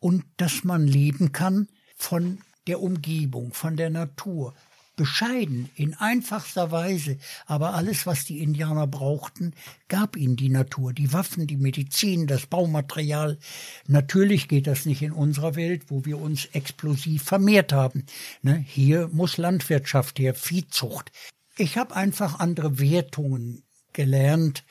Und 0.00 0.24
dass 0.36 0.64
man 0.64 0.86
leben 0.86 1.32
kann 1.32 1.68
von 1.96 2.38
der 2.66 2.80
Umgebung, 2.80 3.52
von 3.52 3.76
der 3.76 3.90
Natur, 3.90 4.54
bescheiden, 5.00 5.70
in 5.76 5.94
einfachster 5.94 6.70
Weise, 6.70 7.16
aber 7.46 7.72
alles, 7.72 8.04
was 8.04 8.26
die 8.26 8.42
Indianer 8.42 8.86
brauchten, 8.86 9.54
gab 9.88 10.14
ihnen 10.14 10.36
die 10.36 10.50
Natur, 10.50 10.92
die 10.92 11.14
Waffen, 11.14 11.46
die 11.46 11.56
Medizin, 11.56 12.26
das 12.26 12.44
Baumaterial. 12.44 13.38
Natürlich 13.86 14.46
geht 14.46 14.66
das 14.66 14.84
nicht 14.84 15.00
in 15.00 15.12
unserer 15.12 15.54
Welt, 15.56 15.84
wo 15.88 16.04
wir 16.04 16.20
uns 16.20 16.44
explosiv 16.52 17.22
vermehrt 17.22 17.72
haben. 17.72 18.04
Ne? 18.42 18.62
Hier 18.68 19.08
muss 19.10 19.38
Landwirtschaft 19.38 20.18
her, 20.18 20.34
Viehzucht. 20.34 21.10
Ich 21.56 21.78
habe 21.78 21.96
einfach 21.96 22.38
andere 22.38 22.78
Wertungen 22.78 23.62
gelernt 23.94 24.64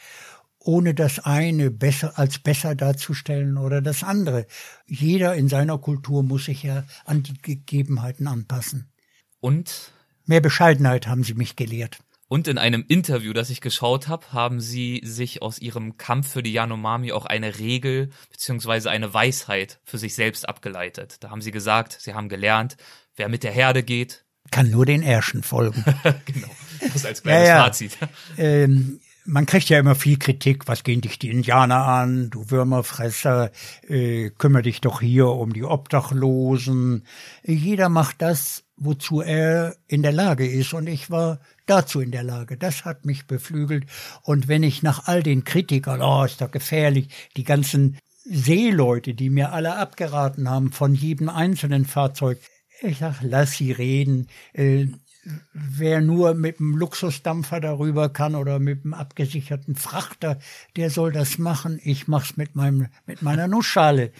ohne 0.59 0.93
das 0.93 1.19
eine 1.19 1.71
besser 1.71 2.19
als 2.19 2.37
besser 2.37 2.75
darzustellen 2.75 3.57
oder 3.57 3.81
das 3.81 4.03
andere. 4.03 4.45
Jeder 4.85 5.33
in 5.33 5.47
seiner 5.47 5.79
Kultur 5.79 6.21
muss 6.21 6.45
sich 6.45 6.61
ja 6.61 6.83
an 7.05 7.23
die 7.23 7.41
Gegebenheiten 7.41 8.27
anpassen. 8.27 8.91
Und 9.39 9.93
Mehr 10.29 10.41
Bescheidenheit 10.41 11.07
haben 11.07 11.23
sie 11.23 11.33
mich 11.33 11.55
gelehrt. 11.55 11.97
Und 12.27 12.47
in 12.47 12.59
einem 12.59 12.85
Interview, 12.87 13.33
das 13.33 13.49
ich 13.49 13.61
geschaut 13.61 14.07
habe, 14.07 14.31
haben 14.31 14.59
sie 14.59 15.01
sich 15.03 15.41
aus 15.41 15.57
ihrem 15.57 15.97
Kampf 15.97 16.31
für 16.31 16.43
die 16.43 16.53
Yanomami 16.53 17.13
auch 17.13 17.25
eine 17.25 17.57
Regel 17.57 18.11
beziehungsweise 18.31 18.91
eine 18.91 19.11
Weisheit 19.11 19.79
für 19.85 19.97
sich 19.97 20.13
selbst 20.13 20.47
abgeleitet. 20.47 21.15
Da 21.21 21.31
haben 21.31 21.41
sie 21.41 21.49
gesagt, 21.49 21.97
sie 21.99 22.13
haben 22.13 22.29
gelernt, 22.29 22.77
wer 23.15 23.27
mit 23.27 23.41
der 23.41 23.51
Herde 23.51 23.81
geht, 23.81 24.23
kann 24.51 24.69
nur 24.69 24.85
den 24.85 25.01
Ärschen 25.01 25.41
folgen. 25.41 25.83
genau, 26.25 26.47
das 26.93 27.07
als 27.07 27.23
kleines 27.23 27.47
ja, 27.47 27.55
ja. 27.55 27.63
Fazit. 27.63 27.97
Ähm, 28.37 28.99
man 29.29 29.45
kriegt 29.45 29.69
ja 29.69 29.79
immer 29.79 29.95
viel 29.95 30.17
Kritik, 30.17 30.67
was 30.67 30.83
gehen 30.83 31.01
dich 31.01 31.19
die 31.19 31.29
Indianer 31.29 31.85
an, 31.85 32.29
du 32.31 32.49
Würmerfresser, 32.49 33.51
äh, 33.87 34.31
kümmere 34.31 34.63
dich 34.63 34.81
doch 34.81 35.01
hier 35.01 35.27
um 35.27 35.53
die 35.53 35.63
Obdachlosen. 35.63 37.05
Jeder 37.43 37.89
macht 37.89 38.21
das, 38.21 38.63
wozu 38.75 39.21
er 39.21 39.75
in 39.87 40.01
der 40.01 40.13
Lage 40.13 40.47
ist, 40.47 40.73
und 40.73 40.87
ich 40.87 41.11
war 41.11 41.39
dazu 41.67 42.01
in 42.01 42.11
der 42.11 42.23
Lage. 42.23 42.57
Das 42.57 42.85
hat 42.85 43.05
mich 43.05 43.27
beflügelt. 43.27 43.85
Und 44.23 44.47
wenn 44.47 44.63
ich 44.63 44.81
nach 44.81 45.05
all 45.07 45.21
den 45.21 45.43
Kritikern, 45.43 46.01
oh, 46.01 46.23
ist 46.23 46.41
doch 46.41 46.51
gefährlich, 46.51 47.09
die 47.37 47.43
ganzen 47.43 47.97
Seeleute, 48.25 49.13
die 49.13 49.29
mir 49.29 49.53
alle 49.53 49.75
abgeraten 49.75 50.49
haben 50.49 50.71
von 50.71 50.95
jedem 50.95 51.29
einzelnen 51.29 51.85
Fahrzeug, 51.85 52.39
ich 52.81 52.99
sag, 52.99 53.17
lass 53.21 53.53
sie 53.53 53.71
reden. 53.73 54.27
Wer 55.53 56.01
nur 56.01 56.33
mit 56.33 56.59
dem 56.59 56.75
Luxusdampfer 56.75 57.59
darüber 57.59 58.09
kann 58.09 58.35
oder 58.35 58.59
mit 58.59 58.83
dem 58.83 58.93
abgesicherten 58.93 59.75
Frachter, 59.75 60.39
der 60.75 60.89
soll 60.89 61.11
das 61.11 61.37
machen. 61.37 61.79
Ich 61.83 62.07
mach's 62.07 62.37
mit 62.37 62.55
meinem 62.55 62.87
mit 63.05 63.21
meiner 63.21 63.47
Nussschale. 63.47 64.11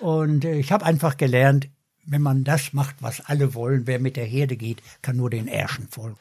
Und 0.00 0.44
äh, 0.44 0.58
ich 0.58 0.72
habe 0.72 0.84
einfach 0.84 1.16
gelernt, 1.16 1.68
wenn 2.04 2.22
man 2.22 2.44
das 2.44 2.72
macht, 2.72 2.96
was 3.00 3.20
alle 3.26 3.54
wollen, 3.54 3.86
wer 3.86 3.98
mit 3.98 4.16
der 4.16 4.24
Herde 4.24 4.56
geht, 4.56 4.82
kann 5.02 5.16
nur 5.16 5.30
den 5.30 5.46
Ärschen 5.46 5.88
folgen. 5.88 6.18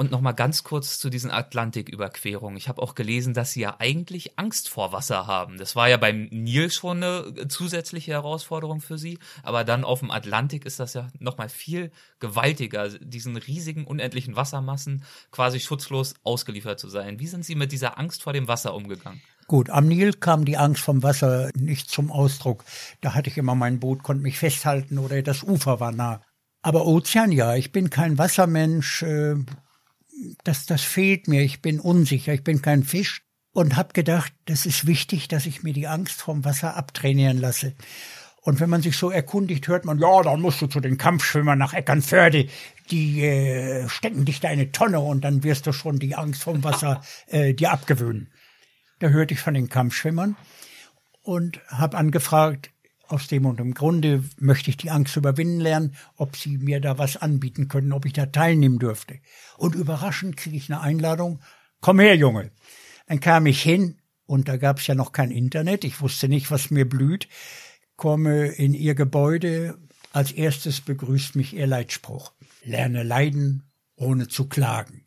Und 0.00 0.10
nochmal 0.10 0.32
ganz 0.32 0.64
kurz 0.64 0.98
zu 0.98 1.10
diesen 1.10 1.30
Atlantiküberquerungen. 1.30 2.56
Ich 2.56 2.70
habe 2.70 2.80
auch 2.80 2.94
gelesen, 2.94 3.34
dass 3.34 3.52
sie 3.52 3.60
ja 3.60 3.76
eigentlich 3.80 4.38
Angst 4.38 4.70
vor 4.70 4.92
Wasser 4.92 5.26
haben. 5.26 5.58
Das 5.58 5.76
war 5.76 5.90
ja 5.90 5.98
beim 5.98 6.22
Nil 6.30 6.70
schon 6.70 7.04
eine 7.04 7.48
zusätzliche 7.48 8.12
Herausforderung 8.12 8.80
für 8.80 8.96
sie. 8.96 9.18
Aber 9.42 9.62
dann 9.62 9.84
auf 9.84 9.98
dem 9.98 10.10
Atlantik 10.10 10.64
ist 10.64 10.80
das 10.80 10.94
ja 10.94 11.08
nochmal 11.18 11.50
viel 11.50 11.90
gewaltiger, 12.18 12.88
diesen 12.88 13.36
riesigen, 13.36 13.84
unendlichen 13.84 14.36
Wassermassen 14.36 15.04
quasi 15.32 15.60
schutzlos 15.60 16.14
ausgeliefert 16.22 16.80
zu 16.80 16.88
sein. 16.88 17.20
Wie 17.20 17.26
sind 17.26 17.44
Sie 17.44 17.54
mit 17.54 17.70
dieser 17.70 17.98
Angst 17.98 18.22
vor 18.22 18.32
dem 18.32 18.48
Wasser 18.48 18.72
umgegangen? 18.72 19.20
Gut, 19.48 19.68
am 19.68 19.86
Nil 19.86 20.14
kam 20.14 20.46
die 20.46 20.56
Angst 20.56 20.82
vom 20.82 21.02
Wasser 21.02 21.50
nicht 21.54 21.90
zum 21.90 22.10
Ausdruck. 22.10 22.64
Da 23.02 23.12
hatte 23.12 23.28
ich 23.28 23.36
immer 23.36 23.54
mein 23.54 23.80
Boot, 23.80 24.02
konnte 24.02 24.22
mich 24.22 24.38
festhalten 24.38 24.96
oder 24.96 25.20
das 25.20 25.42
Ufer 25.42 25.78
war 25.78 25.92
nah. 25.92 26.22
Aber 26.62 26.86
Ozean, 26.86 27.32
ja, 27.32 27.54
ich 27.54 27.70
bin 27.70 27.90
kein 27.90 28.16
Wassermensch. 28.16 29.02
Äh, 29.02 29.36
das, 30.44 30.66
das 30.66 30.82
fehlt 30.82 31.28
mir, 31.28 31.42
ich 31.42 31.62
bin 31.62 31.80
unsicher, 31.80 32.32
ich 32.32 32.44
bin 32.44 32.62
kein 32.62 32.84
Fisch 32.84 33.22
und 33.52 33.76
habe 33.76 33.92
gedacht, 33.92 34.32
das 34.46 34.66
ist 34.66 34.86
wichtig, 34.86 35.28
dass 35.28 35.46
ich 35.46 35.62
mir 35.62 35.72
die 35.72 35.88
Angst 35.88 36.22
vom 36.22 36.44
Wasser 36.44 36.76
abtrainieren 36.76 37.38
lasse. 37.38 37.74
Und 38.42 38.58
wenn 38.58 38.70
man 38.70 38.80
sich 38.80 38.96
so 38.96 39.10
erkundigt, 39.10 39.68
hört 39.68 39.84
man, 39.84 39.98
ja, 39.98 40.22
dann 40.22 40.40
musst 40.40 40.62
du 40.62 40.66
zu 40.66 40.80
den 40.80 40.96
Kampfschwimmern 40.96 41.58
nach 41.58 41.74
Eckernförde, 41.74 42.48
die 42.90 43.22
äh, 43.22 43.88
stecken 43.88 44.24
dich 44.24 44.40
da 44.40 44.48
eine 44.48 44.72
Tonne 44.72 45.00
und 45.00 45.22
dann 45.22 45.44
wirst 45.44 45.66
du 45.66 45.72
schon 45.72 45.98
die 45.98 46.14
Angst 46.14 46.42
vom 46.44 46.64
Wasser 46.64 47.02
äh, 47.26 47.52
dir 47.52 47.70
abgewöhnen. 47.70 48.32
Da 48.98 49.08
hörte 49.08 49.34
ich 49.34 49.40
von 49.40 49.54
den 49.54 49.68
Kampfschwimmern 49.68 50.36
und 51.22 51.60
habe 51.68 51.98
angefragt, 51.98 52.70
aus 53.10 53.26
dem 53.26 53.46
und 53.46 53.58
dem 53.58 53.74
Grunde 53.74 54.24
möchte 54.38 54.70
ich 54.70 54.76
die 54.76 54.90
Angst 54.90 55.16
überwinden 55.16 55.60
lernen, 55.60 55.94
ob 56.16 56.36
sie 56.36 56.58
mir 56.58 56.80
da 56.80 56.98
was 56.98 57.16
anbieten 57.16 57.68
können, 57.68 57.92
ob 57.92 58.06
ich 58.06 58.12
da 58.12 58.26
teilnehmen 58.26 58.78
dürfte. 58.78 59.18
Und 59.56 59.74
überraschend 59.74 60.36
kriege 60.36 60.56
ich 60.56 60.70
eine 60.70 60.80
Einladung, 60.80 61.40
komm 61.80 62.00
her, 62.00 62.16
Junge. 62.16 62.50
Dann 63.06 63.20
kam 63.20 63.46
ich 63.46 63.62
hin, 63.62 63.96
und 64.26 64.48
da 64.48 64.56
gab 64.56 64.78
es 64.78 64.86
ja 64.86 64.94
noch 64.94 65.10
kein 65.10 65.32
Internet, 65.32 65.84
ich 65.84 66.00
wusste 66.00 66.28
nicht, 66.28 66.52
was 66.52 66.70
mir 66.70 66.88
blüht, 66.88 67.28
komme 67.96 68.46
in 68.46 68.74
ihr 68.74 68.94
Gebäude, 68.94 69.76
als 70.12 70.30
erstes 70.30 70.80
begrüßt 70.80 71.34
mich 71.34 71.54
ihr 71.54 71.66
Leitspruch. 71.66 72.32
Lerne 72.62 73.02
leiden, 73.02 73.64
ohne 73.96 74.28
zu 74.28 74.48
klagen. 74.48 75.04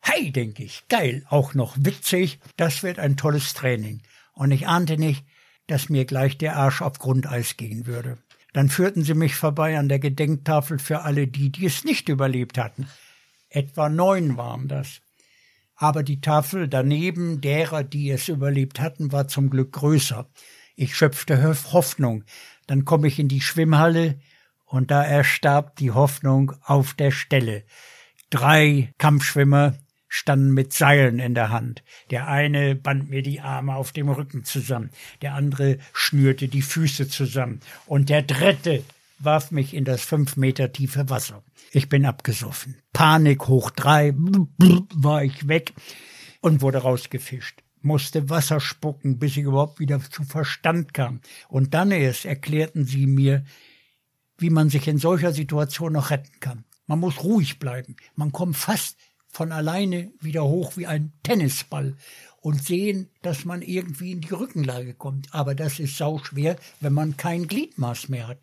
Hey, 0.00 0.30
denke 0.30 0.62
ich, 0.64 0.84
geil, 0.88 1.24
auch 1.28 1.54
noch 1.54 1.76
witzig, 1.78 2.38
das 2.56 2.82
wird 2.82 2.98
ein 2.98 3.16
tolles 3.16 3.54
Training. 3.54 4.02
Und 4.32 4.50
ich 4.50 4.66
ahnte 4.66 4.98
nicht, 4.98 5.24
dass 5.66 5.88
mir 5.88 6.04
gleich 6.04 6.38
der 6.38 6.56
Arsch 6.56 6.82
auf 6.82 6.98
Grundeis 6.98 7.56
gehen 7.56 7.86
würde. 7.86 8.18
Dann 8.52 8.68
führten 8.68 9.02
sie 9.02 9.14
mich 9.14 9.34
vorbei 9.34 9.78
an 9.78 9.88
der 9.88 9.98
Gedenktafel 9.98 10.78
für 10.78 11.02
alle 11.02 11.26
die, 11.26 11.50
die 11.50 11.66
es 11.66 11.84
nicht 11.84 12.08
überlebt 12.08 12.58
hatten. 12.58 12.86
Etwa 13.48 13.88
neun 13.88 14.36
waren 14.36 14.68
das. 14.68 15.00
Aber 15.74 16.02
die 16.02 16.20
Tafel 16.20 16.68
daneben 16.68 17.40
derer, 17.40 17.82
die 17.82 18.10
es 18.10 18.28
überlebt 18.28 18.78
hatten, 18.78 19.10
war 19.10 19.28
zum 19.28 19.50
Glück 19.50 19.72
größer. 19.72 20.28
Ich 20.76 20.96
schöpfte 20.96 21.42
Hoffnung. 21.72 22.24
Dann 22.66 22.84
komme 22.84 23.08
ich 23.08 23.18
in 23.18 23.28
die 23.28 23.40
Schwimmhalle 23.40 24.20
und 24.64 24.90
da 24.90 25.02
erstarb 25.04 25.76
die 25.76 25.90
Hoffnung 25.90 26.52
auf 26.62 26.94
der 26.94 27.10
Stelle. 27.10 27.64
Drei 28.30 28.92
Kampfschwimmer 28.98 29.74
standen 30.14 30.52
mit 30.52 30.74
Seilen 30.74 31.18
in 31.18 31.34
der 31.34 31.48
Hand. 31.48 31.82
Der 32.10 32.28
eine 32.28 32.74
band 32.74 33.08
mir 33.08 33.22
die 33.22 33.40
Arme 33.40 33.74
auf 33.74 33.92
dem 33.92 34.10
Rücken 34.10 34.44
zusammen, 34.44 34.90
der 35.22 35.32
andere 35.32 35.78
schnürte 35.94 36.48
die 36.48 36.60
Füße 36.60 37.08
zusammen 37.08 37.60
und 37.86 38.10
der 38.10 38.20
dritte 38.20 38.84
warf 39.20 39.50
mich 39.52 39.72
in 39.72 39.86
das 39.86 40.02
fünf 40.02 40.36
Meter 40.36 40.70
tiefe 40.70 41.08
Wasser. 41.08 41.42
Ich 41.70 41.88
bin 41.88 42.04
abgesoffen. 42.04 42.76
Panik 42.92 43.48
hoch 43.48 43.70
drei, 43.70 44.12
war 44.14 45.24
ich 45.24 45.48
weg 45.48 45.72
und 46.42 46.60
wurde 46.60 46.78
rausgefischt. 46.78 47.62
Musste 47.80 48.28
Wasser 48.28 48.60
spucken, 48.60 49.18
bis 49.18 49.38
ich 49.38 49.44
überhaupt 49.44 49.80
wieder 49.80 49.98
zu 49.98 50.24
Verstand 50.24 50.92
kam. 50.92 51.20
Und 51.48 51.72
dann 51.72 51.90
erst 51.90 52.26
erklärten 52.26 52.84
sie 52.84 53.06
mir, 53.06 53.44
wie 54.36 54.50
man 54.50 54.68
sich 54.68 54.86
in 54.88 54.98
solcher 54.98 55.32
Situation 55.32 55.94
noch 55.94 56.10
retten 56.10 56.38
kann. 56.38 56.64
Man 56.86 57.00
muss 57.00 57.24
ruhig 57.24 57.58
bleiben. 57.58 57.96
Man 58.14 58.30
kommt 58.30 58.58
fast 58.58 58.98
von 59.32 59.50
alleine 59.50 60.12
wieder 60.20 60.44
hoch 60.44 60.76
wie 60.76 60.86
ein 60.86 61.12
Tennisball 61.22 61.96
und 62.42 62.62
sehen, 62.62 63.08
dass 63.22 63.44
man 63.44 63.62
irgendwie 63.62 64.12
in 64.12 64.20
die 64.20 64.34
Rückenlage 64.34 64.94
kommt. 64.94 65.34
Aber 65.34 65.54
das 65.54 65.78
ist 65.78 65.96
sauschwer, 65.96 66.56
wenn 66.80 66.92
man 66.92 67.16
kein 67.16 67.48
Gliedmaß 67.48 68.08
mehr 68.10 68.28
hat. 68.28 68.38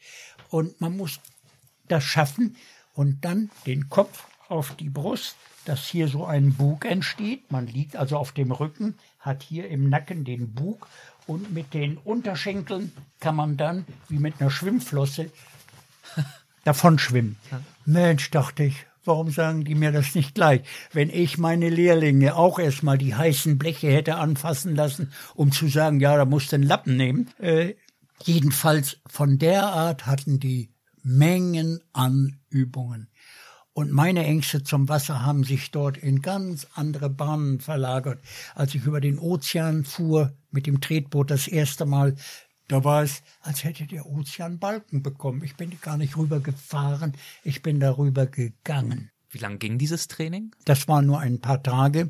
Und 0.49 0.81
man 0.81 0.97
muss 0.97 1.19
das 1.87 2.03
schaffen 2.03 2.55
und 2.95 3.23
dann 3.23 3.51
den 3.65 3.89
Kopf 3.89 4.25
auf 4.47 4.75
die 4.75 4.89
Brust, 4.89 5.35
dass 5.65 5.85
hier 5.85 6.07
so 6.07 6.25
ein 6.25 6.53
Bug 6.53 6.85
entsteht. 6.85 7.51
Man 7.51 7.67
liegt 7.67 7.95
also 7.95 8.17
auf 8.17 8.31
dem 8.31 8.51
Rücken, 8.51 8.95
hat 9.19 9.43
hier 9.43 9.69
im 9.69 9.89
Nacken 9.89 10.25
den 10.25 10.53
Bug 10.53 10.87
und 11.27 11.53
mit 11.53 11.75
den 11.75 11.97
Unterschenkeln 11.97 12.91
kann 13.19 13.35
man 13.35 13.57
dann 13.57 13.85
wie 14.07 14.17
mit 14.17 14.41
einer 14.41 14.49
Schwimmflosse 14.49 15.29
davon 16.63 16.97
schwimmen. 16.97 17.37
Mensch, 17.85 18.31
dachte 18.31 18.63
ich, 18.63 18.85
Warum 19.09 19.31
sagen 19.31 19.63
die 19.63 19.73
mir 19.73 19.91
das 19.91 20.13
nicht 20.13 20.35
gleich? 20.35 20.61
Wenn 20.93 21.09
ich 21.09 21.39
meine 21.39 21.67
Lehrlinge 21.69 22.35
auch 22.35 22.59
erstmal 22.59 22.99
die 22.99 23.15
heißen 23.15 23.57
Bleche 23.57 23.87
hätte 23.87 24.17
anfassen 24.17 24.75
lassen, 24.75 25.11
um 25.33 25.51
zu 25.51 25.67
sagen, 25.67 25.99
ja, 25.99 26.15
da 26.15 26.25
musst 26.25 26.51
du 26.51 26.57
einen 26.57 26.63
Lappen 26.63 26.95
nehmen. 26.95 27.31
Äh, 27.39 27.73
jedenfalls 28.23 28.99
von 29.07 29.39
der 29.39 29.63
Art 29.63 30.05
hatten 30.05 30.39
die 30.39 30.69
Mengen 31.01 31.79
an 31.91 32.39
Übungen. 32.49 33.09
Und 33.73 33.91
meine 33.91 34.25
Ängste 34.25 34.61
zum 34.61 34.89
Wasser 34.89 35.25
haben 35.25 35.43
sich 35.43 35.71
dort 35.71 35.97
in 35.97 36.21
ganz 36.21 36.67
andere 36.75 37.09
Bahnen 37.09 37.61
verlagert. 37.61 38.21
Als 38.53 38.75
ich 38.75 38.85
über 38.85 39.01
den 39.01 39.17
Ozean 39.17 39.85
fuhr 39.85 40.33
mit 40.51 40.67
dem 40.67 40.81
Tretboot 40.81 41.31
das 41.31 41.47
erste 41.47 41.87
Mal, 41.87 42.15
da 42.69 42.83
war 42.83 43.03
es, 43.03 43.23
als 43.41 43.63
hätte 43.63 43.85
der 43.85 44.05
Ozean 44.05 44.59
Balken 44.59 45.03
bekommen. 45.03 45.43
Ich 45.43 45.55
bin 45.55 45.77
gar 45.81 45.97
nicht 45.97 46.15
rübergefahren, 46.15 47.13
ich 47.43 47.61
bin 47.61 47.79
darüber 47.79 48.25
gegangen. 48.25 49.11
Wie 49.31 49.37
lang 49.37 49.59
ging 49.59 49.77
dieses 49.77 50.07
Training? 50.07 50.55
Das 50.65 50.87
waren 50.87 51.05
nur 51.05 51.19
ein 51.19 51.39
paar 51.39 51.61
Tage, 51.61 52.09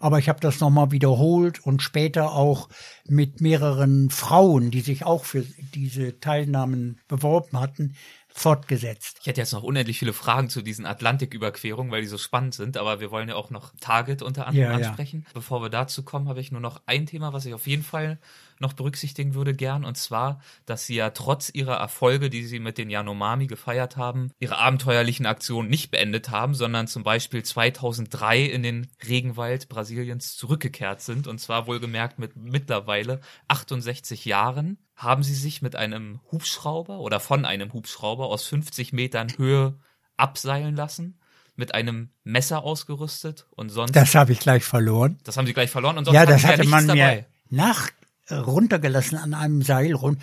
aber 0.00 0.18
ich 0.18 0.28
habe 0.28 0.40
das 0.40 0.60
nochmal 0.60 0.90
wiederholt 0.90 1.64
und 1.64 1.82
später 1.82 2.32
auch 2.32 2.68
mit 3.06 3.40
mehreren 3.40 4.10
Frauen, 4.10 4.70
die 4.70 4.82
sich 4.82 5.04
auch 5.04 5.24
für 5.24 5.42
diese 5.74 6.20
Teilnahmen 6.20 7.00
beworben 7.08 7.58
hatten, 7.58 7.94
fortgesetzt. 8.28 9.18
Ich 9.20 9.26
hätte 9.26 9.40
jetzt 9.40 9.52
noch 9.52 9.62
unendlich 9.62 9.98
viele 9.98 10.12
Fragen 10.12 10.50
zu 10.50 10.60
diesen 10.60 10.84
Atlantiküberquerungen, 10.84 11.90
weil 11.90 12.02
die 12.02 12.08
so 12.08 12.18
spannend 12.18 12.54
sind, 12.54 12.76
aber 12.76 13.00
wir 13.00 13.10
wollen 13.10 13.30
ja 13.30 13.34
auch 13.34 13.50
noch 13.50 13.72
Target 13.80 14.20
unter 14.20 14.46
anderem 14.46 14.70
ja, 14.70 14.76
ansprechen. 14.76 15.24
Ja. 15.26 15.30
Bevor 15.34 15.62
wir 15.62 15.70
dazu 15.70 16.02
kommen, 16.02 16.28
habe 16.28 16.40
ich 16.40 16.52
nur 16.52 16.60
noch 16.60 16.82
ein 16.84 17.06
Thema, 17.06 17.32
was 17.32 17.46
ich 17.46 17.54
auf 17.54 17.66
jeden 17.66 17.82
Fall 17.82 18.18
noch 18.60 18.72
berücksichtigen 18.72 19.34
würde 19.34 19.54
gern, 19.54 19.84
und 19.84 19.96
zwar, 19.96 20.40
dass 20.66 20.86
sie 20.86 20.96
ja 20.96 21.10
trotz 21.10 21.50
ihrer 21.52 21.76
Erfolge, 21.76 22.30
die 22.30 22.44
sie 22.44 22.58
mit 22.58 22.78
den 22.78 22.90
Yanomami 22.90 23.46
gefeiert 23.46 23.96
haben, 23.96 24.30
ihre 24.38 24.58
abenteuerlichen 24.58 25.26
Aktionen 25.26 25.68
nicht 25.68 25.90
beendet 25.90 26.30
haben, 26.30 26.54
sondern 26.54 26.86
zum 26.86 27.02
Beispiel 27.02 27.42
2003 27.42 28.42
in 28.42 28.62
den 28.62 28.88
Regenwald 29.06 29.68
Brasiliens 29.68 30.36
zurückgekehrt 30.36 31.00
sind, 31.00 31.26
und 31.26 31.38
zwar 31.38 31.66
wohlgemerkt 31.66 32.18
mit 32.18 32.36
mittlerweile 32.36 33.20
68 33.48 34.24
Jahren 34.24 34.78
haben 34.94 35.22
sie 35.22 35.34
sich 35.34 35.62
mit 35.62 35.76
einem 35.76 36.20
Hubschrauber 36.32 36.98
oder 36.98 37.20
von 37.20 37.44
einem 37.44 37.72
Hubschrauber 37.72 38.26
aus 38.26 38.46
50 38.46 38.92
Metern 38.92 39.28
Höhe 39.36 39.78
abseilen 40.16 40.74
lassen 40.74 41.18
mit 41.58 41.74
einem 41.74 42.10
Messer 42.24 42.62
ausgerüstet 42.62 43.46
und 43.50 43.68
sonst. 43.68 43.94
Das 43.94 44.14
habe 44.14 44.32
ich 44.32 44.38
gleich 44.38 44.64
verloren. 44.64 45.18
Das 45.24 45.36
haben 45.36 45.46
sie 45.46 45.52
gleich 45.52 45.70
verloren 45.70 45.98
und 45.98 46.04
sonst 46.04 46.14
ja, 46.14 46.24
das 46.24 46.44
hatte 46.44 46.66
man 46.66 46.86
dabei. 46.86 47.16
mir 47.16 47.26
nach 47.50 47.90
runtergelassen 48.30 49.18
an 49.18 49.34
einem 49.34 49.62
Seil 49.62 49.94
und 49.94 50.20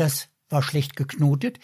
das 0.00 0.28
war 0.48 0.62
schlecht 0.62 0.96
geknotet, 0.96 1.58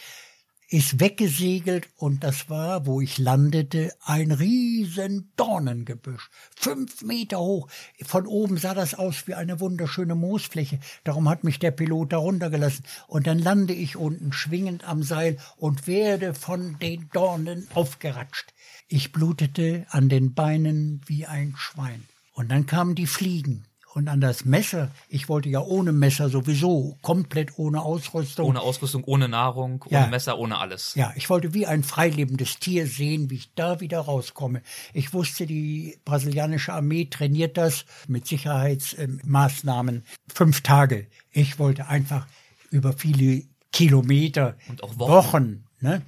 ist 0.68 0.98
weggesegelt 0.98 1.88
und 1.96 2.24
das 2.24 2.48
war, 2.48 2.86
wo 2.86 3.00
ich 3.00 3.18
landete, 3.18 3.92
ein 4.02 4.32
riesen 4.32 5.30
Dornengebüsch. 5.36 6.30
Fünf 6.56 7.02
Meter 7.02 7.38
hoch. 7.38 7.68
Von 8.02 8.26
oben 8.26 8.56
sah 8.56 8.74
das 8.74 8.94
aus 8.94 9.26
wie 9.26 9.34
eine 9.34 9.60
wunderschöne 9.60 10.14
Moosfläche. 10.14 10.80
Darum 11.04 11.28
hat 11.28 11.44
mich 11.44 11.58
der 11.58 11.70
Pilot 11.70 12.12
da 12.12 12.16
runtergelassen. 12.16 12.84
Und 13.06 13.26
dann 13.26 13.38
lande 13.38 13.74
ich 13.74 13.96
unten 13.96 14.32
schwingend 14.32 14.88
am 14.88 15.02
Seil 15.02 15.36
und 15.56 15.86
werde 15.86 16.34
von 16.34 16.78
den 16.80 17.08
Dornen 17.12 17.68
aufgeratscht. 17.74 18.52
Ich 18.88 19.12
blutete 19.12 19.86
an 19.90 20.08
den 20.08 20.34
Beinen 20.34 21.02
wie 21.06 21.26
ein 21.26 21.54
Schwein. 21.56 22.04
Und 22.32 22.50
dann 22.50 22.66
kamen 22.66 22.94
die 22.94 23.06
Fliegen 23.06 23.64
und 23.94 24.08
an 24.08 24.20
das 24.20 24.44
Messer, 24.44 24.90
ich 25.08 25.28
wollte 25.28 25.48
ja 25.48 25.60
ohne 25.60 25.92
Messer 25.92 26.28
sowieso, 26.28 26.98
komplett 27.00 27.58
ohne 27.58 27.80
Ausrüstung. 27.80 28.48
Ohne 28.48 28.60
Ausrüstung, 28.60 29.04
ohne 29.04 29.28
Nahrung, 29.28 29.84
ohne 29.86 29.92
ja. 29.92 30.06
Messer, 30.08 30.38
ohne 30.38 30.58
alles. 30.58 30.94
Ja, 30.96 31.12
ich 31.14 31.30
wollte 31.30 31.54
wie 31.54 31.66
ein 31.66 31.84
freilebendes 31.84 32.58
Tier 32.58 32.88
sehen, 32.88 33.30
wie 33.30 33.36
ich 33.36 33.54
da 33.54 33.80
wieder 33.80 34.00
rauskomme. 34.00 34.62
Ich 34.92 35.14
wusste, 35.14 35.46
die 35.46 35.96
brasilianische 36.04 36.72
Armee 36.72 37.04
trainiert 37.04 37.56
das 37.56 37.84
mit 38.08 38.26
Sicherheitsmaßnahmen 38.26 40.04
fünf 40.32 40.62
Tage. 40.62 41.06
Ich 41.30 41.60
wollte 41.60 41.86
einfach 41.86 42.26
über 42.70 42.94
viele 42.94 43.44
Kilometer 43.72 44.56
und 44.68 44.82
auch 44.82 44.98
Wochen. 44.98 45.10
Wochen 45.10 45.64
ne? 45.80 46.02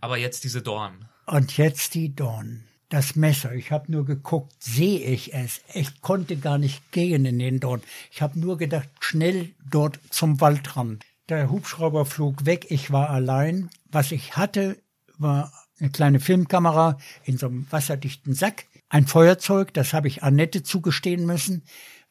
Aber 0.00 0.16
jetzt 0.16 0.44
diese 0.44 0.62
Dorn. 0.62 1.08
Und 1.26 1.56
jetzt 1.56 1.94
die 1.94 2.14
Dorn 2.14 2.62
das 2.88 3.16
Messer. 3.16 3.52
Ich 3.54 3.72
habe 3.72 3.90
nur 3.90 4.04
geguckt, 4.04 4.52
sehe 4.62 5.00
ich 5.00 5.34
es. 5.34 5.60
Ich 5.74 6.00
konnte 6.00 6.36
gar 6.36 6.58
nicht 6.58 6.92
gehen 6.92 7.24
in 7.24 7.38
den 7.38 7.60
Dorn. 7.60 7.82
Ich 8.10 8.22
habe 8.22 8.38
nur 8.38 8.56
gedacht, 8.58 8.88
schnell 9.00 9.50
dort 9.70 9.98
zum 10.10 10.40
Waldrand. 10.40 11.04
Der 11.28 11.50
Hubschrauber 11.50 12.04
flog 12.04 12.46
weg, 12.46 12.66
ich 12.70 12.92
war 12.92 13.10
allein. 13.10 13.70
Was 13.90 14.12
ich 14.12 14.36
hatte, 14.36 14.78
war 15.18 15.52
eine 15.80 15.90
kleine 15.90 16.20
Filmkamera 16.20 16.98
in 17.24 17.36
so 17.36 17.46
einem 17.46 17.66
wasserdichten 17.70 18.34
Sack, 18.34 18.66
ein 18.88 19.06
Feuerzeug, 19.06 19.74
das 19.74 19.92
habe 19.92 20.08
ich 20.08 20.22
Annette 20.22 20.62
zugestehen 20.62 21.26
müssen 21.26 21.64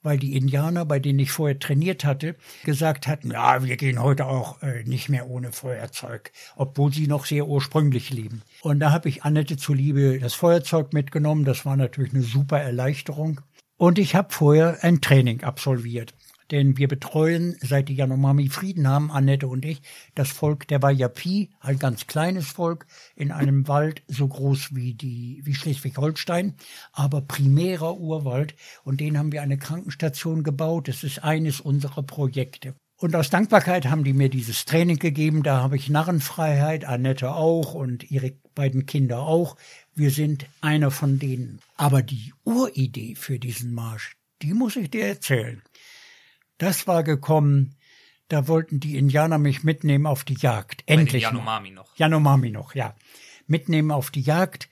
weil 0.05 0.19
die 0.19 0.35
Indianer, 0.35 0.85
bei 0.85 0.99
denen 0.99 1.19
ich 1.19 1.31
vorher 1.31 1.59
trainiert 1.59 2.05
hatte, 2.05 2.35
gesagt 2.63 3.07
hatten, 3.07 3.31
ja, 3.31 3.63
wir 3.63 3.75
gehen 3.75 4.01
heute 4.01 4.27
auch 4.27 4.61
äh, 4.61 4.83
nicht 4.83 5.09
mehr 5.09 5.27
ohne 5.29 5.51
Feuerzeug, 5.51 6.31
obwohl 6.55 6.93
sie 6.93 7.07
noch 7.07 7.25
sehr 7.25 7.47
ursprünglich 7.47 8.11
leben. 8.11 8.43
Und 8.61 8.79
da 8.79 8.91
habe 8.91 9.09
ich 9.09 9.23
Annette 9.23 9.57
zuliebe 9.57 10.19
das 10.19 10.35
Feuerzeug 10.35 10.93
mitgenommen. 10.93 11.43
Das 11.43 11.65
war 11.65 11.75
natürlich 11.75 12.13
eine 12.13 12.23
super 12.23 12.61
Erleichterung. 12.61 13.41
Und 13.77 13.99
ich 13.99 14.15
habe 14.15 14.31
vorher 14.31 14.77
ein 14.83 15.01
Training 15.01 15.43
absolviert. 15.43 16.13
Denn 16.51 16.77
wir 16.77 16.87
betreuen, 16.87 17.55
seit 17.61 17.89
die 17.89 17.95
Yanomami 17.95 18.49
Frieden 18.49 18.87
haben, 18.87 19.11
Annette 19.11 19.47
und 19.47 19.65
ich, 19.65 19.81
das 20.13 20.29
Volk 20.29 20.67
der 20.67 20.81
Wayapi, 20.81 21.49
ein 21.59 21.79
ganz 21.79 22.07
kleines 22.07 22.47
Volk, 22.47 22.85
in 23.15 23.31
einem 23.31 23.67
Wald 23.67 24.03
so 24.07 24.27
groß 24.27 24.75
wie 24.75 24.93
die, 24.93 25.41
wie 25.43 25.55
Schleswig-Holstein, 25.55 26.55
aber 26.91 27.21
primärer 27.21 27.97
Urwald. 27.97 28.55
Und 28.83 28.99
den 28.99 29.17
haben 29.17 29.31
wir 29.31 29.41
eine 29.41 29.57
Krankenstation 29.57 30.43
gebaut. 30.43 30.87
Das 30.87 31.03
ist 31.03 31.23
eines 31.23 31.59
unserer 31.59 32.03
Projekte. 32.03 32.75
Und 32.97 33.13
aus 33.15 33.29
Dankbarkeit 33.29 33.87
haben 33.87 34.05
die 34.05 34.13
mir 34.13 34.29
dieses 34.29 34.63
Training 34.63 34.97
gegeben. 34.99 35.43
Da 35.43 35.61
habe 35.61 35.75
ich 35.75 35.89
Narrenfreiheit, 35.89 36.85
Annette 36.85 37.33
auch 37.33 37.73
und 37.73 38.09
ihre 38.09 38.31
beiden 38.53 38.85
Kinder 38.85 39.19
auch. 39.19 39.57
Wir 39.93 40.11
sind 40.11 40.45
einer 40.61 40.91
von 40.91 41.19
denen. 41.19 41.59
Aber 41.75 42.01
die 42.01 42.33
Uridee 42.45 43.15
für 43.15 43.37
diesen 43.37 43.73
Marsch, 43.73 44.15
die 44.41 44.53
muss 44.53 44.77
ich 44.77 44.91
dir 44.91 45.07
erzählen. 45.07 45.61
Das 46.57 46.87
war 46.87 47.03
gekommen, 47.03 47.75
da 48.27 48.47
wollten 48.47 48.79
die 48.79 48.97
Indianer 48.97 49.37
mich 49.37 49.63
mitnehmen 49.63 50.05
auf 50.05 50.23
die 50.23 50.35
Jagd. 50.35 50.83
Endlich. 50.85 51.23
Yanomami 51.23 51.71
noch. 51.71 51.95
Yanomami 51.97 52.49
noch, 52.49 52.75
ja. 52.75 52.95
Mitnehmen 53.47 53.91
auf 53.91 54.09
die 54.09 54.21
Jagd, 54.21 54.69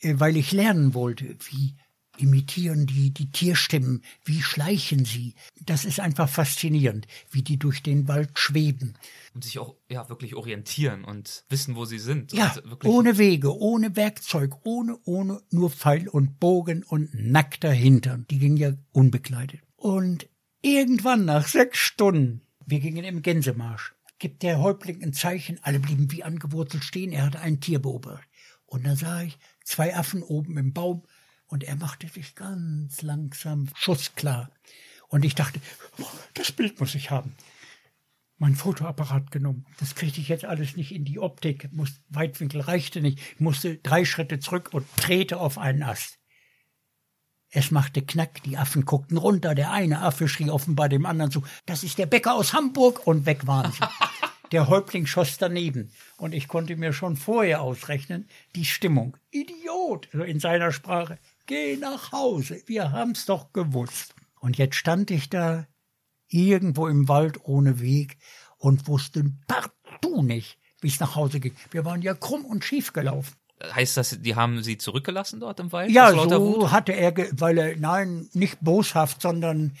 äh, 0.00 0.14
weil 0.18 0.36
ich 0.36 0.52
lernen 0.52 0.94
wollte, 0.94 1.36
wie 1.50 1.76
imitieren 2.18 2.86
die 2.86 3.12
die 3.12 3.30
Tierstimmen, 3.30 4.02
wie 4.24 4.40
schleichen 4.40 5.04
sie. 5.04 5.34
Das 5.60 5.84
ist 5.84 6.00
einfach 6.00 6.28
faszinierend, 6.28 7.06
wie 7.30 7.42
die 7.42 7.58
durch 7.58 7.82
den 7.82 8.06
Wald 8.06 8.38
schweben. 8.38 8.96
Und 9.34 9.44
sich 9.44 9.58
auch 9.58 9.74
ja 9.88 10.08
wirklich 10.08 10.34
orientieren 10.34 11.04
und 11.04 11.44
wissen, 11.48 11.74
wo 11.74 11.84
sie 11.84 11.98
sind. 11.98 12.32
Ja, 12.32 12.54
ohne 12.84 13.18
Wege, 13.18 13.56
ohne 13.56 13.96
Werkzeug, 13.96 14.54
ohne, 14.64 14.98
ohne, 15.04 15.42
nur 15.50 15.70
Pfeil 15.70 16.08
und 16.08 16.38
Bogen 16.38 16.84
und 16.84 17.10
nackter 17.14 17.72
Hintern. 17.72 18.26
Die 18.30 18.38
gingen 18.38 18.56
ja 18.56 18.72
unbekleidet. 18.92 19.60
Und 19.76 20.28
irgendwann 20.64 21.26
nach 21.26 21.46
sechs 21.46 21.78
Stunden, 21.78 22.40
wir 22.64 22.80
gingen 22.80 23.04
im 23.04 23.22
Gänsemarsch, 23.22 23.94
gibt 24.18 24.42
der 24.42 24.60
Häuptling 24.60 25.02
ein 25.02 25.12
Zeichen, 25.12 25.60
alle 25.62 25.78
blieben 25.78 26.10
wie 26.10 26.24
angewurzelt 26.24 26.84
stehen, 26.84 27.12
er 27.12 27.26
hatte 27.26 27.40
ein 27.40 27.60
Tier 27.60 27.80
beobachtet. 27.80 28.26
Und 28.64 28.86
dann 28.86 28.96
sah 28.96 29.22
ich 29.22 29.38
zwei 29.62 29.94
Affen 29.94 30.22
oben 30.22 30.56
im 30.56 30.72
Baum 30.72 31.04
und 31.46 31.64
er 31.64 31.76
machte 31.76 32.08
sich 32.08 32.34
ganz 32.34 33.02
langsam 33.02 33.68
schussklar. 33.76 34.50
Und 35.08 35.24
ich 35.24 35.34
dachte, 35.34 35.60
oh, 36.00 36.06
das 36.32 36.50
Bild 36.50 36.80
muss 36.80 36.94
ich 36.94 37.10
haben. 37.10 37.36
Mein 38.38 38.56
Fotoapparat 38.56 39.30
genommen. 39.30 39.66
Das 39.78 39.94
kriegte 39.94 40.20
ich 40.20 40.28
jetzt 40.28 40.44
alles 40.44 40.76
nicht 40.76 40.92
in 40.92 41.04
die 41.04 41.20
Optik. 41.20 41.72
Muss, 41.72 42.00
Weitwinkel 42.08 42.62
reichte 42.62 43.00
nicht. 43.00 43.20
Ich 43.34 43.40
musste 43.40 43.76
drei 43.76 44.04
Schritte 44.04 44.40
zurück 44.40 44.70
und 44.72 44.86
drehte 44.96 45.38
auf 45.38 45.58
einen 45.58 45.82
Ast. 45.82 46.18
Es 47.56 47.70
machte 47.70 48.02
Knack, 48.02 48.42
die 48.42 48.58
Affen 48.58 48.84
guckten 48.84 49.16
runter, 49.16 49.54
der 49.54 49.70
eine 49.70 50.02
Affe 50.02 50.26
schrie 50.26 50.50
offenbar 50.50 50.88
dem 50.88 51.06
anderen 51.06 51.30
zu, 51.30 51.44
das 51.66 51.84
ist 51.84 51.98
der 51.98 52.06
Bäcker 52.06 52.34
aus 52.34 52.52
Hamburg, 52.52 53.06
und 53.06 53.26
weg 53.26 53.46
waren 53.46 53.70
sie. 53.70 53.78
Der 54.52 54.68
Häuptling 54.68 55.06
schoss 55.06 55.38
daneben, 55.38 55.90
und 56.16 56.32
ich 56.34 56.48
konnte 56.48 56.76
mir 56.76 56.92
schon 56.92 57.16
vorher 57.16 57.62
ausrechnen, 57.62 58.28
die 58.54 58.64
Stimmung. 58.64 59.16
Idiot, 59.30 60.08
also 60.12 60.24
in 60.24 60.38
seiner 60.38 60.70
Sprache. 60.70 61.18
Geh 61.46 61.76
nach 61.76 62.12
Hause, 62.12 62.62
wir 62.66 62.92
haben's 62.92 63.24
doch 63.24 63.52
gewusst. 63.52 64.14
Und 64.40 64.58
jetzt 64.58 64.76
stand 64.76 65.10
ich 65.10 65.30
da, 65.30 65.66
irgendwo 66.28 66.88
im 66.88 67.08
Wald 67.08 67.38
ohne 67.44 67.80
Weg, 67.80 68.18
und 68.58 68.86
wusste 68.86 69.24
partout 69.46 70.22
nicht, 70.22 70.58
wie's 70.80 71.00
nach 71.00 71.14
Hause 71.14 71.40
ging. 71.40 71.56
Wir 71.70 71.84
waren 71.84 72.02
ja 72.02 72.14
krumm 72.14 72.44
und 72.44 72.64
schief 72.64 72.92
gelaufen. 72.92 73.34
Heißt 73.62 73.96
das, 73.96 74.20
die 74.20 74.34
haben 74.34 74.62
sie 74.62 74.78
zurückgelassen 74.78 75.40
dort 75.40 75.60
im 75.60 75.72
Wald? 75.72 75.90
Ja, 75.90 76.10
so 76.12 76.70
hatte 76.70 76.92
er, 76.92 77.14
weil 77.32 77.58
er, 77.58 77.76
nein, 77.76 78.28
nicht 78.32 78.58
boshaft, 78.60 79.22
sondern 79.22 79.76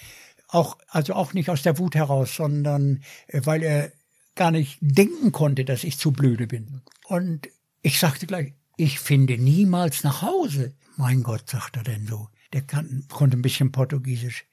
auch, 0.48 0.78
also 0.88 1.14
auch 1.14 1.32
nicht 1.34 1.50
aus 1.50 1.62
der 1.62 1.78
Wut 1.78 1.94
heraus, 1.94 2.36
sondern 2.36 3.02
äh, 3.26 3.40
weil 3.44 3.62
er 3.62 3.92
gar 4.34 4.50
nicht 4.50 4.78
denken 4.80 5.32
konnte, 5.32 5.64
dass 5.64 5.84
ich 5.84 5.98
zu 5.98 6.12
blöde 6.12 6.46
bin. 6.46 6.82
Und 7.06 7.48
ich 7.82 7.98
sagte 7.98 8.26
gleich, 8.26 8.54
ich 8.76 8.98
finde 9.00 9.38
niemals 9.38 10.02
nach 10.04 10.22
Hause. 10.22 10.74
Mein 10.96 11.22
Gott, 11.22 11.50
sagt 11.50 11.76
er 11.76 11.84
denn 11.84 12.06
so. 12.06 12.28
Der 12.52 12.62
kann, 12.62 13.04
konnte 13.08 13.36
ein 13.36 13.42
bisschen 13.42 13.72
Portugiesisch. 13.72 14.46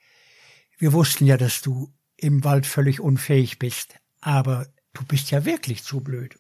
Wir 0.78 0.94
wussten 0.94 1.26
ja, 1.26 1.38
dass 1.38 1.62
du 1.62 1.92
im 2.18 2.44
Wald 2.44 2.66
völlig 2.66 3.00
unfähig 3.00 3.60
bist, 3.60 3.96
aber 4.20 4.68
du 4.94 5.06
bist 5.06 5.32
ja 5.32 5.46
wirklich 5.46 5.84
zu 5.84 6.02
blöd. 6.02 6.38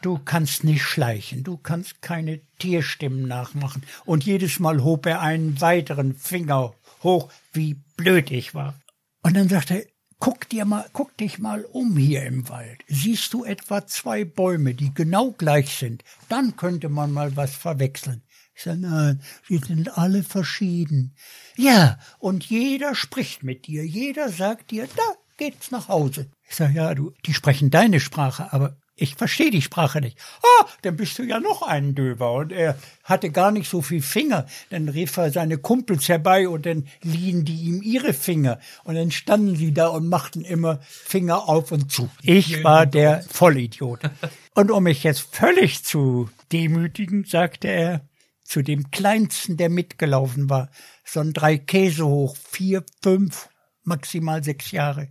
Du 0.00 0.18
kannst 0.18 0.64
nicht 0.64 0.82
schleichen, 0.82 1.44
du 1.44 1.56
kannst 1.56 2.02
keine 2.02 2.40
Tierstimmen 2.58 3.26
nachmachen. 3.26 3.82
Und 4.04 4.24
jedes 4.24 4.58
Mal 4.58 4.82
hob 4.82 5.06
er 5.06 5.20
einen 5.20 5.60
weiteren 5.60 6.14
Finger 6.14 6.74
hoch, 7.02 7.30
wie 7.52 7.74
blöd 7.96 8.30
ich 8.30 8.54
war. 8.54 8.74
Und 9.22 9.36
dann 9.36 9.48
sagte 9.48 9.74
er, 9.74 9.86
guck 10.18 10.48
dir 10.48 10.64
mal, 10.64 10.88
guck 10.92 11.16
dich 11.16 11.38
mal 11.38 11.64
um 11.64 11.96
hier 11.96 12.24
im 12.24 12.48
Wald. 12.48 12.84
Siehst 12.86 13.32
du 13.34 13.44
etwa 13.44 13.86
zwei 13.86 14.24
Bäume, 14.24 14.74
die 14.74 14.94
genau 14.94 15.32
gleich 15.32 15.76
sind? 15.76 16.04
Dann 16.28 16.56
könnte 16.56 16.88
man 16.88 17.12
mal 17.12 17.36
was 17.36 17.54
verwechseln. 17.54 18.22
Ich 18.54 18.62
sage, 18.62 18.78
nein, 18.78 19.20
sie 19.48 19.58
sind 19.58 19.98
alle 19.98 20.22
verschieden. 20.22 21.16
Ja, 21.56 21.98
und 22.18 22.44
jeder 22.44 22.94
spricht 22.94 23.42
mit 23.42 23.66
dir, 23.66 23.84
jeder 23.84 24.28
sagt 24.28 24.70
dir, 24.70 24.86
da 24.94 25.02
geht's 25.38 25.70
nach 25.70 25.88
Hause. 25.88 26.30
Ich 26.48 26.54
sage, 26.54 26.74
ja, 26.74 26.94
du, 26.94 27.12
die 27.26 27.34
sprechen 27.34 27.70
deine 27.70 27.98
Sprache, 27.98 28.52
aber 28.52 28.76
ich 28.94 29.16
verstehe 29.16 29.50
die 29.50 29.62
Sprache 29.62 30.00
nicht. 30.00 30.18
Ah, 30.42 30.66
dann 30.82 30.96
bist 30.96 31.18
du 31.18 31.22
ja 31.22 31.40
noch 31.40 31.62
ein 31.62 31.94
Döber. 31.94 32.32
Und 32.32 32.52
er 32.52 32.76
hatte 33.04 33.30
gar 33.30 33.50
nicht 33.50 33.68
so 33.68 33.80
viel 33.80 34.02
Finger. 34.02 34.46
Dann 34.70 34.88
rief 34.88 35.16
er 35.16 35.30
seine 35.30 35.58
Kumpels 35.58 36.08
herbei 36.08 36.48
und 36.48 36.66
dann 36.66 36.86
liehen 37.02 37.44
die 37.44 37.62
ihm 37.62 37.82
ihre 37.82 38.12
Finger. 38.12 38.60
Und 38.84 38.94
dann 38.94 39.10
standen 39.10 39.56
sie 39.56 39.72
da 39.72 39.88
und 39.88 40.08
machten 40.08 40.44
immer 40.44 40.80
Finger 40.82 41.48
auf 41.48 41.72
und 41.72 41.90
zu. 41.90 42.10
Ich 42.22 42.62
war 42.64 42.86
der 42.86 43.22
Vollidiot. 43.22 44.00
Und 44.54 44.70
um 44.70 44.82
mich 44.82 45.02
jetzt 45.02 45.34
völlig 45.34 45.82
zu 45.82 46.28
demütigen, 46.52 47.24
sagte 47.24 47.68
er 47.68 48.06
zu 48.44 48.60
dem 48.60 48.90
Kleinsten, 48.90 49.56
der 49.56 49.70
mitgelaufen 49.70 50.50
war, 50.50 50.70
so 51.06 51.20
ein 51.20 51.32
drei 51.32 51.56
Käse 51.56 52.06
hoch, 52.06 52.36
vier, 52.36 52.84
fünf, 53.02 53.48
maximal 53.82 54.44
sechs 54.44 54.70
Jahre. 54.70 55.08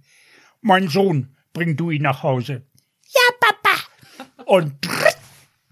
Mein 0.62 0.90
Sohn, 0.90 1.36
bring 1.54 1.76
du 1.76 1.90
ihn 1.90 2.04
nach 2.04 2.22
Hause. 2.22 2.68
Ja, 3.14 3.36
Papa. 3.40 3.51
Und 4.52 4.74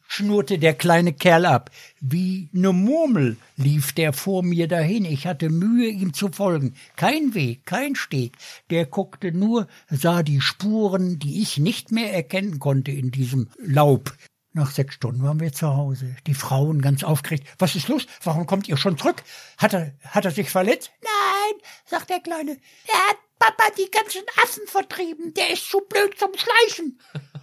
schnurrte 0.08 0.58
der 0.58 0.74
kleine 0.74 1.12
Kerl 1.12 1.46
ab. 1.46 1.70
Wie 2.00 2.48
ne 2.54 2.72
Murmel 2.72 3.36
lief 3.58 3.92
der 3.92 4.14
vor 4.14 4.42
mir 4.42 4.70
dahin. 4.70 5.04
Ich 5.04 5.28
hatte 5.28 5.50
Mühe, 5.50 5.90
ihm 5.90 6.14
zu 6.14 6.30
folgen. 6.30 6.76
Kein 6.96 7.34
Weg, 7.34 7.66
kein 7.66 7.98
Steg. 7.98 8.38
Der 8.70 8.86
guckte 8.86 9.34
nur, 9.34 9.68
sah 9.90 10.24
die 10.24 10.40
Spuren, 10.40 11.20
die 11.20 11.42
ich 11.42 11.58
nicht 11.58 11.92
mehr 11.92 12.14
erkennen 12.14 12.60
konnte 12.60 12.92
in 12.92 13.12
diesem 13.12 13.50
Laub. 13.58 14.14
Nach 14.54 14.72
sechs 14.72 14.96
Stunden 14.96 15.24
waren 15.24 15.42
wir 15.42 15.52
zu 15.52 15.76
Hause. 15.76 16.16
Die 16.26 16.34
Frauen 16.34 16.82
ganz 16.82 17.04
aufgeregt. 17.04 17.46
Was 17.58 17.76
ist 17.76 17.90
los? 17.90 18.08
Warum 18.24 18.46
kommt 18.46 18.70
ihr 18.70 18.78
schon 18.78 18.98
zurück? 18.98 19.24
Hat 19.58 19.74
er, 19.74 19.94
hat 20.06 20.24
er 20.24 20.32
sich 20.32 20.50
verletzt? 20.50 20.90
Nein, 21.02 21.62
sagt 21.86 22.10
der 22.10 22.22
Kleine. 22.22 22.52
Er 22.88 23.10
hat 23.10 23.18
Papa 23.40 23.64
die 23.78 23.92
ganzen 23.92 24.24
Affen 24.42 24.68
vertrieben. 24.68 25.34
Der 25.34 25.52
ist 25.52 25.70
zu 25.70 25.82
blöd 25.82 26.18
zum 26.18 26.32
Schleichen. 26.34 26.98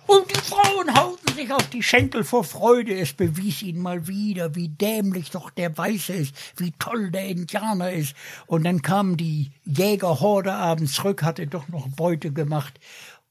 Und 0.07 0.31
die 0.31 0.41
Frauen 0.41 0.95
hauten 0.95 1.35
sich 1.35 1.53
auf 1.53 1.69
die 1.71 1.83
Schenkel 1.83 2.23
vor 2.23 2.45
Freude. 2.45 2.95
Es 2.99 3.13
bewies 3.13 3.63
ihnen 3.63 3.83
mal 3.83 4.07
wieder, 4.07 4.55
wie 4.55 4.69
dämlich 4.69 5.31
doch 5.31 5.51
der 5.51 5.77
Weiße 5.77 6.13
ist, 6.13 6.35
wie 6.57 6.73
toll 6.79 7.11
der 7.11 7.27
Indianer 7.29 7.93
ist. 7.93 8.15
Und 8.47 8.65
dann 8.65 8.83
kamen 8.83 9.17
die 9.17 9.51
Jägerhorde 9.65 10.53
abends 10.53 10.95
zurück, 10.95 11.23
hatte 11.23 11.47
doch 11.47 11.69
noch 11.69 11.89
Beute 11.89 12.33
gemacht 12.33 12.79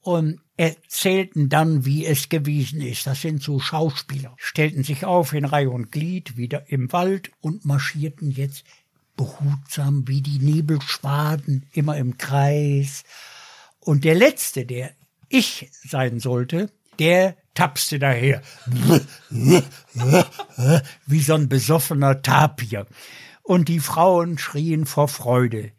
und 0.02 0.40
erzählten 0.56 1.48
dann, 1.48 1.84
wie 1.84 2.06
es 2.06 2.28
gewesen 2.28 2.80
ist. 2.80 3.06
Das 3.06 3.22
sind 3.22 3.42
so 3.42 3.58
Schauspieler, 3.58 4.34
stellten 4.36 4.84
sich 4.84 5.04
auf 5.04 5.32
in 5.32 5.44
Reihe 5.44 5.70
und 5.70 5.90
Glied 5.90 6.36
wieder 6.36 6.70
im 6.70 6.92
Wald 6.92 7.30
und 7.40 7.64
marschierten 7.64 8.30
jetzt 8.30 8.64
behutsam 9.16 10.06
wie 10.06 10.20
die 10.20 10.38
Nebelschwaden 10.38 11.66
immer 11.72 11.96
im 11.96 12.18
Kreis. 12.18 13.02
Und 13.80 14.04
der 14.04 14.14
letzte, 14.14 14.66
der 14.66 14.92
ich 15.28 15.70
sein 15.72 16.20
sollte, 16.20 16.70
der 16.98 17.36
tapste 17.54 17.98
daher. 17.98 18.42
Wie 21.06 21.20
so 21.20 21.34
ein 21.34 21.48
besoffener 21.48 22.22
Tapir. 22.22 22.86
Und 23.42 23.68
die 23.68 23.80
Frauen 23.80 24.38
schrien 24.38 24.86
vor 24.86 25.08
Freude. 25.08 25.72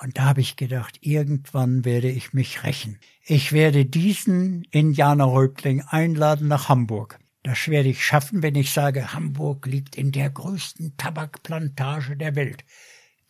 Und 0.00 0.16
da 0.16 0.26
habe 0.26 0.40
ich 0.40 0.56
gedacht, 0.56 0.98
irgendwann 1.00 1.84
werde 1.84 2.08
ich 2.08 2.32
mich 2.32 2.62
rächen. 2.62 2.98
Ich 3.24 3.52
werde 3.52 3.84
diesen 3.84 4.64
Indianerhäuptling 4.70 5.82
einladen 5.82 6.48
nach 6.48 6.68
Hamburg. 6.68 7.18
Das 7.42 7.68
werde 7.68 7.88
ich 7.88 8.04
schaffen, 8.04 8.42
wenn 8.42 8.54
ich 8.54 8.72
sage, 8.72 9.12
Hamburg 9.12 9.66
liegt 9.66 9.96
in 9.96 10.12
der 10.12 10.30
größten 10.30 10.96
Tabakplantage 10.96 12.16
der 12.16 12.36
Welt. 12.36 12.64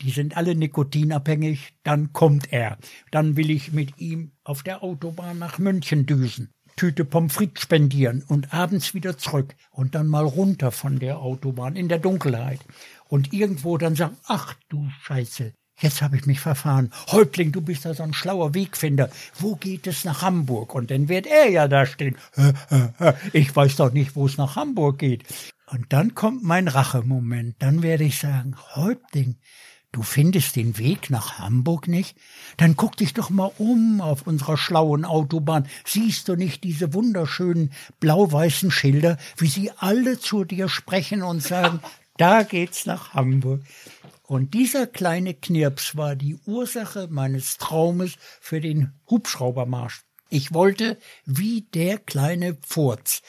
Die 0.01 0.11
sind 0.11 0.37
alle 0.37 0.55
nikotinabhängig, 0.55 1.75
dann 1.83 2.13
kommt 2.13 2.53
er. 2.53 2.79
Dann 3.11 3.37
will 3.37 3.51
ich 3.51 3.73
mit 3.73 3.99
ihm 3.99 4.33
auf 4.45 4.63
der 4.63 4.83
Autobahn 4.83 5.39
nach 5.39 5.59
München 5.59 6.07
düsen, 6.07 6.51
Tüte 6.77 7.05
Pommes 7.05 7.33
frites 7.33 7.65
spendieren 7.65 8.23
und 8.29 8.55
abends 8.55 8.95
wieder 8.95 9.19
zurück 9.19 9.57
und 9.71 9.97
dann 9.97 10.07
mal 10.07 10.25
runter 10.25 10.71
von 10.71 11.01
der 11.01 11.19
Autobahn 11.19 11.75
in 11.75 11.89
der 11.89 11.99
Dunkelheit 11.99 12.61
und 13.09 13.33
irgendwo 13.33 13.79
dann 13.79 13.97
sagen, 13.97 14.17
ach 14.27 14.55
du 14.69 14.89
Scheiße, 15.03 15.53
Jetzt 15.81 16.03
habe 16.03 16.17
ich 16.17 16.27
mich 16.27 16.41
verfahren. 16.41 16.91
Häuptling, 17.13 17.53
du 17.53 17.61
bist 17.61 17.85
da 17.85 17.95
so 17.95 18.03
ein 18.03 18.13
schlauer 18.13 18.53
Wegfinder. 18.55 19.11
Wo 19.39 19.55
geht 19.55 19.87
es 19.87 20.05
nach 20.05 20.23
Hamburg? 20.23 20.75
Und 20.75 20.91
dann 20.91 21.09
wird 21.09 21.27
er 21.27 21.49
ja 21.51 21.69
da 21.69 21.87
stehen. 21.87 22.17
Ich 23.33 23.55
weiß 23.55 23.77
doch 23.77 23.93
nicht, 23.93 24.17
wo 24.17 24.27
es 24.27 24.39
nach 24.39 24.57
Hamburg 24.57 24.99
geht. 24.99 25.25
Und 25.71 25.93
dann 25.93 26.15
kommt 26.15 26.43
mein 26.43 26.67
Rachemoment. 26.67 27.57
Dann 27.61 27.83
werde 27.83 28.05
ich 28.05 28.19
sagen, 28.19 28.57
Häuptling, 28.75 29.37
du 29.93 30.03
findest 30.03 30.57
den 30.57 30.79
Weg 30.79 31.11
nach 31.11 31.39
Hamburg 31.39 31.89
nicht? 31.89 32.17
Dann 32.57 32.77
guck 32.77 32.97
dich 32.97 33.15
doch 33.15 33.31
mal 33.31 33.51
um 33.59 34.01
auf 34.01 34.27
unserer 34.27 34.57
schlauen 34.57 35.05
Autobahn. 35.05 35.67
Siehst 35.85 36.29
du 36.29 36.37
nicht 36.37 36.65
diese 36.65 36.95
wunderschönen 36.95 37.73
blau-weißen 38.01 38.71
Schilder, 38.71 39.19
wie 39.37 39.49
sie 39.49 39.71
alle 39.77 40.19
zu 40.19 40.45
dir 40.45 40.69
sprechen 40.69 41.23
und 41.23 41.43
sagen, 41.43 41.81
da 42.17 42.43
geht's 42.43 42.87
nach 42.87 43.15
Hamburg. 43.15 43.63
Und 44.23 44.53
dieser 44.53 44.87
kleine 44.87 45.33
Knirps 45.33 45.97
war 45.97 46.15
die 46.15 46.37
Ursache 46.45 47.09
meines 47.11 47.57
Traumes 47.57 48.17
für 48.41 48.61
den 48.61 48.93
Hubschraubermarsch. 49.09 50.03
Ich 50.29 50.53
wollte, 50.53 50.99
wie 51.25 51.63
der 51.63 51.99
kleine 51.99 52.59
Furz, 52.67 53.23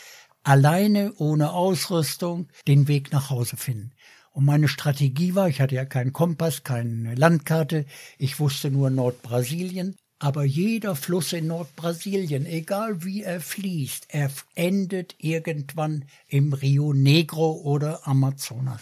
alleine 0.44 1.14
ohne 1.16 1.54
Ausrüstung 1.54 2.50
den 2.68 2.90
Weg 2.90 3.14
nach 3.14 3.30
Hause 3.30 3.56
finden. 3.56 3.92
Und 4.40 4.46
meine 4.46 4.70
Strategie 4.70 5.36
war, 5.36 5.50
ich 5.50 5.60
hatte 5.60 5.76
ja 5.76 5.84
keinen 5.84 6.14
Kompass, 6.14 6.64
keine 6.64 7.14
Landkarte, 7.14 7.86
ich 8.18 8.40
wusste 8.40 8.72
nur 8.72 8.90
Nordbrasilien. 8.90 9.98
Aber 10.18 10.46
jeder 10.46 10.96
Fluss 10.96 11.34
in 11.34 11.48
Nordbrasilien, 11.48 12.46
egal 12.46 13.04
wie 13.04 13.22
er 13.22 13.42
fließt, 13.42 14.06
er 14.08 14.32
endet 14.56 15.16
irgendwann 15.18 16.06
im 16.30 16.54
Rio 16.54 16.94
Negro 16.94 17.52
oder 17.52 18.08
Amazonas. 18.08 18.82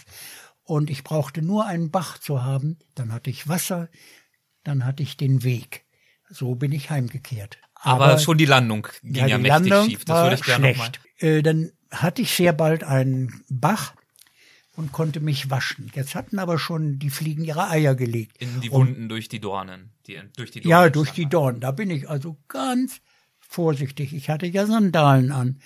Und 0.62 0.90
ich 0.90 1.02
brauchte 1.02 1.42
nur 1.42 1.66
einen 1.66 1.90
Bach 1.90 2.18
zu 2.18 2.44
haben, 2.44 2.78
dann 2.94 3.12
hatte 3.12 3.28
ich 3.28 3.48
Wasser, 3.48 3.88
dann 4.62 4.84
hatte 4.84 5.02
ich 5.02 5.16
den 5.16 5.42
Weg. 5.42 5.86
So 6.30 6.54
bin 6.54 6.70
ich 6.70 6.88
heimgekehrt. 6.88 7.58
Aber, 7.74 8.04
Aber 8.04 8.18
schon 8.20 8.38
die 8.38 8.44
Landung 8.44 8.86
ging 9.02 9.14
ja, 9.14 9.26
ja 9.26 9.38
mächtig 9.38 9.70
Landung 9.70 9.90
schief. 9.90 10.04
Das 10.04 10.22
würde 10.22 10.36
ich 10.36 10.42
gerne 10.42 10.70
nochmal. 10.70 10.92
Äh, 11.18 11.42
dann 11.42 11.72
hatte 11.90 12.22
ich 12.22 12.32
sehr 12.32 12.52
bald 12.52 12.84
einen 12.84 13.42
Bach 13.48 13.94
und 14.78 14.92
konnte 14.92 15.18
mich 15.18 15.50
waschen. 15.50 15.90
Jetzt 15.92 16.14
hatten 16.14 16.38
aber 16.38 16.56
schon 16.56 17.00
die 17.00 17.10
Fliegen 17.10 17.42
ihre 17.42 17.68
Eier 17.68 17.96
gelegt. 17.96 18.36
In 18.38 18.60
die 18.60 18.70
Wunden 18.70 19.02
und, 19.02 19.08
durch 19.08 19.28
die 19.28 19.40
Dornen. 19.40 19.90
Die, 20.06 20.20
durch 20.36 20.52
die 20.52 20.60
Dornen 20.60 20.70
ja, 20.70 20.88
durch 20.88 21.10
die 21.10 21.26
Dornen. 21.26 21.58
Da 21.58 21.72
bin 21.72 21.90
ich 21.90 22.08
also 22.08 22.38
ganz 22.46 23.00
vorsichtig. 23.40 24.14
Ich 24.14 24.30
hatte 24.30 24.46
ja 24.46 24.66
Sandalen 24.66 25.32
an. 25.32 25.58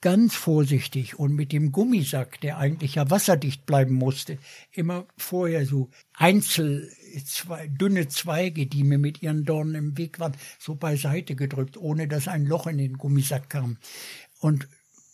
Ganz 0.00 0.34
vorsichtig 0.34 1.16
und 1.16 1.32
mit 1.32 1.52
dem 1.52 1.70
Gummisack, 1.70 2.40
der 2.40 2.58
eigentlich 2.58 2.96
ja 2.96 3.08
wasserdicht 3.08 3.66
bleiben 3.66 3.94
musste, 3.94 4.36
immer 4.72 5.06
vorher 5.16 5.64
so 5.64 5.90
einzel 6.12 6.90
zwei, 7.24 7.68
dünne 7.68 8.08
Zweige, 8.08 8.66
die 8.66 8.82
mir 8.82 8.98
mit 8.98 9.22
ihren 9.22 9.44
Dornen 9.44 9.76
im 9.76 9.96
Weg 9.96 10.18
waren, 10.18 10.36
so 10.58 10.74
beiseite 10.74 11.36
gedrückt, 11.36 11.76
ohne 11.76 12.08
dass 12.08 12.26
ein 12.26 12.44
Loch 12.44 12.66
in 12.66 12.78
den 12.78 12.98
Gummisack 12.98 13.48
kam. 13.48 13.78
Und 14.40 14.66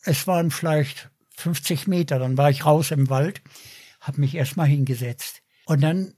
es 0.04 0.26
waren 0.26 0.50
vielleicht 0.50 1.10
50 1.36 1.86
Meter, 1.86 2.18
dann 2.18 2.36
war 2.36 2.50
ich 2.50 2.64
raus 2.64 2.90
im 2.90 3.10
Wald, 3.10 3.42
habe 4.00 4.20
mich 4.20 4.34
erstmal 4.34 4.66
hingesetzt. 4.66 5.42
Und 5.64 5.82
dann 5.82 6.14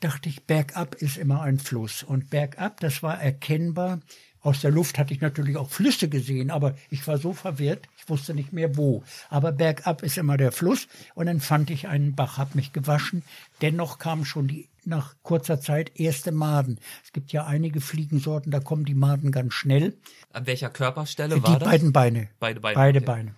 dachte 0.00 0.28
ich, 0.28 0.46
bergab 0.46 0.94
ist 0.96 1.16
immer 1.16 1.42
ein 1.42 1.58
Fluss. 1.58 2.02
Und 2.02 2.30
bergab, 2.30 2.80
das 2.80 3.02
war 3.02 3.20
erkennbar. 3.20 4.00
Aus 4.40 4.60
der 4.60 4.70
Luft 4.70 4.98
hatte 4.98 5.14
ich 5.14 5.22
natürlich 5.22 5.56
auch 5.56 5.70
Flüsse 5.70 6.08
gesehen, 6.10 6.50
aber 6.50 6.74
ich 6.90 7.06
war 7.06 7.16
so 7.16 7.32
verwirrt, 7.32 7.88
ich 7.96 8.08
wusste 8.10 8.34
nicht 8.34 8.52
mehr 8.52 8.76
wo. 8.76 9.02
Aber 9.30 9.52
bergab 9.52 10.02
ist 10.02 10.18
immer 10.18 10.36
der 10.36 10.52
Fluss. 10.52 10.86
Und 11.14 11.26
dann 11.26 11.40
fand 11.40 11.70
ich 11.70 11.88
einen 11.88 12.14
Bach, 12.14 12.36
habe 12.36 12.50
mich 12.54 12.74
gewaschen. 12.74 13.22
Dennoch 13.62 13.98
kamen 13.98 14.26
schon 14.26 14.48
die 14.48 14.68
nach 14.86 15.14
kurzer 15.22 15.60
Zeit 15.60 15.98
erste 15.98 16.30
Maden. 16.30 16.78
Es 17.02 17.12
gibt 17.12 17.32
ja 17.32 17.46
einige 17.46 17.80
Fliegensorten, 17.80 18.52
da 18.52 18.60
kommen 18.60 18.84
die 18.84 18.94
Maden 18.94 19.32
ganz 19.32 19.54
schnell. 19.54 19.96
An 20.32 20.46
welcher 20.46 20.68
Körperstelle 20.68 21.36
die 21.36 21.42
war 21.42 21.58
das? 21.58 21.60
Die 21.60 21.64
beiden 21.64 21.92
Beine. 21.92 22.28
Beide 22.38 22.60
Beine. 22.60 22.74
Beide 22.74 22.98
okay. 22.98 23.06
Beine. 23.06 23.34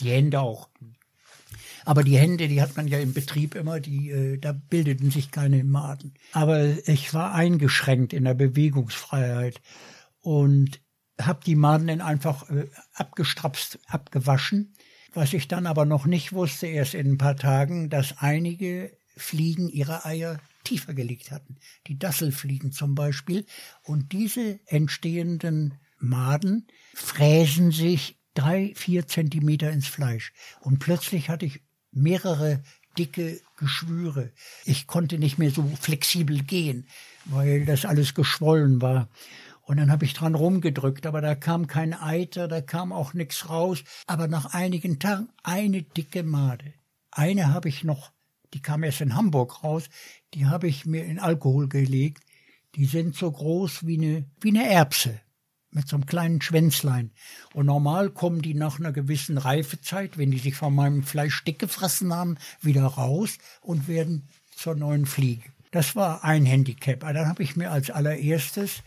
Die 0.00 0.10
Hände 0.10 0.40
auch. 0.40 0.68
Aber 1.84 2.04
die 2.04 2.18
Hände, 2.18 2.48
die 2.48 2.60
hat 2.60 2.76
man 2.76 2.88
ja 2.88 2.98
im 2.98 3.12
Betrieb 3.12 3.54
immer, 3.54 3.80
die, 3.80 4.10
äh, 4.10 4.38
da 4.38 4.52
bildeten 4.52 5.10
sich 5.10 5.30
keine 5.30 5.64
Maden. 5.64 6.14
Aber 6.32 6.86
ich 6.86 7.14
war 7.14 7.34
eingeschränkt 7.34 8.12
in 8.12 8.24
der 8.24 8.34
Bewegungsfreiheit 8.34 9.60
und 10.20 10.80
habe 11.20 11.40
die 11.44 11.56
Maden 11.56 11.86
dann 11.86 12.00
einfach 12.00 12.48
äh, 12.50 12.68
abgestrapst, 12.94 13.78
abgewaschen. 13.86 14.74
Was 15.12 15.32
ich 15.32 15.48
dann 15.48 15.66
aber 15.66 15.86
noch 15.86 16.06
nicht 16.06 16.32
wusste, 16.32 16.66
erst 16.66 16.94
in 16.94 17.12
ein 17.12 17.18
paar 17.18 17.36
Tagen, 17.36 17.90
dass 17.90 18.18
einige 18.18 18.96
Fliegen 19.16 19.68
ihre 19.68 20.04
Eier 20.04 20.38
tiefer 20.64 20.94
gelegt 20.94 21.30
hatten. 21.30 21.56
Die 21.88 21.98
Dasselfliegen 21.98 22.72
zum 22.72 22.94
Beispiel. 22.94 23.44
Und 23.82 24.12
diese 24.12 24.60
entstehenden 24.66 25.74
Maden 25.98 26.68
fräsen 26.94 27.72
sich 27.72 28.19
drei, 28.34 28.72
vier 28.74 29.06
Zentimeter 29.06 29.70
ins 29.70 29.86
Fleisch. 29.86 30.32
Und 30.60 30.78
plötzlich 30.78 31.28
hatte 31.28 31.46
ich 31.46 31.62
mehrere 31.92 32.62
dicke 32.98 33.40
Geschwüre. 33.56 34.32
Ich 34.64 34.86
konnte 34.86 35.18
nicht 35.18 35.38
mehr 35.38 35.50
so 35.50 35.64
flexibel 35.80 36.42
gehen, 36.42 36.86
weil 37.24 37.64
das 37.64 37.84
alles 37.84 38.14
geschwollen 38.14 38.80
war. 38.82 39.08
Und 39.62 39.76
dann 39.76 39.90
habe 39.90 40.04
ich 40.04 40.14
dran 40.14 40.34
rumgedrückt, 40.34 41.06
aber 41.06 41.20
da 41.20 41.34
kam 41.34 41.66
kein 41.68 41.94
Eiter, 41.94 42.48
da 42.48 42.60
kam 42.60 42.92
auch 42.92 43.14
nichts 43.14 43.48
raus. 43.48 43.84
Aber 44.06 44.26
nach 44.26 44.52
einigen 44.52 44.98
Tagen 44.98 45.28
eine 45.42 45.82
dicke 45.82 46.22
Made. 46.22 46.72
Eine 47.12 47.52
habe 47.52 47.68
ich 47.68 47.84
noch, 47.84 48.12
die 48.52 48.60
kam 48.60 48.82
erst 48.82 49.00
in 49.00 49.14
Hamburg 49.14 49.62
raus, 49.62 49.88
die 50.34 50.46
habe 50.46 50.66
ich 50.66 50.86
mir 50.86 51.04
in 51.04 51.18
Alkohol 51.18 51.68
gelegt. 51.68 52.24
Die 52.74 52.86
sind 52.86 53.16
so 53.16 53.30
groß 53.30 53.86
wie 53.86 53.98
eine, 53.98 54.24
wie 54.40 54.50
eine 54.50 54.68
Erbse 54.68 55.20
mit 55.72 55.88
so 55.88 55.96
einem 55.96 56.06
kleinen 56.06 56.42
Schwänzlein. 56.42 57.10
Und 57.54 57.66
normal 57.66 58.10
kommen 58.10 58.42
die 58.42 58.54
nach 58.54 58.78
einer 58.78 58.92
gewissen 58.92 59.38
Reifezeit, 59.38 60.18
wenn 60.18 60.30
die 60.30 60.38
sich 60.38 60.56
von 60.56 60.74
meinem 60.74 61.02
Fleisch 61.02 61.44
dick 61.44 61.58
gefressen 61.58 62.12
haben, 62.12 62.38
wieder 62.60 62.84
raus 62.84 63.38
und 63.60 63.88
werden 63.88 64.28
zur 64.54 64.74
neuen 64.74 65.06
Fliege. 65.06 65.50
Das 65.70 65.94
war 65.94 66.24
ein 66.24 66.44
Handicap. 66.44 67.00
dann 67.00 67.28
habe 67.28 67.42
ich 67.42 67.56
mir 67.56 67.70
als 67.70 67.90
allererstes 67.90 68.82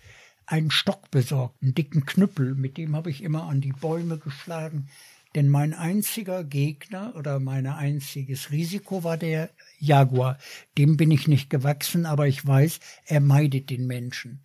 einen 0.45 0.72
Stock 0.72 1.10
besorgt, 1.11 1.64
einen 1.64 1.73
dicken 1.73 2.05
Knüppel, 2.05 2.55
mit 2.55 2.77
dem 2.77 2.95
habe 2.95 3.10
ich 3.10 3.23
immer 3.23 3.43
an 3.43 3.61
die 3.61 3.72
Bäume 3.72 4.18
geschlagen. 4.18 4.89
Denn 5.35 5.49
mein 5.49 5.73
einziger 5.73 6.43
Gegner 6.43 7.14
oder 7.15 7.39
mein 7.39 7.65
einziges 7.65 8.51
Risiko 8.51 9.03
war 9.03 9.18
der 9.18 9.49
Jaguar. 9.80 10.38
Dem 10.77 10.95
bin 10.95 11.10
ich 11.10 11.27
nicht 11.27 11.49
gewachsen, 11.49 12.05
aber 12.05 12.27
ich 12.27 12.45
weiß, 12.45 12.80
er 13.05 13.19
meidet 13.19 13.72
den 13.72 13.88
Menschen. 13.88 14.41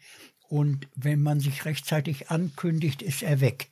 Und 0.48 0.88
wenn 0.94 1.22
man 1.22 1.40
sich 1.40 1.66
rechtzeitig 1.66 2.30
ankündigt, 2.30 3.02
ist 3.02 3.22
er 3.22 3.40
weg. 3.40 3.68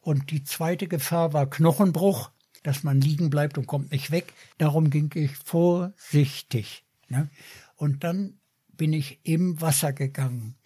Und 0.00 0.32
die 0.32 0.42
zweite 0.42 0.88
Gefahr 0.88 1.32
war 1.32 1.48
Knochenbruch, 1.48 2.30
dass 2.64 2.82
man 2.82 3.00
liegen 3.00 3.30
bleibt 3.30 3.56
und 3.56 3.66
kommt 3.66 3.92
nicht 3.92 4.10
weg. 4.10 4.32
Darum 4.58 4.90
ging 4.90 5.10
ich 5.14 5.36
vorsichtig. 5.36 6.84
Ne? 7.08 7.30
Und 7.76 8.02
dann 8.02 8.34
bin 8.68 8.92
ich 8.92 9.20
im 9.22 9.60
Wasser 9.60 9.92
gegangen. 9.92 10.56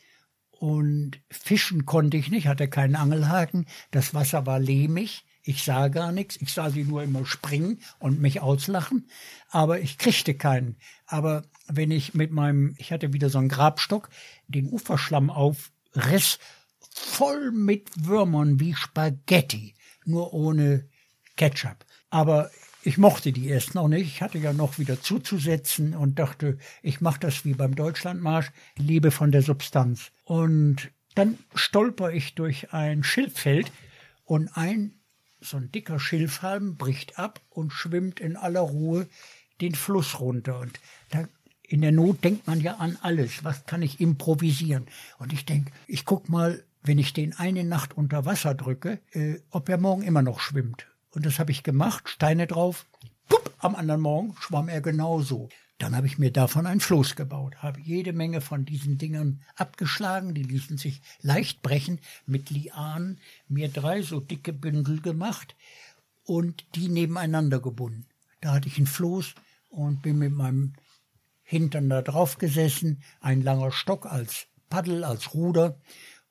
Und 0.50 1.20
fischen 1.30 1.84
konnte 1.84 2.16
ich 2.16 2.30
nicht, 2.30 2.46
hatte 2.46 2.68
keinen 2.68 2.96
Angelhaken. 2.96 3.66
Das 3.90 4.14
Wasser 4.14 4.46
war 4.46 4.58
lehmig. 4.58 5.26
Ich 5.48 5.62
sah 5.62 5.86
gar 5.86 6.10
nichts. 6.10 6.36
Ich 6.40 6.52
sah 6.52 6.70
sie 6.70 6.82
nur 6.82 7.04
immer 7.04 7.24
springen 7.24 7.78
und 8.00 8.20
mich 8.20 8.40
auslachen. 8.40 9.08
Aber 9.48 9.78
ich 9.78 9.96
kriegte 9.96 10.34
keinen. 10.34 10.76
Aber 11.06 11.44
wenn 11.68 11.92
ich 11.92 12.14
mit 12.14 12.32
meinem, 12.32 12.74
ich 12.78 12.90
hatte 12.90 13.12
wieder 13.12 13.30
so 13.30 13.38
einen 13.38 13.48
Grabstock, 13.48 14.08
den 14.48 14.68
Uferschlamm 14.68 15.30
aufriss, 15.30 16.40
voll 16.92 17.52
mit 17.52 17.90
Würmern 17.94 18.58
wie 18.58 18.74
Spaghetti, 18.74 19.76
nur 20.04 20.34
ohne 20.34 20.88
Ketchup. 21.36 21.86
Aber 22.10 22.50
ich 22.82 22.98
mochte 22.98 23.32
die 23.32 23.46
erst 23.46 23.76
noch 23.76 23.86
nicht. 23.86 24.06
Ich 24.08 24.22
hatte 24.22 24.38
ja 24.38 24.52
noch 24.52 24.80
wieder 24.80 25.00
zuzusetzen 25.00 25.94
und 25.94 26.18
dachte, 26.18 26.58
ich 26.82 27.00
mache 27.00 27.20
das 27.20 27.44
wie 27.44 27.54
beim 27.54 27.76
Deutschlandmarsch, 27.76 28.50
lebe 28.76 29.12
von 29.12 29.30
der 29.30 29.42
Substanz. 29.42 30.10
Und 30.24 30.90
dann 31.14 31.38
stolper 31.54 32.10
ich 32.10 32.34
durch 32.34 32.72
ein 32.72 33.04
Schilffeld 33.04 33.70
und 34.24 34.56
ein 34.56 34.96
so 35.40 35.56
ein 35.56 35.70
dicker 35.72 35.98
Schilfhalm 35.98 36.76
bricht 36.76 37.18
ab 37.18 37.40
und 37.50 37.72
schwimmt 37.72 38.20
in 38.20 38.36
aller 38.36 38.60
Ruhe 38.60 39.08
den 39.60 39.74
Fluss 39.74 40.20
runter. 40.20 40.60
Und 40.60 40.80
da 41.10 41.28
in 41.62 41.80
der 41.80 41.92
Not 41.92 42.22
denkt 42.22 42.46
man 42.46 42.60
ja 42.60 42.76
an 42.76 42.98
alles. 43.00 43.44
Was 43.44 43.66
kann 43.66 43.82
ich 43.82 44.00
improvisieren? 44.00 44.86
Und 45.18 45.32
ich 45.32 45.44
denke, 45.44 45.72
ich 45.86 46.04
guck 46.04 46.28
mal, 46.28 46.62
wenn 46.82 46.98
ich 46.98 47.12
den 47.12 47.36
eine 47.36 47.64
Nacht 47.64 47.96
unter 47.96 48.24
Wasser 48.24 48.54
drücke, 48.54 49.00
äh, 49.12 49.40
ob 49.50 49.68
er 49.68 49.78
morgen 49.78 50.02
immer 50.02 50.22
noch 50.22 50.40
schwimmt. 50.40 50.86
Und 51.10 51.26
das 51.26 51.38
habe 51.38 51.50
ich 51.50 51.62
gemacht, 51.62 52.08
Steine 52.08 52.46
drauf. 52.46 52.86
Pup, 53.28 53.52
am 53.58 53.74
anderen 53.74 54.00
Morgen 54.00 54.36
schwamm 54.38 54.68
er 54.68 54.80
genauso. 54.80 55.48
Dann 55.78 55.94
habe 55.94 56.06
ich 56.06 56.18
mir 56.18 56.32
davon 56.32 56.66
ein 56.66 56.80
Floß 56.80 57.16
gebaut, 57.16 57.56
habe 57.56 57.80
jede 57.80 58.14
Menge 58.14 58.40
von 58.40 58.64
diesen 58.64 58.96
Dingern 58.96 59.42
abgeschlagen, 59.56 60.32
die 60.32 60.42
ließen 60.42 60.78
sich 60.78 61.02
leicht 61.20 61.60
brechen, 61.60 62.00
mit 62.24 62.48
Lianen, 62.48 63.20
mir 63.48 63.68
drei 63.68 64.00
so 64.00 64.20
dicke 64.20 64.54
Bündel 64.54 65.02
gemacht 65.02 65.54
und 66.24 66.64
die 66.74 66.88
nebeneinander 66.88 67.60
gebunden. 67.60 68.06
Da 68.40 68.54
hatte 68.54 68.68
ich 68.68 68.78
ein 68.78 68.86
Floß 68.86 69.34
und 69.68 70.00
bin 70.00 70.18
mit 70.18 70.32
meinem 70.32 70.72
Hintern 71.42 71.90
da 71.90 72.00
drauf 72.00 72.38
gesessen, 72.38 73.02
ein 73.20 73.42
langer 73.42 73.70
Stock 73.70 74.06
als 74.06 74.46
Paddel, 74.70 75.04
als 75.04 75.34
Ruder 75.34 75.78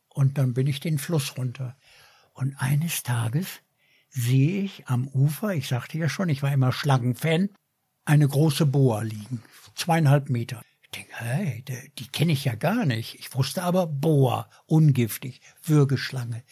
und 0.10 0.38
dann 0.40 0.54
bin 0.54 0.66
ich 0.66 0.80
den 0.80 0.98
Fluss 0.98 1.38
runter. 1.38 1.78
Und 2.34 2.56
eines 2.58 3.04
Tages 3.04 3.48
sehe 4.10 4.64
ich 4.64 4.88
am 4.88 5.08
Ufer, 5.08 5.54
ich 5.54 5.68
sagte 5.68 5.98
ja 6.00 6.10
schon, 6.10 6.30
ich 6.30 6.42
war 6.42 6.52
immer 6.52 6.72
Schlangenfan, 6.72 7.50
eine 8.06 8.28
große 8.28 8.66
Boa 8.66 9.02
liegen, 9.02 9.42
zweieinhalb 9.76 10.30
Meter. 10.30 10.62
Ich 10.84 10.90
denke, 10.92 11.12
hey, 11.16 11.64
die, 11.68 11.92
die 11.98 12.08
kenne 12.08 12.32
ich 12.32 12.46
ja 12.46 12.56
gar 12.56 12.86
nicht. 12.86 13.16
Ich 13.16 13.34
wusste 13.36 13.64
aber 13.64 13.88
Boa, 13.88 14.50
ungiftig, 14.68 15.42
Würgeschlange. 15.64 16.44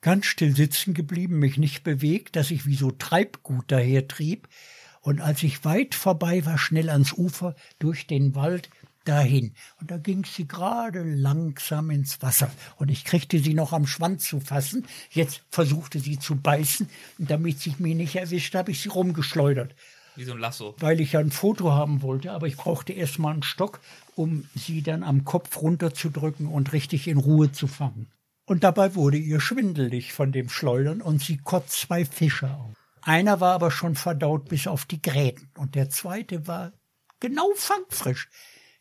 Ganz 0.00 0.26
still 0.26 0.54
sitzen 0.54 0.94
geblieben, 0.94 1.38
mich 1.38 1.58
nicht 1.58 1.82
bewegt, 1.82 2.36
dass 2.36 2.50
ich 2.50 2.66
wie 2.66 2.76
so 2.76 2.90
Treibgut 2.90 3.64
daher 3.68 4.08
trieb. 4.08 4.48
Und 5.00 5.20
als 5.20 5.42
ich 5.42 5.64
weit 5.64 5.94
vorbei 5.94 6.44
war, 6.46 6.58
schnell 6.58 6.90
ans 6.90 7.12
Ufer, 7.12 7.54
durch 7.78 8.06
den 8.06 8.34
Wald, 8.34 8.68
dahin. 9.06 9.54
Und 9.80 9.90
da 9.90 9.98
ging 9.98 10.24
sie 10.24 10.46
gerade 10.46 11.02
langsam 11.02 11.90
ins 11.90 12.20
Wasser. 12.22 12.50
Und 12.76 12.90
ich 12.90 13.04
kriegte 13.04 13.38
sie 13.38 13.54
noch 13.54 13.72
am 13.72 13.86
Schwanz 13.86 14.28
zu 14.28 14.40
fassen. 14.40 14.86
Jetzt 15.10 15.42
versuchte 15.50 16.00
sie 16.00 16.18
zu 16.18 16.36
beißen. 16.36 16.88
Und 17.18 17.30
damit 17.30 17.60
sie 17.60 17.74
mich 17.78 17.94
nicht 17.94 18.16
erwischt, 18.16 18.54
habe 18.54 18.72
ich 18.72 18.80
sie 18.80 18.88
rumgeschleudert. 18.88 19.74
Wie 20.16 20.24
so 20.24 20.32
ein 20.32 20.38
Lasso. 20.38 20.74
Weil 20.78 21.00
ich 21.00 21.12
ja 21.12 21.20
ein 21.20 21.30
Foto 21.30 21.72
haben 21.72 22.02
wollte, 22.02 22.32
aber 22.32 22.46
ich 22.46 22.56
brauchte 22.56 22.92
erstmal 22.92 23.34
einen 23.34 23.42
Stock, 23.42 23.80
um 24.14 24.48
sie 24.54 24.82
dann 24.82 25.02
am 25.02 25.24
Kopf 25.24 25.60
runterzudrücken 25.60 26.46
und 26.46 26.72
richtig 26.72 27.06
in 27.06 27.18
Ruhe 27.18 27.52
zu 27.52 27.66
fangen. 27.66 28.10
Und 28.46 28.64
dabei 28.64 28.94
wurde 28.94 29.18
ihr 29.18 29.40
schwindelig 29.40 30.12
von 30.12 30.32
dem 30.32 30.48
Schleudern 30.48 31.02
und 31.02 31.20
sie 31.20 31.36
kotzt 31.36 31.80
zwei 31.80 32.04
Fische 32.04 32.50
auf. 32.50 32.72
Einer 33.02 33.40
war 33.40 33.54
aber 33.54 33.70
schon 33.70 33.94
verdaut 33.94 34.48
bis 34.48 34.66
auf 34.66 34.84
die 34.84 35.02
Gräten 35.02 35.50
und 35.56 35.74
der 35.74 35.90
zweite 35.90 36.46
war 36.46 36.72
genau 37.20 37.48
fangfrisch. 37.54 38.28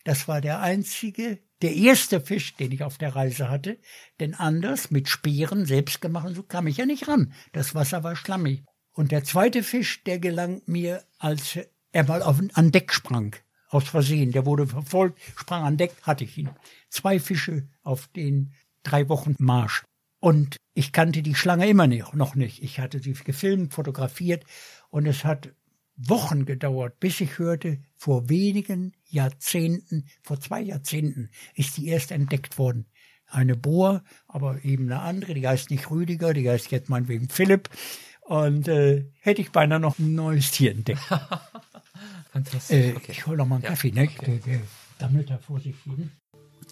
Das 0.03 0.27
war 0.27 0.39
der 0.39 0.61
einzige, 0.61 1.39
der 1.61 1.75
erste 1.75 2.21
Fisch, 2.21 2.55
den 2.55 2.71
ich 2.71 2.83
auf 2.83 2.97
der 2.97 3.15
Reise 3.15 3.49
hatte, 3.49 3.79
denn 4.19 4.35
anders 4.35 4.91
mit 4.91 5.09
Speeren 5.09 5.65
selbst 5.65 5.99
gemacht, 5.99 6.29
so 6.35 6.43
kam 6.43 6.67
ich 6.67 6.77
ja 6.77 6.85
nicht 6.85 7.07
ran. 7.07 7.33
Das 7.53 7.73
Wasser 7.73 8.03
war 8.03 8.15
schlammig. 8.15 8.63
Und 8.95 9.11
der 9.11 9.23
zweite 9.26 9.61
Fisch, 9.61 10.03
der 10.05 10.19
gelang 10.19 10.61
mir, 10.65 11.03
als 11.19 11.59
er 11.91 12.05
mal 12.05 12.23
auf, 12.23 12.41
an 12.53 12.72
Deck 12.72 12.93
sprang. 12.93 13.35
Aus 13.67 13.89
Versehen. 13.89 14.31
Der 14.31 14.45
wurde 14.45 14.67
verfolgt, 14.67 15.19
sprang 15.35 15.63
an 15.63 15.77
Deck, 15.77 15.91
hatte 16.01 16.23
ich 16.23 16.38
ihn. 16.38 16.49
Zwei 16.89 17.19
Fische 17.19 17.67
auf 17.84 18.07
den 18.07 18.53
drei 18.84 19.09
Wochen 19.09 19.35
Marsch. 19.38 19.84
Und 20.22 20.57
ich 20.73 20.93
kannte 20.93 21.22
die 21.22 21.35
Schlange 21.35 21.67
immer 21.67 21.88
noch 21.88 22.35
nicht. 22.35 22.63
Ich 22.63 22.80
hatte 22.80 22.99
sie 22.99 23.13
gefilmt, 23.13 23.73
fotografiert 23.73 24.45
und 24.89 25.05
es 25.05 25.26
hat 25.26 25.53
Wochen 25.97 26.45
gedauert, 26.45 26.99
bis 26.99 27.22
ich 27.22 27.38
hörte, 27.38 27.80
vor 27.95 28.30
wenigen 28.30 28.93
Jahrzehnten, 29.05 30.05
vor 30.22 30.39
zwei 30.39 30.61
Jahrzehnten 30.61 31.30
ist 31.53 31.77
die 31.77 31.88
erst 31.88 32.11
entdeckt 32.11 32.57
worden. 32.57 32.85
Eine 33.27 33.55
Bohr, 33.55 34.03
aber 34.27 34.63
eben 34.63 34.85
eine 34.85 35.01
andere, 35.01 35.34
die 35.34 35.47
heißt 35.47 35.69
nicht 35.72 35.89
Rüdiger, 35.89 36.34
die 36.34 36.49
heißt 36.49 36.72
jetzt 36.72 36.89
meinetwegen 36.89 37.30
Philipp. 37.30 37.69
Und 38.26 38.68
äh, 38.68 39.06
hätte 39.19 39.41
ich 39.41 39.52
beinahe 39.52 39.80
noch 39.80 39.99
ein 39.99 40.15
neues 40.15 40.52
Tier 40.52 40.72
entdeckt. 40.72 41.02
Fantastisch. 42.31 42.76
Äh, 42.76 42.93
okay. 42.95 43.11
Ich 43.11 43.27
hole 43.27 43.38
noch 43.38 43.45
mal 43.45 43.56
einen 43.56 43.64
ja, 43.64 43.69
Kaffee, 43.69 43.91
ne? 43.91 44.03
Okay. 44.03 44.41
Der, 44.45 44.53
der 44.53 44.61
sammelt 44.99 45.30
da 45.30 45.38
vor 45.38 45.60
sich 45.60 45.76
hin. 45.84 46.11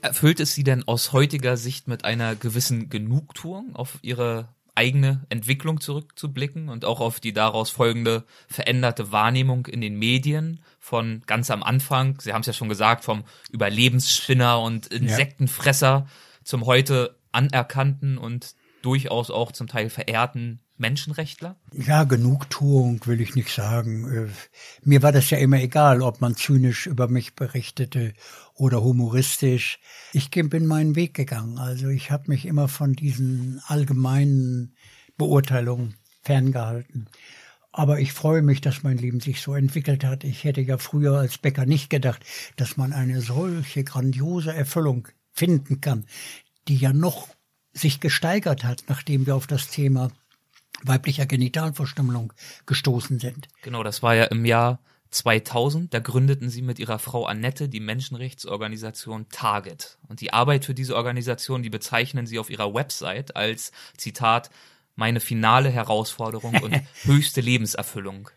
Erfüllt 0.01 0.39
es 0.39 0.55
Sie 0.55 0.63
denn 0.63 0.87
aus 0.87 1.13
heutiger 1.13 1.55
Sicht 1.55 1.87
mit 1.87 2.05
einer 2.05 2.35
gewissen 2.35 2.89
Genugtuung 2.89 3.75
auf 3.75 3.99
Ihre 4.01 4.49
eigene 4.75 5.25
Entwicklung 5.29 5.79
zurückzublicken 5.79 6.69
und 6.69 6.83
auch 6.85 6.99
auf 6.99 7.19
die 7.19 7.33
daraus 7.33 7.69
folgende 7.69 8.25
veränderte 8.47 9.11
Wahrnehmung 9.11 9.67
in 9.67 9.81
den 9.81 9.97
Medien 9.97 10.61
von 10.79 11.21
ganz 11.27 11.51
am 11.51 11.61
Anfang, 11.61 12.19
Sie 12.19 12.33
haben 12.33 12.41
es 12.41 12.47
ja 12.47 12.53
schon 12.53 12.69
gesagt, 12.69 13.03
vom 13.03 13.23
Überlebensspinner 13.51 14.59
und 14.59 14.87
Insektenfresser 14.87 15.87
ja. 15.87 16.07
zum 16.43 16.65
heute 16.65 17.15
anerkannten 17.31 18.17
und 18.17 18.55
durchaus 18.81 19.29
auch 19.29 19.51
zum 19.51 19.67
Teil 19.67 19.91
verehrten 19.91 20.62
Menschenrechtler? 20.77 21.57
Ja, 21.71 22.03
Genugtuung 22.03 23.05
will 23.05 23.21
ich 23.21 23.35
nicht 23.35 23.53
sagen. 23.53 24.11
Äh, 24.11 24.29
mir 24.83 25.01
war 25.01 25.11
das 25.11 25.29
ja 25.29 25.37
immer 25.37 25.61
egal, 25.61 26.01
ob 26.01 26.21
man 26.21 26.35
zynisch 26.35 26.87
über 26.87 27.07
mich 27.07 27.35
berichtete 27.35 28.13
oder 28.55 28.83
humoristisch. 28.83 29.79
Ich 30.13 30.29
bin 30.31 30.65
meinen 30.65 30.95
Weg 30.95 31.13
gegangen. 31.13 31.57
Also 31.57 31.89
ich 31.89 32.11
habe 32.11 32.25
mich 32.27 32.45
immer 32.45 32.67
von 32.67 32.93
diesen 32.93 33.61
allgemeinen 33.67 34.75
Beurteilungen 35.17 35.95
ferngehalten. 36.21 37.09
Aber 37.71 37.99
ich 37.99 38.13
freue 38.13 38.43
mich, 38.43 38.61
dass 38.61 38.83
mein 38.83 38.97
Leben 38.97 39.19
sich 39.19 39.41
so 39.41 39.55
entwickelt 39.55 40.03
hat. 40.03 40.23
Ich 40.23 40.43
hätte 40.43 40.61
ja 40.61 40.77
früher 40.77 41.17
als 41.17 41.39
Bäcker 41.39 41.65
nicht 41.65 41.89
gedacht, 41.89 42.23
dass 42.55 42.77
man 42.77 42.93
eine 42.93 43.21
solche 43.21 43.83
grandiose 43.83 44.53
Erfüllung 44.53 45.07
finden 45.31 45.81
kann, 45.81 46.05
die 46.67 46.77
ja 46.77 46.93
noch 46.93 47.29
sich 47.73 47.99
gesteigert 47.99 48.63
hat, 48.63 48.83
nachdem 48.87 49.25
wir 49.25 49.35
auf 49.35 49.47
das 49.47 49.69
Thema 49.69 50.11
weiblicher 50.85 51.25
Genitalverstümmelung 51.25 52.33
gestoßen 52.65 53.19
sind. 53.19 53.47
Genau, 53.61 53.83
das 53.83 54.03
war 54.03 54.15
ja 54.15 54.25
im 54.25 54.45
Jahr 54.45 54.79
2000. 55.13 55.93
Da 55.93 55.99
gründeten 55.99 56.49
sie 56.49 56.61
mit 56.61 56.79
ihrer 56.79 56.99
Frau 56.99 57.25
Annette 57.25 57.69
die 57.69 57.79
Menschenrechtsorganisation 57.79 59.29
Target. 59.29 59.97
Und 60.07 60.21
die 60.21 60.33
Arbeit 60.33 60.65
für 60.65 60.73
diese 60.73 60.95
Organisation, 60.95 61.63
die 61.63 61.69
bezeichnen 61.69 62.25
sie 62.25 62.39
auf 62.39 62.49
ihrer 62.49 62.73
Website 62.73 63.35
als, 63.35 63.71
Zitat, 63.97 64.49
meine 64.95 65.19
finale 65.19 65.69
Herausforderung 65.69 66.55
und 66.61 66.81
höchste 67.03 67.41
Lebenserfüllung. 67.41 68.29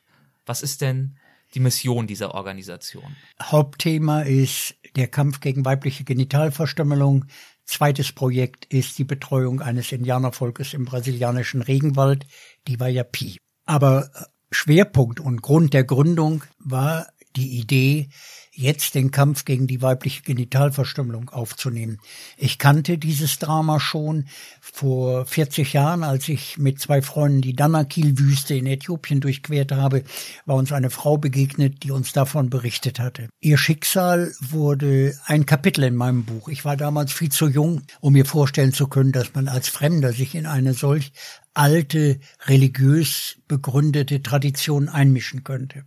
Was 0.46 0.62
ist 0.62 0.80
denn 0.80 1.16
die 1.54 1.60
Mission 1.60 2.06
dieser 2.06 2.34
Organisation? 2.34 3.16
Hauptthema 3.42 4.22
ist 4.22 4.74
der 4.94 5.08
Kampf 5.08 5.40
gegen 5.40 5.64
weibliche 5.64 6.04
Genitalverstümmelung, 6.04 7.26
Zweites 7.66 8.12
Projekt 8.12 8.64
ist 8.66 8.96
die 8.98 9.04
Betreuung 9.04 9.60
eines 9.60 9.92
Indianervolkes 9.92 10.72
im 10.72 10.84
brasilianischen 10.84 11.62
Regenwald, 11.62 12.26
die 12.68 12.78
Waiapi. 12.78 13.38
Aber 13.64 14.10
Schwerpunkt 14.52 15.20
und 15.20 15.42
Grund 15.42 15.74
der 15.74 15.84
Gründung 15.84 16.44
war 16.58 17.08
die 17.34 17.58
Idee, 17.58 18.08
jetzt 18.56 18.94
den 18.94 19.10
Kampf 19.10 19.44
gegen 19.44 19.66
die 19.66 19.82
weibliche 19.82 20.22
Genitalverstümmelung 20.22 21.28
aufzunehmen. 21.28 21.98
Ich 22.36 22.58
kannte 22.58 22.98
dieses 22.98 23.38
Drama 23.38 23.78
schon 23.78 24.26
vor 24.60 25.26
40 25.26 25.74
Jahren, 25.74 26.02
als 26.02 26.28
ich 26.28 26.58
mit 26.58 26.80
zwei 26.80 27.02
Freunden 27.02 27.42
die 27.42 27.54
Danakil-Wüste 27.54 28.54
in 28.54 28.66
Äthiopien 28.66 29.20
durchquert 29.20 29.72
habe, 29.72 30.04
war 30.46 30.56
uns 30.56 30.72
eine 30.72 30.90
Frau 30.90 31.18
begegnet, 31.18 31.82
die 31.82 31.90
uns 31.90 32.12
davon 32.12 32.50
berichtet 32.50 32.98
hatte. 32.98 33.28
Ihr 33.40 33.58
Schicksal 33.58 34.32
wurde 34.40 35.14
ein 35.26 35.46
Kapitel 35.46 35.84
in 35.84 35.94
meinem 35.94 36.24
Buch. 36.24 36.48
Ich 36.48 36.64
war 36.64 36.76
damals 36.76 37.12
viel 37.12 37.30
zu 37.30 37.48
jung, 37.48 37.82
um 38.00 38.14
mir 38.14 38.24
vorstellen 38.24 38.72
zu 38.72 38.88
können, 38.88 39.12
dass 39.12 39.34
man 39.34 39.48
als 39.48 39.68
Fremder 39.68 40.12
sich 40.12 40.34
in 40.34 40.46
eine 40.46 40.74
solch 40.74 41.12
alte, 41.56 42.20
religiös 42.46 43.36
begründete 43.48 44.22
Tradition 44.22 44.88
einmischen 44.88 45.42
könnte. 45.42 45.84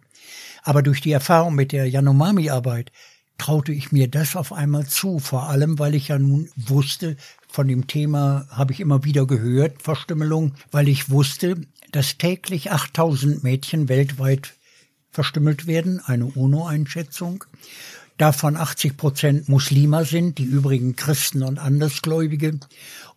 Aber 0.69 0.83
durch 0.83 1.01
die 1.01 1.11
Erfahrung 1.11 1.55
mit 1.55 1.71
der 1.71 1.89
Yanomami-Arbeit 1.89 2.91
traute 3.39 3.71
ich 3.71 3.91
mir 3.91 4.07
das 4.07 4.35
auf 4.35 4.53
einmal 4.53 4.85
zu, 4.85 5.17
vor 5.17 5.49
allem 5.49 5.79
weil 5.79 5.95
ich 5.95 6.09
ja 6.09 6.19
nun 6.19 6.47
wusste, 6.55 7.17
von 7.47 7.67
dem 7.67 7.87
Thema 7.87 8.45
habe 8.51 8.73
ich 8.73 8.79
immer 8.79 9.03
wieder 9.03 9.25
gehört, 9.25 9.81
Verstümmelung, 9.81 10.53
weil 10.69 10.87
ich 10.87 11.09
wusste, 11.09 11.59
dass 11.91 12.19
täglich 12.19 12.71
8000 12.71 13.43
Mädchen 13.43 13.89
weltweit 13.89 14.53
verstümmelt 15.09 15.65
werden, 15.65 16.01
eine 16.05 16.25
UNO-Einschätzung, 16.25 17.45
davon 18.19 18.55
80 18.55 18.95
Prozent 18.95 19.49
Muslime 19.49 20.05
sind, 20.05 20.37
die 20.37 20.43
übrigen 20.43 20.95
Christen 20.95 21.41
und 21.41 21.57
Andersgläubige, 21.57 22.59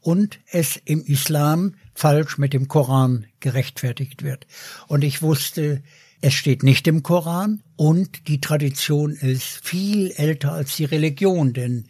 und 0.01 0.41
es 0.51 0.81
im 0.87 1.05
Islam 1.05 1.75
falsch 1.93 2.39
mit 2.39 2.55
dem 2.55 2.69
Koran 2.69 3.27
gerechtfertigt 3.41 4.23
wird. 4.23 4.47
Und 4.87 5.05
ich 5.05 5.21
wusste, 5.21 5.83
es 6.23 6.35
steht 6.35 6.63
nicht 6.63 6.87
im 6.87 7.03
Koran 7.03 7.63
und 7.77 8.29
die 8.29 8.41
Tradition 8.41 9.11
ist 9.11 9.61
viel 9.67 10.13
älter 10.13 10.53
als 10.53 10.77
die 10.77 10.85
Religion, 10.85 11.53
denn 11.53 11.85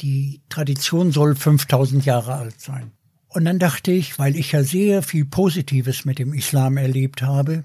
die 0.00 0.42
Tradition 0.48 1.12
soll 1.12 1.36
5000 1.36 2.04
Jahre 2.04 2.34
alt 2.34 2.60
sein. 2.60 2.90
Und 3.28 3.44
dann 3.44 3.60
dachte 3.60 3.92
ich, 3.92 4.18
weil 4.18 4.34
ich 4.34 4.52
ja 4.52 4.64
sehr 4.64 5.02
viel 5.02 5.24
Positives 5.24 6.04
mit 6.04 6.18
dem 6.18 6.34
Islam 6.34 6.76
erlebt 6.76 7.22
habe, 7.22 7.62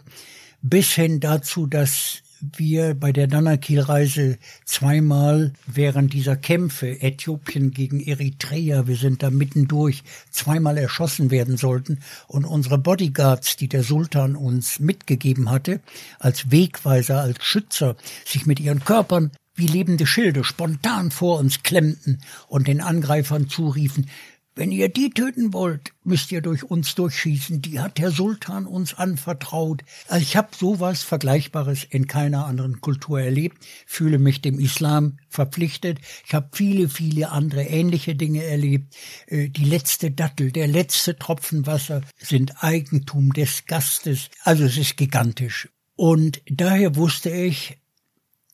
bis 0.62 0.92
hin 0.92 1.20
dazu, 1.20 1.66
dass 1.66 2.22
wir 2.58 2.94
bei 2.94 3.12
der 3.12 3.28
Danakil-Reise 3.28 4.38
zweimal 4.66 5.54
während 5.66 6.14
dieser 6.14 6.36
Kämpfe 6.36 7.02
Äthiopien 7.02 7.72
gegen 7.72 8.00
Eritrea, 8.02 8.88
wir 8.88 8.96
sind 8.96 9.24
da 9.24 9.30
mittendurch, 9.30 10.04
zweimal 10.32 10.78
erschossen 10.78 11.32
werden 11.32 11.58
sollten. 11.58 12.00
Und 12.28 12.46
unsere 12.46 12.78
Bodyguards, 12.78 13.56
die 13.56 13.68
der 13.68 13.84
Sultan 13.84 14.36
uns 14.36 14.80
mitgegeben 14.80 15.50
hatte, 15.50 15.80
als 16.20 16.52
Wegweiser, 16.52 17.22
als 17.22 17.44
Schützer, 17.44 17.96
sich 18.26 18.46
mit 18.46 18.60
ihren 18.60 18.84
Körpern 18.84 19.32
wie 19.56 19.68
lebende 19.68 20.08
Schilde 20.08 20.44
spontan 20.44 21.12
vor 21.12 21.40
uns 21.40 21.62
klemmten 21.62 22.20
und 22.48 22.68
den 22.68 22.82
Angreifern 22.82 23.50
zuriefen, 23.50 24.10
wenn 24.54 24.72
ihr 24.74 24.90
die 24.90 25.12
töten 25.12 25.54
wollt, 25.54 25.94
müsst 26.04 26.32
ihr 26.32 26.42
durch 26.42 26.64
uns 26.64 26.94
durchschießen. 26.96 27.62
Die 27.62 27.80
hat 27.80 27.98
der 27.98 28.12
Sultan 28.12 28.66
uns 28.66 28.94
anvertraut. 28.94 29.82
Also 30.10 30.24
ich 30.24 30.36
habe 30.36 30.50
sowas 30.58 31.04
Vergleichbares 31.04 31.86
in 31.90 32.06
keiner 32.06 32.46
anderen 32.46 32.82
Kultur 32.82 33.22
erlebt, 33.22 33.66
fühle 33.86 34.20
mich 34.20 34.42
dem 34.42 34.60
Islam 34.60 35.20
verpflichtet. 35.30 36.00
Ich 36.26 36.34
habe 36.34 36.50
viele, 36.52 36.90
viele 36.90 37.30
andere 37.32 37.64
ähnliche 37.64 38.16
Dinge 38.16 38.44
erlebt. 38.44 38.94
Äh, 39.28 39.48
die 39.48 39.64
letzte 39.64 40.12
Dattel, 40.12 40.52
der 40.52 40.68
letzte 40.68 41.18
Tropfen 41.18 41.66
Wasser 41.66 42.02
sind 42.18 42.62
Eigentum 42.62 43.32
des 43.32 43.66
Gastes. 43.68 44.30
Also 44.44 44.66
es 44.66 44.78
ist 44.78 44.98
gigantisch. 44.98 45.70
Und 45.96 46.42
daher 46.48 46.98
wusste 46.98 47.30
ich, 47.30 47.78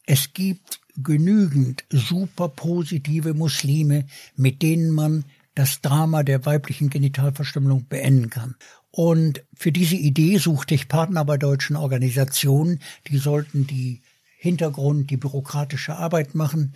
es 0.05 0.33
gibt 0.33 0.79
genügend 0.97 1.85
super 1.89 2.49
positive 2.49 3.33
Muslime, 3.33 4.05
mit 4.35 4.61
denen 4.61 4.91
man 4.91 5.25
das 5.57 5.81
Drama 5.81 6.21
der 6.21 6.45
weiblichen 6.45 6.89
Genitalverstümmelung 6.89 7.87
beenden 7.87 8.29
kann. 8.29 8.55
Und 8.91 9.43
für 9.55 9.71
diese 9.71 9.95
Idee 9.95 10.37
suchte 10.37 10.75
ich 10.75 10.87
Partner 10.87 11.25
bei 11.25 11.37
deutschen 11.37 11.75
Organisationen, 11.75 12.79
die 13.07 13.17
sollten 13.17 13.65
die 13.65 14.01
Hintergrund, 14.37 15.09
die 15.09 15.17
bürokratische 15.17 15.95
Arbeit 15.95 16.35
machen. 16.35 16.73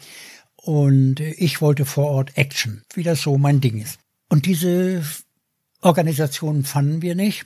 Und 0.56 1.20
ich 1.20 1.62
wollte 1.62 1.86
vor 1.86 2.08
Ort 2.08 2.38
Action, 2.38 2.84
wie 2.94 3.04
das 3.04 3.22
so 3.22 3.38
mein 3.38 3.62
Ding 3.62 3.80
ist. 3.80 4.00
Und 4.30 4.46
diese 4.48 5.04
Organisationen 5.82 6.64
fanden 6.64 7.02
wir 7.02 7.16
nicht. 7.16 7.46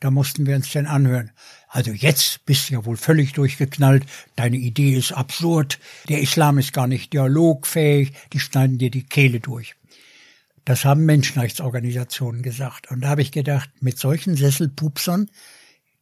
Da 0.00 0.10
mussten 0.10 0.46
wir 0.46 0.56
uns 0.56 0.70
denn 0.72 0.86
anhören. 0.86 1.30
Also 1.68 1.92
jetzt 1.92 2.44
bist 2.46 2.68
du 2.68 2.74
ja 2.74 2.84
wohl 2.84 2.96
völlig 2.96 3.32
durchgeknallt. 3.32 4.04
Deine 4.36 4.56
Idee 4.56 4.94
ist 4.94 5.12
absurd. 5.12 5.78
Der 6.08 6.20
Islam 6.20 6.58
ist 6.58 6.72
gar 6.72 6.88
nicht 6.88 7.12
dialogfähig. 7.12 8.12
Die 8.32 8.40
schneiden 8.40 8.78
dir 8.78 8.90
die 8.90 9.04
Kehle 9.04 9.40
durch. 9.40 9.76
Das 10.64 10.84
haben 10.84 11.04
Menschenrechtsorganisationen 11.04 12.42
gesagt. 12.42 12.90
Und 12.90 13.02
da 13.02 13.08
habe 13.08 13.22
ich 13.22 13.32
gedacht, 13.32 13.70
mit 13.80 13.98
solchen 13.98 14.36
Sesselpupsern, 14.36 15.30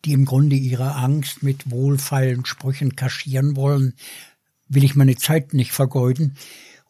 die 0.05 0.13
im 0.13 0.25
Grunde 0.25 0.57
ihre 0.57 0.95
Angst 0.95 1.43
mit 1.43 1.71
wohlfeilen 1.71 2.45
Sprüchen 2.45 2.97
kaschieren 2.97 3.57
wollen, 3.57 3.95
will 4.69 4.85
ich 4.85 4.95
meine 4.95 5.17
Zeit 5.17 5.53
nicht 5.55 5.73
vergeuden. 5.73 6.37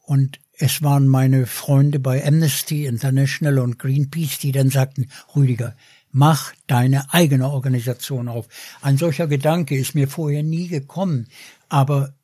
Und 0.02 0.40
es 0.58 0.82
waren 0.82 1.08
meine 1.08 1.46
Freunde 1.46 1.98
bei 1.98 2.24
Amnesty 2.26 2.86
International 2.86 3.58
und 3.58 3.78
Greenpeace, 3.78 4.38
die 4.38 4.52
dann 4.52 4.70
sagten, 4.70 5.08
Rüdiger, 5.34 5.74
mach 6.10 6.52
deine 6.66 7.12
eigene 7.12 7.48
Organisation 7.48 8.28
auf. 8.28 8.48
Ein 8.82 8.98
solcher 8.98 9.26
Gedanke 9.26 9.76
ist 9.76 9.94
mir 9.94 10.08
vorher 10.08 10.42
nie 10.42 10.68
gekommen, 10.68 11.28
aber 11.68 12.14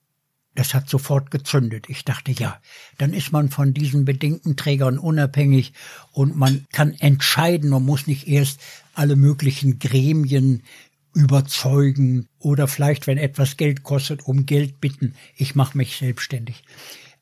das 0.58 0.74
hat 0.74 0.88
sofort 0.88 1.30
gezündet. 1.30 1.86
Ich 1.88 2.04
dachte, 2.04 2.32
ja, 2.32 2.60
dann 2.98 3.12
ist 3.12 3.30
man 3.30 3.48
von 3.48 3.74
diesen 3.74 4.04
Bedenkenträgern 4.04 4.98
unabhängig 4.98 5.72
und 6.10 6.36
man 6.36 6.66
kann 6.72 6.94
entscheiden 6.94 7.72
und 7.72 7.86
muss 7.86 8.08
nicht 8.08 8.26
erst 8.26 8.60
alle 8.94 9.14
möglichen 9.14 9.78
Gremien 9.78 10.64
überzeugen 11.14 12.28
oder 12.40 12.66
vielleicht, 12.66 13.06
wenn 13.06 13.18
etwas 13.18 13.56
Geld 13.56 13.84
kostet, 13.84 14.26
um 14.26 14.46
Geld 14.46 14.80
bitten. 14.80 15.14
Ich 15.36 15.54
mache 15.54 15.78
mich 15.78 15.96
selbstständig. 15.96 16.64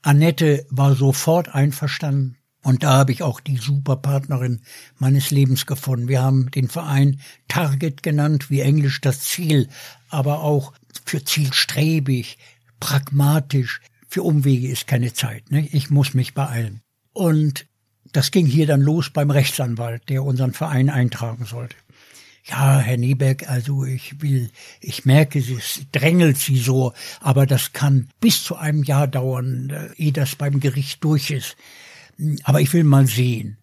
Annette 0.00 0.66
war 0.70 0.94
sofort 0.94 1.54
einverstanden. 1.54 2.36
Und 2.62 2.82
da 2.82 2.94
habe 2.94 3.12
ich 3.12 3.22
auch 3.22 3.38
die 3.40 3.58
Superpartnerin 3.58 4.62
meines 4.98 5.30
Lebens 5.30 5.66
gefunden. 5.66 6.08
Wir 6.08 6.22
haben 6.22 6.50
den 6.50 6.68
Verein 6.68 7.20
Target 7.46 8.02
genannt, 8.02 8.50
wie 8.50 8.60
Englisch 8.60 9.00
das 9.00 9.20
Ziel, 9.20 9.68
aber 10.08 10.40
auch 10.40 10.72
für 11.04 11.22
zielstrebig, 11.22 12.38
pragmatisch. 12.80 13.80
Für 14.08 14.22
Umwege 14.22 14.68
ist 14.68 14.86
keine 14.86 15.12
Zeit. 15.12 15.50
Ne? 15.50 15.68
Ich 15.72 15.90
muss 15.90 16.14
mich 16.14 16.34
beeilen. 16.34 16.80
Und 17.12 17.66
das 18.12 18.30
ging 18.30 18.46
hier 18.46 18.66
dann 18.66 18.80
los 18.80 19.10
beim 19.10 19.30
Rechtsanwalt, 19.30 20.08
der 20.08 20.22
unseren 20.22 20.52
Verein 20.52 20.90
eintragen 20.90 21.44
sollte. 21.44 21.76
Ja, 22.44 22.78
Herr 22.78 22.96
Nieberg, 22.96 23.48
also 23.48 23.84
ich 23.84 24.22
will, 24.22 24.50
ich 24.80 25.04
merke, 25.04 25.40
es 25.40 25.80
drängelt 25.90 26.36
Sie 26.36 26.56
so, 26.56 26.92
aber 27.20 27.44
das 27.44 27.72
kann 27.72 28.08
bis 28.20 28.44
zu 28.44 28.54
einem 28.54 28.84
Jahr 28.84 29.08
dauern, 29.08 29.70
äh, 29.70 29.92
ehe 30.00 30.12
das 30.12 30.36
beim 30.36 30.60
Gericht 30.60 31.02
durch 31.02 31.32
ist. 31.32 31.56
Aber 32.44 32.60
ich 32.60 32.72
will 32.72 32.84
mal 32.84 33.06
sehen. 33.06 33.58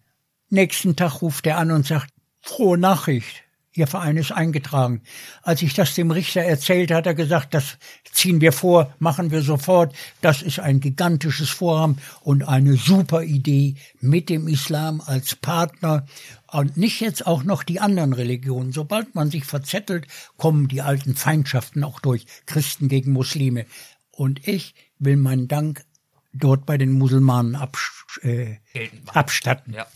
Nächsten 0.50 0.96
Tag 0.96 1.22
ruft 1.22 1.46
er 1.46 1.56
an 1.56 1.70
und 1.70 1.86
sagt, 1.86 2.12
frohe 2.42 2.76
Nachricht. 2.76 3.43
Ihr 3.76 3.88
Verein 3.88 4.16
ist 4.16 4.30
eingetragen. 4.30 5.02
Als 5.42 5.60
ich 5.60 5.74
das 5.74 5.94
dem 5.96 6.12
Richter 6.12 6.42
erzählt, 6.42 6.92
hat 6.92 7.06
er 7.06 7.14
gesagt, 7.14 7.54
das 7.54 7.76
ziehen 8.12 8.40
wir 8.40 8.52
vor, 8.52 8.94
machen 9.00 9.32
wir 9.32 9.42
sofort. 9.42 9.92
Das 10.20 10.42
ist 10.42 10.60
ein 10.60 10.78
gigantisches 10.78 11.50
Vorhaben 11.50 11.98
und 12.20 12.46
eine 12.46 12.76
super 12.76 13.24
Idee 13.24 13.74
mit 14.00 14.28
dem 14.28 14.46
Islam 14.46 15.02
als 15.04 15.34
Partner 15.34 16.06
und 16.52 16.76
nicht 16.76 17.00
jetzt 17.00 17.26
auch 17.26 17.42
noch 17.42 17.64
die 17.64 17.80
anderen 17.80 18.12
Religionen. 18.12 18.70
Sobald 18.70 19.16
man 19.16 19.28
sich 19.28 19.44
verzettelt, 19.44 20.06
kommen 20.36 20.68
die 20.68 20.80
alten 20.80 21.16
Feindschaften 21.16 21.82
auch 21.82 21.98
durch. 21.98 22.26
Christen 22.46 22.86
gegen 22.86 23.12
Muslime. 23.12 23.66
Und 24.12 24.46
ich 24.46 24.76
will 25.00 25.16
meinen 25.16 25.48
Dank 25.48 25.84
dort 26.32 26.64
bei 26.64 26.78
den 26.78 26.92
Musulmanen 26.92 27.56
absch 27.56 28.20
äh, 28.22 28.58
abstatten. 29.06 29.72
Ja. 29.72 29.86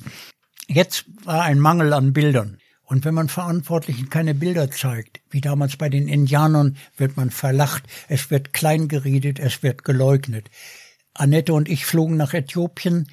Jetzt 0.66 1.04
war 1.24 1.44
ein 1.44 1.60
Mangel 1.60 1.92
an 1.92 2.12
Bildern. 2.12 2.58
Und 2.88 3.04
wenn 3.04 3.12
man 3.12 3.28
Verantwortlichen 3.28 4.08
keine 4.08 4.34
Bilder 4.34 4.70
zeigt, 4.70 5.20
wie 5.28 5.42
damals 5.42 5.76
bei 5.76 5.90
den 5.90 6.08
Indianern, 6.08 6.78
wird 6.96 7.18
man 7.18 7.30
verlacht, 7.30 7.82
es 8.08 8.30
wird 8.30 8.54
kleingeredet, 8.54 9.38
es 9.38 9.62
wird 9.62 9.84
geleugnet. 9.84 10.48
Annette 11.12 11.52
und 11.52 11.68
ich 11.68 11.84
flogen 11.84 12.16
nach 12.16 12.32
Äthiopien. 12.32 13.08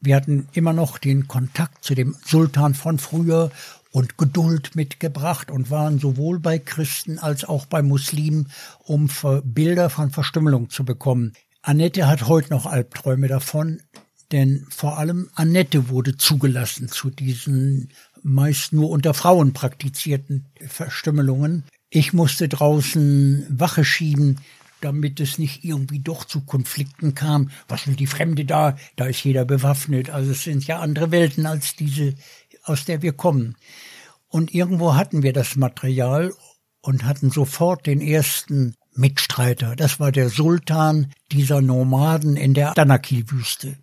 Wir 0.00 0.16
hatten 0.16 0.48
immer 0.54 0.72
noch 0.72 0.96
den 0.96 1.28
Kontakt 1.28 1.84
zu 1.84 1.94
dem 1.94 2.16
Sultan 2.24 2.72
von 2.72 2.98
früher 2.98 3.50
und 3.90 4.16
Geduld 4.16 4.74
mitgebracht 4.74 5.50
und 5.50 5.70
waren 5.70 5.98
sowohl 5.98 6.40
bei 6.40 6.58
Christen 6.58 7.18
als 7.18 7.44
auch 7.44 7.66
bei 7.66 7.82
Muslimen, 7.82 8.50
um 8.84 9.10
Bilder 9.44 9.90
von 9.90 10.12
Verstümmelung 10.12 10.70
zu 10.70 10.82
bekommen. 10.82 11.34
Annette 11.60 12.06
hat 12.06 12.26
heute 12.26 12.54
noch 12.54 12.64
Albträume 12.64 13.28
davon, 13.28 13.82
denn 14.32 14.66
vor 14.70 14.96
allem 14.96 15.28
Annette 15.34 15.90
wurde 15.90 16.16
zugelassen 16.16 16.88
zu 16.88 17.10
diesen 17.10 17.90
meist 18.24 18.72
nur 18.72 18.90
unter 18.90 19.14
Frauen 19.14 19.52
praktizierten 19.52 20.46
Verstümmelungen. 20.66 21.64
Ich 21.90 22.12
musste 22.12 22.48
draußen 22.48 23.46
Wache 23.50 23.84
schieben, 23.84 24.40
damit 24.80 25.20
es 25.20 25.38
nicht 25.38 25.64
irgendwie 25.64 26.00
doch 26.00 26.24
zu 26.24 26.40
Konflikten 26.40 27.14
kam. 27.14 27.50
Was 27.68 27.86
will 27.86 27.94
die 27.94 28.06
Fremde 28.06 28.44
da? 28.44 28.76
Da 28.96 29.06
ist 29.06 29.22
jeder 29.24 29.44
bewaffnet. 29.44 30.10
Also 30.10 30.32
es 30.32 30.42
sind 30.42 30.66
ja 30.66 30.80
andere 30.80 31.10
Welten 31.10 31.46
als 31.46 31.76
diese, 31.76 32.14
aus 32.64 32.84
der 32.84 33.02
wir 33.02 33.12
kommen. 33.12 33.56
Und 34.28 34.52
irgendwo 34.52 34.94
hatten 34.94 35.22
wir 35.22 35.32
das 35.32 35.56
Material 35.56 36.32
und 36.80 37.04
hatten 37.04 37.30
sofort 37.30 37.86
den 37.86 38.00
ersten 38.00 38.74
Mitstreiter. 38.94 39.76
Das 39.76 40.00
war 40.00 40.12
der 40.12 40.28
Sultan 40.28 41.12
dieser 41.30 41.60
Nomaden 41.60 42.36
in 42.36 42.54
der 42.54 42.72
Danakil-Wüste. 42.74 43.76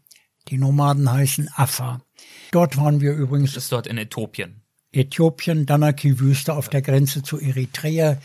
Die 0.49 0.57
Nomaden 0.57 1.11
heißen 1.11 1.49
Affa. 1.55 2.01
Dort 2.51 2.77
waren 2.77 3.01
wir 3.01 3.13
übrigens. 3.13 3.53
Das 3.53 3.63
ist 3.63 3.71
dort 3.71 3.87
in 3.87 3.97
Äthiopien. 3.97 4.61
Äthiopien, 4.91 5.65
Danaki-Wüste 5.65 6.53
auf 6.53 6.69
der 6.69 6.81
Grenze 6.81 7.23
zu 7.23 7.39
Eritrea. 7.39 8.17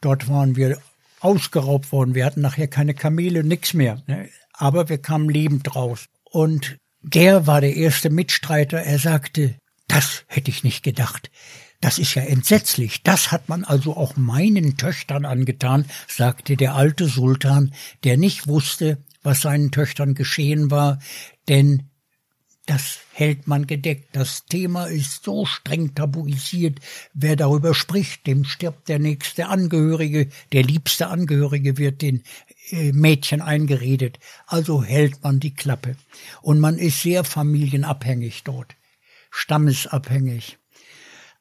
Dort 0.00 0.28
waren 0.28 0.56
wir 0.56 0.78
ausgeraubt 1.20 1.90
worden. 1.92 2.14
Wir 2.14 2.26
hatten 2.26 2.42
nachher 2.42 2.68
keine 2.68 2.94
Kamele, 2.94 3.44
nix 3.44 3.72
mehr. 3.72 4.02
Ne? 4.06 4.28
Aber 4.52 4.88
wir 4.88 4.98
kamen 4.98 5.30
lebend 5.30 5.74
raus. 5.74 6.06
Und 6.24 6.76
der 7.02 7.46
war 7.46 7.60
der 7.60 7.74
erste 7.74 8.10
Mitstreiter. 8.10 8.78
Er 8.78 8.98
sagte, 8.98 9.54
das 9.88 10.24
hätte 10.26 10.50
ich 10.50 10.64
nicht 10.64 10.82
gedacht. 10.82 11.30
Das 11.80 11.98
ist 11.98 12.14
ja 12.14 12.22
entsetzlich. 12.22 13.02
Das 13.02 13.32
hat 13.32 13.48
man 13.48 13.64
also 13.64 13.96
auch 13.96 14.16
meinen 14.16 14.76
Töchtern 14.76 15.24
angetan, 15.24 15.86
sagte 16.06 16.56
der 16.56 16.74
alte 16.74 17.06
Sultan, 17.06 17.74
der 18.04 18.16
nicht 18.16 18.46
wusste, 18.46 18.98
was 19.22 19.40
seinen 19.40 19.72
Töchtern 19.72 20.14
geschehen 20.14 20.70
war, 20.70 21.00
denn 21.48 21.88
das 22.66 23.00
hält 23.12 23.48
man 23.48 23.66
gedeckt. 23.66 24.10
Das 24.12 24.46
Thema 24.46 24.86
ist 24.86 25.24
so 25.24 25.46
streng 25.46 25.94
tabuisiert. 25.94 26.78
Wer 27.12 27.34
darüber 27.34 27.74
spricht, 27.74 28.26
dem 28.26 28.44
stirbt 28.44 28.88
der 28.88 29.00
nächste 29.00 29.48
Angehörige, 29.48 30.28
der 30.52 30.62
liebste 30.62 31.08
Angehörige 31.08 31.76
wird 31.76 32.02
den 32.02 32.22
äh, 32.70 32.92
Mädchen 32.92 33.42
eingeredet. 33.42 34.20
Also 34.46 34.84
hält 34.84 35.24
man 35.24 35.40
die 35.40 35.54
Klappe. 35.54 35.96
Und 36.40 36.60
man 36.60 36.78
ist 36.78 37.02
sehr 37.02 37.24
familienabhängig 37.24 38.44
dort, 38.44 38.76
stammesabhängig. 39.30 40.58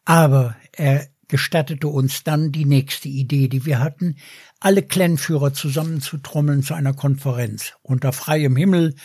Aber 0.05 0.55
er 0.71 1.07
gestattete 1.27 1.87
uns 1.87 2.23
dann 2.23 2.51
die 2.51 2.65
nächste 2.65 3.07
Idee, 3.07 3.47
die 3.47 3.65
wir 3.65 3.79
hatten, 3.79 4.17
alle 4.59 4.81
Clanführer 4.81 5.53
zusammenzutrommeln 5.53 6.63
zu 6.63 6.73
einer 6.73 6.93
Konferenz 6.93 7.73
unter 7.83 8.11
freiem 8.11 8.55
Himmel 8.57 8.95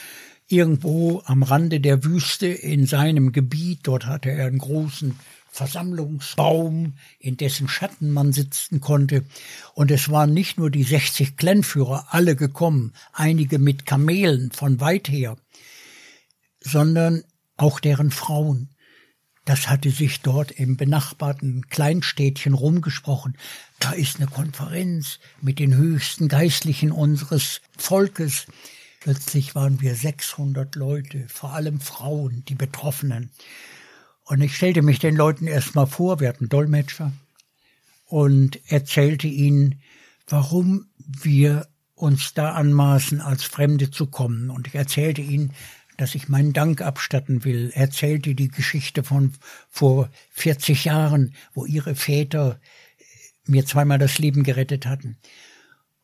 irgendwo 0.48 1.22
am 1.24 1.42
Rande 1.42 1.80
der 1.80 2.04
Wüste 2.04 2.46
in 2.46 2.86
seinem 2.86 3.32
Gebiet. 3.32 3.80
Dort 3.84 4.06
hatte 4.06 4.30
er 4.30 4.46
einen 4.46 4.58
großen 4.58 5.16
Versammlungsbaum, 5.50 6.94
in 7.18 7.36
dessen 7.36 7.68
Schatten 7.68 8.12
man 8.12 8.32
sitzen 8.32 8.80
konnte. 8.80 9.24
Und 9.74 9.90
es 9.90 10.10
waren 10.10 10.34
nicht 10.34 10.58
nur 10.58 10.70
die 10.70 10.84
60 10.84 11.36
Kleinführer 11.36 12.08
alle 12.10 12.36
gekommen, 12.36 12.92
einige 13.12 13.58
mit 13.58 13.86
Kamelen 13.86 14.52
von 14.52 14.80
weit 14.80 15.08
her, 15.08 15.36
sondern 16.60 17.24
auch 17.56 17.80
deren 17.80 18.10
Frauen. 18.10 18.68
Das 19.46 19.68
hatte 19.68 19.90
sich 19.90 20.20
dort 20.20 20.50
im 20.50 20.76
benachbarten 20.76 21.68
Kleinstädtchen 21.68 22.52
rumgesprochen. 22.52 23.38
Da 23.78 23.92
ist 23.92 24.16
eine 24.16 24.26
Konferenz 24.26 25.20
mit 25.40 25.58
den 25.58 25.74
höchsten 25.74 26.28
Geistlichen 26.28 26.90
unseres 26.90 27.60
Volkes. 27.78 28.46
Plötzlich 29.00 29.54
waren 29.54 29.80
wir 29.80 29.94
600 29.94 30.74
Leute, 30.74 31.26
vor 31.28 31.52
allem 31.52 31.80
Frauen, 31.80 32.44
die 32.48 32.54
Betroffenen. 32.54 33.30
Und 34.24 34.40
ich 34.40 34.56
stellte 34.56 34.82
mich 34.82 34.98
den 34.98 35.14
Leuten 35.14 35.46
erstmal 35.46 35.86
vor, 35.86 36.20
wir 36.20 36.28
hatten 36.28 36.48
Dolmetscher, 36.48 37.12
und 38.06 38.60
erzählte 38.70 39.26
ihnen, 39.26 39.80
warum 40.28 40.86
wir 40.98 41.68
uns 41.94 42.34
da 42.34 42.52
anmaßen, 42.52 43.20
als 43.20 43.44
Fremde 43.44 43.90
zu 43.90 44.06
kommen. 44.06 44.50
Und 44.50 44.66
ich 44.68 44.74
erzählte 44.74 45.22
ihnen, 45.22 45.52
dass 45.96 46.14
ich 46.14 46.28
meinen 46.28 46.52
Dank 46.52 46.82
abstatten 46.82 47.44
will, 47.44 47.70
erzählte 47.74 48.34
die 48.34 48.48
Geschichte 48.48 49.02
von 49.02 49.32
vor 49.70 50.10
40 50.30 50.84
Jahren, 50.84 51.34
wo 51.54 51.64
ihre 51.64 51.94
Väter 51.94 52.60
mir 53.46 53.64
zweimal 53.64 53.98
das 53.98 54.18
Leben 54.18 54.42
gerettet 54.42 54.86
hatten. 54.86 55.16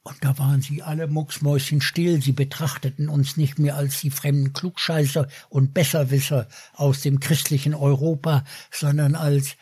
Und 0.05 0.17
da 0.21 0.37
waren 0.39 0.63
sie 0.63 0.83
alle 0.83 1.07
mucksmäuschenstill, 1.07 2.21
sie 2.21 2.33
betrachteten 2.33 3.09
uns 3.09 3.37
nicht 3.37 3.61
mehr 3.61 3.77
als 3.77 4.01
die 4.01 4.11
fremden 4.11 4.53
Klugscheißer 4.53 5.29
und 5.49 5.75
Besserwisser 5.75 6.49
aus 6.75 7.03
dem 7.03 7.21
christlichen 7.21 7.75
Europa, 7.75 8.45
sondern 8.71 9.15
als 9.15 9.57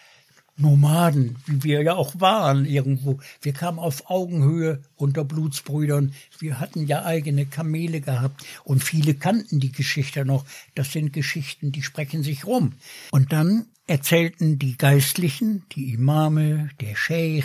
Nomaden, 0.56 1.36
wie 1.46 1.62
wir 1.64 1.82
ja 1.82 1.94
auch 1.94 2.20
waren 2.20 2.64
irgendwo. 2.64 3.18
Wir 3.40 3.52
kamen 3.52 3.78
auf 3.78 4.10
Augenhöhe 4.10 4.82
unter 4.96 5.24
Blutsbrüdern. 5.24 6.12
Wir 6.38 6.60
hatten 6.60 6.86
ja 6.86 7.04
eigene 7.04 7.46
Kamele 7.46 8.00
gehabt 8.00 8.44
und 8.64 8.84
viele 8.84 9.14
kannten 9.14 9.60
die 9.60 9.72
Geschichte 9.72 10.24
noch. 10.24 10.44
Das 10.74 10.92
sind 10.92 11.12
Geschichten, 11.12 11.72
die 11.72 11.82
sprechen 11.82 12.22
sich 12.22 12.46
rum. 12.46 12.74
Und 13.10 13.32
dann 13.32 13.66
erzählten 13.86 14.58
die 14.58 14.76
Geistlichen, 14.76 15.64
die 15.72 15.92
Imame, 15.92 16.70
der 16.80 16.94
Scheich, 16.94 17.44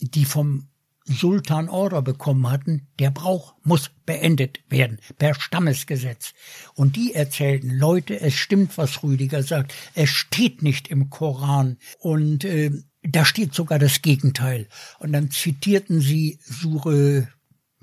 die 0.00 0.24
vom 0.24 0.68
Sultan 1.04 1.68
Order 1.68 2.02
bekommen 2.02 2.50
hatten, 2.50 2.88
der 2.98 3.10
Brauch 3.10 3.54
muss 3.64 3.90
beendet 4.06 4.60
werden 4.68 4.98
per 5.18 5.34
Stammesgesetz. 5.34 6.32
Und 6.74 6.96
die 6.96 7.14
erzählten, 7.14 7.70
Leute, 7.70 8.20
es 8.20 8.34
stimmt, 8.34 8.78
was 8.78 9.02
Rüdiger 9.02 9.42
sagt, 9.42 9.74
es 9.94 10.10
steht 10.10 10.62
nicht 10.62 10.88
im 10.88 11.10
Koran 11.10 11.78
und 11.98 12.44
äh, 12.44 12.70
da 13.02 13.24
steht 13.24 13.54
sogar 13.54 13.78
das 13.78 14.02
Gegenteil. 14.02 14.68
Und 14.98 15.12
dann 15.12 15.30
zitierten 15.30 16.00
sie 16.00 16.38
Sure 16.44 17.28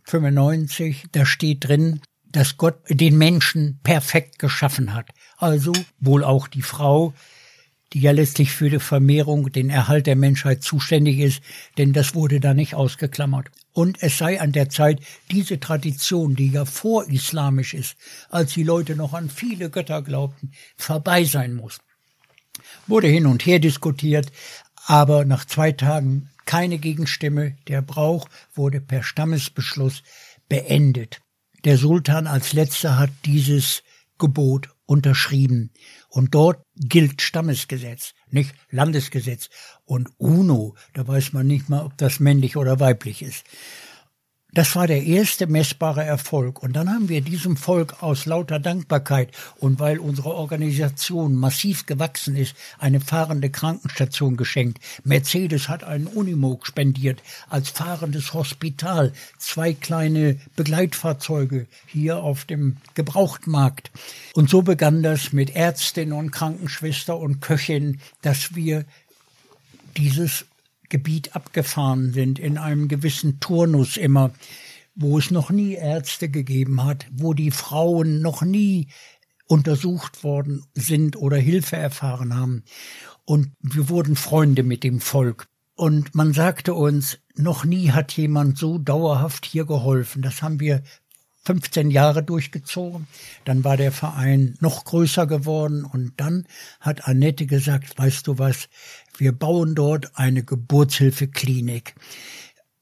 95, 0.05 1.05
da 1.11 1.25
steht 1.25 1.67
drin, 1.67 2.01
dass 2.31 2.57
Gott 2.57 2.79
den 2.89 3.17
Menschen 3.17 3.79
perfekt 3.83 4.39
geschaffen 4.39 4.93
hat. 4.93 5.09
Also 5.37 5.73
wohl 5.99 6.23
auch 6.23 6.47
die 6.47 6.61
Frau, 6.61 7.13
die 7.93 8.01
ja 8.01 8.11
letztlich 8.11 8.51
für 8.51 8.69
die 8.69 8.79
Vermehrung, 8.79 9.51
den 9.51 9.69
Erhalt 9.69 10.07
der 10.07 10.15
Menschheit 10.15 10.63
zuständig 10.63 11.19
ist, 11.19 11.41
denn 11.77 11.93
das 11.93 12.13
wurde 12.13 12.39
da 12.39 12.53
nicht 12.53 12.75
ausgeklammert. 12.75 13.49
Und 13.73 14.01
es 14.01 14.17
sei 14.17 14.39
an 14.39 14.51
der 14.51 14.69
Zeit, 14.69 14.99
diese 15.31 15.59
Tradition, 15.59 16.35
die 16.35 16.49
ja 16.49 16.65
vorislamisch 16.65 17.73
ist, 17.73 17.95
als 18.29 18.53
die 18.53 18.63
Leute 18.63 18.95
noch 18.95 19.13
an 19.13 19.29
viele 19.29 19.69
Götter 19.69 20.01
glaubten, 20.01 20.51
vorbei 20.75 21.23
sein 21.23 21.55
muss. 21.55 21.79
Wurde 22.87 23.07
hin 23.07 23.25
und 23.25 23.45
her 23.45 23.59
diskutiert, 23.59 24.31
aber 24.85 25.25
nach 25.25 25.45
zwei 25.45 25.71
Tagen 25.71 26.29
keine 26.45 26.79
Gegenstimme. 26.79 27.55
Der 27.67 27.81
Brauch 27.81 28.27
wurde 28.53 28.81
per 28.81 29.03
Stammesbeschluss 29.03 30.03
beendet. 30.47 31.21
Der 31.63 31.77
Sultan 31.77 32.25
als 32.25 32.53
letzter 32.53 32.97
hat 32.97 33.11
dieses 33.25 33.83
Gebot 34.17 34.69
unterschrieben. 34.85 35.71
Und 36.10 36.34
dort 36.34 36.65
gilt 36.76 37.22
Stammesgesetz, 37.22 38.14
nicht 38.30 38.53
Landesgesetz. 38.72 39.49
Und 39.86 40.10
UNO, 40.18 40.76
da 40.94 41.07
weiß 41.07 41.34
man 41.34 41.48
nicht 41.48 41.69
mal, 41.69 41.86
ob 41.86 41.98
das 41.98 42.19
männlich 42.19 42.57
oder 42.57 42.80
weiblich 42.80 43.22
ist. 43.22 43.45
Das 44.51 44.76
war 44.76 44.88
der 44.88 45.03
erste 45.03 45.45
messbare 45.45 46.03
Erfolg. 46.03 46.63
Und 46.63 46.73
dann 46.73 46.89
haben 46.89 47.07
wir 47.07 47.21
diesem 47.21 47.55
Volk 47.55 48.01
aus 48.01 48.26
lauter 48.26 48.59
Dankbarkeit 48.59 49.31
und 49.57 49.80
weil 49.80 49.99
unsere 49.99 50.34
Organisation 50.34 51.35
massiv 51.35 51.85
gewachsen 51.85 52.35
ist, 52.35 52.55
eine 52.80 52.99
fahrende 52.99 53.51
Krankenstation 53.51 54.38
geschenkt. 54.38 54.80
Mercedes 55.03 55.69
hat 55.69 55.84
einen 55.84 56.07
Unimog 56.07 56.65
spendiert 56.65 57.21
als 57.47 57.69
fahrendes 57.69 58.34
Hospital, 58.34 59.13
zwei 59.38 59.73
kleine 59.73 60.39
Begleitfahrzeuge 60.55 61.67
hier 61.85 62.17
auf 62.17 62.45
dem 62.45 62.77
Gebrauchtmarkt. 62.95 63.91
Und 64.34 64.49
so 64.49 64.63
begann 64.63 65.03
das 65.03 65.31
mit 65.31 65.55
Ärztin 65.55 66.11
und 66.11 66.31
Krankenschwester 66.31 67.17
und 67.19 67.39
Köchin, 67.39 67.99
dass 68.23 68.55
wir 68.55 68.85
dieses 69.95 70.45
Gebiet 70.89 71.35
abgefahren 71.35 72.13
sind, 72.13 72.39
in 72.39 72.57
einem 72.57 72.87
gewissen 72.87 73.39
Turnus 73.39 73.97
immer, 73.97 74.31
wo 74.95 75.17
es 75.17 75.31
noch 75.31 75.49
nie 75.49 75.73
Ärzte 75.73 76.29
gegeben 76.29 76.83
hat, 76.83 77.05
wo 77.11 77.33
die 77.33 77.51
Frauen 77.51 78.21
noch 78.21 78.41
nie 78.41 78.89
untersucht 79.47 80.23
worden 80.23 80.63
sind 80.73 81.15
oder 81.15 81.37
Hilfe 81.37 81.75
erfahren 81.75 82.35
haben. 82.35 82.63
Und 83.25 83.51
wir 83.61 83.89
wurden 83.89 84.15
Freunde 84.15 84.63
mit 84.63 84.83
dem 84.83 84.99
Volk. 84.99 85.47
Und 85.75 86.13
man 86.13 86.33
sagte 86.33 86.73
uns, 86.73 87.19
noch 87.35 87.63
nie 87.63 87.91
hat 87.91 88.11
jemand 88.11 88.57
so 88.57 88.77
dauerhaft 88.77 89.45
hier 89.45 89.65
geholfen. 89.65 90.21
Das 90.21 90.41
haben 90.41 90.59
wir 90.59 90.83
15 91.45 91.89
Jahre 91.91 92.23
durchgezogen. 92.23 93.07
Dann 93.45 93.63
war 93.63 93.77
der 93.77 93.91
Verein 93.91 94.55
noch 94.59 94.85
größer 94.85 95.25
geworden 95.27 95.85
und 95.85 96.13
dann 96.17 96.45
hat 96.79 97.07
Annette 97.07 97.45
gesagt, 97.45 97.97
weißt 97.97 98.27
du 98.27 98.37
was, 98.37 98.69
wir 99.17 99.31
bauen 99.31 99.75
dort 99.75 100.17
eine 100.17 100.43
Geburtshilfeklinik. 100.43 101.95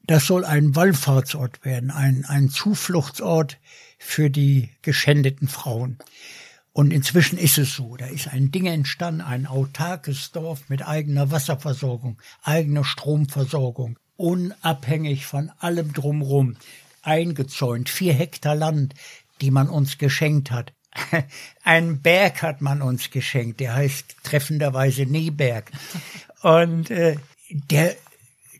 Das 0.05 0.25
soll 0.25 0.45
ein 0.45 0.75
Wallfahrtsort 0.75 1.65
werden, 1.65 1.91
ein, 1.91 2.25
ein 2.25 2.49
Zufluchtsort 2.49 3.57
für 3.97 4.29
die 4.29 4.69
geschändeten 4.81 5.47
Frauen. 5.47 5.97
Und 6.71 6.93
inzwischen 6.93 7.39
ist 7.39 7.57
es 7.57 7.73
so. 7.73 7.97
Da 7.97 8.05
ist 8.05 8.27
ein 8.27 8.51
Ding 8.51 8.67
entstanden, 8.67 9.21
ein 9.21 9.47
autarkes 9.47 10.31
Dorf 10.31 10.69
mit 10.69 10.87
eigener 10.87 11.31
Wasserversorgung, 11.31 12.21
eigener 12.43 12.83
Stromversorgung, 12.83 13.97
unabhängig 14.15 15.25
von 15.25 15.51
allem 15.57 15.91
drumrum 15.91 16.55
eingezäunt, 17.07 17.89
vier 17.89 18.13
Hektar 18.13 18.55
Land, 18.55 18.93
die 19.41 19.51
man 19.51 19.69
uns 19.69 19.97
geschenkt 19.97 20.51
hat. 20.51 20.73
Ein 21.63 22.01
Berg 22.01 22.41
hat 22.41 22.61
man 22.61 22.81
uns 22.81 23.11
geschenkt, 23.11 23.59
der 23.59 23.75
heißt 23.75 24.17
treffenderweise 24.23 25.05
Neberg. 25.05 25.71
Und 26.41 26.91
äh, 26.91 27.17
der 27.49 27.95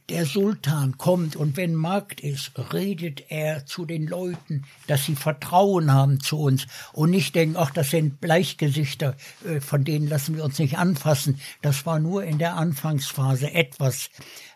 der 0.10 0.26
Sultan 0.26 0.98
kommt 0.98 1.36
und 1.36 1.58
wenn 1.58 1.76
Markt 1.76 2.22
ist, 2.22 2.54
redet 2.74 3.30
er 3.30 3.66
zu 3.66 3.86
den 3.86 4.08
Leuten, 4.08 4.64
dass 4.88 5.06
sie 5.06 5.16
Vertrauen 5.16 5.92
haben 5.92 6.22
zu 6.22 6.40
uns 6.40 6.66
und 6.94 7.10
nicht 7.10 7.36
denken, 7.36 7.58
ach, 7.58 7.72
das 7.72 7.90
sind 7.90 8.22
Bleichgesichter, 8.22 9.18
äh, 9.46 9.60
von 9.60 9.84
denen 9.84 10.08
lassen 10.08 10.36
wir 10.38 10.46
uns 10.46 10.60
nicht 10.60 10.78
anfassen. 10.78 11.42
Das 11.62 11.86
war 11.86 12.00
nur 12.00 12.24
in 12.24 12.38
der 12.38 12.56
Anfangsphase 12.56 13.54
etwas. 13.54 14.10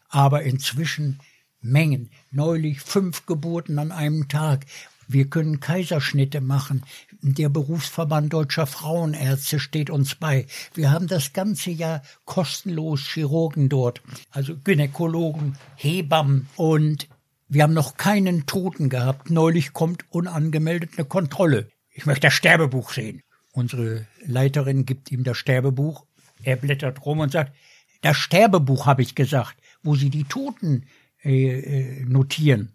Aber 0.07 0.43
inzwischen 0.43 1.19
Mengen. 1.61 2.11
Neulich 2.34 2.80
fünf 2.80 3.26
Geburten 3.26 3.78
an 3.78 3.91
einem 3.91 4.30
Tag. 4.30 4.66
Wir 5.06 5.30
können 5.30 5.60
Kaiserschnitte 5.60 6.40
machen. 6.40 6.84
Der 7.22 7.49
Berufsverband 7.49 8.32
deutscher 8.32 8.66
Frauenärzte 8.66 9.60
steht 9.60 9.90
uns 9.90 10.16
bei. 10.16 10.48
Wir 10.74 10.91
haben 10.91 11.08
das 11.08 11.34
ganze 11.34 11.72
Jahr 11.72 12.02
kostenlos 12.24 13.02
Chirurgen 13.02 13.68
dort, 13.68 14.02
also 14.30 14.56
Gynäkologen, 14.56 15.58
Hebammen 15.76 16.48
und 16.56 17.10
wir 17.49 17.64
haben 17.64 17.74
noch 17.74 17.98
keinen 17.98 18.45
Toten 18.45 18.88
gehabt. 18.88 19.30
Neulich 19.30 19.74
kommt 19.74 20.06
unangemeldet 20.10 20.91
eine 20.95 21.06
Kontrolle. 21.06 21.68
Ich 21.90 22.06
möchte 22.06 22.28
das 22.28 22.34
Sterbebuch 22.34 22.94
sehen. 22.94 23.24
Unsere 23.52 24.08
Leiterin 24.26 24.86
gibt 24.86 25.12
ihm 25.12 25.26
das 25.26 25.38
Sterbebuch. 25.38 26.06
Er 26.44 26.56
blättert 26.56 27.06
rum 27.06 27.20
und 27.20 27.34
sagt, 27.34 27.53
das 27.99 28.16
Sterbebuch 28.16 28.86
habe 28.86 29.02
ich 29.02 29.16
gesagt, 29.16 29.58
wo 29.84 29.95
Sie 29.95 30.10
die 30.10 30.24
Toten 30.24 30.86
äh, 31.23 31.60
äh, 31.60 32.06
notieren. 32.06 32.73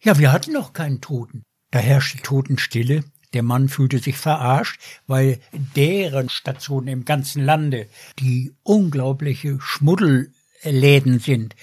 Ja, 0.00 0.18
wir 0.18 0.32
hatten 0.32 0.52
noch 0.52 0.72
keinen 0.72 1.00
Toten. 1.00 1.44
Da 1.70 1.78
herrschte 1.78 2.22
Totenstille. 2.22 3.04
Der 3.32 3.42
Mann 3.42 3.68
fühlte 3.68 3.98
sich 3.98 4.16
verarscht, 4.16 4.80
weil 5.06 5.40
deren 5.74 6.28
Stationen 6.28 6.88
im 6.88 7.04
ganzen 7.04 7.42
Lande 7.42 7.88
die 8.20 8.54
unglaubliche 8.62 9.58
Schmuddelläden 9.60 11.18
sind, 11.18 11.56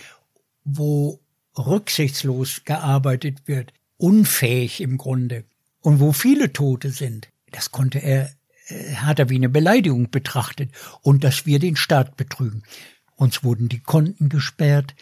wo 0.66 1.22
rücksichtslos 1.58 2.64
gearbeitet 2.66 3.48
wird, 3.48 3.74
unfähig 3.98 4.82
im 4.82 4.98
Grunde, 4.98 5.46
und 5.80 6.00
wo 6.00 6.12
viele 6.12 6.54
Tote 6.54 6.92
sind. 6.92 7.30
Das 7.52 7.72
konnte 7.72 8.00
er, 8.00 8.32
äh, 8.68 8.96
hat 8.96 9.20
er 9.20 9.30
wie 9.30 9.36
eine 9.36 9.50
Beleidigung 9.50 10.12
betrachtet 10.12 10.72
und 11.02 11.24
dass 11.24 11.46
wir 11.46 11.60
den 11.60 11.76
Staat 11.76 12.18
betrügen. 12.18 12.64
Uns 13.16 13.44
wurden 13.44 13.70
die 13.70 13.80
Konten 13.82 14.30
gesperrt, 14.30 14.96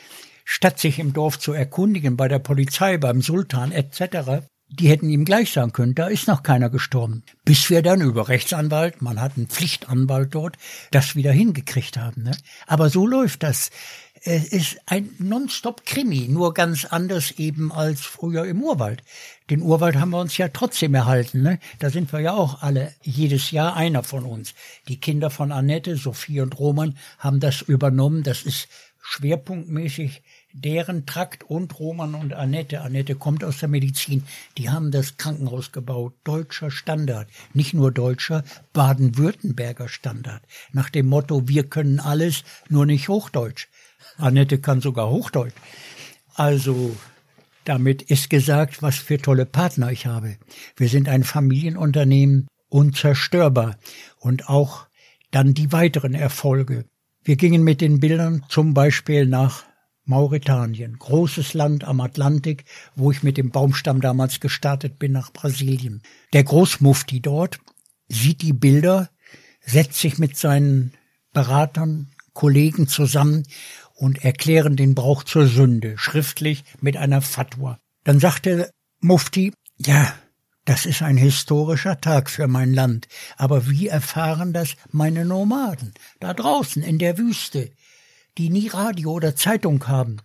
statt 0.52 0.80
sich 0.80 0.98
im 0.98 1.14
Dorf 1.14 1.38
zu 1.38 1.54
erkundigen 1.54 2.18
bei 2.18 2.28
der 2.28 2.40
Polizei, 2.40 2.98
beim 2.98 3.22
Sultan 3.22 3.72
etc., 3.72 4.48
die 4.68 4.90
hätten 4.90 5.10
ihm 5.10 5.26
gleich 5.26 5.52
sagen 5.52 5.74
können, 5.74 5.96
da 5.96 6.08
ist 6.08 6.28
noch 6.28 6.44
keiner 6.44 6.70
gestorben. 6.70 7.24
Bis 7.46 7.70
wir 7.70 7.82
dann 7.84 8.02
über 8.02 8.30
Rechtsanwalt, 8.30 9.02
man 9.02 9.22
hat 9.22 9.38
einen 9.38 9.48
Pflichtanwalt 9.48 10.34
dort, 10.34 10.58
das 10.92 11.16
wieder 11.16 11.32
hingekriegt 11.32 11.98
haben. 11.98 12.24
Ne? 12.24 12.32
Aber 12.66 12.90
so 12.90 13.06
läuft 13.06 13.44
das. 13.44 13.70
Es 14.22 14.46
ist 14.46 14.80
ein 14.86 15.10
Nonstop-Krimi, 15.20 16.28
nur 16.30 16.54
ganz 16.54 16.86
anders 16.86 17.32
eben 17.32 17.72
als 17.72 18.02
früher 18.02 18.46
im 18.46 18.62
Urwald. 18.62 19.04
Den 19.50 19.62
Urwald 19.62 19.96
haben 19.96 20.12
wir 20.12 20.20
uns 20.20 20.38
ja 20.38 20.50
trotzdem 20.50 20.94
erhalten. 20.94 21.42
Ne? 21.42 21.60
Da 21.80 21.90
sind 21.90 22.12
wir 22.12 22.20
ja 22.20 22.34
auch 22.34 22.62
alle 22.62 22.94
jedes 23.02 23.52
Jahr 23.52 23.76
einer 23.76 24.04
von 24.04 24.24
uns. 24.24 24.54
Die 24.88 25.00
Kinder 25.00 25.30
von 25.30 25.52
Annette, 25.52 25.96
Sophie 25.96 26.42
und 26.42 26.60
Roman 26.60 26.98
haben 27.18 27.40
das 27.40 27.62
übernommen. 27.62 28.24
Das 28.24 28.44
ist 28.44 28.68
schwerpunktmäßig 29.02 30.22
deren 30.54 31.06
Trakt 31.06 31.44
und 31.44 31.80
Roman 31.80 32.16
und 32.16 32.34
Annette, 32.34 32.82
Annette 32.82 33.16
kommt 33.16 33.44
aus 33.44 33.60
der 33.60 33.70
Medizin, 33.70 34.24
die 34.58 34.70
haben 34.70 34.92
das 34.92 35.18
Krankenhaus 35.18 35.72
gebaut, 35.72 36.14
deutscher 36.24 36.72
Standard, 36.72 37.28
nicht 37.54 37.74
nur 37.74 37.92
deutscher, 37.92 38.44
Baden-Württemberger 38.74 39.88
Standard, 39.88 40.42
nach 40.72 40.90
dem 40.90 41.08
Motto, 41.08 41.48
wir 41.48 41.70
können 41.70 42.00
alles, 42.00 42.44
nur 42.68 42.86
nicht 42.86 43.10
Hochdeutsch. 43.10 43.68
Annette 44.18 44.60
kann 44.60 44.82
sogar 44.82 45.10
Hochdeutsch. 45.10 45.56
Also, 46.34 46.96
damit 47.66 48.02
ist 48.02 48.30
gesagt, 48.30 48.82
was 48.82 48.98
für 48.98 49.18
tolle 49.18 49.46
Partner 49.46 49.92
ich 49.92 50.06
habe. 50.06 50.38
Wir 50.76 50.90
sind 50.90 51.08
ein 51.08 51.24
Familienunternehmen, 51.24 52.48
unzerstörbar. 52.70 53.78
Und 54.18 54.50
auch 54.50 54.88
dann 55.32 55.54
die 55.54 55.72
weiteren 55.72 56.14
Erfolge. 56.14 56.86
Wir 57.24 57.36
gingen 57.36 57.64
mit 57.64 57.82
den 57.82 58.00
Bildern 58.00 58.44
zum 58.50 58.74
Beispiel 58.74 59.26
nach 59.26 59.66
Mauretanien, 60.10 60.98
großes 60.98 61.54
Land 61.54 61.84
am 61.84 62.02
Atlantik, 62.02 62.66
wo 62.96 63.12
ich 63.12 63.24
mit 63.24 63.38
dem 63.38 63.52
Baumstamm 63.52 64.02
damals 64.02 64.40
gestartet 64.40 64.98
bin 64.98 65.12
nach 65.12 65.32
Brasilien. 65.32 66.02
Der 66.34 66.44
Großmufti 66.44 67.22
dort 67.22 67.60
sieht 68.08 68.42
die 68.42 68.54
Bilder, 68.54 69.10
setzt 69.62 70.00
sich 70.00 70.18
mit 70.18 70.36
seinen 70.36 70.94
Beratern, 71.32 72.10
Kollegen 72.34 72.88
zusammen 72.88 73.44
und 73.94 74.24
erklären 74.26 74.76
den 74.76 74.96
Brauch 74.96 75.24
zur 75.24 75.46
Sünde, 75.46 75.98
schriftlich 75.98 76.64
mit 76.82 76.98
einer 76.98 77.22
Fatwa. 77.22 77.80
Dann 78.04 78.20
sagt 78.20 78.46
der 78.46 78.72
Mufti, 79.02 79.54
ja, 79.78 80.12
das 80.66 80.86
ist 80.86 81.02
ein 81.02 81.18
historischer 81.18 82.02
Tag 82.02 82.30
für 82.30 82.48
mein 82.48 82.74
Land, 82.74 83.08
aber 83.38 83.70
wie 83.70 83.88
erfahren 83.88 84.54
das 84.54 84.76
meine 84.92 85.26
Nomaden 85.26 85.94
da 86.20 86.34
draußen 86.34 86.82
in 86.82 86.98
der 86.98 87.18
Wüste? 87.18 87.72
Die 88.40 88.50
nie 88.50 88.70
Radio 88.70 89.12
oder 89.12 89.36
Zeitung 89.36 89.86
haben. 89.88 90.18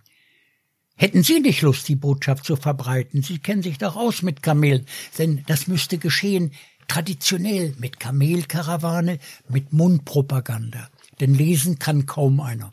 Hätten 0.95 1.25
Sie 1.25 1.41
nicht 1.41 1.63
Lust, 1.63 1.89
die 1.89 1.97
Botschaft 1.97 2.45
zu 2.45 2.55
verbreiten? 2.55 3.23
Sie 3.23 3.41
kennen 3.41 3.65
sich 3.65 3.77
doch 3.79 3.97
aus 3.97 4.23
mit 4.23 4.41
Kamelen, 4.41 4.87
denn 5.19 5.43
das 5.49 5.67
müsste 5.67 5.99
geschehen 5.99 6.53
traditionell 6.87 7.75
mit 7.79 7.99
Kamelkarawane, 7.99 9.19
mit 9.49 9.73
Mundpropaganda. 9.73 10.89
Denn 11.19 11.35
lesen 11.35 11.81
kann 11.81 12.07
kaum 12.07 12.41
einer. 12.41 12.71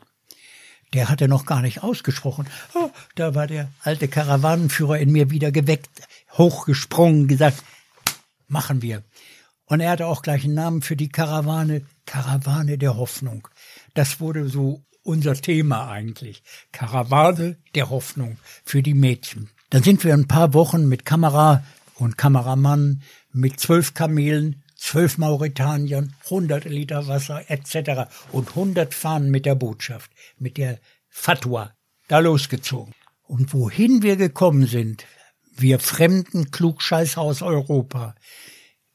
Der 0.92 1.08
hatte 1.08 1.26
noch 1.26 1.44
gar 1.44 1.62
nicht 1.62 1.82
ausgesprochen. 1.82 2.46
Oh, 2.74 2.90
da 3.16 3.34
war 3.34 3.48
der 3.48 3.72
alte 3.82 4.06
Karawanenführer 4.06 4.98
in 4.98 5.10
mir 5.10 5.30
wieder 5.30 5.50
geweckt, 5.50 5.90
hochgesprungen, 6.38 7.26
gesagt, 7.26 7.64
machen 8.46 8.80
wir. 8.80 9.02
Und 9.64 9.80
er 9.80 9.90
hatte 9.90 10.06
auch 10.06 10.22
gleich 10.22 10.44
einen 10.44 10.54
Namen 10.54 10.82
für 10.82 10.96
die 10.96 11.08
Karawane, 11.08 11.84
Karawane 12.06 12.78
der 12.78 12.96
Hoffnung. 12.96 13.48
Das 13.94 14.20
wurde 14.20 14.48
so 14.48 14.84
unser 15.02 15.34
Thema 15.34 15.90
eigentlich. 15.90 16.42
Karawane 16.72 17.56
der 17.74 17.90
Hoffnung 17.90 18.38
für 18.64 18.82
die 18.82 18.94
Mädchen. 18.94 19.50
Dann 19.70 19.82
sind 19.82 20.04
wir 20.04 20.14
ein 20.14 20.28
paar 20.28 20.54
Wochen 20.54 20.86
mit 20.86 21.04
Kamera 21.04 21.64
und 21.96 22.18
Kameramann, 22.18 23.02
mit 23.32 23.58
zwölf 23.60 23.94
Kamelen, 23.94 24.62
zwölf 24.76 25.18
Mauretaniern, 25.18 26.14
hundert 26.28 26.64
Liter 26.64 27.06
Wasser 27.06 27.50
etc. 27.50 28.10
und 28.32 28.54
hundert 28.54 28.94
Fahnen 28.94 29.30
mit 29.30 29.46
der 29.46 29.54
Botschaft, 29.54 30.10
mit 30.38 30.56
der 30.56 30.78
Fatwa, 31.08 31.72
da 32.08 32.18
losgezogen. 32.18 32.92
Und 33.22 33.54
wohin 33.54 34.02
wir 34.02 34.16
gekommen 34.16 34.66
sind, 34.66 35.06
wir 35.56 35.78
fremden 35.78 36.50
Klugscheißer 36.50 37.20
aus 37.20 37.42
Europa, 37.42 38.14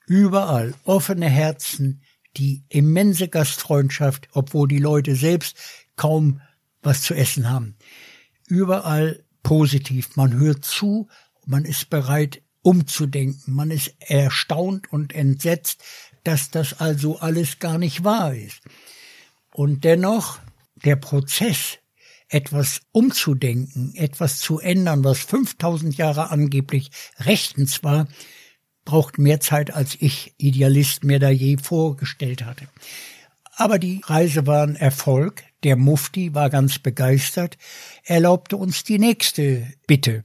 überall 0.05 0.73
offene 0.84 1.29
Herzen, 1.29 2.03
die 2.35 2.63
immense 2.69 3.29
Gastfreundschaft, 3.29 4.27
obwohl 4.34 4.67
die 4.67 4.79
Leute 4.79 5.15
selbst 5.15 5.57
kaum 5.97 6.41
was 6.81 7.01
zu 7.01 7.13
essen 7.13 7.49
haben. 7.49 7.75
Überall 8.47 9.23
positiv. 9.43 10.15
Man 10.15 10.33
hört 10.33 10.63
zu, 10.63 11.09
man 11.45 11.65
ist 11.65 11.89
bereit 11.89 12.41
umzudenken. 12.61 13.53
Man 13.53 13.71
ist 13.71 13.93
erstaunt 13.99 14.91
und 14.91 15.13
entsetzt, 15.13 15.83
dass 16.23 16.51
das 16.51 16.79
also 16.79 17.19
alles 17.19 17.59
gar 17.59 17.77
nicht 17.77 18.03
wahr 18.03 18.33
ist. 18.33 18.61
Und 19.53 19.83
dennoch 19.83 20.39
der 20.83 20.97
Prozess, 20.97 21.77
etwas 22.29 22.81
umzudenken, 22.91 23.95
etwas 23.95 24.39
zu 24.39 24.59
ändern, 24.59 25.05
was 25.05 25.19
5000 25.19 25.95
Jahre 25.95 26.29
angeblich 26.29 26.91
rechtens 27.19 27.83
war, 27.83 28.07
braucht 28.83 29.17
mehr 29.17 29.39
Zeit, 29.39 29.73
als 29.73 29.95
ich 29.99 30.33
Idealist 30.37 31.05
mir 31.05 31.19
da 31.19 31.29
je 31.29 31.57
vorgestellt 31.57 32.43
hatte. 32.43 32.67
Aber 33.55 33.79
die 33.79 34.01
Reise 34.03 34.45
war 34.45 34.63
ein 34.63 34.75
Erfolg. 34.75 35.43
Der 35.63 35.75
Mufti 35.75 36.34
war 36.34 36.49
ganz 36.49 36.79
begeistert, 36.79 37.57
erlaubte 38.03 38.57
uns 38.57 38.84
die 38.84 38.99
nächste 38.99 39.67
Bitte. 39.88 40.23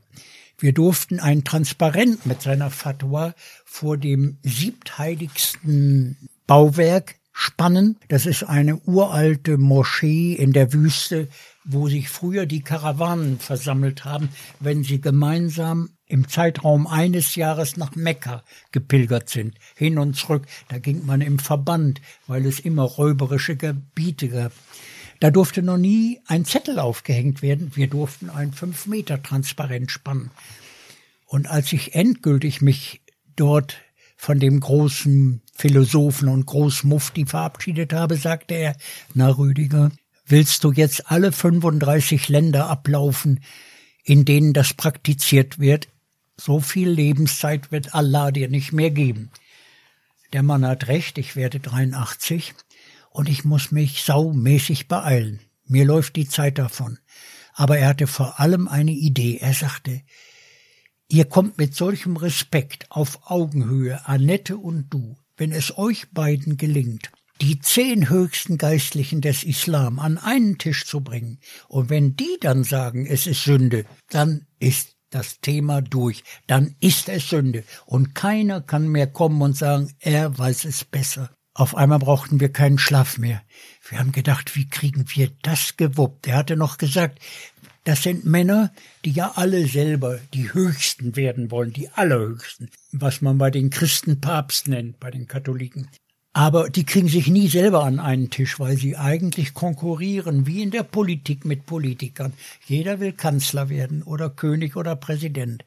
Wir 0.58 0.72
durften 0.72 1.18
ein 1.18 1.42
Transparent 1.42 2.26
mit 2.26 2.42
seiner 2.42 2.70
Fatwa 2.70 3.34
vor 3.64 3.96
dem 3.96 4.38
siebtheiligsten 4.42 6.28
Bauwerk 6.46 7.16
spannen. 7.32 7.98
Das 8.08 8.26
ist 8.26 8.44
eine 8.44 8.76
uralte 8.80 9.58
Moschee 9.58 10.34
in 10.34 10.52
der 10.52 10.72
Wüste, 10.72 11.28
wo 11.64 11.88
sich 11.88 12.08
früher 12.08 12.46
die 12.46 12.60
Karawanen 12.60 13.38
versammelt 13.38 14.04
haben, 14.04 14.28
wenn 14.60 14.84
sie 14.84 15.00
gemeinsam 15.00 15.90
im 16.06 16.28
Zeitraum 16.28 16.86
eines 16.86 17.36
Jahres 17.36 17.76
nach 17.76 17.96
Mekka 17.96 18.42
gepilgert 18.70 19.30
sind, 19.30 19.54
hin 19.74 19.98
und 19.98 20.14
zurück. 20.14 20.46
Da 20.68 20.78
ging 20.78 21.06
man 21.06 21.22
im 21.22 21.38
Verband, 21.38 22.02
weil 22.26 22.44
es 22.44 22.60
immer 22.60 22.82
räuberische 22.82 23.56
Gebiete 23.56 24.28
gab. 24.28 24.52
Da 25.22 25.30
durfte 25.30 25.62
noch 25.62 25.78
nie 25.78 26.18
ein 26.26 26.44
Zettel 26.44 26.80
aufgehängt 26.80 27.42
werden. 27.42 27.76
Wir 27.76 27.86
durften 27.86 28.28
ein 28.28 28.52
fünf 28.52 28.86
Meter 28.88 29.22
Transparent 29.22 29.92
spannen. 29.92 30.32
Und 31.26 31.46
als 31.46 31.72
ich 31.72 31.94
endgültig 31.94 32.60
mich 32.60 33.02
dort 33.36 33.76
von 34.16 34.40
dem 34.40 34.58
großen 34.58 35.40
Philosophen 35.54 36.26
und 36.26 36.46
Großmufti 36.46 37.26
verabschiedet 37.26 37.92
habe, 37.92 38.16
sagte 38.16 38.54
er, 38.54 38.76
na 39.14 39.28
Rüdiger, 39.28 39.92
willst 40.26 40.64
du 40.64 40.72
jetzt 40.72 41.08
alle 41.08 41.30
35 41.30 42.28
Länder 42.28 42.68
ablaufen, 42.68 43.44
in 44.02 44.24
denen 44.24 44.52
das 44.52 44.74
praktiziert 44.74 45.60
wird? 45.60 45.86
So 46.36 46.58
viel 46.58 46.90
Lebenszeit 46.90 47.70
wird 47.70 47.94
Allah 47.94 48.32
dir 48.32 48.48
nicht 48.48 48.72
mehr 48.72 48.90
geben. 48.90 49.30
Der 50.32 50.42
Mann 50.42 50.66
hat 50.66 50.88
recht, 50.88 51.16
ich 51.16 51.36
werde 51.36 51.60
83 51.60 52.54
und 53.12 53.28
ich 53.28 53.44
muss 53.44 53.70
mich 53.70 54.02
saumäßig 54.02 54.88
beeilen. 54.88 55.40
Mir 55.64 55.84
läuft 55.84 56.16
die 56.16 56.28
Zeit 56.28 56.58
davon. 56.58 56.98
Aber 57.54 57.78
er 57.78 57.88
hatte 57.88 58.06
vor 58.06 58.40
allem 58.40 58.68
eine 58.68 58.92
Idee. 58.92 59.38
Er 59.38 59.52
sagte, 59.52 60.02
ihr 61.08 61.26
kommt 61.26 61.58
mit 61.58 61.74
solchem 61.74 62.16
Respekt 62.16 62.90
auf 62.90 63.30
Augenhöhe, 63.30 64.06
Annette 64.06 64.56
und 64.56 64.88
du, 64.90 65.16
wenn 65.36 65.52
es 65.52 65.76
euch 65.76 66.10
beiden 66.12 66.56
gelingt, 66.56 67.10
die 67.42 67.58
zehn 67.58 68.08
höchsten 68.08 68.56
Geistlichen 68.56 69.20
des 69.20 69.42
Islam 69.44 69.98
an 69.98 70.16
einen 70.16 70.58
Tisch 70.58 70.86
zu 70.86 71.02
bringen, 71.02 71.38
und 71.68 71.90
wenn 71.90 72.16
die 72.16 72.38
dann 72.40 72.64
sagen, 72.64 73.06
es 73.06 73.26
ist 73.26 73.44
Sünde, 73.44 73.84
dann 74.08 74.46
ist 74.58 74.96
das 75.10 75.40
Thema 75.40 75.82
durch, 75.82 76.24
dann 76.46 76.74
ist 76.80 77.08
es 77.08 77.28
Sünde. 77.28 77.64
Und 77.84 78.14
keiner 78.14 78.62
kann 78.62 78.88
mehr 78.88 79.06
kommen 79.06 79.42
und 79.42 79.56
sagen, 79.56 79.92
er 80.00 80.38
weiß 80.38 80.64
es 80.64 80.84
besser. 80.84 81.30
Auf 81.54 81.76
einmal 81.76 81.98
brauchten 81.98 82.40
wir 82.40 82.50
keinen 82.50 82.78
Schlaf 82.78 83.18
mehr. 83.18 83.42
Wir 83.88 83.98
haben 83.98 84.12
gedacht, 84.12 84.56
wie 84.56 84.68
kriegen 84.68 85.04
wir 85.14 85.30
das 85.42 85.76
gewuppt? 85.76 86.26
Er 86.26 86.36
hatte 86.36 86.56
noch 86.56 86.78
gesagt, 86.78 87.18
das 87.84 88.02
sind 88.02 88.24
Männer, 88.24 88.72
die 89.04 89.10
ja 89.10 89.32
alle 89.34 89.66
selber 89.66 90.18
die 90.32 90.54
Höchsten 90.54 91.16
werden 91.16 91.50
wollen, 91.50 91.72
die 91.72 91.90
Allerhöchsten, 91.90 92.70
was 92.92 93.20
man 93.20 93.38
bei 93.38 93.50
den 93.50 93.70
Christen 93.70 94.20
Papst 94.20 94.68
nennt, 94.68 94.98
bei 95.00 95.10
den 95.10 95.26
Katholiken. 95.26 95.88
Aber 96.32 96.70
die 96.70 96.84
kriegen 96.84 97.08
sich 97.08 97.26
nie 97.26 97.48
selber 97.48 97.84
an 97.84 98.00
einen 98.00 98.30
Tisch, 98.30 98.58
weil 98.58 98.78
sie 98.78 98.96
eigentlich 98.96 99.52
konkurrieren, 99.52 100.46
wie 100.46 100.62
in 100.62 100.70
der 100.70 100.84
Politik 100.84 101.44
mit 101.44 101.66
Politikern. 101.66 102.32
Jeder 102.66 103.00
will 103.00 103.12
Kanzler 103.12 103.68
werden 103.68 104.02
oder 104.02 104.30
König 104.30 104.76
oder 104.76 104.96
Präsident. 104.96 105.64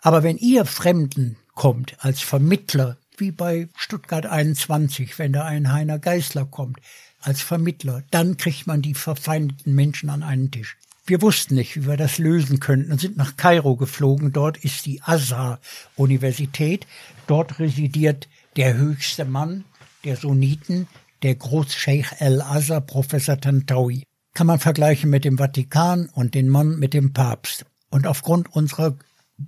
Aber 0.00 0.22
wenn 0.22 0.38
ihr 0.38 0.64
Fremden 0.64 1.36
kommt 1.54 1.96
als 1.98 2.22
Vermittler, 2.22 2.96
wie 3.20 3.30
bei 3.30 3.68
Stuttgart 3.76 4.26
21, 4.26 5.18
wenn 5.18 5.32
da 5.32 5.44
ein 5.44 5.72
Heiner 5.72 5.98
Geißler 5.98 6.46
kommt, 6.46 6.78
als 7.20 7.42
Vermittler, 7.42 8.02
dann 8.10 8.36
kriegt 8.36 8.66
man 8.66 8.82
die 8.82 8.94
verfeindeten 8.94 9.74
Menschen 9.74 10.10
an 10.10 10.22
einen 10.22 10.50
Tisch. 10.50 10.76
Wir 11.06 11.22
wussten 11.22 11.54
nicht, 11.54 11.74
wie 11.74 11.86
wir 11.86 11.96
das 11.96 12.18
lösen 12.18 12.60
könnten 12.60 12.92
und 12.92 13.00
sind 13.00 13.16
nach 13.16 13.36
Kairo 13.36 13.76
geflogen. 13.76 14.32
Dort 14.32 14.58
ist 14.58 14.84
die 14.84 15.00
Azhar-Universität. 15.02 16.86
Dort 17.26 17.58
residiert 17.58 18.28
der 18.56 18.76
höchste 18.76 19.24
Mann 19.24 19.64
der 20.04 20.16
Sunniten, 20.16 20.86
der 21.22 21.34
Großscheich 21.34 22.06
El-Azhar, 22.18 22.82
Professor 22.82 23.40
Tantawi. 23.40 24.04
Kann 24.34 24.46
man 24.46 24.60
vergleichen 24.60 25.08
mit 25.08 25.24
dem 25.24 25.38
Vatikan 25.38 26.10
und 26.12 26.34
den 26.34 26.48
Mann 26.48 26.78
mit 26.78 26.92
dem 26.92 27.14
Papst. 27.14 27.64
Und 27.90 28.06
aufgrund 28.06 28.54
unserer 28.54 28.98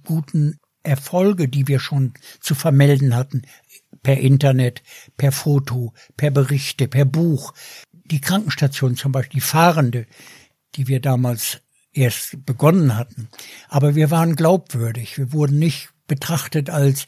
guten 0.05 0.59
Erfolge, 0.82 1.48
die 1.48 1.69
wir 1.69 1.81
schon 1.81 2.15
zu 2.40 2.55
vermelden 2.55 3.15
hatten, 3.15 3.43
per 4.02 4.19
Internet, 4.19 4.82
per 5.16 5.32
Foto, 5.32 5.93
per 6.16 6.31
Berichte, 6.31 6.89
per 6.89 7.05
Buch, 7.05 7.52
die 7.93 8.20
Krankenstation 8.20 8.97
zum 8.97 9.12
Beispiel, 9.12 9.40
die 9.40 9.47
Fahrende, 9.47 10.07
die 10.74 10.89
wir 10.89 11.01
damals 11.01 11.61
erst 11.93 12.44
begonnen 12.47 12.97
hatten. 12.97 13.28
Aber 13.69 13.94
wir 13.94 14.11
waren 14.11 14.36
glaubwürdig. 14.36 15.19
Wir 15.19 15.32
wurden 15.32 15.59
nicht 15.59 15.90
betrachtet 16.07 16.70
als 16.70 17.07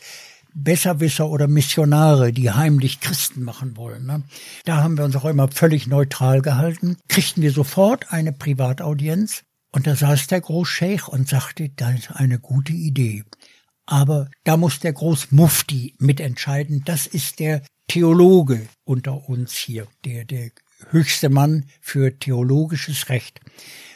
Besserwisser 0.55 1.29
oder 1.29 1.49
Missionare, 1.49 2.33
die 2.33 2.51
heimlich 2.51 3.01
Christen 3.01 3.43
machen 3.43 3.77
wollen. 3.77 4.07
Ne? 4.07 4.23
Da 4.65 4.83
haben 4.83 4.99
wir 4.99 5.05
uns 5.05 5.17
auch 5.17 5.25
immer 5.25 5.49
völlig 5.49 5.87
neutral 5.87 6.43
gehalten. 6.43 6.99
Kriegten 7.09 7.43
wir 7.43 7.53
sofort 7.53 8.13
eine 8.13 8.33
Privataudienz 8.33 9.45
und 9.73 9.87
da 9.87 9.97
saß 9.97 10.27
der 10.27 10.43
Großscheich 10.43 11.09
und 11.09 11.29
sagte, 11.29 11.71
das 11.71 11.95
ist 11.95 12.11
eine 12.11 12.39
gute 12.39 12.73
Idee. 12.73 13.25
Aber 13.93 14.31
da 14.45 14.57
muss 14.57 14.81
der 14.81 14.95
Großmufti 14.95 15.97
mitentscheiden. 15.99 16.83
Das 16.87 17.07
ist 17.07 17.41
der 17.41 17.61
Theologe 17.89 18.67
unter 18.85 19.29
uns 19.29 19.53
hier, 19.53 19.87
der, 20.07 20.25
der 20.25 20.51
höchste 20.89 21.29
Mann 21.29 21.67
für 21.83 22.19
theologisches 22.19 23.11
Recht. 23.11 23.43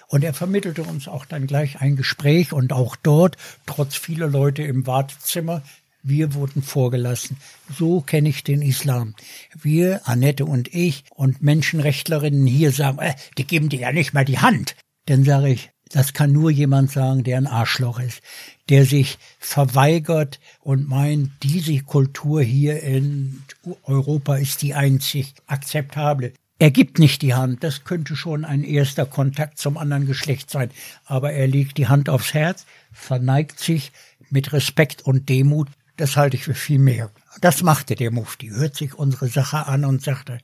Und 0.09 0.23
er 0.23 0.35
vermittelte 0.35 0.83
uns 0.83 1.09
auch 1.09 1.25
dann 1.25 1.47
gleich 1.47 1.81
ein 1.81 1.97
Gespräch 1.97 2.53
und 2.53 2.75
auch 2.75 2.95
dort, 2.97 3.39
trotz 3.65 3.97
vieler 3.97 4.29
Leute 4.29 4.65
im 4.65 4.87
Wartezimmer, 4.87 5.63
wir 6.03 6.35
wurden 6.35 6.63
vorgelassen. 6.63 7.39
So 7.75 8.03
kenne 8.03 8.29
ich 8.29 8.45
den 8.45 8.61
Islam. 8.61 9.15
Wir, 9.55 10.07
Annette 10.07 10.45
und 10.45 10.75
ich 10.75 11.05
und 11.09 11.41
Menschenrechtlerinnen 11.43 12.47
hier 12.47 12.71
sagen, 12.71 12.99
äh, 12.99 13.15
die 13.39 13.47
geben 13.47 13.71
dir 13.71 13.81
ja 13.81 13.93
nicht 13.93 14.13
mal 14.13 14.27
die 14.27 14.41
Hand. 14.41 14.77
Dann 15.07 15.25
sage 15.25 15.49
ich, 15.49 15.71
das 15.91 16.13
kann 16.13 16.33
nur 16.33 16.51
jemand 16.51 16.91
sagen, 16.91 17.23
der 17.23 17.39
ein 17.39 17.47
Arschloch 17.47 18.01
ist, 18.01 18.21
der 18.69 18.85
sich 18.85 19.19
verweigert 19.39 20.41
und 20.61 20.89
meint, 20.89 21.31
diese 21.43 21.79
Kultur 21.81 22.43
hier 22.43 22.83
in 22.83 23.43
Europa 23.85 24.37
ist 24.37 24.63
die 24.63 24.75
einzig 24.75 25.35
akzeptable. 25.47 26.33
Er 26.59 26.71
gibt 26.71 26.99
nicht 26.99 27.21
die 27.23 27.35
Hand, 27.35 27.63
das 27.63 27.85
könnte 27.85 28.17
schon 28.17 28.45
ein 28.45 28.65
erster 28.65 29.05
Kontakt 29.05 29.59
zum 29.59 29.77
anderen 29.77 30.07
Geschlecht 30.07 30.51
sein, 30.51 30.71
aber 31.05 31.33
er 31.33 31.47
legt 31.47 31.77
die 31.77 31.89
Hand 31.89 32.09
aufs 32.09 32.33
Herz, 32.33 32.65
verneigt 32.93 33.61
sich 33.61 33.93
mit 34.31 34.53
Respekt 34.53 35.03
und 35.03 35.29
Demut, 35.29 35.69
das 35.99 36.17
halte 36.17 36.37
ich 36.37 36.45
für 36.45 36.55
viel 36.55 36.79
mehr. 36.79 37.11
Das 37.41 37.63
machte 37.63 37.95
der 37.95 38.11
Mufti, 38.11 38.49
hört 38.49 38.75
sich 38.75 38.95
unsere 38.95 39.29
Sache 39.29 39.67
an 39.67 39.85
und 39.85 40.03
sagte, 40.03 40.39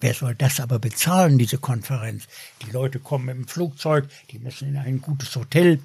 Wer 0.00 0.14
soll 0.14 0.34
das 0.34 0.60
aber 0.60 0.78
bezahlen, 0.78 1.38
diese 1.38 1.58
Konferenz? 1.58 2.26
Die 2.62 2.70
Leute 2.70 2.98
kommen 2.98 3.28
im 3.28 3.48
Flugzeug, 3.48 4.08
die 4.30 4.38
müssen 4.38 4.68
in 4.68 4.76
ein 4.76 5.00
gutes 5.00 5.34
Hotel. 5.36 5.80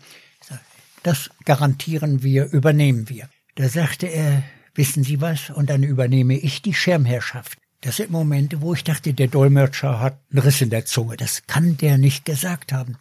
Das 1.03 1.29
garantieren 1.45 2.23
wir, 2.23 2.51
übernehmen 2.51 3.07
wir. 3.09 3.29
Da 3.55 3.69
sagte 3.69 4.07
er, 4.07 4.43
wissen 4.75 5.03
Sie 5.03 5.21
was? 5.21 5.49
Und 5.49 5.69
dann 5.69 5.83
übernehme 5.83 6.37
ich 6.37 6.61
die 6.61 6.73
Schirmherrschaft. 6.73 7.57
Das 7.81 7.95
sind 7.95 8.11
Momente, 8.11 8.61
wo 8.61 8.73
ich 8.73 8.83
dachte, 8.83 9.13
der 9.13 9.27
Dolmetscher 9.27 10.01
hat 10.01 10.19
einen 10.31 10.41
Riss 10.41 10.61
in 10.61 10.69
der 10.69 10.85
Zunge. 10.85 11.15
Das 11.15 11.47
kann 11.47 11.77
der 11.77 11.97
nicht 11.97 12.25
gesagt 12.25 12.73
haben. 12.73 12.97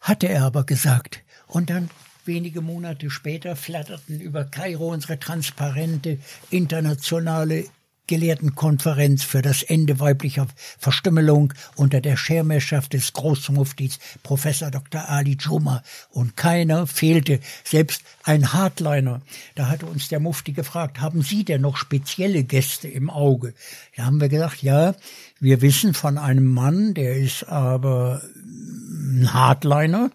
Hatte 0.00 0.28
er 0.28 0.42
aber 0.42 0.64
gesagt. 0.64 1.22
Und 1.46 1.70
dann 1.70 1.88
wenige 2.24 2.60
Monate 2.60 3.10
später 3.10 3.54
flatterten 3.54 4.20
über 4.20 4.44
Kairo 4.44 4.92
unsere 4.92 5.20
transparente 5.20 6.18
internationale 6.50 7.66
Gelehrtenkonferenz 8.06 9.24
für 9.24 9.42
das 9.42 9.62
Ende 9.62 10.00
weiblicher 10.00 10.46
Verstümmelung 10.78 11.52
unter 11.74 12.00
der 12.00 12.16
Schirmherrschaft 12.16 12.92
des 12.92 13.12
Großmuftis 13.12 13.98
Professor 14.22 14.70
Dr. 14.70 15.08
Ali 15.08 15.36
Juma. 15.38 15.82
Und 16.10 16.36
keiner 16.36 16.86
fehlte, 16.86 17.40
selbst 17.64 18.02
ein 18.22 18.52
Hardliner. 18.52 19.22
Da 19.54 19.68
hatte 19.68 19.86
uns 19.86 20.08
der 20.08 20.20
Mufti 20.20 20.52
gefragt, 20.52 21.00
haben 21.00 21.22
Sie 21.22 21.44
denn 21.44 21.62
noch 21.62 21.76
spezielle 21.76 22.44
Gäste 22.44 22.88
im 22.88 23.10
Auge? 23.10 23.54
Da 23.96 24.04
haben 24.04 24.20
wir 24.20 24.28
gesagt, 24.28 24.62
ja, 24.62 24.94
wir 25.40 25.60
wissen 25.62 25.94
von 25.94 26.18
einem 26.18 26.46
Mann, 26.46 26.94
der 26.94 27.16
ist 27.16 27.44
aber 27.44 28.22
ein 28.34 29.32
Hardliner. 29.32 30.10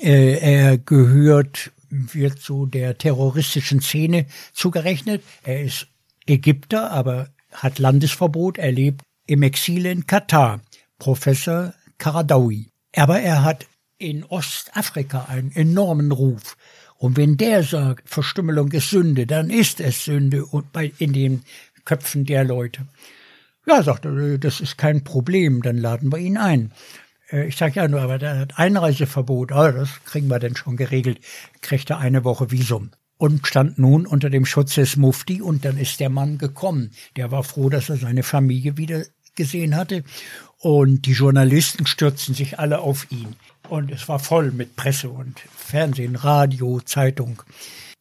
Äh, 0.00 0.38
er 0.38 0.78
gehört 0.78 1.70
wird 1.92 2.38
zu 2.38 2.66
der 2.66 2.96
terroristischen 2.96 3.80
Szene 3.82 4.26
zugerechnet. 4.52 5.22
Er 5.44 5.62
ist 5.62 5.88
Ägypter, 6.26 6.90
aber 6.90 7.28
hat 7.52 7.78
Landesverbot, 7.78 8.58
er 8.58 8.72
lebt 8.72 9.02
im 9.26 9.42
Exil 9.42 9.86
in 9.86 10.06
Katar, 10.06 10.60
Professor 10.98 11.74
Karadawi. 11.98 12.70
Aber 12.96 13.20
er 13.20 13.44
hat 13.44 13.66
in 13.98 14.24
Ostafrika 14.24 15.26
einen 15.26 15.52
enormen 15.52 16.12
Ruf. 16.12 16.56
Und 16.96 17.16
wenn 17.16 17.36
der 17.36 17.62
sagt, 17.62 18.08
Verstümmelung 18.08 18.70
ist 18.72 18.90
Sünde, 18.90 19.26
dann 19.26 19.50
ist 19.50 19.80
es 19.80 20.04
Sünde 20.04 20.44
und 20.44 20.72
bei, 20.72 20.92
in 20.98 21.12
den 21.12 21.44
Köpfen 21.84 22.24
der 22.24 22.44
Leute. 22.44 22.86
Ja, 23.66 23.82
sagt 23.82 24.04
er, 24.04 24.38
das 24.38 24.60
ist 24.60 24.78
kein 24.78 25.04
Problem, 25.04 25.62
dann 25.62 25.78
laden 25.78 26.12
wir 26.12 26.18
ihn 26.18 26.36
ein. 26.36 26.72
Äh, 27.30 27.46
ich 27.46 27.56
sage 27.56 27.76
ja 27.76 27.88
nur, 27.88 28.00
aber 28.00 28.18
der 28.18 28.38
hat 28.38 28.58
Einreiseverbot, 28.58 29.52
oh, 29.52 29.70
das 29.70 30.04
kriegen 30.04 30.28
wir 30.28 30.38
denn 30.38 30.56
schon 30.56 30.76
geregelt, 30.76 31.20
kriegt 31.60 31.90
er 31.90 31.98
eine 31.98 32.24
Woche 32.24 32.50
Visum 32.50 32.90
und 33.22 33.46
stand 33.46 33.78
nun 33.78 34.04
unter 34.04 34.30
dem 34.30 34.44
Schutz 34.44 34.74
des 34.74 34.96
Mufti 34.96 35.40
und 35.40 35.64
dann 35.64 35.78
ist 35.78 36.00
der 36.00 36.10
Mann 36.10 36.38
gekommen. 36.38 36.90
Der 37.14 37.30
war 37.30 37.44
froh, 37.44 37.68
dass 37.68 37.88
er 37.88 37.96
seine 37.96 38.24
Familie 38.24 38.76
wieder 38.76 39.04
gesehen 39.36 39.76
hatte 39.76 40.02
und 40.58 41.06
die 41.06 41.12
Journalisten 41.12 41.86
stürzten 41.86 42.34
sich 42.34 42.58
alle 42.58 42.80
auf 42.80 43.06
ihn 43.12 43.36
und 43.68 43.92
es 43.92 44.08
war 44.08 44.18
voll 44.18 44.50
mit 44.50 44.74
Presse 44.74 45.08
und 45.08 45.38
Fernsehen, 45.38 46.16
Radio, 46.16 46.80
Zeitung. 46.80 47.44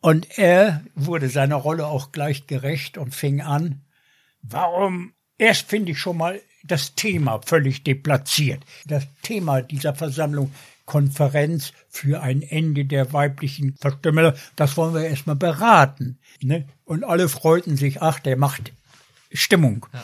Und 0.02 0.40
er 0.40 0.82
wurde 0.96 1.30
seiner 1.30 1.58
Rolle 1.58 1.86
auch 1.86 2.12
gleich 2.12 2.48
gerecht 2.48 2.98
und 2.98 3.14
fing 3.14 3.42
an, 3.42 3.82
warum, 4.42 5.14
erst 5.38 5.70
finde 5.70 5.92
ich 5.92 6.00
schon 6.00 6.18
mal 6.18 6.42
das 6.64 6.96
Thema 6.96 7.42
völlig 7.46 7.84
deplatziert. 7.84 8.64
Das 8.88 9.06
Thema 9.22 9.62
dieser 9.62 9.94
Versammlung 9.94 10.52
Konferenz 10.86 11.74
für 11.90 12.22
ein 12.22 12.42
Ende 12.42 12.86
der 12.86 13.14
weiblichen 13.14 13.76
Verstümmelung. 13.80 14.34
Das 14.56 14.78
wollen 14.78 14.94
wir 14.94 15.04
erstmal 15.04 15.36
beraten. 15.36 16.20
Ne? 16.42 16.68
Und 16.86 17.04
alle 17.04 17.30
freuten 17.30 17.78
sich, 17.78 18.02
ach, 18.02 18.20
der 18.20 18.38
macht 18.38 18.74
Stimmung. 19.32 19.86
Ja. 19.94 20.04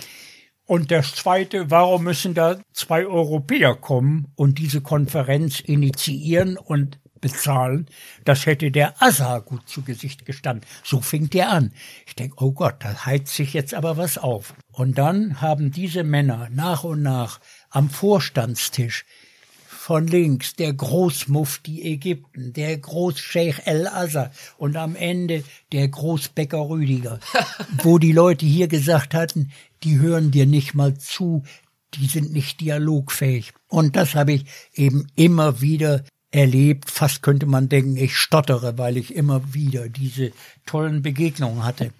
Und 0.67 0.91
das 0.91 1.15
Zweite, 1.15 1.71
warum 1.71 2.03
müssen 2.03 2.33
da 2.33 2.59
zwei 2.73 3.05
Europäer 3.05 3.73
kommen 3.75 4.33
und 4.35 4.59
diese 4.59 4.81
Konferenz 4.81 5.61
initiieren 5.61 6.57
und 6.57 6.99
bezahlen? 7.21 7.87
Das 8.25 8.45
hätte 8.45 8.69
der 8.69 9.01
Azar 9.01 9.41
gut 9.41 9.67
zu 9.69 9.81
Gesicht 9.83 10.25
gestanden. 10.25 10.67
So 10.83 10.99
fing 10.99 11.29
der 11.29 11.51
an. 11.51 11.71
Ich 12.05 12.15
denke, 12.15 12.35
oh 12.43 12.51
Gott, 12.51 12.75
da 12.79 13.05
heizt 13.05 13.33
sich 13.33 13.53
jetzt 13.53 13.73
aber 13.73 13.95
was 13.95 14.17
auf. 14.17 14.55
Und 14.73 14.97
dann 14.97 15.39
haben 15.39 15.71
diese 15.71 16.03
Männer 16.03 16.49
nach 16.51 16.83
und 16.83 17.01
nach 17.01 17.39
am 17.69 17.89
Vorstandstisch 17.89 19.05
von 19.87 20.05
links 20.05 20.53
der 20.53 20.73
Großmufti 20.73 21.81
Ägypten, 21.81 22.51
der 22.51 22.77
Großscheich 22.77 23.61
El-Azhar 23.63 24.31
und 24.57 24.75
am 24.75 24.97
Ende 24.97 25.45
der 25.71 25.87
Großbäcker 25.87 26.59
Rüdiger, 26.59 27.21
wo 27.83 27.97
die 27.97 28.11
Leute 28.11 28.45
hier 28.45 28.67
gesagt 28.67 29.13
hatten, 29.13 29.49
die 29.83 29.97
hören 29.97 30.29
dir 30.29 30.45
nicht 30.45 30.73
mal 30.73 30.97
zu, 30.97 31.43
die 31.93 32.07
sind 32.07 32.33
nicht 32.33 32.59
dialogfähig. 32.59 33.53
Und 33.69 33.95
das 33.95 34.13
habe 34.13 34.33
ich 34.33 34.45
eben 34.73 35.07
immer 35.15 35.61
wieder 35.61 36.03
erlebt. 36.31 36.91
Fast 36.91 37.21
könnte 37.21 37.45
man 37.45 37.69
denken, 37.69 37.95
ich 37.95 38.17
stottere, 38.17 38.77
weil 38.77 38.97
ich 38.97 39.15
immer 39.15 39.53
wieder 39.53 39.87
diese 39.87 40.33
tollen 40.65 41.01
Begegnungen 41.01 41.63
hatte. 41.63 41.93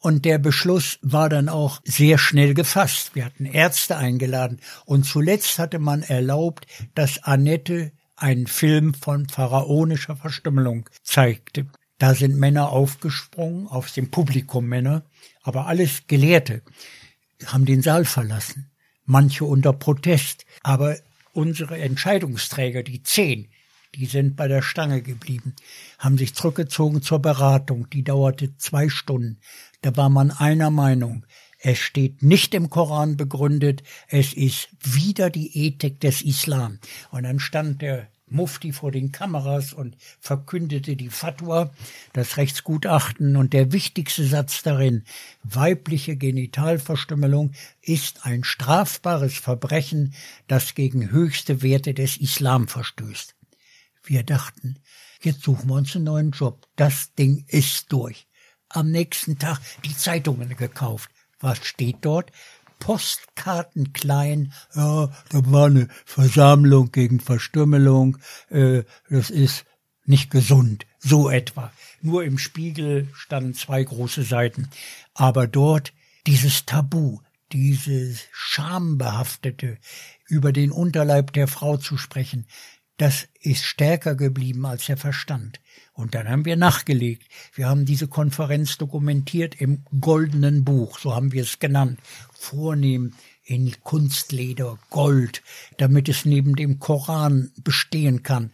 Und 0.00 0.24
der 0.24 0.38
Beschluss 0.38 0.98
war 1.02 1.28
dann 1.28 1.48
auch 1.48 1.80
sehr 1.84 2.18
schnell 2.18 2.54
gefasst. 2.54 3.14
Wir 3.14 3.24
hatten 3.24 3.46
Ärzte 3.46 3.96
eingeladen. 3.96 4.60
Und 4.84 5.04
zuletzt 5.04 5.58
hatte 5.58 5.78
man 5.78 6.02
erlaubt, 6.02 6.66
dass 6.94 7.22
Annette 7.24 7.92
einen 8.16 8.46
Film 8.46 8.94
von 8.94 9.28
pharaonischer 9.28 10.16
Verstümmelung 10.16 10.88
zeigte. 11.02 11.66
Da 11.98 12.14
sind 12.14 12.36
Männer 12.36 12.70
aufgesprungen, 12.70 13.66
aus 13.66 13.92
dem 13.92 14.10
Publikum 14.10 14.66
Männer, 14.66 15.02
aber 15.42 15.66
alles 15.66 16.06
Gelehrte, 16.06 16.62
haben 17.46 17.64
den 17.64 17.82
Saal 17.82 18.04
verlassen. 18.04 18.70
Manche 19.04 19.44
unter 19.44 19.72
Protest. 19.72 20.44
Aber 20.62 20.96
unsere 21.32 21.78
Entscheidungsträger, 21.78 22.82
die 22.82 23.02
zehn, 23.02 23.48
die 23.94 24.06
sind 24.06 24.36
bei 24.36 24.48
der 24.48 24.62
Stange 24.62 25.02
geblieben, 25.02 25.54
haben 25.98 26.18
sich 26.18 26.34
zurückgezogen 26.34 27.02
zur 27.02 27.20
Beratung, 27.20 27.88
die 27.90 28.04
dauerte 28.04 28.56
zwei 28.58 28.88
Stunden. 28.88 29.40
Da 29.80 29.96
war 29.96 30.08
man 30.08 30.30
einer 30.30 30.70
Meinung. 30.70 31.24
Es 31.60 31.78
steht 31.78 32.22
nicht 32.22 32.54
im 32.54 32.70
Koran 32.70 33.16
begründet, 33.16 33.82
es 34.08 34.32
ist 34.32 34.68
wieder 34.80 35.28
die 35.28 35.66
Ethik 35.66 36.00
des 36.00 36.22
Islam. 36.22 36.78
Und 37.10 37.24
dann 37.24 37.40
stand 37.40 37.82
der 37.82 38.08
Mufti 38.30 38.72
vor 38.72 38.92
den 38.92 39.10
Kameras 39.10 39.72
und 39.72 39.96
verkündete 40.20 40.94
die 40.94 41.08
Fatwa, 41.08 41.70
das 42.12 42.36
Rechtsgutachten 42.36 43.36
und 43.36 43.52
der 43.52 43.72
wichtigste 43.72 44.24
Satz 44.24 44.62
darin, 44.62 45.04
weibliche 45.42 46.16
Genitalverstümmelung 46.16 47.52
ist 47.80 48.24
ein 48.26 48.44
strafbares 48.44 49.34
Verbrechen, 49.38 50.14
das 50.46 50.74
gegen 50.74 51.10
höchste 51.10 51.62
Werte 51.62 51.94
des 51.94 52.18
Islam 52.18 52.68
verstößt. 52.68 53.34
Wir 54.04 54.22
dachten, 54.22 54.78
jetzt 55.22 55.42
suchen 55.42 55.68
wir 55.68 55.74
uns 55.74 55.96
einen 55.96 56.04
neuen 56.04 56.30
Job. 56.30 56.68
Das 56.76 57.14
Ding 57.14 57.44
ist 57.48 57.92
durch. 57.92 58.27
Am 58.68 58.90
nächsten 58.90 59.38
Tag 59.38 59.60
die 59.84 59.96
Zeitungen 59.96 60.56
gekauft. 60.56 61.10
Was 61.40 61.64
steht 61.64 61.98
dort? 62.02 62.32
Postkarten 62.80 63.92
klein, 63.92 64.52
ja, 64.74 65.10
da 65.30 65.52
war 65.52 65.66
eine 65.66 65.88
Versammlung 66.04 66.92
gegen 66.92 67.18
Verstümmelung, 67.18 68.18
äh, 68.50 68.84
das 69.10 69.30
ist 69.30 69.64
nicht 70.04 70.30
gesund, 70.30 70.86
so 70.98 71.28
etwa. 71.28 71.72
Nur 72.00 72.24
im 72.24 72.38
Spiegel 72.38 73.08
standen 73.14 73.54
zwei 73.54 73.82
große 73.82 74.22
Seiten. 74.22 74.68
Aber 75.12 75.46
dort 75.46 75.92
dieses 76.26 76.64
Tabu, 76.64 77.20
dieses 77.52 78.22
Schambehaftete, 78.32 79.78
über 80.26 80.52
den 80.52 80.70
Unterleib 80.70 81.32
der 81.32 81.48
Frau 81.48 81.76
zu 81.76 81.98
sprechen, 81.98 82.46
das 82.98 83.28
ist 83.40 83.64
stärker 83.64 84.14
geblieben 84.14 84.66
als 84.66 84.86
der 84.86 84.96
Verstand. 84.96 85.60
Und 85.94 86.14
dann 86.14 86.28
haben 86.28 86.44
wir 86.44 86.56
nachgelegt. 86.56 87.24
Wir 87.54 87.68
haben 87.68 87.84
diese 87.84 88.06
Konferenz 88.06 88.76
dokumentiert 88.76 89.60
im 89.60 89.84
goldenen 90.00 90.64
Buch, 90.64 90.98
so 90.98 91.14
haben 91.14 91.32
wir 91.32 91.42
es 91.42 91.58
genannt, 91.58 91.98
vornehm 92.32 93.14
in 93.44 93.74
Kunstleder, 93.82 94.78
Gold, 94.90 95.42
damit 95.78 96.08
es 96.08 96.24
neben 96.24 96.54
dem 96.54 96.78
Koran 96.78 97.50
bestehen 97.64 98.22
kann. 98.22 98.52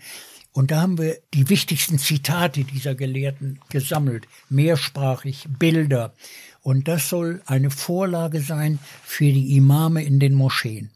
Und 0.52 0.70
da 0.70 0.82
haben 0.82 0.98
wir 0.98 1.18
die 1.34 1.48
wichtigsten 1.48 1.98
Zitate 1.98 2.62
dieser 2.62 2.94
Gelehrten 2.94 3.58
gesammelt, 3.70 4.28
mehrsprachig, 4.48 5.48
Bilder. 5.58 6.14
Und 6.62 6.86
das 6.86 7.08
soll 7.08 7.42
eine 7.46 7.70
Vorlage 7.70 8.40
sein 8.40 8.78
für 9.02 9.32
die 9.32 9.56
Imame 9.56 10.04
in 10.04 10.20
den 10.20 10.34
Moscheen. 10.34 10.93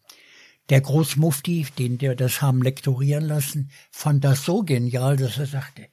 Der 0.70 0.80
Großmufti, 0.82 1.66
den 1.78 2.00
wir 2.00 2.14
das 2.14 2.42
haben 2.42 2.62
lektorieren 2.62 3.24
lassen, 3.24 3.70
fand 3.90 4.24
das 4.24 4.44
so 4.44 4.62
genial, 4.62 5.16
dass 5.16 5.38
er 5.38 5.46
sagte, 5.46 5.88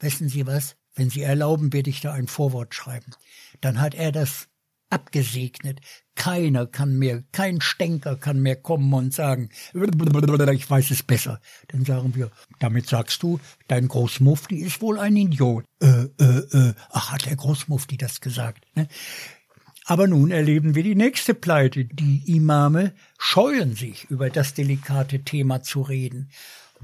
wissen 0.00 0.28
Sie 0.28 0.46
was, 0.46 0.76
wenn 0.94 1.10
Sie 1.10 1.22
erlauben, 1.22 1.72
werde 1.72 1.90
ich 1.90 2.00
da 2.00 2.12
ein 2.12 2.26
Vorwort 2.26 2.74
schreiben. 2.74 3.12
Dann 3.60 3.80
hat 3.80 3.94
er 3.94 4.12
das 4.12 4.48
abgesegnet. 4.88 5.80
Keiner 6.14 6.66
kann 6.66 6.98
mehr, 6.98 7.22
kein 7.32 7.60
Stänker 7.60 8.16
kann 8.16 8.40
mehr 8.40 8.56
kommen 8.56 8.92
und 8.94 9.12
sagen, 9.12 9.50
ich 9.74 10.70
weiß 10.70 10.90
es 10.90 11.02
besser. 11.02 11.40
Dann 11.68 11.84
sagen 11.84 12.14
wir, 12.14 12.30
damit 12.58 12.88
sagst 12.88 13.22
du, 13.22 13.38
dein 13.68 13.88
Großmufti 13.88 14.56
ist 14.56 14.80
wohl 14.80 14.98
ein 14.98 15.16
Idiot. 15.16 15.64
Äh, 15.82 16.06
äh, 16.18 16.24
äh, 16.24 16.74
ach, 16.90 17.12
hat 17.12 17.26
der 17.26 17.36
Großmufti 17.36 17.98
das 17.98 18.20
gesagt? 18.20 18.64
Ne? 18.74 18.88
Aber 19.88 20.08
nun 20.08 20.32
erleben 20.32 20.74
wir 20.74 20.82
die 20.82 20.96
nächste 20.96 21.32
Pleite. 21.32 21.84
Die 21.84 22.22
Imame 22.26 22.92
scheuen 23.18 23.76
sich, 23.76 24.10
über 24.10 24.30
das 24.30 24.52
delikate 24.52 25.20
Thema 25.22 25.62
zu 25.62 25.80
reden. 25.80 26.28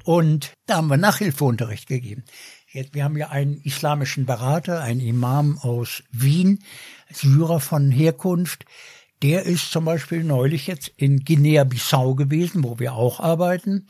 Und 0.05 0.53
da 0.66 0.77
haben 0.77 0.87
wir 0.87 0.97
Nachhilfeunterricht 0.97 1.89
gegeben. 1.89 2.23
Jetzt, 2.70 2.95
wir 2.95 3.03
haben 3.03 3.16
ja 3.16 3.29
einen 3.31 3.61
islamischen 3.65 4.24
Berater, 4.24 4.81
einen 4.81 5.01
Imam 5.01 5.59
aus 5.59 6.05
Wien, 6.12 6.61
Syrer 7.11 7.59
von 7.59 7.91
Herkunft. 7.91 8.66
Der 9.23 9.43
ist 9.47 9.73
zum 9.73 9.85
Beispiel 9.85 10.23
neulich 10.23 10.69
jetzt 10.69 10.89
in 10.97 11.24
Guinea-Bissau 11.24 12.15
gewesen, 12.15 12.62
wo 12.62 12.79
wir 12.79 12.95
auch 12.95 13.19
arbeiten, 13.19 13.89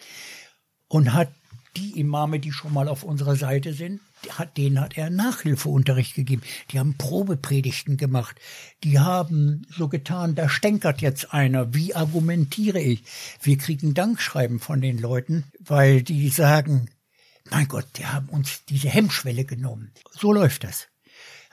und 0.89 1.13
hat 1.13 1.31
die 1.77 2.01
Imame, 2.01 2.41
die 2.41 2.53
schon 2.53 2.73
mal 2.73 2.89
auf 2.89 3.03
unserer 3.03 3.37
Seite 3.37 3.75
sind, 3.75 4.01
hat, 4.31 4.57
denen 4.57 4.81
hat 4.81 4.97
er 4.97 5.11
Nachhilfeunterricht 5.11 6.15
gegeben. 6.15 6.43
Die 6.71 6.79
haben 6.79 6.97
Probepredigten 6.97 7.97
gemacht. 7.97 8.41
Die 8.85 8.99
haben 8.99 9.67
so 9.71 9.89
getan, 9.89 10.35
da 10.35 10.49
stänkert 10.49 11.01
jetzt 11.01 11.33
einer. 11.33 11.75
Wie 11.75 11.95
argumentiere 11.95 12.81
ich? 12.81 13.05
Wir 13.41 13.59
kriegen 13.59 13.95
Dankschreiben 13.95 14.61
von 14.61 14.81
den 14.81 14.99
Leuten, 14.99 15.45
weil 15.61 16.03
die 16.03 16.29
sagen, 16.29 16.91
mein 17.51 17.69
Gott, 17.69 17.87
die 17.97 18.07
haben 18.07 18.29
uns 18.29 18.65
diese 18.67 18.89
Hemmschwelle 18.89 19.45
genommen. 19.45 19.93
So 20.13 20.33
läuft 20.33 20.65
das. 20.65 20.89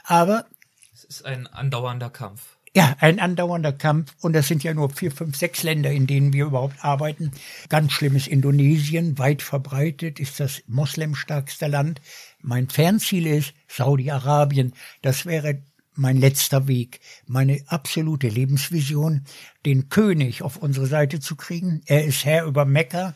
Aber 0.04 0.46
es 0.94 1.04
ist 1.04 1.26
ein 1.26 1.48
andauernder 1.48 2.10
Kampf. 2.10 2.59
Ja, 2.76 2.96
ein 3.00 3.20
andauernder 3.20 3.74
Kampf. 3.74 4.16
Und 4.22 4.34
das 4.34 4.48
sind 4.48 4.64
ja 4.64 4.74
nur 4.74 4.90
vier, 4.90 5.12
fünf, 5.12 5.36
sechs 5.36 5.64
Länder, 5.64 5.92
in 5.92 6.08
denen 6.08 6.34
wir 6.34 6.46
überhaupt 6.46 6.84
arbeiten. 6.84 7.32
Ganz 7.70 7.92
schlimm 7.94 8.16
ist 8.16 8.28
Indonesien. 8.28 9.18
Weit 9.18 9.42
verbreitet 9.42 10.20
ist 10.20 10.40
das 10.40 10.62
moslemstärkste 10.68 11.68
Land. 11.68 12.02
Mein 12.42 12.70
Fernziel 12.70 13.26
ist 13.26 13.54
Saudi-Arabien. 13.68 14.74
Das 15.02 15.26
wäre 15.26 15.64
mein 15.96 16.18
letzter 16.18 16.68
Weg, 16.68 17.02
meine 17.28 17.62
absolute 17.68 18.30
Lebensvision, 18.30 19.26
den 19.66 19.90
König 19.90 20.44
auf 20.44 20.58
unsere 20.58 20.86
Seite 20.86 21.20
zu 21.20 21.36
kriegen. 21.36 21.82
Er 21.86 22.06
ist 22.06 22.24
Herr 22.24 22.46
über 22.46 22.66
Mekka 22.66 23.16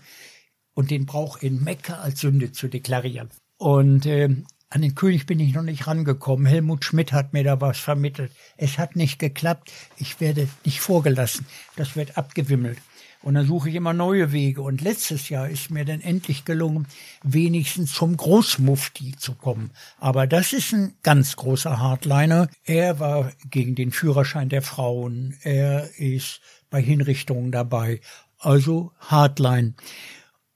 und 0.74 0.92
den 0.92 1.06
Brauch 1.06 1.38
in 1.38 1.64
Mekka 1.64 1.96
als 1.96 2.20
Sünde 2.20 2.52
zu 2.52 2.68
deklarieren. 2.68 3.30
Und 3.58 4.06
äh, 4.06 4.30
an 4.74 4.82
den 4.82 4.96
König 4.96 5.28
bin 5.28 5.40
ich 5.40 5.54
noch 5.54 5.62
nicht 5.62 5.86
rangekommen. 5.86 6.48
Helmut 6.48 6.84
Schmidt 6.84 7.14
hat 7.14 7.32
mir 7.32 7.44
da 7.44 7.62
was 7.62 7.78
vermittelt. 7.78 8.32
Es 8.58 8.80
hat 8.80 8.96
nicht 8.96 9.20
geklappt. 9.20 9.72
Ich 9.98 10.20
werde 10.20 10.48
nicht 10.66 10.80
vorgelassen. 10.80 11.46
Das 11.76 11.96
wird 11.96 12.18
abgewimmelt. 12.18 12.80
Und 13.22 13.36
dann 13.36 13.46
suche 13.46 13.70
ich 13.70 13.76
immer 13.76 13.94
neue 13.94 14.32
Wege. 14.32 14.64
Und 14.64 14.82
letztes 14.82 15.30
Jahr 15.30 15.48
ist 15.48 15.70
mir 15.70 15.86
dann 15.86 16.02
endlich 16.02 16.44
gelungen, 16.44 16.88
wenigstens 17.22 17.94
zum 17.94 18.18
Großmufti 18.18 19.16
zu 19.16 19.36
kommen. 19.36 19.70
Aber 20.00 20.26
das 20.26 20.54
ist 20.54 20.74
ein 20.74 20.96
ganz 21.04 21.36
großer 21.36 21.80
Hardliner. 21.80 22.50
Er 22.64 23.00
war 23.00 23.32
gegen 23.52 23.76
den 23.76 23.92
Führerschein 23.92 24.50
der 24.50 24.64
Frauen. 24.64 25.38
Er 25.44 25.88
ist 26.00 26.42
bei 26.72 26.82
Hinrichtungen 26.82 27.52
dabei. 27.52 28.02
Also 28.40 28.92
Hardline. 29.00 29.76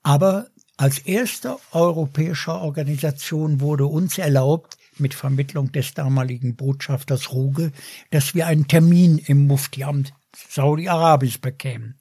Aber 0.02 0.48
als 0.78 1.00
erste 1.00 1.58
europäische 1.72 2.52
Organisation 2.52 3.60
wurde 3.60 3.84
uns 3.86 4.16
erlaubt, 4.16 4.78
mit 5.00 5.12
Vermittlung 5.12 5.72
des 5.72 5.92
damaligen 5.92 6.54
Botschafters 6.54 7.32
Ruge, 7.32 7.72
dass 8.10 8.34
wir 8.36 8.46
einen 8.46 8.68
Termin 8.68 9.18
im 9.18 9.46
Muftiamt 9.48 10.12
Saudi-Arabiens 10.48 11.38
bekämen. 11.38 11.96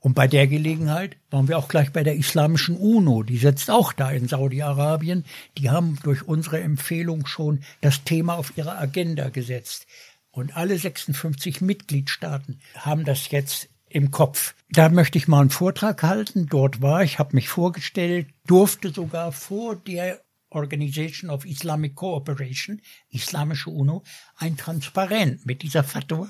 Und 0.00 0.14
bei 0.14 0.26
der 0.26 0.48
Gelegenheit 0.48 1.16
waren 1.30 1.46
wir 1.46 1.56
auch 1.56 1.68
gleich 1.68 1.92
bei 1.92 2.02
der 2.02 2.16
Islamischen 2.16 2.76
UNO. 2.76 3.22
Die 3.22 3.38
sitzt 3.38 3.70
auch 3.70 3.92
da 3.92 4.10
in 4.10 4.26
Saudi-Arabien. 4.26 5.24
Die 5.56 5.70
haben 5.70 5.98
durch 6.02 6.26
unsere 6.26 6.60
Empfehlung 6.60 7.26
schon 7.26 7.60
das 7.80 8.02
Thema 8.02 8.34
auf 8.34 8.52
ihre 8.56 8.76
Agenda 8.76 9.28
gesetzt. 9.28 9.86
Und 10.32 10.56
alle 10.56 10.76
56 10.76 11.60
Mitgliedstaaten 11.60 12.60
haben 12.74 13.04
das 13.04 13.30
jetzt 13.30 13.68
im 13.94 14.10
Kopf. 14.10 14.54
Da 14.70 14.88
möchte 14.88 15.18
ich 15.18 15.28
mal 15.28 15.40
einen 15.40 15.50
Vortrag 15.50 16.02
halten. 16.02 16.46
Dort 16.46 16.82
war 16.82 17.04
ich, 17.04 17.20
habe 17.20 17.36
mich 17.36 17.48
vorgestellt, 17.48 18.26
durfte 18.44 18.90
sogar 18.92 19.30
vor 19.30 19.76
der 19.76 20.20
Organization 20.50 21.30
of 21.30 21.46
Islamic 21.46 21.94
Cooperation, 21.94 22.82
Islamische 23.10 23.70
UNO, 23.70 24.02
ein 24.36 24.56
Transparent 24.56 25.46
mit 25.46 25.62
dieser 25.62 25.84
Fatwa 25.84 26.28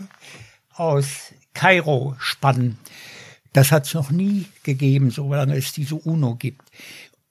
aus 0.75 1.33
Kairo 1.55 2.17
spannen. 2.19 2.77
Das 3.55 3.73
hat 3.73 3.87
es 3.87 3.95
noch 3.95 4.11
nie 4.11 4.45
gegeben, 4.63 5.11
solange 5.11 5.57
es 5.57 5.73
diese 5.73 5.95
UNO 5.95 6.35
gibt. 6.35 6.71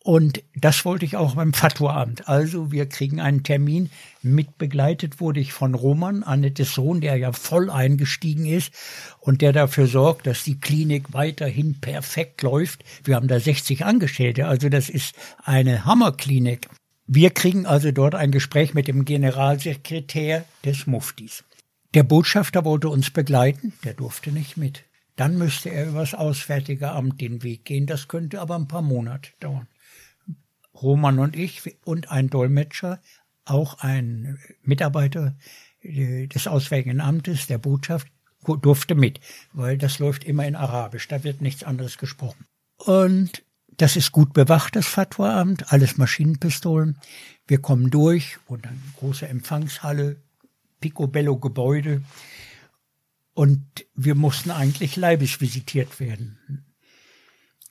Und 0.04 0.44
das 0.54 0.84
wollte 0.84 1.06
ich 1.06 1.16
auch 1.16 1.36
beim 1.36 1.54
Fatwa-Amt. 1.54 2.28
Also 2.28 2.74
wir 2.74 2.88
kriegen 2.88 3.22
einen 3.22 3.44
Termin. 3.44 3.90
Mit 4.22 4.58
begleitet 4.58 5.22
wurde 5.22 5.40
ich 5.40 5.54
von 5.54 5.74
Roman, 5.76 6.24
Annettes 6.24 6.74
Sohn, 6.74 7.00
der 7.00 7.16
ja 7.16 7.32
voll 7.32 7.70
eingestiegen 7.70 8.46
ist 8.46 8.74
und 9.22 9.42
der 9.42 9.54
dafür 9.54 9.88
sorgt, 9.88 10.28
dass 10.28 10.44
die 10.44 10.60
Klinik 10.60 11.14
weiterhin 11.14 11.80
perfekt 11.80 12.42
läuft. 12.42 12.84
Wir 13.06 13.16
haben 13.16 13.30
da 13.30 13.40
60 13.40 13.86
Angestellte, 13.86 14.46
also 14.46 14.68
das 14.68 14.90
ist 14.90 15.16
eine 15.42 15.86
Hammerklinik. 15.86 16.68
Wir 17.08 17.30
kriegen 17.30 17.66
also 17.66 17.94
dort 17.94 18.14
ein 18.14 18.32
Gespräch 18.32 18.74
mit 18.74 18.90
dem 18.90 19.06
Generalsekretär 19.06 20.44
des 20.66 20.86
Muftis. 20.86 21.46
Der 21.94 22.04
Botschafter 22.04 22.66
wollte 22.66 22.90
uns 22.90 23.10
begleiten, 23.10 23.72
der 23.86 23.94
durfte 23.94 24.34
nicht 24.34 24.58
mit. 24.58 24.84
Dann 25.16 25.38
müsste 25.38 25.70
er 25.70 25.88
übers 25.88 26.14
Auswärtige 26.14 26.92
Amt 26.92 27.22
den 27.22 27.42
Weg 27.44 27.64
gehen. 27.64 27.86
Das 27.86 28.10
könnte 28.10 28.42
aber 28.42 28.56
ein 28.56 28.68
paar 28.68 28.82
Monate 28.82 29.30
dauern. 29.40 29.68
Roman 30.82 31.20
und 31.20 31.36
ich 31.36 31.78
und 31.86 32.12
ein 32.12 32.30
Dolmetscher, 32.30 33.00
auch 33.46 33.80
ein 33.80 34.40
Mitarbeiter 34.64 35.36
äh, 35.82 36.28
des 36.28 36.48
Auswärtigen 36.48 37.02
Amtes, 37.02 37.48
der 37.48 37.58
Botschaft, 37.58 38.08
durfte 38.62 38.96
mit, 38.96 39.22
weil 39.54 39.78
das 39.78 40.00
läuft 40.00 40.26
immer 40.26 40.46
in 40.46 40.56
Arabisch, 40.56 41.08
da 41.08 41.24
wird 41.24 41.42
nichts 41.42 41.64
anderes 41.64 41.98
gesprochen. 41.98 42.46
Und 42.78 43.44
das 43.78 43.96
ist 43.96 44.12
gut 44.12 44.34
bewacht, 44.34 44.76
das 44.76 44.86
Fatwa-Amt, 44.86 45.72
alles 45.72 45.98
Maschinenpistolen. 45.98 47.00
Wir 47.48 47.60
kommen 47.60 47.90
durch 47.90 48.38
und 48.46 48.68
eine 48.68 48.78
große 48.98 49.28
Empfangshalle, 49.28 50.18
picobello 50.82 51.38
Gebäude. 51.38 52.02
Und 53.34 53.66
wir 53.96 54.16
mussten 54.16 54.52
eigentlich 54.52 54.96
leibisch 54.96 55.42
visitiert 55.42 56.00
werden 56.00 56.38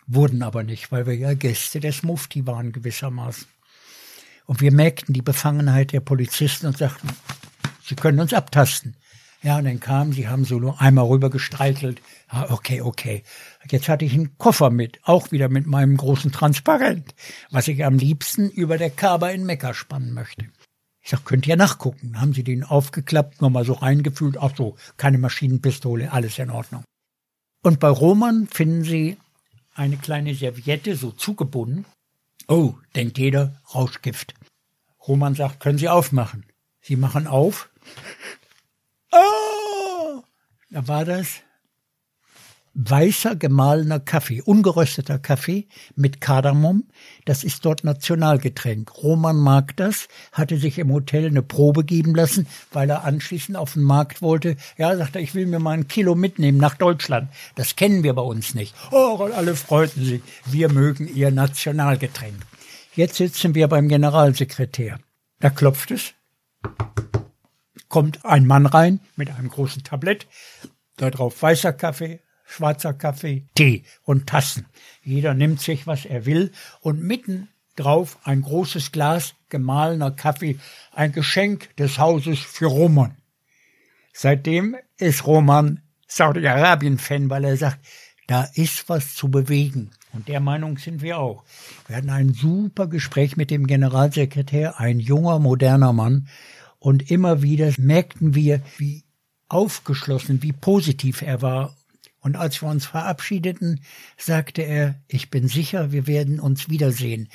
wurden 0.07 0.43
aber 0.43 0.63
nicht, 0.63 0.93
weil 0.93 1.07
wir 1.07 1.15
ja 1.15 1.35
Gäste 1.35 1.81
des 1.81 2.03
Mufti 2.03 2.47
waren 2.47 2.73
gewissermaßen. 2.73 3.47
Und 4.47 4.61
wir 4.61 4.73
merkten 4.73 5.15
die 5.15 5.23
Befangenheit 5.23 5.93
der 5.93 6.01
Polizisten 6.01 6.67
und 6.67 6.79
sagten, 6.79 7.09
sie 7.85 7.95
können 7.95 8.21
uns 8.21 8.33
abtasten. 8.33 8.97
Ja, 9.43 9.59
und 9.59 9.65
dann 9.65 9.81
kamen 9.81 10.13
sie, 10.13 10.29
haben 10.29 10.45
so 10.45 10.61
nur 10.61 10.81
einmal 10.81 11.07
rüber 11.07 11.29
gestreichelt. 11.29 12.01
Ja, 12.33 12.51
okay, 12.51 12.81
okay. 12.81 13.25
Jetzt 13.69 13.89
hatte 13.89 14.05
ich 14.05 14.15
einen 14.15 14.39
Koffer 14.39 14.71
mit, 14.71 15.01
auch 15.03 15.33
wieder 15.33 15.49
mit 15.49 15.67
meinem 15.67 15.97
großen 15.97 16.31
Transparent, 16.31 17.15
was 17.51 17.67
ich 17.67 17.85
am 17.85 17.99
liebsten 17.99 18.49
über 18.51 18.79
der 18.79 18.91
Kaaba 18.91 19.31
in 19.31 19.45
Mekka 19.45 19.75
spannen 19.75 20.15
möchte. 20.15 20.47
Ich 21.03 21.11
sag, 21.11 21.25
könnt 21.25 21.49
ihr 21.49 21.57
nachgucken. 21.57 22.21
Haben 22.21 22.33
sie 22.33 22.45
den 22.45 22.63
aufgeklappt, 22.63 23.41
nochmal 23.43 23.65
so 23.65 23.73
reingefühlt. 23.73 24.39
Ach 24.39 24.53
so, 24.57 24.77
keine 24.97 25.19
Maschinenpistole, 25.19 26.13
alles 26.13 26.39
in 26.39 26.51
Ordnung. 26.51 26.85
Und 27.65 27.81
bei 27.81 27.89
Roman 27.89 28.47
finden 28.47 28.85
sie 28.85 29.17
eine 29.75 29.97
kleine 29.97 30.35
Serviette 30.35 30.97
so 30.97 31.11
zugebunden. 31.11 31.85
Oh, 32.49 32.75
denkt 32.95 33.19
jeder, 33.19 33.61
Rauschgift. 33.75 34.35
Roman 35.07 35.35
sagt, 35.35 35.61
können 35.61 35.79
Sie 35.79 35.89
aufmachen. 35.89 36.47
Sie 36.81 36.97
machen 36.97 37.27
auf. 37.27 37.71
Oh, 39.11 40.23
da 40.71 40.89
war 40.89 41.05
das 41.05 41.43
weißer 42.75 43.37
gemahlener 43.37 44.01
Kaffee, 44.01 44.41
ungerösteter 44.41 45.19
Kaffee 45.19 45.67
mit 45.95 46.21
Kardamom. 46.21 46.85
Das 47.25 47.45
ist 47.45 47.65
dort 47.65 47.85
Nationalgetränk. 47.85 49.03
Roman 49.03 49.37
mag 49.37 49.77
das, 49.77 50.09
hatte 50.33 50.57
sich 50.57 50.79
im 50.79 50.93
Hotel 50.93 51.27
eine 51.27 51.43
Probe 51.43 51.85
geben 51.85 52.15
lassen, 52.15 52.47
weil 52.73 52.89
er 52.91 53.05
anschließend 53.05 53.57
auf 53.57 53.75
den 53.75 53.83
Markt 53.83 54.23
wollte. 54.23 54.57
Ja, 54.79 54.97
sagt 54.97 55.17
er, 55.17 55.23
ich 55.23 55.35
will 55.35 55.47
mir 55.47 55.59
mal 55.59 55.73
ein 55.73 55.89
Kilo 55.89 56.15
mitnehmen 56.15 56.59
nach 56.59 56.77
Deutschland. 56.77 57.31
Das 57.57 57.77
kennen 57.77 58.03
wir 58.03 58.15
bei 58.15 58.23
uns 58.23 58.55
nicht. 58.55 58.75
Oh, 58.91 59.29
alle 59.35 59.55
freuten 59.55 60.05
sich. 60.05 60.23
Wir 60.47 60.73
mögen 60.73 61.09
ihr 61.15 61.31
Nationalgetränk. 61.31 62.37
Jetzt 62.95 63.17
sitzen 63.17 63.55
wir 63.55 63.69
beim 63.69 63.89
Generalsekretär. 63.89 64.99
Da 65.41 65.51
klopft 65.51 65.91
es. 65.91 66.15
Kommt 67.89 68.25
ein 68.25 68.47
Mann 68.47 68.67
rein 68.67 69.01
mit 69.17 69.31
einem 69.31 69.49
großen 69.49 69.83
Tablett. 69.83 70.27
Da 70.97 71.11
drauf 71.11 71.43
weißer 71.43 71.73
Kaffee, 71.73 72.21
schwarzer 72.53 72.95
Kaffee, 72.95 73.47
Tee 73.55 73.85
und 74.05 74.27
Tassen. 74.27 74.67
Jeder 75.03 75.35
nimmt 75.35 75.61
sich, 75.61 75.87
was 75.87 76.05
er 76.05 76.27
will, 76.27 76.53
und 76.81 77.03
mitten 77.03 77.49
drauf 77.77 78.19
ein 78.25 78.43
großes 78.43 78.93
Glas 78.93 79.35
gemahlener 79.49 80.11
Kaffee, 80.11 80.59
ein 80.93 81.13
Geschenk 81.13 81.75
des 81.77 81.99
Hauses 81.99 82.39
für 82.39 82.67
Roman. 82.67 83.17
Seitdem 84.13 84.77
ist 84.99 85.27
Roman 85.27 85.81
Saudi-Arabien-Fan, 86.07 87.31
weil 87.31 87.45
er 87.45 87.57
sagt, 87.57 87.79
da 88.27 88.45
ist 88.55 88.89
was 88.89 89.15
zu 89.15 89.31
bewegen. 89.31 89.91
Und 90.13 90.29
der 90.29 90.41
Meinung 90.41 90.77
sind 90.77 91.01
wir 91.01 91.19
auch. 91.19 91.45
Wir 91.87 91.97
hatten 91.97 92.11
ein 92.11 92.35
super 92.35 92.87
Gespräch 92.87 93.37
mit 93.37 93.51
dem 93.51 93.67
Generalsekretär, 93.67 94.79
ein 94.79 95.01
junger, 95.01 95.39
moderner 95.39 95.95
Mann. 95.95 96.29
Und 96.79 97.11
immer 97.11 97.41
wieder 97.43 97.73
merkten 97.79 98.35
wir, 98.35 98.61
wie 98.77 99.05
aufgeschlossen, 99.49 100.43
wie 100.43 100.53
positiv 100.53 101.23
er 101.23 101.41
war 101.41 101.75
und 102.23 102.37
als 102.37 102.63
wir 102.63 102.69
uns 102.69 102.87
verabschiedeten, 102.87 103.81
sagte 104.17 104.63
er, 104.63 104.95
ich 105.09 105.29
bin 105.29 105.49
sicher, 105.49 105.93
wir 105.93 106.07
werden 106.07 106.39
uns 106.41 106.71
wiedersehen. 106.71 107.29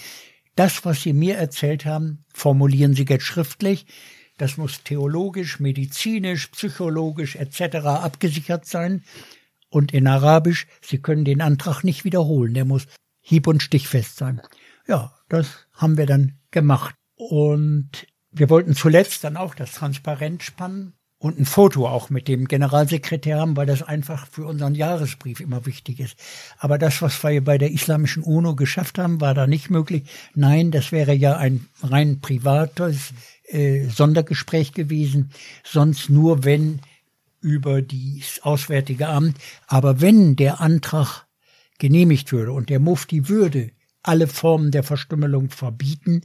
Das, 0.55 0.85
was 0.85 1.03
Sie 1.03 1.14
mir 1.14 1.35
erzählt 1.38 1.85
haben, 1.85 2.23
formulieren 2.34 2.93
Sie 2.93 3.05
jetzt 3.07 3.26
schriftlich. 3.26 3.85
Das 4.38 4.57
muss 4.57 4.84
theologisch, 4.84 5.59
medizinisch, 5.59 6.47
psychologisch 6.47 7.35
etc. 7.35 7.76
abgesichert 7.85 8.65
sein. 8.65 9.03
Und 9.69 9.93
in 9.93 10.07
Arabisch, 10.07 10.68
Sie 10.81 10.99
können 10.99 11.26
den 11.26 11.41
Antrag 11.41 11.84
nicht 11.84 12.05
wiederholen. 12.05 12.53
Der 12.53 12.65
muss 12.65 12.88
hieb- 13.22 13.47
und 13.47 13.61
stichfest 13.61 14.15
sein. 14.18 14.41
Ja, 14.88 15.14
das 15.27 15.68
haben 15.73 15.97
wir 15.97 16.05
dann 16.05 16.39
gemacht. 16.51 16.95
Und 17.15 18.07
wir 18.31 18.49
wollten 18.49 18.73
zuletzt 18.73 19.26
dann 19.26 19.35
auch 19.35 19.53
das 19.53 19.73
Transparent 19.73 20.43
spannen 20.43 20.96
und 21.19 21.39
ein 21.39 21.45
Foto 21.45 21.88
auch 21.88 22.10
mit 22.10 22.27
dem 22.27 22.48
Generalsekretär 22.48 23.39
haben, 23.39 23.57
weil 23.57 23.65
das 23.65 23.81
einfach 23.81 24.27
für 24.27 24.45
unseren 24.45 24.76
Jahresbrief 24.76 25.39
immer 25.39 25.65
wichtig 25.65 25.99
ist. 25.99 26.15
Aber 26.60 26.77
das, 26.77 27.02
was 27.02 27.23
wir 27.23 27.44
bei 27.44 27.57
der 27.57 27.72
Islamischen 27.72 28.22
UNO 28.22 28.56
geschafft 28.56 28.99
haben, 28.99 29.19
war 29.19 29.34
da 29.34 29.48
nicht 29.48 29.69
möglich. 29.69 30.03
Nein, 30.35 30.69
das 30.69 30.91
wäre 30.91 31.14
ja 31.14 31.38
ein 31.38 31.68
rein 31.81 32.19
privates 32.19 33.14
äh, 33.48 33.85
Sondergespräch 33.88 34.73
gewesen, 34.73 35.31
sonst 35.64 36.10
nur 36.10 36.44
wenn 36.44 36.81
über 37.41 37.81
das 37.81 38.41
Auswärtige 38.41 39.07
Amt. 39.07 39.38
Aber 39.65 40.02
wenn 40.02 40.35
der 40.35 40.61
Antrag 40.61 41.26
genehmigt 41.80 42.31
würde 42.31 42.52
und 42.52 42.69
der 42.69 42.80
Mufti 42.80 43.27
würde 43.27 43.72
alle 44.03 44.27
Formen 44.27 44.72
der 44.72 44.84
Verstümmelung 44.84 45.49
verbieten, 45.49 46.22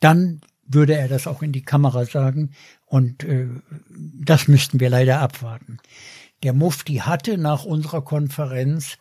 dann 0.00 0.40
würde 0.68 0.94
er 0.94 1.08
das 1.08 1.26
auch 1.26 1.42
in 1.42 1.52
die 1.52 1.64
Kamera 1.64 2.04
sagen. 2.04 2.50
Und 2.86 3.24
äh, 3.24 3.48
das 3.90 4.48
müssten 4.48 4.80
wir 4.80 4.90
leider 4.90 5.20
abwarten. 5.20 5.78
Der 6.42 6.52
Mufti 6.52 6.96
hatte 6.96 7.36
nach 7.38 7.64
unserer 7.64 8.02
Konferenz 8.02 8.98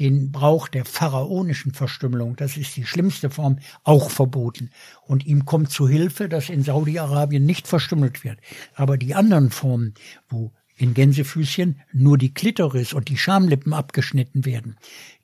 den 0.00 0.32
Brauch 0.32 0.66
der 0.68 0.84
pharaonischen 0.84 1.72
Verstümmelung, 1.72 2.34
das 2.36 2.56
ist 2.56 2.76
die 2.76 2.84
schlimmste 2.84 3.30
Form, 3.30 3.58
auch 3.84 4.10
verboten. 4.10 4.70
Und 5.02 5.24
ihm 5.24 5.44
kommt 5.44 5.70
zu 5.70 5.88
Hilfe, 5.88 6.28
dass 6.28 6.48
in 6.48 6.64
Saudi-Arabien 6.64 7.44
nicht 7.44 7.68
verstümmelt 7.68 8.24
wird. 8.24 8.38
Aber 8.74 8.98
die 8.98 9.14
anderen 9.14 9.50
Formen, 9.50 9.94
wo 10.28 10.52
in 10.76 10.94
Gänsefüßchen 10.94 11.80
nur 11.92 12.18
die 12.18 12.34
Klitoris 12.34 12.92
und 12.92 13.08
die 13.08 13.16
Schamlippen 13.18 13.72
abgeschnitten 13.72 14.44
werden, 14.44 14.76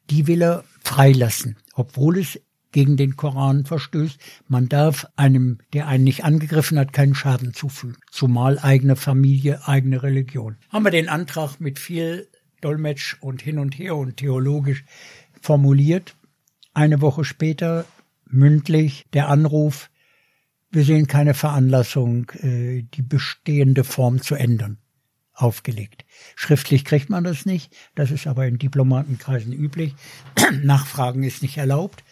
die 0.09 0.29
will 0.29 0.43
er 0.43 0.65
freilassen, 0.83 1.57
obwohl 1.75 2.19
es 2.19 2.41
gegen 2.73 2.97
den 2.97 3.17
Koran 3.17 3.65
verstößt. 3.65 4.19
Man 4.49 4.69
darf 4.69 5.07
einem, 5.17 5.59
der 5.73 5.89
einen 5.89 6.05
nicht 6.05 6.25
angegriffen 6.25 6.79
hat, 6.79 6.93
keinen 6.93 7.15
Schaden 7.15 7.55
zufügen. 7.55 7.97
Zumal 8.11 8.59
eigene 8.59 8.97
Familie, 8.97 9.67
eigene 9.67 10.03
Religion. 10.03 10.57
Haben 10.69 10.85
wir 10.85 10.91
den 10.91 11.09
Antrag 11.09 11.61
mit 11.61 11.79
viel 11.79 12.29
Dolmetsch 12.61 13.17
und 13.21 13.43
hin 13.43 13.59
und 13.59 13.79
her 13.79 13.97
und 13.97 14.19
theologisch 14.19 14.85
formuliert. 15.41 16.15
Eine 16.75 17.01
Woche 17.01 17.25
später 17.25 17.85
mündlich 18.27 19.07
der 19.13 19.29
Anruf, 19.29 19.91
wir 20.71 20.85
sehen 20.85 21.07
keine 21.07 21.35
Veranlassung, 21.35 22.31
äh, 22.43 22.83
die 22.95 23.03
bestehende 23.03 23.83
Form 23.83 24.23
zu 24.23 24.37
ändern, 24.37 24.79
aufgelegt. 25.35 26.05
Schriftlich 26.37 26.85
kriegt 26.85 27.11
man 27.11 27.25
das 27.25 27.45
nicht, 27.45 27.75
das 27.97 28.13
ist 28.13 28.29
aber 28.29 28.47
in 28.47 28.59
Diplomatenkreisen 28.59 29.53
üblich. 29.53 29.95
Nachfragen 30.63 31.25
ist 31.25 31.43
nicht 31.43 31.57
erlaubt. 31.57 32.05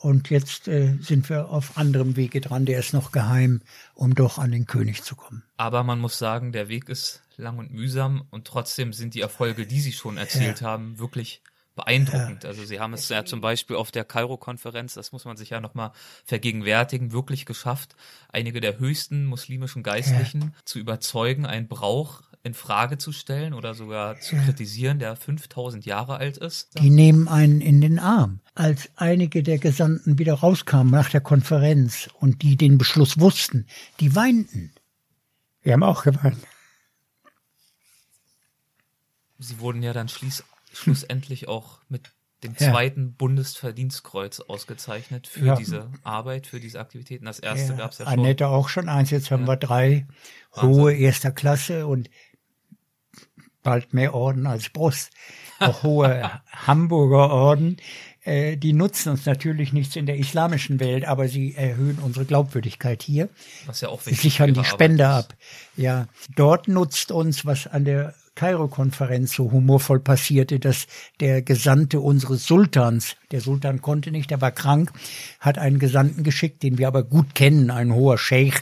Und 0.00 0.30
jetzt 0.30 0.66
äh, 0.66 0.96
sind 1.02 1.28
wir 1.28 1.50
auf 1.50 1.76
anderem 1.76 2.16
Wege 2.16 2.40
dran, 2.40 2.64
der 2.64 2.78
ist 2.78 2.94
noch 2.94 3.12
geheim, 3.12 3.60
um 3.94 4.14
doch 4.14 4.38
an 4.38 4.50
den 4.50 4.66
König 4.66 5.02
zu 5.02 5.14
kommen. 5.14 5.42
Aber 5.58 5.82
man 5.84 5.98
muss 5.98 6.18
sagen, 6.18 6.52
der 6.52 6.68
Weg 6.68 6.88
ist 6.88 7.22
lang 7.36 7.58
und 7.58 7.70
mühsam 7.70 8.24
und 8.30 8.46
trotzdem 8.46 8.94
sind 8.94 9.14
die 9.14 9.20
Erfolge, 9.20 9.66
die 9.66 9.80
Sie 9.80 9.92
schon 9.92 10.16
erzielt 10.16 10.62
ja. 10.62 10.68
haben, 10.68 10.98
wirklich 10.98 11.42
beeindruckend. 11.74 12.44
Ja. 12.44 12.48
Also 12.48 12.64
Sie 12.64 12.80
haben 12.80 12.94
es 12.94 13.10
ja 13.10 13.26
zum 13.26 13.42
Beispiel 13.42 13.76
auf 13.76 13.90
der 13.90 14.04
Kairo-Konferenz, 14.04 14.94
das 14.94 15.12
muss 15.12 15.26
man 15.26 15.36
sich 15.36 15.50
ja 15.50 15.60
nochmal 15.60 15.92
vergegenwärtigen, 16.24 17.12
wirklich 17.12 17.44
geschafft, 17.44 17.94
einige 18.30 18.62
der 18.62 18.78
höchsten 18.78 19.26
muslimischen 19.26 19.82
Geistlichen 19.82 20.40
ja. 20.40 20.52
zu 20.64 20.78
überzeugen, 20.78 21.44
ein 21.44 21.68
Brauch 21.68 22.22
in 22.42 22.54
Frage 22.54 22.96
zu 22.96 23.12
stellen 23.12 23.52
oder 23.52 23.74
sogar 23.74 24.18
zu 24.18 24.36
ja. 24.36 24.42
kritisieren, 24.42 24.98
der 24.98 25.14
5000 25.14 25.84
Jahre 25.84 26.16
alt 26.16 26.38
ist. 26.38 26.78
Die 26.78 26.90
nehmen 26.90 27.28
einen 27.28 27.60
in 27.60 27.80
den 27.80 27.98
Arm. 27.98 28.40
Als 28.54 28.90
einige 28.96 29.42
der 29.42 29.58
Gesandten 29.58 30.18
wieder 30.18 30.34
rauskamen 30.34 30.90
nach 30.90 31.10
der 31.10 31.20
Konferenz 31.20 32.08
und 32.18 32.42
die 32.42 32.56
den 32.56 32.78
Beschluss 32.78 33.20
wussten, 33.20 33.66
die 34.00 34.14
weinten. 34.14 34.72
Wir 35.62 35.74
haben 35.74 35.82
auch 35.82 36.02
geweint. 36.02 36.38
Sie 39.38 39.58
wurden 39.60 39.82
ja 39.82 39.92
dann 39.92 40.08
schließ, 40.08 40.44
schlussendlich 40.72 41.48
auch 41.48 41.80
mit 41.88 42.10
dem 42.42 42.56
zweiten 42.56 43.04
ja. 43.04 43.14
Bundesverdienstkreuz 43.18 44.40
ausgezeichnet 44.40 45.26
für 45.26 45.44
ja. 45.44 45.54
diese 45.56 45.90
Arbeit, 46.02 46.46
für 46.46 46.60
diese 46.60 46.80
Aktivitäten. 46.80 47.26
Das 47.26 47.38
erste 47.38 47.72
ja. 47.72 47.78
gab 47.78 47.92
es 47.92 47.98
ja 47.98 48.06
schon. 48.06 48.18
Annette 48.18 48.48
auch 48.48 48.68
schon 48.68 48.88
eins, 48.88 49.10
jetzt 49.10 49.30
haben 49.30 49.46
wir 49.46 49.56
drei 49.56 50.06
Wahnsinn. 50.52 50.70
hohe 50.70 50.94
erster 50.94 51.32
Klasse 51.32 51.86
und 51.86 52.08
bald 53.62 53.94
mehr 53.94 54.14
Orden 54.14 54.46
als 54.46 54.68
Brust, 54.70 55.10
auch 55.58 55.82
hohe 55.82 56.30
Hamburger 56.66 57.30
Orden. 57.30 57.76
Äh, 58.22 58.56
die 58.56 58.72
nutzen 58.72 59.10
uns 59.10 59.24
natürlich 59.24 59.72
nichts 59.72 59.96
in 59.96 60.06
der 60.06 60.18
islamischen 60.18 60.78
Welt, 60.78 61.06
aber 61.06 61.28
sie 61.28 61.54
erhöhen 61.54 61.98
unsere 61.98 62.26
Glaubwürdigkeit 62.26 63.02
hier. 63.02 63.28
Was 63.66 63.80
ja 63.80 63.88
auch 63.88 64.00
wichtig 64.00 64.20
Sie 64.20 64.28
sichern 64.28 64.54
die 64.54 64.64
Spende 64.64 65.08
ab. 65.08 65.34
Ja, 65.76 66.06
dort 66.36 66.68
nutzt 66.68 67.12
uns, 67.12 67.46
was 67.46 67.66
an 67.66 67.84
der 67.84 68.14
Kairo-Konferenz 68.34 69.32
so 69.34 69.52
humorvoll 69.52 70.00
passierte, 70.00 70.58
dass 70.58 70.86
der 71.20 71.42
Gesandte 71.42 72.00
unseres 72.00 72.46
Sultans, 72.46 73.16
der 73.32 73.40
Sultan 73.40 73.82
konnte 73.82 74.10
nicht, 74.10 74.30
er 74.30 74.40
war 74.40 74.52
krank, 74.52 74.92
hat 75.40 75.58
einen 75.58 75.78
Gesandten 75.78 76.22
geschickt, 76.22 76.62
den 76.62 76.78
wir 76.78 76.88
aber 76.88 77.02
gut 77.02 77.34
kennen, 77.34 77.70
ein 77.70 77.92
hoher 77.92 78.18
Scheich, 78.18 78.54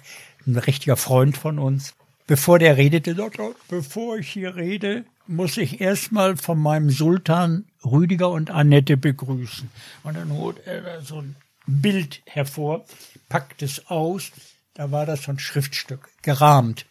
ein 0.47 0.57
richtiger 0.57 0.97
Freund 0.97 1.37
von 1.37 1.59
uns, 1.59 1.95
bevor 2.29 2.61
der 2.61 2.77
redete, 2.77 3.17
Doktor, 3.17 3.57
bevor 3.69 4.19
ich 4.19 4.31
hier 4.31 4.55
rede, 4.55 5.05
muss 5.27 5.57
ich 5.57 5.81
erstmal 5.81 6.37
von 6.37 6.61
meinem 6.61 6.91
Sultan 6.91 7.65
Rüdiger 7.85 8.31
und 8.31 8.51
Annette 8.51 8.97
begrüßen. 8.97 9.69
Und 10.05 10.17
dann 10.17 10.31
holt 10.31 10.65
er 10.65 11.03
so 11.03 11.23
ein 11.23 11.35
Bild 11.67 12.23
hervor, 12.27 12.85
packt 13.29 13.63
es 13.63 13.89
aus, 13.89 14.31
da 14.75 14.93
war 14.93 15.07
das 15.07 15.25
so 15.25 15.33
ein 15.33 15.39
Schriftstück, 15.41 16.09
gerahmt. 16.23 16.87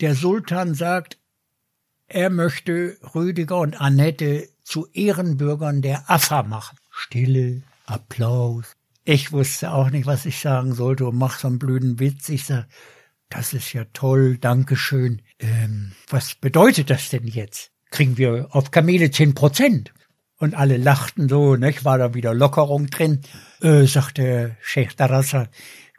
Der 0.00 0.14
Sultan 0.14 0.74
sagt, 0.74 1.18
er 2.08 2.30
möchte 2.30 2.96
Rüdiger 3.14 3.58
und 3.58 3.80
Annette 3.80 4.48
zu 4.64 4.88
Ehrenbürgern 4.92 5.82
der 5.82 6.08
AFA 6.10 6.44
machen. 6.44 6.78
Stille, 6.90 7.62
Applaus. 7.86 8.76
Ich 9.04 9.32
wusste 9.32 9.72
auch 9.72 9.90
nicht, 9.90 10.06
was 10.06 10.26
ich 10.26 10.38
sagen 10.38 10.72
sollte 10.74 11.06
und 11.06 11.16
mach 11.16 11.38
so 11.38 11.48
einen 11.48 11.58
blöden 11.58 11.98
Witz. 11.98 12.28
Ich 12.28 12.44
sag, 12.44 12.66
das 13.30 13.54
ist 13.54 13.72
ja 13.72 13.84
toll, 13.92 14.36
Dankeschön. 14.36 15.22
Ähm, 15.38 15.92
was 16.08 16.34
bedeutet 16.34 16.90
das 16.90 17.08
denn 17.08 17.26
jetzt? 17.26 17.70
Kriegen 17.90 18.18
wir 18.18 18.48
auf 18.50 18.70
Kamele 18.70 19.10
zehn 19.10 19.34
Prozent? 19.34 19.92
Und 20.36 20.54
alle 20.54 20.76
lachten 20.76 21.28
so, 21.28 21.56
nicht? 21.56 21.84
War 21.84 21.98
da 21.98 22.14
wieder 22.14 22.34
Lockerung 22.34 22.88
drin? 22.88 23.20
Äh, 23.62 23.84
sagte 23.84 24.56
Sheikh 24.62 24.94
Darassa, 24.96 25.48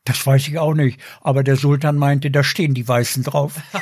das 0.04 0.26
weiß 0.26 0.48
ich 0.48 0.60
auch 0.60 0.74
nicht. 0.74 1.00
Aber 1.22 1.44
der 1.44 1.56
Sultan 1.56 1.96
meinte, 1.96 2.32
da 2.32 2.44
stehen 2.44 2.74
die 2.74 2.88
Weißen 2.88 3.24
drauf. 3.24 3.62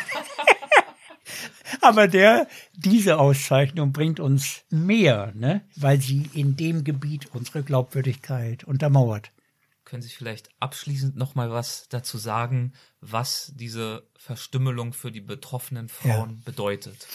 Aber 1.82 2.08
der, 2.08 2.48
diese 2.76 3.20
Auszeichnung 3.20 3.94
bringt 3.94 4.20
uns 4.20 4.64
mehr, 4.70 5.32
ne? 5.36 5.62
weil 5.76 6.02
sie 6.02 6.30
in 6.34 6.58
dem 6.58 6.84
Gebiet 6.84 7.28
unsere 7.34 7.64
Glaubwürdigkeit 7.64 8.64
untermauert. 8.64 9.32
Können 9.90 10.04
Sie 10.04 10.10
vielleicht 10.10 10.50
abschließend 10.60 11.16
noch 11.16 11.34
mal 11.34 11.50
was 11.50 11.88
dazu 11.90 12.20
sagen, 12.20 12.74
was 13.02 13.52
diese 13.56 14.08
Verstümmelung 14.16 14.94
für 14.94 15.12
die 15.12 15.20
betroffenen 15.20 15.90
Frauen 15.90 16.30
ja. 16.30 16.42
bedeutet? 16.46 17.08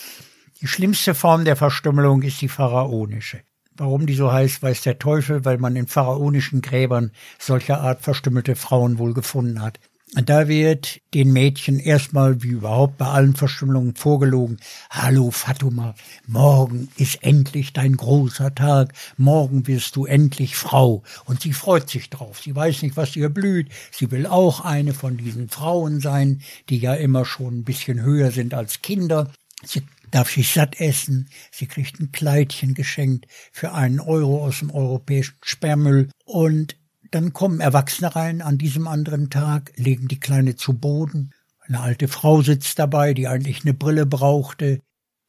Die 0.60 0.66
schlimmste 0.66 1.14
Form 1.14 1.44
der 1.44 1.55
Verstümmelung 1.55 2.22
ist 2.22 2.40
die 2.40 2.48
pharaonische. 2.48 3.42
Warum 3.76 4.06
die 4.06 4.14
so 4.14 4.32
heißt, 4.32 4.60
weiß 4.60 4.82
der 4.82 4.98
Teufel, 4.98 5.44
weil 5.44 5.59
man 5.59 5.76
in 5.76 5.86
pharaonischen 5.86 6.62
Gräbern 6.62 7.12
solcher 7.38 7.80
Art 7.80 8.02
verstümmelte 8.02 8.56
Frauen 8.56 8.98
wohl 8.98 9.14
gefunden 9.14 9.62
hat. 9.62 9.78
Da 10.16 10.47
wird 10.47 11.01
den 11.12 11.32
Mädchen 11.32 11.81
erstmal 11.81 12.41
wie 12.43 12.49
überhaupt 12.49 12.99
bei 12.99 13.07
allen 13.07 13.35
Verstümmelungen 13.35 13.97
vorgelogen. 13.97 14.59
Hallo 14.89 15.32
Fatuma, 15.32 15.97
morgen 16.27 16.89
ist 16.97 17.24
endlich 17.24 17.73
dein 17.73 17.97
großer 17.97 18.55
Tag. 18.55 18.95
Morgen 19.16 19.66
wirst 19.66 19.97
du 19.97 20.07
endlich 20.07 20.55
Frau. 20.55 21.03
Und 21.24 21.41
sie 21.41 21.53
freut 21.53 21.91
sich 21.91 22.11
drauf. 22.11 22.41
Sie 22.41 22.55
weiß 22.55 22.82
nicht, 22.82 22.97
was 22.97 23.16
ihr 23.16 23.28
blüht. 23.28 23.70
Sie 23.91 24.12
will 24.12 24.27
auch 24.27 24.61
eine 24.61 24.95
von 24.95 25.16
diesen 25.16 25.49
Frauen 25.49 25.99
sein, 25.99 26.43
die 26.69 26.78
ja 26.78 26.95
immer 26.95 27.24
schon 27.24 27.59
ein 27.59 27.65
bisschen 27.65 28.01
höher 28.01 28.31
sind 28.31 28.55
als 28.55 28.82
Kinder. 28.82 29.32
Sie 29.65 29.82
darf 30.12 30.31
sich 30.31 30.53
satt 30.53 30.81
essen. 30.81 31.28
Sie 31.51 31.66
kriegt 31.66 31.99
ein 31.99 32.12
Kleidchen 32.12 32.74
geschenkt 32.74 33.27
für 33.51 33.73
einen 33.73 33.99
Euro 33.99 34.45
aus 34.45 34.61
dem 34.61 34.70
europäischen 34.70 35.35
Sperrmüll. 35.43 36.09
Und 36.24 36.77
dann 37.15 37.32
kommen 37.32 37.61
Erwachsene 37.61 38.16
rein 38.16 38.43
an 38.43 38.59
diesem 38.59 38.89
anderen 38.89 39.31
Tag, 39.31 39.73
legen 39.77 40.09
die 40.09 40.19
Kleine 40.19 40.57
zu 40.57 40.73
Boden. 40.73 41.32
Eine 41.61 41.78
alte 41.78 42.09
Frau 42.09 42.43
sitzt 42.43 42.81
dabei, 42.81 43.15
die 43.15 43.28
eigentlich 43.28 43.62
eine 43.62 43.73
Brille 43.73 44.05
brauchte 44.05 44.81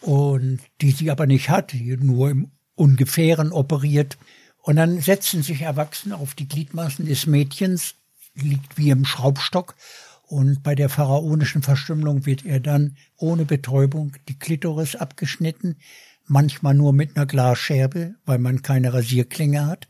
und 0.02 0.60
die 0.82 0.90
sie 0.92 1.12
aber 1.12 1.28
nicht 1.28 1.50
hat, 1.50 1.74
die 1.74 1.96
nur 1.96 2.32
im 2.32 2.52
Ungefähren 2.74 3.52
operiert. 3.52 4.18
Und 4.64 4.78
dann 4.78 5.00
setzen 5.00 5.44
sich 5.44 5.62
Erwachsene 5.62 6.18
auf 6.18 6.34
die 6.34 6.48
Gliedmaßen 6.48 7.06
des 7.06 7.28
Mädchens, 7.28 7.94
liegt 8.34 8.80
wie 8.80 8.90
im 8.90 9.06
Schraubstock, 9.06 9.76
und 10.24 10.64
bei 10.64 10.74
der 10.74 10.90
pharaonischen 10.90 11.62
Verstümmelung 11.62 12.26
wird 12.26 12.48
er 12.48 12.60
dann 12.60 12.98
ohne 13.16 13.46
Betäubung 13.46 14.14
die 14.28 14.40
Klitoris 14.40 14.96
abgeschnitten, 14.96 15.76
manchmal 16.26 16.74
nur 16.74 16.94
mit 16.94 17.16
einer 17.16 17.28
Glasscherbe, 17.28 18.16
weil 18.26 18.40
man 18.40 18.64
keine 18.64 18.92
Rasierklinge 18.92 19.68
hat. 19.68 19.88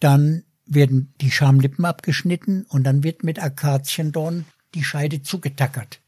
Dann 0.00 0.42
werden 0.66 1.14
die 1.20 1.30
Schamlippen 1.30 1.84
abgeschnitten 1.84 2.66
und 2.68 2.84
dann 2.84 3.02
wird 3.02 3.24
mit 3.24 3.42
Akaziendorn 3.42 4.44
die 4.74 4.84
Scheide 4.84 5.22
zugetackert. 5.22 6.00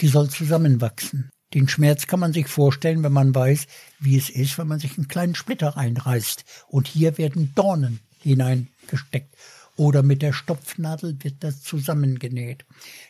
Die 0.00 0.08
soll 0.08 0.30
zusammenwachsen. 0.30 1.30
Den 1.52 1.68
Schmerz 1.68 2.06
kann 2.06 2.20
man 2.20 2.32
sich 2.32 2.46
vorstellen, 2.46 3.02
wenn 3.02 3.12
man 3.12 3.34
weiß, 3.34 3.66
wie 3.98 4.16
es 4.16 4.30
ist, 4.30 4.56
wenn 4.56 4.68
man 4.68 4.78
sich 4.78 4.96
einen 4.96 5.08
kleinen 5.08 5.34
Splitter 5.34 5.70
reinreißt. 5.70 6.44
Und 6.68 6.86
hier 6.86 7.18
werden 7.18 7.52
Dornen 7.56 8.00
hineingesteckt. 8.20 9.34
Oder 9.76 10.02
mit 10.02 10.22
der 10.22 10.32
Stopfnadel 10.32 11.16
wird 11.20 11.42
das 11.42 11.62
zusammengenäht. 11.62 12.64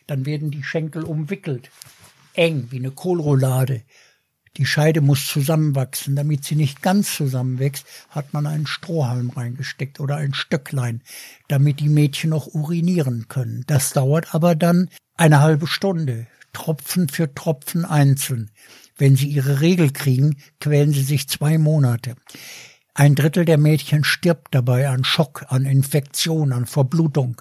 Dann 0.07 0.25
werden 0.25 0.51
die 0.51 0.63
Schenkel 0.63 1.05
umwickelt. 1.05 1.71
Eng, 2.35 2.69
wie 2.71 2.79
eine 2.79 2.93
Kohlroulade. 2.93 3.83
Die 4.57 4.67
Scheide 4.67 5.01
muss 5.01 5.27
zusammenwachsen. 5.27 6.17
Damit 6.17 6.45
sie 6.45 6.57
nicht 6.57 6.83
ganz 6.83 7.15
zusammenwächst, 7.15 7.87
hat 8.09 8.33
man 8.33 8.47
einen 8.47 8.67
Strohhalm 8.67 9.31
reingesteckt 9.31 10.01
oder 10.01 10.17
ein 10.17 10.35
Stöcklein, 10.35 11.03
damit 11.49 11.81
die 11.81 11.89
Mädchen 11.89 12.31
noch 12.31 12.49
urinieren 12.49 13.29
können. 13.29 13.65
Das 13.67 13.93
dauert 13.93 14.35
aber 14.35 14.55
dann 14.55 14.91
eine 15.17 15.41
halbe 15.41 15.67
Stunde, 15.67 16.27
Tropfen 16.53 17.09
für 17.09 17.33
Tropfen 17.35 17.85
einzeln. 17.85 18.51
Wenn 18.97 19.17
sie 19.17 19.29
ihre 19.29 19.61
Regel 19.61 19.93
kriegen, 19.93 20.37
quälen 20.59 20.93
sie 20.93 21.03
sich 21.03 21.29
zwei 21.29 21.57
Monate. 21.57 22.17
Ein 22.95 23.15
Drittel 23.15 23.45
der 23.45 23.57
Mädchen 23.57 24.05
stirbt 24.05 24.55
dabei 24.55 24.89
an 24.89 25.05
Schock, 25.05 25.47
an 25.49 25.65
Infektion, 25.65 26.53
an 26.53 26.67
Verblutung. 26.67 27.41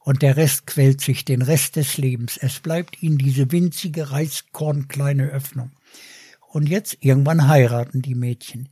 Und 0.00 0.22
der 0.22 0.36
Rest 0.36 0.66
quält 0.66 1.00
sich 1.00 1.24
den 1.24 1.42
Rest 1.42 1.76
des 1.76 1.96
Lebens. 1.96 2.36
Es 2.36 2.58
bleibt 2.58 3.02
ihnen 3.02 3.18
diese 3.18 3.52
winzige 3.52 4.10
Reiskornkleine 4.10 5.28
Öffnung. 5.28 5.70
Und 6.52 6.68
jetzt 6.68 6.98
irgendwann 7.00 7.48
heiraten 7.48 8.02
die 8.02 8.14
Mädchen. 8.14 8.68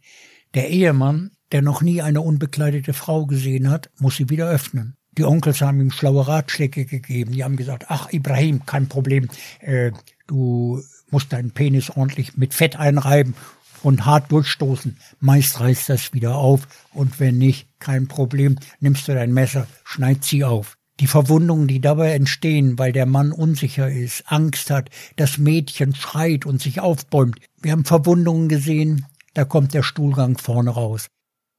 Der 0.53 0.69
Ehemann, 0.69 1.31
der 1.51 1.63
noch 1.63 1.81
nie 1.81 2.03
eine 2.03 2.21
unbekleidete 2.21 2.93
Frau 2.93 3.25
gesehen 3.25 3.71
hat, 3.71 3.89
muss 3.99 4.17
sie 4.17 4.29
wieder 4.29 4.51
öffnen. 4.51 4.97
Die 5.17 5.25
Onkels 5.25 5.63
haben 5.63 5.81
ihm 5.81 5.91
schlaue 5.91 6.29
Ratschläge 6.29 6.85
gegeben. 6.85 7.33
Die 7.33 7.43
haben 7.43 7.57
gesagt, 7.57 7.87
ach 7.89 8.13
Ibrahim, 8.13 8.67
kein 8.67 8.89
Problem, 8.89 9.29
äh, 9.61 9.93
du 10.27 10.83
musst 11.11 11.33
deinen 11.33 11.53
Penis 11.53 11.89
ordentlich 11.89 12.37
mit 12.37 12.53
Fett 12.53 12.77
einreiben 12.77 13.35
und 13.83 14.05
hart 14.05 14.31
durchstoßen. 14.31 14.99
Meist 15.19 15.59
reißt 15.59 15.89
das 15.89 16.13
wieder 16.13 16.35
auf 16.35 16.69
und 16.93 17.19
wenn 17.19 17.39
nicht, 17.39 17.67
kein 17.79 18.09
Problem, 18.09 18.57
nimmst 18.81 19.09
du 19.09 19.15
dein 19.15 19.33
Messer, 19.33 19.67
schneid 19.85 20.23
sie 20.23 20.45
auf. 20.45 20.77
Die 21.01 21.07
Verwundungen, 21.07 21.67
die 21.67 21.81
dabei 21.81 22.13
entstehen, 22.13 22.79
weil 22.79 22.93
der 22.93 23.07
Mann 23.07 23.33
unsicher 23.33 23.91
ist, 23.91 24.23
Angst 24.27 24.71
hat, 24.71 24.91
das 25.17 25.39
Mädchen 25.39 25.95
schreit 25.95 26.45
und 26.45 26.61
sich 26.61 26.81
aufbäumt. 26.81 27.41
Wir 27.63 27.73
haben 27.73 27.87
Verwundungen 27.87 28.49
gesehen, 28.49 29.07
da 29.33 29.47
kommt 29.47 29.73
der 29.73 29.83
Stuhlgang 29.83 30.37
vorne 30.37 30.71
raus. 30.71 31.09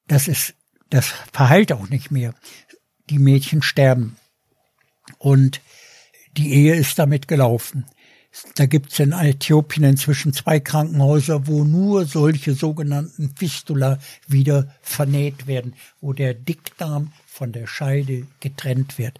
Das 0.07 0.27
ist, 0.27 0.53
das 0.91 1.07
verheilt 1.33 1.71
auch 1.71 1.89
nicht 1.89 2.11
mehr. 2.11 2.35
Die 3.09 3.17
Mädchen 3.17 3.63
sterben. 3.63 4.15
Und 5.17 5.59
die 6.37 6.53
Ehe 6.53 6.75
ist 6.75 6.99
damit 6.99 7.27
gelaufen. 7.27 7.85
Da 8.55 8.65
gibt's 8.65 8.99
in 8.99 9.11
Äthiopien 9.11 9.83
inzwischen 9.83 10.33
zwei 10.33 10.59
Krankenhäuser, 10.59 11.47
wo 11.47 11.63
nur 11.63 12.05
solche 12.05 12.53
sogenannten 12.53 13.33
Fistula 13.35 13.97
wieder 14.27 14.73
vernäht 14.81 15.47
werden, 15.47 15.73
wo 15.99 16.13
der 16.13 16.33
Dickdarm 16.33 17.11
von 17.41 17.51
der 17.51 17.65
Scheide 17.65 18.27
getrennt 18.39 18.99
wird. 18.99 19.19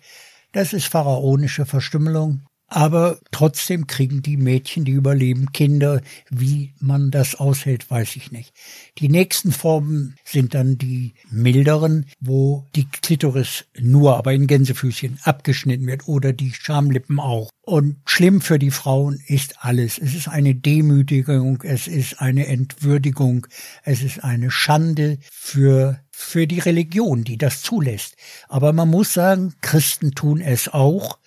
Das 0.52 0.74
ist 0.74 0.86
pharaonische 0.86 1.66
Verstümmelung. 1.66 2.42
Aber 2.68 3.18
trotzdem 3.32 3.88
kriegen 3.88 4.22
die 4.22 4.38
Mädchen, 4.38 4.86
die 4.86 4.92
überleben, 4.92 5.52
Kinder. 5.54 6.02
Wie 6.30 6.76
man 6.80 7.10
das 7.10 7.34
aushält, 7.34 7.90
weiß 7.90 8.16
ich 8.18 8.32
nicht. 8.32 8.54
Die 9.00 9.10
nächsten 9.10 9.52
Formen 9.52 10.16
sind 10.24 10.54
dann 10.54 10.78
die 10.78 11.16
milderen, 11.32 12.06
wo 12.20 12.68
die 12.76 12.86
Klitoris 12.86 13.66
nur, 13.80 14.16
aber 14.18 14.34
in 14.34 14.46
Gänsefüßchen 14.46 15.18
abgeschnitten 15.24 15.88
wird 15.88 16.08
oder 16.08 16.32
die 16.32 16.54
Schamlippen 16.54 17.20
auch. 17.20 17.50
Und 17.64 17.98
schlimm 18.06 18.40
für 18.40 18.60
die 18.60 18.72
Frauen 18.72 19.20
ist 19.26 19.56
alles. 19.66 19.98
Es 19.98 20.14
ist 20.14 20.28
eine 20.28 20.54
Demütigung, 20.54 21.64
es 21.64 21.88
ist 21.88 22.22
eine 22.22 22.46
Entwürdigung, 22.46 23.48
es 23.84 24.04
ist 24.04 24.24
eine 24.24 24.52
Schande 24.52 25.18
für 25.30 26.00
für 26.22 26.48
die 26.48 26.60
Religion, 26.60 27.24
die 27.24 27.38
das 27.38 27.62
zulässt. 27.62 28.16
Aber 28.48 28.74
man 28.74 28.90
muss 28.90 29.14
sagen, 29.14 29.54
Christen 29.62 30.12
tun 30.12 30.40
es 30.40 30.68
auch 30.70 31.18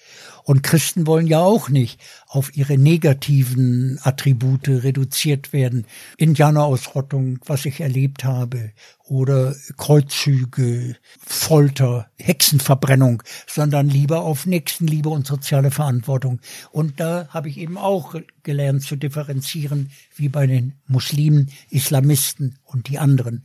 und 0.44 0.62
Christen 0.62 1.06
wollen 1.06 1.26
ja 1.26 1.40
auch 1.40 1.70
nicht 1.70 1.98
auf 2.28 2.54
ihre 2.54 2.76
negativen 2.76 3.98
Attribute 4.02 4.68
reduziert 4.68 5.54
werden. 5.54 5.86
Indianerausrottung, 6.18 7.38
was 7.46 7.64
ich 7.64 7.80
erlebt 7.80 8.24
habe, 8.24 8.72
oder 9.06 9.54
Kreuzzüge, 9.78 10.96
Folter, 11.18 12.08
Hexenverbrennung, 12.18 13.22
sondern 13.46 13.88
lieber 13.88 14.20
auf 14.20 14.44
Nächstenliebe 14.44 15.08
und 15.08 15.26
soziale 15.26 15.70
Verantwortung. 15.70 16.40
Und 16.70 17.00
da 17.00 17.28
habe 17.30 17.48
ich 17.48 17.58
eben 17.58 17.78
auch 17.78 18.14
gelernt 18.42 18.82
zu 18.82 18.96
differenzieren, 18.96 19.90
wie 20.14 20.28
bei 20.28 20.46
den 20.46 20.74
Muslimen, 20.86 21.50
Islamisten 21.70 22.58
und 22.64 22.88
die 22.88 22.98
anderen. 22.98 23.44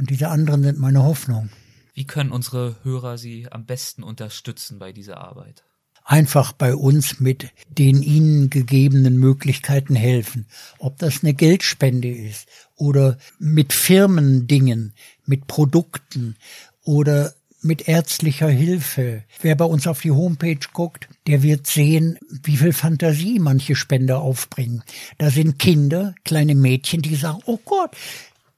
Und 0.00 0.08
diese 0.08 0.28
anderen 0.28 0.62
sind 0.62 0.78
meine 0.78 1.02
Hoffnung. 1.02 1.50
Wie 1.92 2.06
können 2.06 2.32
unsere 2.32 2.76
Hörer 2.84 3.18
Sie 3.18 3.52
am 3.52 3.66
besten 3.66 4.02
unterstützen 4.02 4.78
bei 4.78 4.92
dieser 4.92 5.18
Arbeit? 5.18 5.62
einfach 6.02 6.52
bei 6.52 6.74
uns 6.74 7.20
mit 7.20 7.50
den 7.68 8.02
ihnen 8.02 8.50
gegebenen 8.50 9.18
Möglichkeiten 9.18 9.94
helfen. 9.94 10.46
Ob 10.78 10.98
das 10.98 11.22
eine 11.22 11.34
Geldspende 11.34 12.10
ist 12.10 12.48
oder 12.74 13.18
mit 13.38 13.72
Firmendingen, 13.72 14.94
mit 15.26 15.46
Produkten 15.46 16.36
oder 16.82 17.34
mit 17.62 17.86
ärztlicher 17.86 18.48
Hilfe. 18.48 19.24
Wer 19.40 19.54
bei 19.54 19.66
uns 19.66 19.86
auf 19.86 20.00
die 20.00 20.10
Homepage 20.10 20.58
guckt, 20.72 21.08
der 21.26 21.42
wird 21.42 21.66
sehen, 21.66 22.18
wie 22.42 22.56
viel 22.56 22.72
Fantasie 22.72 23.38
manche 23.38 23.76
Spender 23.76 24.20
aufbringen. 24.20 24.82
Da 25.18 25.30
sind 25.30 25.58
Kinder, 25.58 26.14
kleine 26.24 26.54
Mädchen, 26.54 27.02
die 27.02 27.14
sagen, 27.14 27.40
oh 27.44 27.58
Gott, 27.64 27.90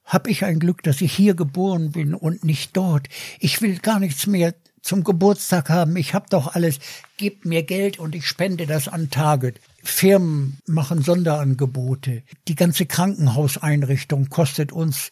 hab 0.05 0.27
ich 0.27 0.45
ein 0.45 0.59
Glück, 0.59 0.83
dass 0.83 1.01
ich 1.01 1.12
hier 1.15 1.35
geboren 1.35 1.93
bin 1.93 2.15
und 2.15 2.45
nicht 2.45 2.77
dort. 2.77 3.09
Ich 3.39 3.62
will 3.62 3.79
gar 3.79 4.01
nichts 4.01 4.27
mehr 4.27 4.55
zum 4.83 5.05
Geburtstag 5.05 5.69
haben, 5.69 5.97
ich 5.97 6.12
habe 6.12 6.27
doch 6.29 6.55
alles, 6.55 6.81
gebt 7.16 7.45
mir 7.45 7.62
Geld 7.62 7.99
und 7.99 8.15
ich 8.15 8.27
spende 8.27 8.66
das 8.66 8.89
an 8.89 9.11
Target. 9.11 9.61
Firmen 9.83 10.59
machen 10.66 11.03
Sonderangebote. 11.03 12.23
Die 12.49 12.57
ganze 12.57 12.87
Krankenhauseinrichtung 12.87 14.29
kostet 14.29 14.73
uns 14.73 15.11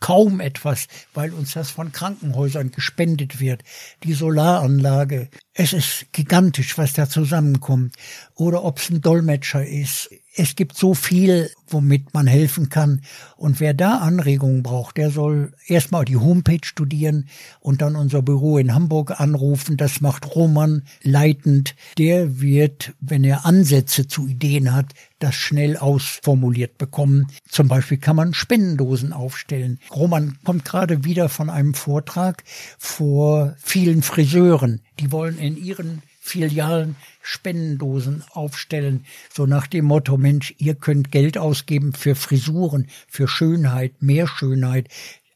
kaum 0.00 0.40
etwas, 0.40 0.86
weil 1.14 1.32
uns 1.32 1.52
das 1.52 1.70
von 1.70 1.92
Krankenhäusern 1.92 2.70
gespendet 2.70 3.40
wird. 3.40 3.62
Die 4.04 4.14
Solaranlage, 4.14 5.28
es 5.52 5.72
ist 5.72 6.06
gigantisch, 6.12 6.78
was 6.78 6.94
da 6.94 7.08
zusammenkommt. 7.08 7.94
Oder 8.34 8.64
ob 8.64 8.78
es 8.78 8.90
ein 8.90 9.00
Dolmetscher 9.00 9.66
ist. 9.66 10.10
Es 10.36 10.54
gibt 10.54 10.76
so 10.76 10.92
viel, 10.94 11.50
womit 11.66 12.12
man 12.12 12.26
helfen 12.26 12.68
kann. 12.68 13.00
Und 13.36 13.58
wer 13.58 13.72
da 13.72 13.98
Anregungen 13.98 14.62
braucht, 14.62 14.98
der 14.98 15.10
soll 15.10 15.52
erstmal 15.66 16.04
die 16.04 16.18
Homepage 16.18 16.60
studieren 16.62 17.28
und 17.60 17.80
dann 17.80 17.96
unser 17.96 18.20
Büro 18.20 18.58
in 18.58 18.74
Hamburg 18.74 19.18
anrufen. 19.18 19.78
Das 19.78 20.00
macht 20.02 20.34
Roman 20.34 20.82
leitend. 21.02 21.74
Der 21.96 22.40
wird, 22.40 22.92
wenn 23.00 23.24
er 23.24 23.46
Ansätze 23.46 24.06
zu 24.06 24.28
Ideen 24.28 24.74
hat, 24.74 24.92
das 25.18 25.34
schnell 25.34 25.78
ausformuliert 25.78 26.76
bekommen. 26.76 27.28
Zum 27.48 27.68
Beispiel 27.68 27.98
kann 27.98 28.16
man 28.16 28.34
Spendendosen 28.34 29.14
aufstellen. 29.14 29.80
Roman 29.94 30.36
kommt 30.44 30.66
gerade 30.66 31.04
wieder 31.04 31.30
von 31.30 31.48
einem 31.48 31.72
Vortrag 31.72 32.44
vor 32.78 33.54
vielen 33.58 34.02
Friseuren. 34.02 34.82
Die 35.00 35.10
wollen 35.10 35.38
in 35.38 35.56
ihren 35.56 36.02
Filialen 36.26 36.96
Spendendosen 37.22 38.24
aufstellen, 38.32 39.04
so 39.32 39.46
nach 39.46 39.66
dem 39.66 39.84
Motto, 39.84 40.16
Mensch, 40.16 40.54
ihr 40.58 40.74
könnt 40.74 41.12
Geld 41.12 41.38
ausgeben 41.38 41.92
für 41.92 42.16
Frisuren, 42.16 42.88
für 43.08 43.28
Schönheit, 43.28 44.02
mehr 44.02 44.26
Schönheit. 44.26 44.88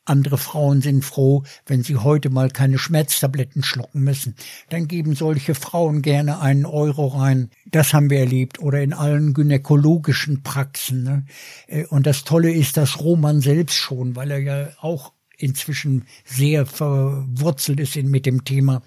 Andere 0.04 0.38
Frauen 0.38 0.82
sind 0.82 1.04
froh, 1.04 1.44
wenn 1.66 1.84
sie 1.84 1.96
heute 1.96 2.30
mal 2.30 2.50
keine 2.50 2.78
Schmerztabletten 2.78 3.62
schlucken 3.62 4.02
müssen. 4.02 4.34
Dann 4.68 4.88
geben 4.88 5.14
solche 5.14 5.54
Frauen 5.54 6.02
gerne 6.02 6.40
einen 6.40 6.66
Euro 6.66 7.06
rein. 7.06 7.50
Das 7.66 7.94
haben 7.94 8.10
wir 8.10 8.18
erlebt. 8.18 8.58
Oder 8.58 8.82
in 8.82 8.92
allen 8.92 9.34
gynäkologischen 9.34 10.42
Praxen. 10.42 11.04
Ne? 11.04 11.24
Äh, 11.68 11.84
und 11.86 12.08
das 12.08 12.24
Tolle 12.24 12.50
ist, 12.50 12.76
dass 12.76 12.98
Roman 12.98 13.40
selbst 13.40 13.76
schon, 13.76 14.16
weil 14.16 14.32
er 14.32 14.38
ja 14.40 14.68
auch 14.80 15.12
inzwischen 15.42 16.04
sehr 16.24 16.66
verwurzelt 16.66 17.80
ist 17.80 17.96
mit 17.96 18.26
dem 18.26 18.44
Thema, 18.44 18.82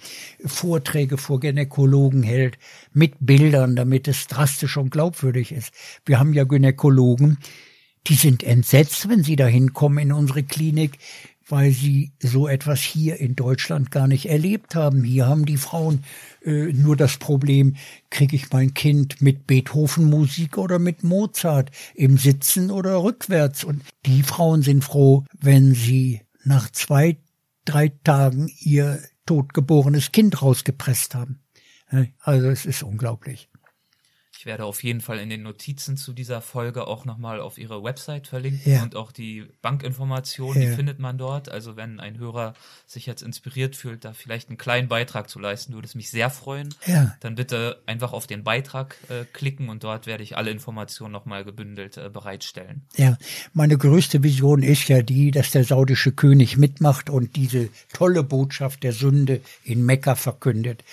Vorträge 0.45 1.17
vor 1.17 1.39
Gynäkologen 1.39 2.23
hält, 2.23 2.57
mit 2.93 3.15
Bildern, 3.19 3.75
damit 3.75 4.07
es 4.07 4.27
drastisch 4.27 4.77
und 4.77 4.91
glaubwürdig 4.91 5.51
ist. 5.51 5.71
Wir 6.05 6.19
haben 6.19 6.33
ja 6.33 6.43
Gynäkologen, 6.43 7.37
die 8.07 8.15
sind 8.15 8.43
entsetzt, 8.43 9.07
wenn 9.07 9.23
sie 9.23 9.35
da 9.35 9.47
hinkommen 9.47 9.99
in 9.99 10.11
unsere 10.11 10.43
Klinik, 10.43 10.97
weil 11.47 11.71
sie 11.71 12.11
so 12.19 12.47
etwas 12.47 12.79
hier 12.81 13.17
in 13.19 13.35
Deutschland 13.35 13.91
gar 13.91 14.07
nicht 14.07 14.27
erlebt 14.27 14.75
haben. 14.75 15.03
Hier 15.03 15.27
haben 15.27 15.45
die 15.45 15.57
Frauen 15.57 16.03
äh, 16.43 16.71
nur 16.73 16.95
das 16.95 17.17
Problem, 17.17 17.75
kriege 18.09 18.35
ich 18.35 18.51
mein 18.51 18.73
Kind 18.73 19.21
mit 19.21 19.45
Beethoven-Musik 19.47 20.57
oder 20.57 20.79
mit 20.79 21.03
Mozart 21.03 21.71
im 21.95 22.17
Sitzen 22.17 22.71
oder 22.71 23.03
rückwärts. 23.03 23.63
Und 23.63 23.83
die 24.05 24.23
Frauen 24.23 24.61
sind 24.61 24.83
froh, 24.83 25.25
wenn 25.39 25.73
sie 25.73 26.21
nach 26.43 26.69
zwei, 26.71 27.17
drei 27.65 27.89
Tagen 27.89 28.49
ihr 28.59 29.01
totgeborenes 29.25 30.11
Kind 30.11 30.41
rausgepresst 30.41 31.15
haben. 31.15 31.41
Also 32.19 32.49
es 32.49 32.65
ist 32.65 32.83
unglaublich. 32.83 33.49
Ich 34.43 34.45
werde 34.45 34.65
auf 34.65 34.83
jeden 34.83 34.99
Fall 34.99 35.19
in 35.19 35.29
den 35.29 35.41
Notizen 35.41 35.95
zu 35.95 36.11
dieser 36.11 36.41
Folge 36.41 36.85
auch 36.85 37.05
nochmal 37.05 37.39
auf 37.39 37.57
Ihre 37.57 37.81
Website 37.81 38.27
verlinken 38.27 38.73
ja. 38.73 38.83
und 38.83 38.93
auch 38.93 39.13
die 39.13 39.45
Bankinformationen, 39.61 40.61
ja. 40.61 40.69
die 40.69 40.75
findet 40.75 40.99
man 40.99 41.17
dort. 41.17 41.47
Also 41.47 41.77
wenn 41.77 42.01
ein 42.01 42.17
Hörer 42.17 42.53
sich 42.85 43.05
jetzt 43.05 43.21
inspiriert 43.21 43.77
fühlt, 43.77 44.03
da 44.03 44.11
vielleicht 44.11 44.49
einen 44.49 44.57
kleinen 44.57 44.89
Beitrag 44.89 45.29
zu 45.29 45.39
leisten, 45.39 45.75
würde 45.75 45.87
es 45.87 45.95
mich 45.95 46.09
sehr 46.09 46.29
freuen. 46.29 46.75
Ja. 46.85 47.15
Dann 47.21 47.35
bitte 47.35 47.81
einfach 47.85 48.11
auf 48.11 48.27
den 48.27 48.43
Beitrag 48.43 48.97
äh, 49.07 49.23
klicken 49.31 49.69
und 49.69 49.85
dort 49.85 50.07
werde 50.07 50.23
ich 50.23 50.35
alle 50.35 50.51
Informationen 50.51 51.13
nochmal 51.13 51.45
gebündelt 51.45 51.95
äh, 51.95 52.09
bereitstellen. 52.09 52.81
Ja, 52.97 53.17
meine 53.53 53.77
größte 53.77 54.23
Vision 54.23 54.61
ist 54.61 54.89
ja 54.89 55.03
die, 55.03 55.31
dass 55.31 55.51
der 55.51 55.63
saudische 55.63 56.11
König 56.11 56.57
mitmacht 56.57 57.09
und 57.09 57.37
diese 57.37 57.69
tolle 57.93 58.23
Botschaft 58.23 58.83
der 58.83 58.91
Sünde 58.91 59.39
in 59.63 59.85
Mekka 59.85 60.15
verkündet. 60.15 60.83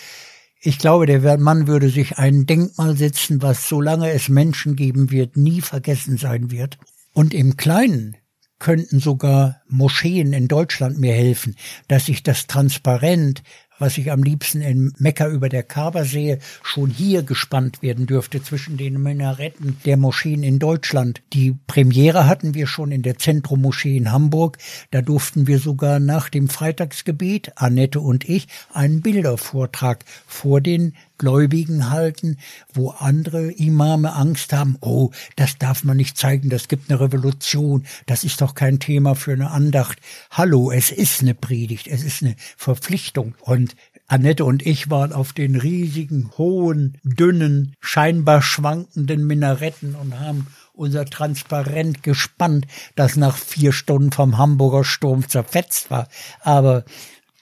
Ich 0.62 0.78
glaube, 0.78 1.06
der 1.06 1.38
Mann 1.38 1.66
würde 1.66 1.88
sich 1.88 2.18
ein 2.18 2.44
Denkmal 2.44 2.94
setzen, 2.94 3.40
was 3.40 3.66
solange 3.66 4.10
es 4.10 4.28
Menschen 4.28 4.76
geben 4.76 5.10
wird, 5.10 5.38
nie 5.38 5.62
vergessen 5.62 6.18
sein 6.18 6.50
wird. 6.50 6.76
Und 7.14 7.32
im 7.32 7.56
Kleinen 7.56 8.16
könnten 8.58 9.00
sogar 9.00 9.62
Moscheen 9.68 10.34
in 10.34 10.48
Deutschland 10.48 10.98
mir 10.98 11.14
helfen, 11.14 11.56
dass 11.88 12.10
ich 12.10 12.22
das 12.22 12.46
transparent 12.46 13.42
was 13.80 13.98
ich 13.98 14.12
am 14.12 14.22
liebsten 14.22 14.60
in 14.60 14.92
Mekka 14.98 15.28
über 15.28 15.48
der 15.48 15.64
Kaaba 15.64 16.04
sehe, 16.04 16.38
schon 16.62 16.90
hier 16.90 17.24
gespannt 17.24 17.82
werden 17.82 18.06
dürfte 18.06 18.42
zwischen 18.42 18.76
den 18.76 19.02
Minaretten 19.02 19.78
der 19.84 19.96
Moscheen 19.96 20.44
in 20.44 20.60
Deutschland. 20.60 21.22
Die 21.32 21.56
Premiere 21.66 22.26
hatten 22.26 22.54
wir 22.54 22.66
schon 22.66 22.92
in 22.92 23.02
der 23.02 23.18
Zentrummoschee 23.18 23.96
in 23.96 24.12
Hamburg. 24.12 24.58
Da 24.90 25.02
durften 25.02 25.46
wir 25.46 25.58
sogar 25.58 25.98
nach 25.98 26.28
dem 26.28 26.48
Freitagsgebet, 26.48 27.52
Annette 27.56 28.00
und 28.00 28.28
ich, 28.28 28.46
einen 28.72 29.00
Bildervortrag 29.00 30.04
vor 30.26 30.60
den 30.60 30.94
Gläubigen 31.20 31.90
halten, 31.90 32.38
wo 32.72 32.90
andere 32.92 33.52
Imame 33.52 34.14
Angst 34.14 34.54
haben, 34.54 34.78
oh, 34.80 35.10
das 35.36 35.58
darf 35.58 35.84
man 35.84 35.98
nicht 35.98 36.16
zeigen, 36.16 36.48
das 36.48 36.66
gibt 36.66 36.90
eine 36.90 36.98
Revolution, 36.98 37.84
das 38.06 38.24
ist 38.24 38.40
doch 38.40 38.54
kein 38.54 38.80
Thema 38.80 39.14
für 39.14 39.32
eine 39.32 39.50
Andacht. 39.50 39.98
Hallo, 40.30 40.70
es 40.72 40.90
ist 40.90 41.20
eine 41.20 41.34
Predigt, 41.34 41.88
es 41.88 42.04
ist 42.04 42.22
eine 42.22 42.36
Verpflichtung. 42.56 43.34
Und 43.42 43.76
Annette 44.06 44.46
und 44.46 44.64
ich 44.64 44.88
waren 44.88 45.12
auf 45.12 45.34
den 45.34 45.56
riesigen, 45.56 46.30
hohen, 46.38 46.96
dünnen, 47.04 47.76
scheinbar 47.80 48.40
schwankenden 48.40 49.26
Minaretten 49.26 49.96
und 49.96 50.18
haben 50.18 50.46
unser 50.72 51.04
Transparent 51.04 52.02
gespannt, 52.02 52.66
das 52.96 53.16
nach 53.16 53.36
vier 53.36 53.72
Stunden 53.72 54.10
vom 54.10 54.38
Hamburger 54.38 54.84
Sturm 54.84 55.28
zerfetzt 55.28 55.90
war. 55.90 56.08
Aber 56.40 56.84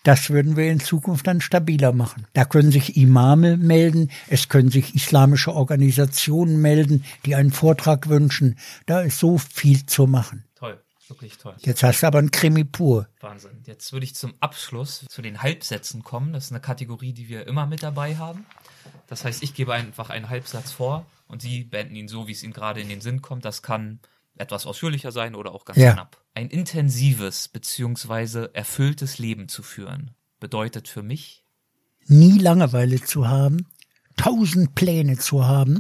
das 0.05 0.31
würden 0.31 0.57
wir 0.57 0.71
in 0.71 0.81
Zukunft 0.81 1.27
dann 1.27 1.41
stabiler 1.41 1.93
machen. 1.93 2.27
Da 2.33 2.45
können 2.45 2.71
sich 2.71 2.97
Imame 2.97 3.57
melden, 3.57 4.11
es 4.29 4.49
können 4.49 4.71
sich 4.71 4.95
islamische 4.95 5.53
Organisationen 5.55 6.61
melden, 6.61 7.05
die 7.27 7.35
einen 7.35 7.51
Vortrag 7.51 8.09
wünschen. 8.09 8.59
Da 8.87 9.01
ist 9.01 9.19
so 9.19 9.39
viel 9.39 9.87
zu 9.87 10.07
machen. 10.07 10.45
Toll, 10.55 10.81
wirklich 11.09 11.39
toll. 11.39 11.55
Jetzt 11.61 11.83
hast 11.83 12.03
du 12.03 12.07
aber 12.07 12.19
ein 12.19 12.31
Krimi 12.31 12.65
pur. 12.65 13.09
Wahnsinn. 13.21 13.63
Jetzt 13.67 13.93
würde 13.93 14.05
ich 14.05 14.15
zum 14.15 14.35
Abschluss 14.41 15.05
zu 15.09 15.23
den 15.23 15.43
Halbsätzen 15.43 16.03
kommen. 16.05 16.33
Das 16.33 16.47
ist 16.47 16.53
eine 16.53 16.61
Kategorie, 16.61 17.13
die 17.13 17.29
wir 17.29 17.47
immer 17.47 17.67
mit 17.67 17.83
dabei 17.83 18.17
haben. 18.17 18.47
Das 19.09 19.25
heißt, 19.25 19.43
ich 19.43 19.55
gebe 19.55 19.75
einfach 19.75 20.11
einen 20.11 20.29
Halbsatz 20.29 20.73
vor 20.73 21.07
und 21.27 21.43
Sie 21.43 21.65
beenden 21.65 21.97
ihn 21.97 22.09
so, 22.09 22.29
wie 22.29 22.33
es 22.33 22.43
Ihnen 22.43 22.53
gerade 22.53 22.81
in 22.81 22.89
den 22.89 23.01
Sinn 23.01 23.23
kommt. 23.23 23.45
Das 23.45 23.63
kann 23.63 24.01
etwas 24.41 24.67
ausführlicher 24.67 25.13
sein 25.13 25.35
oder 25.35 25.53
auch 25.53 25.65
ganz 25.65 25.79
ja. 25.79 25.93
knapp. 25.93 26.23
Ein 26.35 26.49
intensives 26.49 27.49
bzw. 27.49 28.49
erfülltes 28.53 29.19
Leben 29.19 29.49
zu 29.49 29.63
führen 29.63 30.15
bedeutet 30.41 30.89
für 30.89 31.03
mich, 31.03 31.45
nie 32.07 32.39
Langeweile 32.39 33.01
zu 33.01 33.29
haben, 33.29 33.67
tausend 34.19 34.75
Pläne 34.75 35.17
zu 35.17 35.47
haben 35.47 35.79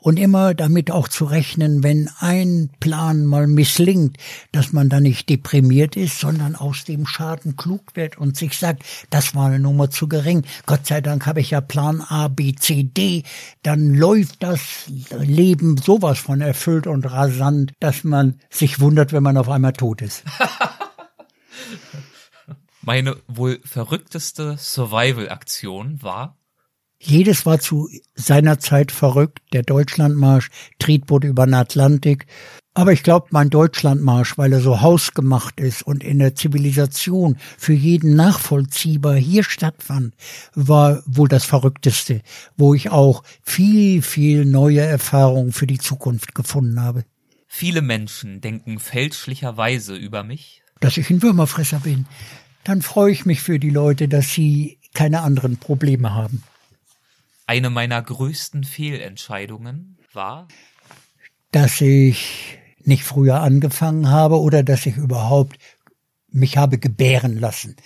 und 0.00 0.18
immer 0.18 0.52
damit 0.52 0.90
auch 0.90 1.08
zu 1.08 1.24
rechnen, 1.24 1.82
wenn 1.82 2.10
ein 2.18 2.68
Plan 2.80 3.24
mal 3.24 3.46
misslingt, 3.46 4.18
dass 4.52 4.74
man 4.74 4.90
da 4.90 5.00
nicht 5.00 5.30
deprimiert 5.30 5.96
ist, 5.96 6.20
sondern 6.20 6.54
aus 6.54 6.84
dem 6.84 7.06
Schaden 7.06 7.56
klug 7.56 7.82
wird 7.94 8.18
und 8.18 8.36
sich 8.36 8.58
sagt, 8.58 8.82
das 9.08 9.34
war 9.34 9.46
eine 9.46 9.58
Nummer 9.58 9.88
zu 9.88 10.08
gering. 10.08 10.44
Gott 10.66 10.86
sei 10.86 11.00
Dank 11.00 11.24
habe 11.24 11.40
ich 11.40 11.52
ja 11.52 11.62
Plan 11.62 12.02
A, 12.02 12.28
B, 12.28 12.54
C, 12.54 12.82
D. 12.82 13.22
Dann 13.62 13.94
läuft 13.94 14.42
das 14.42 14.60
Leben 15.18 15.78
sowas 15.78 16.18
von 16.18 16.42
erfüllt 16.42 16.86
und 16.86 17.10
rasant, 17.10 17.72
dass 17.80 18.04
man 18.04 18.38
sich 18.50 18.80
wundert, 18.80 19.12
wenn 19.12 19.22
man 19.22 19.38
auf 19.38 19.48
einmal 19.48 19.72
tot 19.72 20.02
ist. 20.02 20.24
Meine 22.82 23.16
wohl 23.26 23.60
verrückteste 23.64 24.56
Survival-Aktion 24.58 26.02
war, 26.02 26.36
jedes 26.98 27.46
war 27.46 27.60
zu 27.60 27.88
seiner 28.14 28.58
Zeit 28.58 28.90
verrückt, 28.90 29.40
der 29.52 29.62
Deutschlandmarsch, 29.62 30.48
Triebboot 30.78 31.24
über 31.24 31.46
den 31.46 31.54
Atlantik. 31.54 32.26
Aber 32.74 32.92
ich 32.92 33.02
glaube, 33.02 33.28
mein 33.30 33.48
Deutschlandmarsch, 33.48 34.36
weil 34.36 34.52
er 34.52 34.60
so 34.60 34.82
hausgemacht 34.82 35.60
ist 35.60 35.82
und 35.82 36.04
in 36.04 36.18
der 36.18 36.34
Zivilisation 36.34 37.38
für 37.56 37.72
jeden 37.72 38.16
nachvollziehbar 38.16 39.14
hier 39.14 39.44
stattfand, 39.44 40.14
war 40.54 41.02
wohl 41.06 41.28
das 41.28 41.44
Verrückteste, 41.44 42.20
wo 42.56 42.74
ich 42.74 42.90
auch 42.90 43.22
viel, 43.42 44.02
viel 44.02 44.44
neue 44.44 44.80
Erfahrungen 44.80 45.52
für 45.52 45.66
die 45.66 45.78
Zukunft 45.78 46.34
gefunden 46.34 46.80
habe. 46.80 47.04
Viele 47.46 47.80
Menschen 47.80 48.42
denken 48.42 48.78
fälschlicherweise 48.78 49.96
über 49.96 50.22
mich, 50.22 50.62
dass 50.80 50.98
ich 50.98 51.08
ein 51.08 51.22
Würmerfresser 51.22 51.80
bin. 51.80 52.04
Dann 52.64 52.82
freue 52.82 53.12
ich 53.12 53.24
mich 53.24 53.40
für 53.40 53.58
die 53.58 53.70
Leute, 53.70 54.08
dass 54.08 54.34
sie 54.34 54.78
keine 54.92 55.22
anderen 55.22 55.56
Probleme 55.56 56.12
haben. 56.14 56.42
Eine 57.46 57.70
meiner 57.70 58.02
größten 58.02 58.64
Fehlentscheidungen 58.64 59.98
war, 60.12 60.48
dass 61.52 61.80
ich 61.80 62.58
nicht 62.82 63.04
früher 63.04 63.40
angefangen 63.40 64.08
habe 64.08 64.40
oder 64.40 64.64
dass 64.64 64.84
ich 64.84 64.96
überhaupt 64.96 65.56
mich 66.28 66.56
habe 66.56 66.78
gebären 66.78 67.38
lassen, 67.38 67.76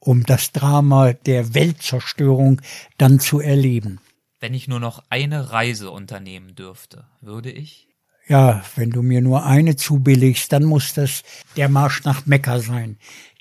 um 0.00 0.24
das 0.24 0.50
Drama 0.50 1.12
der 1.12 1.54
Weltzerstörung 1.54 2.60
dann 2.98 3.20
zu 3.20 3.40
erleben. 3.40 4.00
Wenn 4.40 4.54
ich 4.54 4.66
nur 4.66 4.80
noch 4.80 5.04
eine 5.08 5.52
Reise 5.52 5.90
unternehmen 5.90 6.54
dürfte, 6.56 7.06
würde 7.20 7.50
ich? 7.50 7.88
Ja, 8.28 8.64
wenn 8.74 8.90
du 8.90 9.02
mir 9.02 9.20
nur 9.20 9.46
eine 9.46 9.76
zubilligst, 9.76 10.52
dann 10.52 10.64
muss 10.64 10.94
das 10.94 11.22
der 11.56 11.68
Marsch 11.68 12.02
nach 12.02 12.26
Mekka 12.26 12.58
sein. 12.58 12.98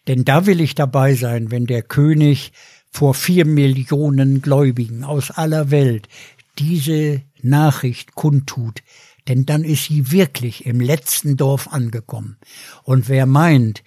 Denn 0.08 0.26
da 0.26 0.46
will 0.46 0.62
ich 0.62 0.76
dabei 0.76 1.16
sein, 1.16 1.50
wenn 1.50 1.66
der 1.66 1.82
König 1.82 2.52
vor 2.96 3.14
vier 3.14 3.44
Millionen 3.46 4.42
Gläubigen 4.42 5.04
aus 5.04 5.30
aller 5.30 5.70
Welt 5.70 6.08
diese 6.58 7.22
Nachricht 7.42 8.16
kundtut, 8.16 8.84
denn 9.28 9.46
dann 9.46 9.66
ist 9.66 9.86
sie 9.86 10.14
wirklich 10.14 10.66
im 10.66 10.80
letzten 10.80 11.36
Dorf 11.36 11.68
angekommen. 11.68 12.38
Und 12.84 13.10
wer 13.10 13.26
meint, 13.26 13.84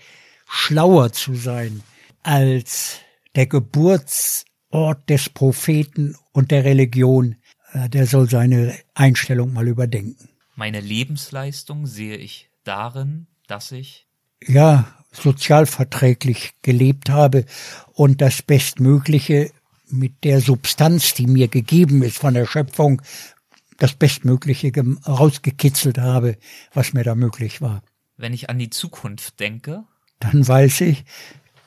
schlauer 0.47 1.11
zu 1.15 1.35
sein 1.35 1.83
als 2.23 2.99
der 3.35 3.47
Geburtsort 3.47 5.09
des 5.09 5.31
Propheten 5.31 6.15
und 6.33 6.51
der 6.51 6.65
Religion, 6.65 7.37
äh, 7.73 7.89
der 7.89 8.07
soll 8.07 8.29
seine 8.29 8.75
Einstellung 8.93 9.55
mal 9.55 9.69
überdenken. 9.69 10.29
Meine 10.55 10.81
Lebensleistung 10.81 11.87
sehe 11.87 12.19
ich 12.19 12.51
darin, 12.65 13.27
dass 13.47 13.73
ich 13.73 14.07
ja 14.47 14.98
sozialverträglich 15.13 16.53
gelebt 16.63 17.11
habe 17.11 17.45
und 17.95 18.21
das 18.21 18.43
Bestmögliche 18.43 19.51
mit 19.91 20.25
der 20.25 20.41
Substanz, 20.41 21.15
die 21.15 21.27
mir 21.27 21.49
gegeben 21.49 22.03
ist 22.03 22.19
von 22.19 22.35
der 22.35 22.47
Schöpfung, 22.47 23.03
das 23.79 23.95
Bestmögliche 23.95 24.73
rausgekitzelt 25.07 25.99
habe, 25.99 26.37
was 26.75 26.93
mir 26.93 27.05
da 27.05 27.15
möglich 27.15 27.61
war. 27.61 27.83
Wenn 28.17 28.35
ich 28.35 28.51
an 28.51 28.59
die 28.59 28.71
Zukunft 28.71 29.39
denke, 29.41 29.85
dann 30.19 30.47
weiß 30.47 30.83
ich, 30.83 31.05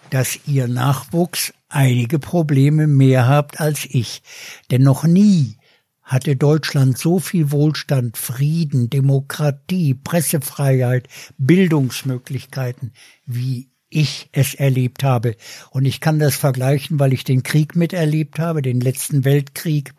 dass 0.10 0.40
ihr 0.46 0.68
Nachwuchs 0.68 1.54
einige 1.70 2.20
Probleme 2.20 2.86
mehr 2.86 3.28
habt 3.28 3.62
als 3.62 3.86
ich. 3.86 4.22
Denn 4.70 4.84
noch 4.84 5.06
nie 5.06 5.56
hatte 6.12 6.36
Deutschland 6.36 6.98
so 6.98 7.20
viel 7.20 7.52
Wohlstand, 7.52 8.18
Frieden, 8.18 8.90
Demokratie, 8.90 9.94
Pressefreiheit, 9.94 11.08
Bildungsmöglichkeiten, 11.38 12.92
wie 13.26 13.72
ich 13.90 14.30
es 14.34 14.54
erlebt 14.54 15.04
habe. 15.04 15.36
Und 15.70 15.86
ich 15.86 16.02
kann 16.02 16.20
das 16.20 16.36
vergleichen, 16.36 17.00
weil 17.00 17.14
ich 17.14 17.24
den 17.24 17.44
Krieg 17.44 17.78
miterlebt 17.78 18.40
habe, 18.40 18.62
den 18.62 18.82
letzten 18.82 19.24
Weltkrieg. 19.24 19.94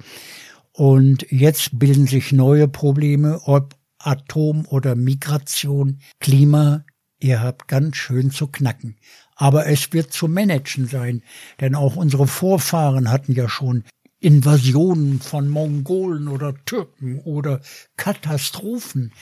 Und 0.73 1.27
jetzt 1.31 1.79
bilden 1.79 2.07
sich 2.07 2.31
neue 2.31 2.69
Probleme, 2.69 3.41
ob 3.45 3.75
Atom 3.99 4.67
oder 4.67 4.95
Migration, 4.95 6.01
Klima. 6.21 6.85
Ihr 7.21 7.41
habt 7.41 7.69
ganz 7.69 7.97
schön 7.97 8.31
zu 8.31 8.49
knacken. 8.49 8.97
Aber 9.35 9.67
es 9.67 9.95
wird 9.95 10.13
zu 10.13 10.29
managen 10.29 10.89
sein, 10.89 11.23
denn 11.61 11.75
auch 11.75 11.97
unsere 11.97 12.27
Vorfahren 12.27 13.11
hatten 13.11 13.33
ja 13.33 13.49
schon 13.49 13.85
Invasionen 14.23 15.21
von 15.21 15.49
Mongolen 15.49 16.29
oder 16.29 16.55
Türken 16.65 17.19
oder 17.19 17.61
Katastrophen, 17.97 19.13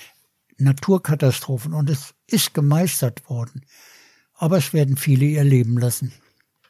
Naturkatastrophen 0.58 1.72
und 1.72 1.88
es 1.88 2.14
ist 2.26 2.52
gemeistert 2.52 3.28
worden. 3.30 3.64
Aber 4.34 4.58
es 4.58 4.74
werden 4.74 4.98
viele 4.98 5.24
ihr 5.24 5.44
Leben 5.44 5.78
lassen. 5.78 6.12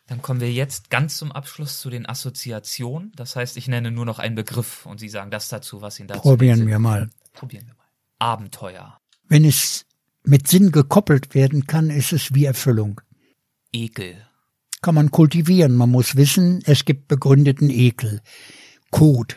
Dann 0.06 0.22
kommen 0.22 0.40
wir 0.40 0.52
jetzt 0.52 0.90
ganz 0.90 1.18
zum 1.18 1.32
Abschluss 1.32 1.80
zu 1.80 1.90
den 1.90 2.08
Assoziationen. 2.08 3.10
Das 3.16 3.34
heißt, 3.34 3.56
ich 3.56 3.66
nenne 3.66 3.90
nur 3.90 4.06
noch 4.06 4.20
einen 4.20 4.36
Begriff 4.36 4.86
und 4.86 4.98
Sie 4.98 5.08
sagen 5.08 5.32
das 5.32 5.48
dazu, 5.48 5.82
was 5.82 5.98
Ihnen 5.98 6.08
dazu 6.08 6.20
Probieren 6.20 6.68
wir 6.68 6.78
mal. 6.78 7.10
Probieren 7.32 7.66
wir 7.66 7.74
mal. 7.74 7.86
Abenteuer. 8.20 9.00
Wenn 9.28 9.44
es 9.44 9.86
mit 10.22 10.46
Sinn 10.46 10.70
gekoppelt 10.70 11.34
werden 11.34 11.66
kann, 11.66 11.90
ist 11.90 12.12
es 12.12 12.32
wie 12.32 12.44
Erfüllung. 12.44 13.00
Ekel 13.72 14.29
kann 14.82 14.94
man 14.94 15.10
kultivieren. 15.10 15.74
Man 15.74 15.90
muss 15.90 16.16
wissen, 16.16 16.62
es 16.64 16.84
gibt 16.84 17.08
begründeten 17.08 17.70
Ekel. 17.70 18.20
Kot, 18.90 19.36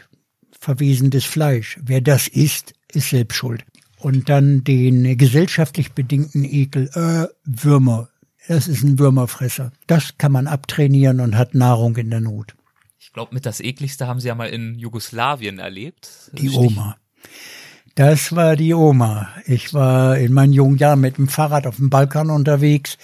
verwesendes 0.59 1.25
Fleisch. 1.25 1.79
Wer 1.81 2.01
das 2.01 2.27
isst, 2.27 2.73
ist 2.91 3.09
selbst 3.09 3.35
schuld. 3.35 3.65
Und 3.97 4.29
dann 4.29 4.63
den 4.63 5.17
gesellschaftlich 5.17 5.93
bedingten 5.93 6.43
Ekel, 6.43 6.89
äh, 6.93 7.27
Würmer. 7.45 8.09
Das 8.47 8.67
ist 8.67 8.83
ein 8.83 8.99
Würmerfresser. 8.99 9.71
Das 9.87 10.17
kann 10.17 10.33
man 10.33 10.47
abtrainieren 10.47 11.21
und 11.21 11.37
hat 11.37 11.55
Nahrung 11.55 11.95
in 11.95 12.09
der 12.09 12.19
Not. 12.19 12.55
Ich 12.99 13.13
glaube, 13.13 13.33
mit 13.33 13.45
das 13.45 13.59
ekligste 13.59 14.07
haben 14.07 14.19
Sie 14.19 14.27
ja 14.27 14.35
mal 14.35 14.49
in 14.49 14.75
Jugoslawien 14.75 15.59
erlebt. 15.59 16.31
Die 16.33 16.49
Oma. 16.49 16.97
Das 17.95 18.35
war 18.35 18.55
die 18.55 18.73
Oma. 18.73 19.29
Ich 19.45 19.73
war 19.73 20.17
in 20.17 20.33
meinen 20.33 20.51
jungen 20.51 20.77
Jahren 20.77 20.99
mit 20.99 21.17
dem 21.17 21.27
Fahrrad 21.27 21.67
auf 21.67 21.75
dem 21.75 21.89
Balkan 21.89 22.31
unterwegs 22.31 22.97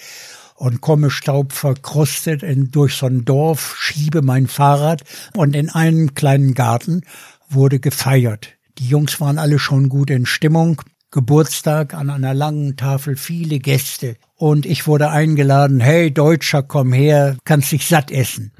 und 0.60 0.82
komme 0.82 1.08
staubverkrustet 1.10 2.42
in, 2.42 2.70
durch 2.70 2.94
so 2.94 3.06
ein 3.06 3.24
Dorf, 3.24 3.76
schiebe 3.78 4.20
mein 4.20 4.46
Fahrrad 4.46 5.04
und 5.34 5.56
in 5.56 5.70
einen 5.70 6.14
kleinen 6.14 6.52
Garten 6.52 7.00
wurde 7.48 7.80
gefeiert. 7.80 8.50
Die 8.76 8.86
Jungs 8.86 9.22
waren 9.22 9.38
alle 9.38 9.58
schon 9.58 9.88
gut 9.88 10.10
in 10.10 10.26
Stimmung. 10.26 10.82
Geburtstag 11.10 11.94
an 11.94 12.10
einer 12.10 12.34
langen 12.34 12.76
Tafel, 12.76 13.16
viele 13.16 13.58
Gäste. 13.58 14.16
Und 14.36 14.66
ich 14.66 14.86
wurde 14.86 15.08
eingeladen, 15.08 15.80
hey 15.80 16.12
Deutscher, 16.12 16.62
komm 16.62 16.92
her, 16.92 17.38
kannst 17.44 17.72
dich 17.72 17.88
satt 17.88 18.10
essen. 18.10 18.52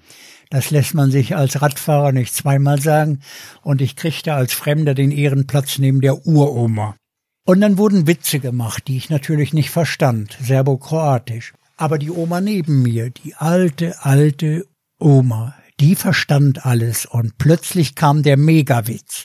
Das 0.48 0.70
lässt 0.70 0.94
man 0.94 1.10
sich 1.10 1.36
als 1.36 1.60
Radfahrer 1.60 2.12
nicht 2.12 2.34
zweimal 2.34 2.80
sagen. 2.80 3.20
Und 3.60 3.82
ich 3.82 3.94
kriegte 3.94 4.32
als 4.32 4.54
Fremder 4.54 4.94
den 4.94 5.12
Ehrenplatz 5.12 5.78
neben 5.78 6.00
der 6.00 6.26
Uroma. 6.26 6.96
Und 7.44 7.60
dann 7.60 7.76
wurden 7.76 8.06
Witze 8.06 8.40
gemacht, 8.40 8.84
die 8.88 8.96
ich 8.96 9.10
natürlich 9.10 9.52
nicht 9.52 9.68
verstand, 9.68 10.38
serbokroatisch. 10.40 11.52
Aber 11.80 11.98
die 11.98 12.10
Oma 12.10 12.42
neben 12.42 12.82
mir, 12.82 13.08
die 13.08 13.34
alte, 13.36 14.04
alte 14.04 14.66
Oma, 14.98 15.54
die 15.80 15.94
verstand 15.94 16.66
alles 16.66 17.06
und 17.06 17.38
plötzlich 17.38 17.94
kam 17.94 18.22
der 18.22 18.36
Megawitz. 18.36 19.24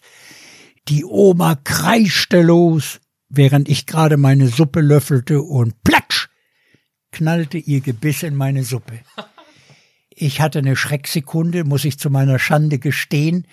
Die 0.87 1.03
Oma 1.03 1.55
kreischte 1.55 2.41
los, 2.41 3.01
während 3.27 3.67
ich 3.67 3.87
gerade 3.87 4.15
meine 4.15 4.47
Suppe 4.47 4.79
löffelte 4.79 5.41
und 5.41 5.83
platsch 5.83 6.29
knallte 7.11 7.57
ihr 7.57 7.81
Gebiss 7.81 8.23
in 8.23 8.35
meine 8.35 8.63
Suppe. 8.63 9.01
Ich 10.09 10.39
hatte 10.39 10.59
eine 10.59 10.77
Schrecksekunde, 10.77 11.65
muss 11.65 11.83
ich 11.83 11.99
zu 11.99 12.09
meiner 12.09 12.39
Schande 12.39 12.79
gestehen, 12.79 13.47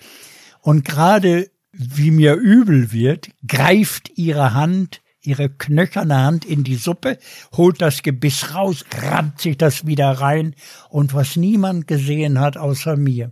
und 0.61 0.85
gerade 0.85 1.51
wie 1.73 2.11
mir 2.11 2.35
übel 2.35 2.93
wird, 2.93 3.31
greift 3.45 4.17
ihre 4.17 4.53
Hand 4.53 5.01
ihre 5.23 5.49
knöcherne 5.49 6.17
Hand 6.17 6.45
in 6.45 6.63
die 6.63 6.75
Suppe, 6.75 7.17
holt 7.55 7.81
das 7.81 8.03
Gebiss 8.03 8.53
raus, 8.53 8.85
rammt 8.95 9.41
sich 9.41 9.57
das 9.57 9.85
wieder 9.87 10.11
rein 10.11 10.55
und 10.89 11.13
was 11.13 11.35
niemand 11.35 11.87
gesehen 11.87 12.39
hat 12.39 12.57
außer 12.57 12.97
mir. 12.97 13.31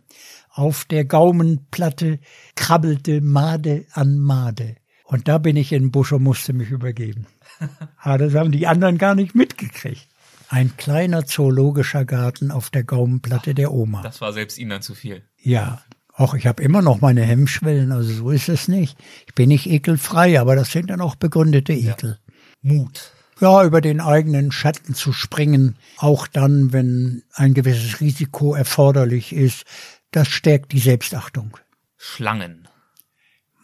Auf 0.49 0.85
der 0.85 1.05
Gaumenplatte 1.05 2.19
krabbelte 2.55 3.21
Made 3.21 3.85
an 3.91 4.19
Made. 4.19 4.75
Und 5.05 5.27
da 5.27 5.37
bin 5.37 5.57
ich 5.57 5.73
in 5.73 5.91
Busch 5.91 6.13
und 6.13 6.23
musste 6.23 6.53
mich 6.53 6.71
übergeben. 6.71 7.27
ah, 7.97 8.17
das 8.17 8.33
haben 8.33 8.51
die 8.51 8.67
anderen 8.67 8.97
gar 8.97 9.15
nicht 9.15 9.35
mitgekriegt. 9.35 10.07
Ein 10.47 10.75
kleiner 10.75 11.25
zoologischer 11.25 12.03
Garten 12.03 12.51
auf 12.51 12.69
der 12.69 12.83
Gaumenplatte 12.83 13.53
der 13.53 13.73
Oma. 13.73 14.01
Das 14.01 14.19
war 14.19 14.33
selbst 14.33 14.57
Ihnen 14.57 14.69
dann 14.69 14.81
zu 14.81 14.95
viel. 14.95 15.23
Ja, 15.37 15.81
auch 16.15 16.33
ich 16.33 16.45
habe 16.47 16.61
immer 16.61 16.81
noch 16.81 17.01
meine 17.01 17.23
Hemmschwellen, 17.23 17.91
also 17.91 18.11
so 18.11 18.31
ist 18.31 18.49
es 18.49 18.67
nicht. 18.67 18.97
Ich 19.27 19.33
bin 19.33 19.49
nicht 19.49 19.67
ekelfrei, 19.67 20.39
aber 20.39 20.55
das 20.55 20.71
sind 20.71 20.89
dann 20.89 21.01
auch 21.01 21.15
begründete 21.15 21.73
Ekel. 21.73 22.19
Ja. 22.61 22.73
Mut. 22.73 23.11
Ja, 23.39 23.63
über 23.63 23.81
den 23.81 24.01
eigenen 24.01 24.51
Schatten 24.51 24.93
zu 24.93 25.13
springen, 25.13 25.75
auch 25.97 26.27
dann, 26.27 26.73
wenn 26.73 27.23
ein 27.33 27.55
gewisses 27.55 27.99
Risiko 27.99 28.53
erforderlich 28.53 29.33
ist, 29.33 29.63
das 30.11 30.27
stärkt 30.27 30.73
die 30.73 30.79
Selbstachtung. 30.79 31.57
Schlangen. 31.97 32.67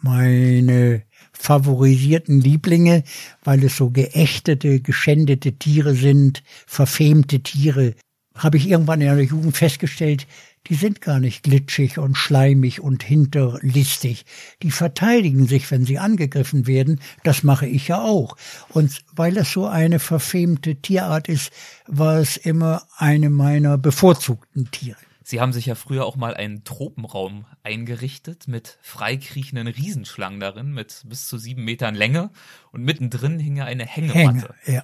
Meine 0.01 1.03
favorisierten 1.31 2.41
Lieblinge, 2.41 3.03
weil 3.43 3.63
es 3.63 3.77
so 3.77 3.91
geächtete, 3.91 4.79
geschändete 4.79 5.53
Tiere 5.53 5.93
sind, 5.93 6.43
verfemte 6.65 7.41
Tiere, 7.41 7.93
habe 8.37 8.57
ich 8.57 8.69
irgendwann 8.69 9.01
in 9.01 9.07
der 9.07 9.23
Jugend 9.23 9.57
festgestellt, 9.57 10.27
die 10.67 10.75
sind 10.75 11.01
gar 11.01 11.19
nicht 11.19 11.43
glitschig 11.43 11.97
und 11.97 12.15
schleimig 12.15 12.81
und 12.81 13.03
hinterlistig. 13.03 14.25
Die 14.63 14.71
verteidigen 14.71 15.47
sich, 15.47 15.71
wenn 15.71 15.85
sie 15.85 15.97
angegriffen 15.97 16.67
werden. 16.67 16.99
Das 17.23 17.43
mache 17.43 17.67
ich 17.67 17.87
ja 17.87 18.01
auch. 18.01 18.35
Und 18.69 19.01
weil 19.15 19.37
es 19.37 19.51
so 19.51 19.65
eine 19.65 19.99
verfemte 19.99 20.75
Tierart 20.75 21.29
ist, 21.29 21.51
war 21.87 22.17
es 22.17 22.35
immer 22.35 22.83
eine 22.97 23.29
meiner 23.29 23.77
bevorzugten 23.77 24.69
Tiere. 24.71 24.97
Sie 25.23 25.41
haben 25.41 25.51
sich 25.51 25.65
ja 25.65 25.75
früher 25.75 26.05
auch 26.05 26.15
mal 26.15 26.35
einen 26.35 26.63
Tropenraum 26.63 27.45
eingerichtet 27.61 28.47
mit 28.47 28.77
freikriechenden 28.81 29.67
Riesenschlangen 29.67 30.39
darin 30.39 30.73
mit 30.73 31.03
bis 31.05 31.27
zu 31.27 31.37
sieben 31.37 31.65
Metern 31.65 31.95
Länge 31.95 32.29
und 32.71 32.83
mittendrin 32.83 33.37
hing 33.37 33.57
ja 33.57 33.65
eine 33.65 33.85
Hängematte. 33.85 34.55
Hänge, 34.63 34.77
ja 34.77 34.83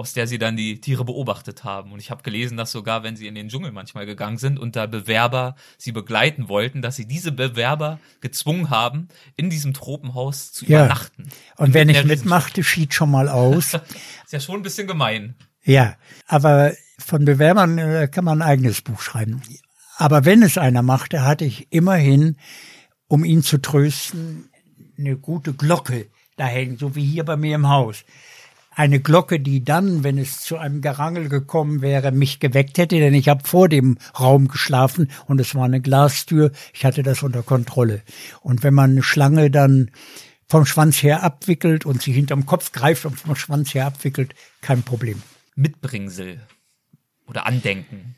aus 0.00 0.14
der 0.14 0.26
sie 0.26 0.38
dann 0.38 0.56
die 0.56 0.80
Tiere 0.80 1.04
beobachtet 1.04 1.62
haben. 1.62 1.92
Und 1.92 2.00
ich 2.00 2.10
habe 2.10 2.22
gelesen, 2.22 2.56
dass 2.56 2.72
sogar, 2.72 3.02
wenn 3.02 3.16
sie 3.16 3.26
in 3.26 3.34
den 3.34 3.50
Dschungel 3.50 3.70
manchmal 3.70 4.06
gegangen 4.06 4.38
sind 4.38 4.58
und 4.58 4.74
da 4.74 4.86
Bewerber 4.86 5.56
sie 5.76 5.92
begleiten 5.92 6.48
wollten, 6.48 6.80
dass 6.80 6.96
sie 6.96 7.06
diese 7.06 7.32
Bewerber 7.32 8.00
gezwungen 8.22 8.70
haben, 8.70 9.08
in 9.36 9.50
diesem 9.50 9.74
Tropenhaus 9.74 10.52
zu 10.52 10.64
ja. 10.64 10.78
übernachten. 10.78 11.28
Und 11.58 11.74
wenn 11.74 11.90
ich 11.90 12.02
mitmachte, 12.04 12.64
schied 12.64 12.94
schon 12.94 13.10
mal 13.10 13.28
aus. 13.28 13.74
ist 14.24 14.32
ja 14.32 14.40
schon 14.40 14.56
ein 14.56 14.62
bisschen 14.62 14.86
gemein. 14.86 15.34
Ja, 15.64 15.96
aber 16.26 16.72
von 16.98 17.26
Bewerbern 17.26 17.76
äh, 17.76 18.08
kann 18.10 18.24
man 18.24 18.40
ein 18.40 18.48
eigenes 18.48 18.80
Buch 18.80 19.02
schreiben. 19.02 19.42
Aber 19.98 20.24
wenn 20.24 20.42
es 20.42 20.56
einer 20.56 20.80
machte, 20.80 21.26
hatte 21.26 21.44
ich 21.44 21.66
immerhin, 21.70 22.38
um 23.06 23.22
ihn 23.22 23.42
zu 23.42 23.58
trösten, 23.58 24.48
eine 24.96 25.18
gute 25.18 25.52
Glocke 25.52 26.06
da 26.36 26.46
hängen, 26.46 26.78
so 26.78 26.96
wie 26.96 27.04
hier 27.04 27.26
bei 27.26 27.36
mir 27.36 27.54
im 27.54 27.68
Haus 27.68 28.04
eine 28.70 29.00
Glocke, 29.00 29.40
die 29.40 29.64
dann, 29.64 30.04
wenn 30.04 30.16
es 30.16 30.40
zu 30.40 30.56
einem 30.56 30.80
Gerangel 30.80 31.28
gekommen 31.28 31.82
wäre, 31.82 32.12
mich 32.12 32.40
geweckt 32.40 32.78
hätte, 32.78 32.98
denn 32.98 33.14
ich 33.14 33.28
habe 33.28 33.46
vor 33.46 33.68
dem 33.68 33.98
Raum 34.18 34.48
geschlafen 34.48 35.10
und 35.26 35.40
es 35.40 35.54
war 35.54 35.64
eine 35.64 35.80
Glastür, 35.80 36.52
ich 36.72 36.84
hatte 36.84 37.02
das 37.02 37.22
unter 37.22 37.42
Kontrolle. 37.42 38.02
Und 38.40 38.62
wenn 38.62 38.74
man 38.74 38.92
eine 38.92 39.02
Schlange 39.02 39.50
dann 39.50 39.90
vom 40.46 40.66
Schwanz 40.66 41.02
her 41.02 41.22
abwickelt 41.22 41.84
und 41.84 42.02
sie 42.02 42.12
hinterm 42.12 42.46
Kopf 42.46 42.72
greift 42.72 43.04
und 43.04 43.18
vom 43.18 43.36
Schwanz 43.36 43.74
her 43.74 43.86
abwickelt, 43.86 44.34
kein 44.60 44.82
Problem. 44.82 45.22
Mitbringsel 45.56 46.40
oder 47.26 47.46
Andenken. 47.46 48.16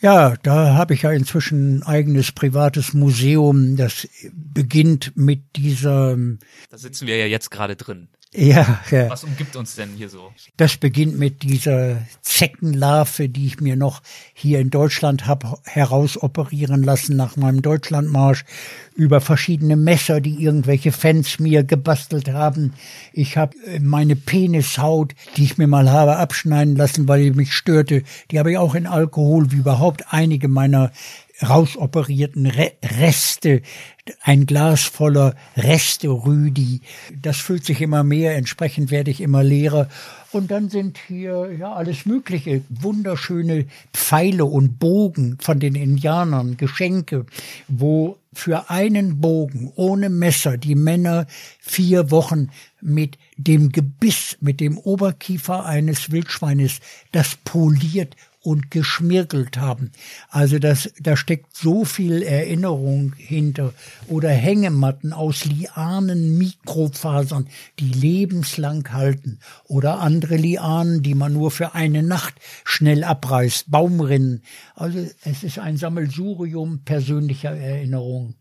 Ja, 0.00 0.36
da 0.42 0.74
habe 0.74 0.94
ich 0.94 1.02
ja 1.02 1.12
inzwischen 1.12 1.78
ein 1.78 1.82
eigenes 1.84 2.32
privates 2.32 2.92
Museum. 2.92 3.76
Das 3.76 4.08
beginnt 4.32 5.16
mit 5.16 5.56
dieser. 5.56 6.16
Da 6.68 6.78
sitzen 6.78 7.06
wir 7.06 7.16
ja 7.16 7.26
jetzt 7.26 7.50
gerade 7.50 7.76
drin. 7.76 8.08
Ja, 8.36 8.80
ja. 8.90 9.10
Was 9.10 9.22
umgibt 9.22 9.54
uns 9.54 9.76
denn 9.76 9.90
hier 9.96 10.08
so? 10.08 10.32
Das 10.56 10.76
beginnt 10.76 11.16
mit 11.16 11.44
dieser 11.44 11.98
Zeckenlarve, 12.20 13.28
die 13.28 13.46
ich 13.46 13.60
mir 13.60 13.76
noch 13.76 14.02
hier 14.32 14.58
in 14.58 14.70
Deutschland 14.70 15.26
habe 15.26 15.56
herausoperieren 15.62 16.82
lassen 16.82 17.16
nach 17.16 17.36
meinem 17.36 17.62
Deutschlandmarsch, 17.62 18.44
über 18.96 19.20
verschiedene 19.20 19.76
Messer, 19.76 20.20
die 20.20 20.42
irgendwelche 20.42 20.90
Fans 20.90 21.38
mir 21.38 21.62
gebastelt 21.62 22.28
haben. 22.28 22.74
Ich 23.12 23.36
habe 23.36 23.56
äh, 23.66 23.78
meine 23.78 24.16
Penishaut, 24.16 25.14
die 25.36 25.44
ich 25.44 25.58
mir 25.58 25.68
mal 25.68 25.90
habe 25.90 26.16
abschneiden 26.16 26.74
lassen, 26.74 27.06
weil 27.06 27.22
die 27.22 27.30
mich 27.30 27.52
störte, 27.52 28.02
die 28.32 28.38
habe 28.40 28.50
ich 28.50 28.58
auch 28.58 28.74
in 28.74 28.88
Alkohol, 28.88 29.52
wie 29.52 29.56
überhaupt 29.56 30.12
einige 30.12 30.48
meiner 30.48 30.90
rausoperierten 31.48 32.46
Re 32.46 32.72
Reste, 32.82 33.62
ein 34.22 34.46
Glas 34.46 34.82
voller 34.82 35.34
Reste 35.56 36.08
Rüdi. 36.08 36.80
Das 37.20 37.38
füllt 37.38 37.64
sich 37.64 37.80
immer 37.80 38.04
mehr, 38.04 38.36
entsprechend 38.36 38.90
werde 38.90 39.10
ich 39.10 39.20
immer 39.20 39.42
leerer. 39.42 39.88
Und 40.32 40.50
dann 40.50 40.68
sind 40.68 40.98
hier 41.06 41.50
ja 41.58 41.72
alles 41.72 42.06
Mögliche, 42.06 42.62
wunderschöne 42.68 43.66
Pfeile 43.92 44.44
und 44.44 44.78
Bogen 44.78 45.38
von 45.40 45.60
den 45.60 45.74
Indianern, 45.74 46.56
Geschenke, 46.56 47.24
wo 47.68 48.18
für 48.32 48.68
einen 48.68 49.20
Bogen 49.20 49.72
ohne 49.76 50.10
Messer 50.10 50.58
die 50.58 50.74
Männer 50.74 51.26
vier 51.60 52.10
Wochen 52.10 52.50
mit 52.80 53.16
dem 53.36 53.70
Gebiss, 53.70 54.36
mit 54.40 54.60
dem 54.60 54.76
Oberkiefer 54.76 55.64
eines 55.64 56.10
Wildschweines, 56.10 56.80
das 57.12 57.36
poliert 57.36 58.16
und 58.44 58.70
geschmirgelt 58.70 59.56
haben. 59.56 59.90
Also 60.28 60.58
das, 60.58 60.92
da 61.00 61.16
steckt 61.16 61.56
so 61.56 61.86
viel 61.86 62.22
Erinnerung 62.22 63.14
hinter. 63.16 63.72
Oder 64.06 64.28
Hängematten 64.28 65.14
aus 65.14 65.46
Lianen, 65.46 66.36
Mikrofasern, 66.36 67.48
die 67.78 67.88
lebenslang 67.88 68.92
halten. 68.92 69.38
Oder 69.66 70.00
andere 70.00 70.36
Lianen, 70.36 71.02
die 71.02 71.14
man 71.14 71.32
nur 71.32 71.50
für 71.50 71.74
eine 71.74 72.02
Nacht 72.02 72.34
schnell 72.64 73.02
abreißt. 73.02 73.70
Baumrinnen. 73.70 74.42
Also 74.74 74.98
es 75.24 75.42
ist 75.42 75.58
ein 75.58 75.78
Sammelsurium 75.78 76.80
persönlicher 76.84 77.56
Erinnerungen 77.56 78.34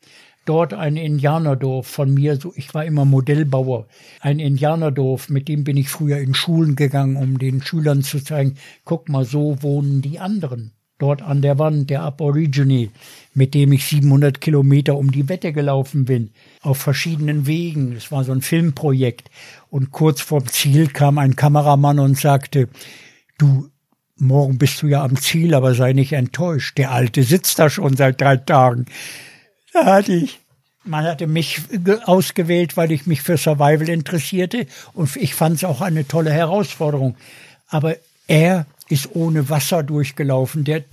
dort 0.45 0.73
ein 0.73 0.97
Indianerdorf 0.97 1.87
von 1.87 2.13
mir, 2.13 2.37
so 2.37 2.53
ich 2.55 2.73
war 2.73 2.85
immer 2.85 3.05
Modellbauer, 3.05 3.87
ein 4.19 4.39
Indianerdorf, 4.39 5.29
mit 5.29 5.47
dem 5.47 5.63
bin 5.63 5.77
ich 5.77 5.89
früher 5.89 6.17
in 6.17 6.33
Schulen 6.33 6.75
gegangen, 6.75 7.15
um 7.15 7.39
den 7.39 7.61
Schülern 7.61 8.03
zu 8.03 8.23
zeigen, 8.23 8.55
guck 8.85 9.09
mal, 9.09 9.25
so 9.25 9.61
wohnen 9.61 10.01
die 10.01 10.19
anderen. 10.19 10.73
Dort 10.99 11.21
an 11.21 11.41
der 11.41 11.59
Wand 11.59 11.89
der 11.89 12.03
Aborigine, 12.03 12.89
mit 13.33 13.53
dem 13.55 13.73
ich 13.73 13.85
700 13.85 14.39
Kilometer 14.39 14.95
um 14.95 15.11
die 15.11 15.27
Wette 15.27 15.51
gelaufen 15.51 16.05
bin, 16.05 16.31
auf 16.61 16.77
verschiedenen 16.77 17.45
Wegen. 17.47 17.93
Es 17.93 18.11
war 18.11 18.23
so 18.23 18.31
ein 18.31 18.41
Filmprojekt. 18.41 19.29
Und 19.69 19.91
kurz 19.91 20.21
vorm 20.21 20.47
Ziel 20.47 20.87
kam 20.87 21.17
ein 21.17 21.35
Kameramann 21.35 21.99
und 21.99 22.17
sagte, 22.17 22.69
du, 23.37 23.69
morgen 24.17 24.57
bist 24.57 24.81
du 24.81 24.87
ja 24.87 25.03
am 25.03 25.17
Ziel, 25.17 25.55
aber 25.55 25.73
sei 25.73 25.93
nicht 25.93 26.13
enttäuscht. 26.13 26.77
Der 26.77 26.91
Alte 26.91 27.23
sitzt 27.23 27.59
da 27.59 27.69
schon 27.69 27.97
seit 27.97 28.21
drei 28.21 28.37
Tagen. 28.37 28.85
Da 29.73 29.85
hatte 29.85 30.13
ich, 30.13 30.39
man 30.83 31.05
hatte 31.05 31.27
mich 31.27 31.61
ausgewählt, 32.05 32.77
weil 32.77 32.91
ich 32.91 33.07
mich 33.07 33.21
für 33.21 33.37
Survival 33.37 33.89
interessierte 33.89 34.67
und 34.93 35.15
ich 35.15 35.35
fand 35.35 35.57
es 35.57 35.63
auch 35.63 35.81
eine 35.81 36.07
tolle 36.07 36.31
Herausforderung. 36.31 37.15
Aber 37.67 37.95
er 38.27 38.65
ist 38.87 39.15
ohne 39.15 39.49
Wasser 39.49 39.83
durchgelaufen. 39.83 40.63
Der 40.63 40.83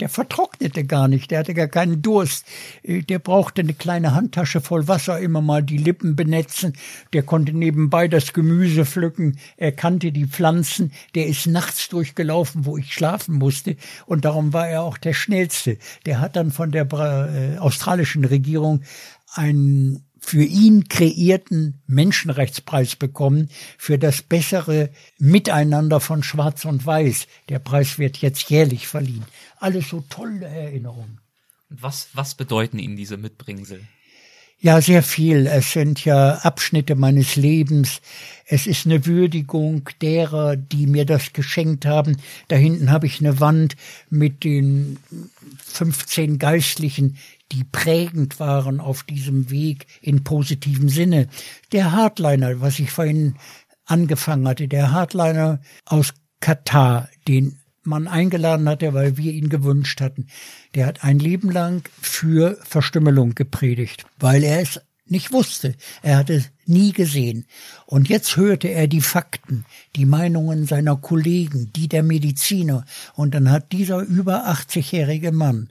der 0.00 0.08
vertrocknete 0.08 0.84
gar 0.84 1.08
nicht, 1.08 1.30
der 1.30 1.40
hatte 1.40 1.54
gar 1.54 1.68
keinen 1.68 2.02
Durst. 2.02 2.44
Äh, 2.82 3.02
der 3.02 3.18
brauchte 3.18 3.62
eine 3.62 3.74
kleine 3.74 4.14
Handtasche 4.14 4.60
voll 4.60 4.88
Wasser, 4.88 5.18
immer 5.18 5.40
mal 5.40 5.62
die 5.62 5.78
Lippen 5.78 6.16
benetzen. 6.16 6.74
Der 7.12 7.22
konnte 7.22 7.52
nebenbei 7.52 8.08
das 8.08 8.32
Gemüse 8.32 8.84
pflücken. 8.84 9.38
Er 9.56 9.72
kannte 9.72 10.12
die 10.12 10.26
Pflanzen. 10.26 10.92
Der 11.14 11.26
ist 11.26 11.46
nachts 11.46 11.88
durchgelaufen, 11.88 12.64
wo 12.64 12.76
ich 12.76 12.92
schlafen 12.92 13.36
musste. 13.36 13.76
Und 14.06 14.24
darum 14.24 14.52
war 14.52 14.68
er 14.68 14.82
auch 14.82 14.98
der 14.98 15.14
Schnellste. 15.14 15.78
Der 16.06 16.20
hat 16.20 16.36
dann 16.36 16.50
von 16.50 16.70
der 16.70 16.86
äh, 16.92 17.58
australischen 17.58 18.24
Regierung 18.24 18.82
einen 19.34 20.07
für 20.28 20.44
ihn 20.44 20.88
kreierten 20.88 21.80
Menschenrechtspreis 21.86 22.96
bekommen 22.96 23.48
für 23.78 23.98
das 23.98 24.20
bessere 24.20 24.90
Miteinander 25.18 26.00
von 26.00 26.22
Schwarz 26.22 26.66
und 26.66 26.84
Weiß. 26.84 27.26
Der 27.48 27.58
Preis 27.58 27.98
wird 27.98 28.18
jetzt 28.18 28.50
jährlich 28.50 28.86
verliehen. 28.86 29.24
Alles 29.58 29.88
so 29.88 30.04
tolle 30.10 30.46
Erinnerungen. 30.46 31.18
Was, 31.70 32.08
was 32.12 32.34
bedeuten 32.34 32.78
Ihnen 32.78 32.96
diese 32.96 33.16
Mitbringsel? 33.16 33.80
Ja, 34.60 34.80
sehr 34.82 35.02
viel. 35.02 35.46
Es 35.46 35.72
sind 35.72 36.04
ja 36.04 36.34
Abschnitte 36.34 36.94
meines 36.94 37.36
Lebens. 37.36 38.02
Es 38.44 38.66
ist 38.66 38.84
eine 38.84 39.06
Würdigung 39.06 39.88
derer, 40.02 40.56
die 40.56 40.86
mir 40.86 41.06
das 41.06 41.32
geschenkt 41.32 41.86
haben. 41.86 42.16
Da 42.48 42.56
hinten 42.56 42.90
habe 42.90 43.06
ich 43.06 43.20
eine 43.20 43.40
Wand 43.40 43.76
mit 44.10 44.42
den 44.42 44.98
15 45.64 46.38
Geistlichen, 46.38 47.16
die 47.52 47.64
prägend 47.64 48.40
waren 48.40 48.80
auf 48.80 49.02
diesem 49.02 49.50
Weg 49.50 49.86
in 50.00 50.24
positivem 50.24 50.88
Sinne. 50.88 51.28
Der 51.72 51.92
Hardliner, 51.92 52.60
was 52.60 52.78
ich 52.78 52.90
vorhin 52.90 53.36
angefangen 53.86 54.46
hatte, 54.46 54.68
der 54.68 54.92
Hardliner 54.92 55.60
aus 55.86 56.14
Katar, 56.40 57.08
den 57.26 57.58
man 57.82 58.06
eingeladen 58.06 58.68
hatte, 58.68 58.92
weil 58.92 59.16
wir 59.16 59.32
ihn 59.32 59.48
gewünscht 59.48 60.00
hatten, 60.00 60.26
der 60.74 60.86
hat 60.86 61.04
ein 61.04 61.18
Leben 61.18 61.50
lang 61.50 61.88
für 62.00 62.58
Verstümmelung 62.64 63.34
gepredigt, 63.34 64.04
weil 64.18 64.44
er 64.44 64.60
es 64.60 64.80
nicht 65.10 65.32
wusste. 65.32 65.74
Er 66.02 66.18
hatte 66.18 66.34
es 66.34 66.50
nie 66.66 66.92
gesehen. 66.92 67.46
Und 67.86 68.08
jetzt 68.08 68.36
hörte 68.36 68.68
er 68.68 68.88
die 68.88 69.00
Fakten, 69.00 69.64
die 69.96 70.04
Meinungen 70.04 70.66
seiner 70.66 70.96
Kollegen, 70.96 71.72
die 71.74 71.88
der 71.88 72.02
Mediziner. 72.02 72.84
Und 73.14 73.34
dann 73.34 73.50
hat 73.50 73.72
dieser 73.72 74.00
über 74.00 74.48
80-jährige 74.48 75.32
Mann 75.32 75.70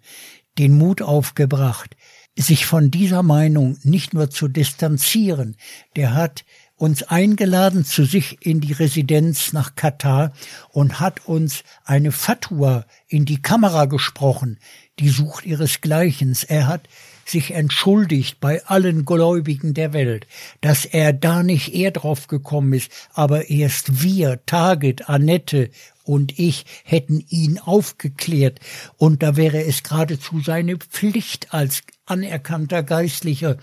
den 0.58 0.78
Mut 0.78 1.02
aufgebracht, 1.02 1.96
sich 2.38 2.66
von 2.66 2.92
dieser 2.92 3.24
Meinung 3.24 3.78
nicht 3.84 4.14
nur 4.14 4.30
zu 4.30 4.48
distanzieren, 4.48 5.56
der 5.96 6.14
hat 6.14 6.46
uns 6.76 7.02
eingeladen 7.02 7.84
zu 7.84 8.06
sich 8.06 8.46
in 8.46 8.62
die 8.62 8.74
Residenz 8.74 9.52
nach 9.52 9.76
Katar 9.76 10.32
und 10.70 11.00
hat 11.00 11.26
uns 11.26 11.64
eine 11.84 12.12
Fatwa 12.12 12.86
in 13.08 13.26
die 13.26 13.42
Kamera 13.42 13.86
gesprochen, 13.86 14.60
die 15.00 15.10
sucht 15.10 15.46
ihresgleichens. 15.46 16.44
Er 16.44 16.68
hat 16.68 16.88
sich 17.30 17.52
entschuldigt 17.52 18.40
bei 18.40 18.64
allen 18.66 19.06
Gläubigen 19.06 19.74
der 19.74 19.94
Welt, 19.94 20.28
dass 20.62 20.86
er 20.86 21.14
da 21.14 21.44
nicht 21.44 21.74
eher 21.74 21.92
drauf 21.92 22.28
gekommen 22.28 22.74
ist, 22.74 22.92
aber 23.14 23.50
erst 23.50 24.02
wir, 24.02 24.40
Target, 24.46 25.10
Annette 25.10 25.70
und 26.04 26.40
ich 26.40 26.66
hätten 26.84 27.24
ihn 27.30 27.60
aufgeklärt, 27.60 28.60
und 28.98 29.24
da 29.24 29.36
wäre 29.36 29.64
es 29.64 29.84
geradezu 29.84 30.40
seine 30.40 30.78
Pflicht 30.78 31.54
als 31.54 31.84
anerkannter 32.06 32.84
Geistlicher, 32.84 33.58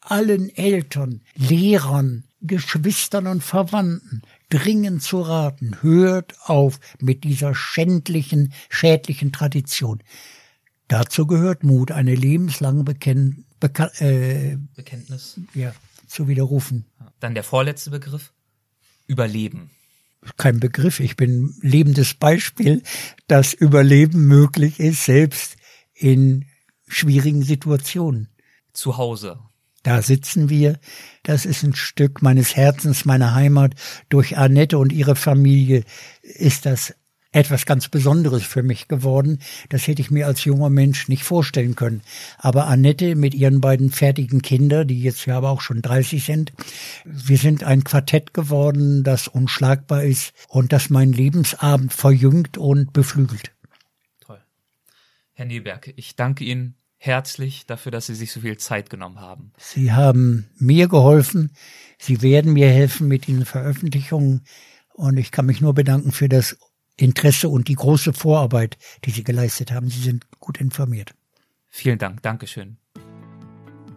allen 0.00 0.54
Eltern, 0.56 1.20
Lehrern, 1.36 2.24
Geschwistern 2.40 3.26
und 3.26 3.42
Verwandten 3.42 4.22
dringend 4.48 5.02
zu 5.02 5.20
raten, 5.20 5.76
hört 5.82 6.34
auf 6.44 6.80
mit 6.98 7.24
dieser 7.24 7.54
schändlichen, 7.54 8.52
schädlichen 8.68 9.30
Tradition. 9.30 10.02
Dazu 10.90 11.26
gehört 11.26 11.64
Mut, 11.64 11.92
eine 11.92 12.14
lebenslange 12.14 12.84
Bekenn 12.84 13.44
Beka 13.60 13.90
äh, 13.98 14.56
Bekenntnis 14.74 15.38
ja, 15.54 15.72
zu 16.06 16.28
widerrufen. 16.28 16.86
Dann 17.20 17.34
der 17.34 17.44
vorletzte 17.44 17.90
Begriff, 17.90 18.32
Überleben 19.06 19.70
kein 20.36 20.60
Begriff, 20.60 21.00
ich 21.00 21.16
bin 21.16 21.54
lebendes 21.60 22.14
Beispiel, 22.14 22.82
dass 23.26 23.54
Überleben 23.54 24.26
möglich 24.26 24.80
ist, 24.80 25.04
selbst 25.04 25.56
in 25.94 26.46
schwierigen 26.88 27.42
Situationen. 27.42 28.28
Zu 28.72 28.96
Hause. 28.96 29.38
Da 29.82 30.02
sitzen 30.02 30.50
wir. 30.50 30.78
Das 31.22 31.46
ist 31.46 31.62
ein 31.62 31.74
Stück 31.74 32.20
meines 32.20 32.54
Herzens, 32.54 33.06
meiner 33.06 33.34
Heimat. 33.34 33.74
Durch 34.10 34.36
Annette 34.36 34.76
und 34.78 34.92
ihre 34.92 35.16
Familie 35.16 35.84
ist 36.22 36.66
das 36.66 36.94
etwas 37.32 37.64
ganz 37.64 37.88
Besonderes 37.88 38.42
für 38.42 38.62
mich 38.62 38.88
geworden. 38.88 39.38
Das 39.68 39.86
hätte 39.86 40.02
ich 40.02 40.10
mir 40.10 40.26
als 40.26 40.44
junger 40.44 40.70
Mensch 40.70 41.08
nicht 41.08 41.22
vorstellen 41.22 41.76
können. 41.76 42.02
Aber 42.38 42.66
Annette 42.66 43.14
mit 43.14 43.34
ihren 43.34 43.60
beiden 43.60 43.90
fertigen 43.90 44.42
Kindern, 44.42 44.88
die 44.88 45.00
jetzt 45.00 45.26
ja 45.26 45.36
aber 45.36 45.50
auch 45.50 45.60
schon 45.60 45.82
30 45.82 46.24
sind, 46.24 46.52
wir 47.04 47.38
sind 47.38 47.62
ein 47.62 47.84
Quartett 47.84 48.34
geworden, 48.34 49.04
das 49.04 49.28
unschlagbar 49.28 50.02
ist 50.02 50.32
und 50.48 50.72
das 50.72 50.90
meinen 50.90 51.12
Lebensabend 51.12 51.92
verjüngt 51.92 52.58
und 52.58 52.92
beflügelt. 52.92 53.52
Toll. 54.20 54.40
Herr 55.32 55.46
Neberg, 55.46 55.92
ich 55.96 56.16
danke 56.16 56.44
Ihnen 56.44 56.74
herzlich 56.96 57.64
dafür, 57.66 57.92
dass 57.92 58.06
Sie 58.06 58.14
sich 58.14 58.32
so 58.32 58.40
viel 58.40 58.58
Zeit 58.58 58.90
genommen 58.90 59.20
haben. 59.20 59.52
Sie 59.56 59.92
haben 59.92 60.50
mir 60.58 60.88
geholfen. 60.88 61.52
Sie 61.98 62.22
werden 62.22 62.52
mir 62.52 62.68
helfen 62.68 63.06
mit 63.08 63.28
den 63.28 63.44
Veröffentlichungen. 63.44 64.42
Und 64.92 65.16
ich 65.16 65.30
kann 65.30 65.46
mich 65.46 65.60
nur 65.60 65.72
bedanken 65.72 66.12
für 66.12 66.28
das 66.28 66.58
Interesse 67.00 67.48
und 67.48 67.68
die 67.68 67.74
große 67.74 68.12
Vorarbeit, 68.12 68.76
die 69.04 69.10
Sie 69.10 69.24
geleistet 69.24 69.72
haben. 69.72 69.88
Sie 69.88 70.02
sind 70.02 70.26
gut 70.38 70.60
informiert. 70.60 71.14
Vielen 71.68 71.98
Dank. 71.98 72.22
Dankeschön. 72.22 72.76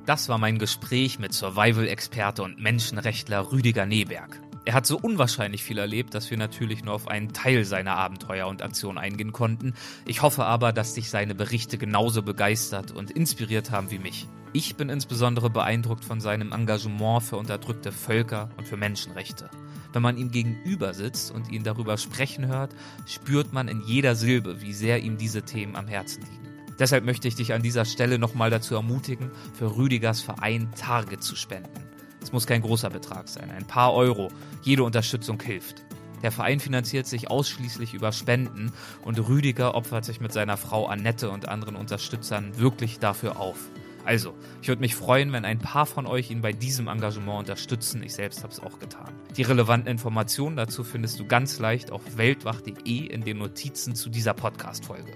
Das 0.06 0.30
war 0.30 0.38
mein 0.38 0.58
Gespräch 0.58 1.20
mit 1.20 1.34
Survival-Experte 1.34 2.44
und 2.44 2.60
Menschenrechtler 2.60 3.52
Rüdiger 3.52 3.86
Neberg. 3.86 4.42
Er 4.66 4.74
hat 4.74 4.86
so 4.86 4.98
unwahrscheinlich 4.98 5.64
viel 5.64 5.78
erlebt, 5.78 6.14
dass 6.14 6.30
wir 6.30 6.38
natürlich 6.38 6.86
nur 6.86 6.94
auf 6.94 7.10
einen 7.10 7.34
Teil 7.34 7.66
seiner 7.66 7.98
Abenteuer 7.98 8.48
und 8.48 8.62
Aktion 8.62 8.98
eingehen 8.98 9.34
konnten. 9.34 9.74
Ich 10.06 10.22
hoffe 10.22 10.46
aber, 10.46 10.72
dass 10.72 10.94
dich 10.94 11.10
seine 11.10 11.36
Berichte 11.36 11.78
genauso 11.78 12.22
begeistert 12.22 12.92
und 12.92 13.12
inspiriert 13.12 13.72
haben 13.72 13.92
wie 13.92 14.00
mich. 14.00 14.28
Ich 14.54 14.78
bin 14.78 14.88
insbesondere 14.88 15.50
beeindruckt 15.50 16.06
von 16.06 16.22
seinem 16.22 16.54
Engagement 16.54 17.24
für 17.24 17.36
unterdrückte 17.36 17.92
Völker 17.92 18.50
und 18.56 18.66
für 18.66 18.78
Menschenrechte. 18.78 19.50
Wenn 19.94 20.02
man 20.02 20.18
ihm 20.18 20.32
gegenüber 20.32 20.94
sitzt 20.94 21.32
und 21.32 21.52
ihn 21.52 21.64
darüber 21.64 21.98
sprechen 21.98 22.48
hört, 22.48 22.76
spürt 23.06 23.54
man 23.54 23.68
in 23.68 23.82
jeder 23.82 24.16
Silbe, 24.16 24.62
wie 24.62 24.74
sehr 24.74 25.02
ihm 25.04 25.18
diese 25.18 25.44
Themen 25.44 25.76
am 25.76 25.88
Herzen 25.88 26.24
liegen. 26.24 26.44
Deshalb 26.80 27.06
möchte 27.06 27.28
ich 27.28 27.36
dich 27.36 27.54
an 27.54 27.62
dieser 27.62 27.86
Stelle 27.86 28.18
nochmal 28.18 28.50
dazu 28.50 28.74
ermutigen, 28.74 29.30
für 29.54 29.78
Rüdigers 29.78 30.22
Verein 30.22 30.70
Target 30.76 31.24
zu 31.24 31.36
spenden. 31.36 31.70
Es 32.22 32.32
muss 32.32 32.48
kein 32.48 32.62
großer 32.62 32.90
Betrag 32.90 33.28
sein, 33.28 33.52
ein 33.52 33.68
paar 33.68 33.94
Euro. 33.94 34.32
Jede 34.64 34.84
Unterstützung 34.84 35.40
hilft. 35.42 35.86
Der 36.24 36.32
Verein 36.32 36.60
finanziert 36.60 37.06
sich 37.06 37.30
ausschließlich 37.30 37.94
über 37.94 38.12
Spenden 38.12 38.72
und 39.04 39.20
Rüdiger 39.20 39.76
opfert 39.76 40.06
sich 40.06 40.22
mit 40.22 40.32
seiner 40.32 40.58
Frau 40.58 40.88
Annette 40.88 41.30
und 41.30 41.50
anderen 41.50 41.76
Unterstützern 41.76 42.58
wirklich 42.58 42.98
dafür 42.98 43.40
auf. 43.40 43.58
Also, 44.06 44.34
ich 44.62 44.68
würde 44.68 44.82
mich 44.82 44.96
freuen, 44.96 45.32
wenn 45.32 45.46
ein 45.46 45.60
paar 45.60 45.86
von 45.86 46.06
euch 46.06 46.32
ihn 46.32 46.42
bei 46.42 46.52
diesem 46.52 46.88
Engagement 46.88 47.40
unterstützen. 47.40 48.04
Ich 48.04 48.14
selbst 48.14 48.44
habe 48.44 48.54
es 48.54 48.60
auch 48.60 48.80
getan. 48.80 49.14
Die 49.38 49.44
relevanten 49.44 49.90
Informationen 49.90 50.56
dazu 50.56 50.84
findest 50.84 51.20
du 51.20 51.26
ganz 51.26 51.60
leicht 51.60 51.92
auf 51.92 52.02
weltwach.de 52.18 53.06
in 53.06 53.24
den 53.24 53.38
Notizen 53.38 53.96
zu 53.96 54.10
dieser 54.10 54.34
Podcast-Folge. 54.34 55.12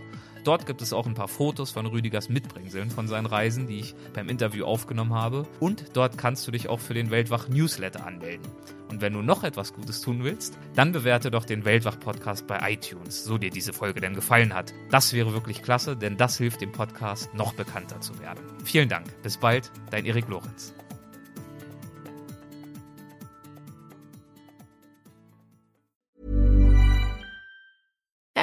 Dort 0.48 0.66
gibt 0.66 0.82
es 0.82 0.94
auch 0.94 1.06
ein 1.06 1.14
paar 1.14 1.28
Fotos 1.28 1.72
von 1.72 1.86
Rüdigers 1.88 2.30
Mitbringseln 2.30 2.90
von 2.90 3.10
seinen 3.10 3.26
Reisen, 3.26 3.68
die 3.68 3.80
ich 3.80 3.96
beim 4.14 4.30
Interview 4.30 4.64
aufgenommen 4.64 5.14
habe. 5.14 5.46
Und 5.60 5.84
dort 5.92 6.18
kannst 6.18 6.48
du 6.48 6.52
dich 6.52 6.70
auch 6.70 6.80
für 6.80 6.94
den 6.94 7.12
Weltwach 7.12 7.50
Newsletter 7.50 8.08
anmelden. 8.08 8.48
Und 8.90 9.02
wenn 9.02 9.12
du 9.12 9.22
noch 9.22 9.44
etwas 9.44 9.74
Gutes 9.74 10.00
tun 10.00 10.24
willst, 10.24 10.58
dann 10.74 10.94
bewerte 10.94 11.32
doch 11.32 11.44
den 11.44 11.66
Weltwach 11.66 12.00
Podcast 12.00 12.48
bei 12.48 12.60
iTunes, 12.72 13.26
so 13.26 13.38
dir 13.38 13.50
diese 13.50 13.74
Folge 13.74 14.00
denn 14.00 14.14
gefallen 14.14 14.54
hat. 14.54 14.74
Das 14.90 15.12
wäre 15.12 15.34
wirklich 15.34 15.64
klasse, 15.64 15.98
denn 15.98 16.16
das 16.16 16.38
hilft 16.38 16.62
dem 16.62 16.72
Podcast 16.72 17.34
noch 17.34 17.54
bekannter 17.54 18.00
zu 18.00 18.18
werden. 18.22 18.40
Vielen 18.64 18.88
Dank. 18.88 19.22
Bis 19.24 19.36
bald, 19.36 19.70
dein 19.92 20.06
Erik 20.06 20.30
Lorenz. 20.30 20.77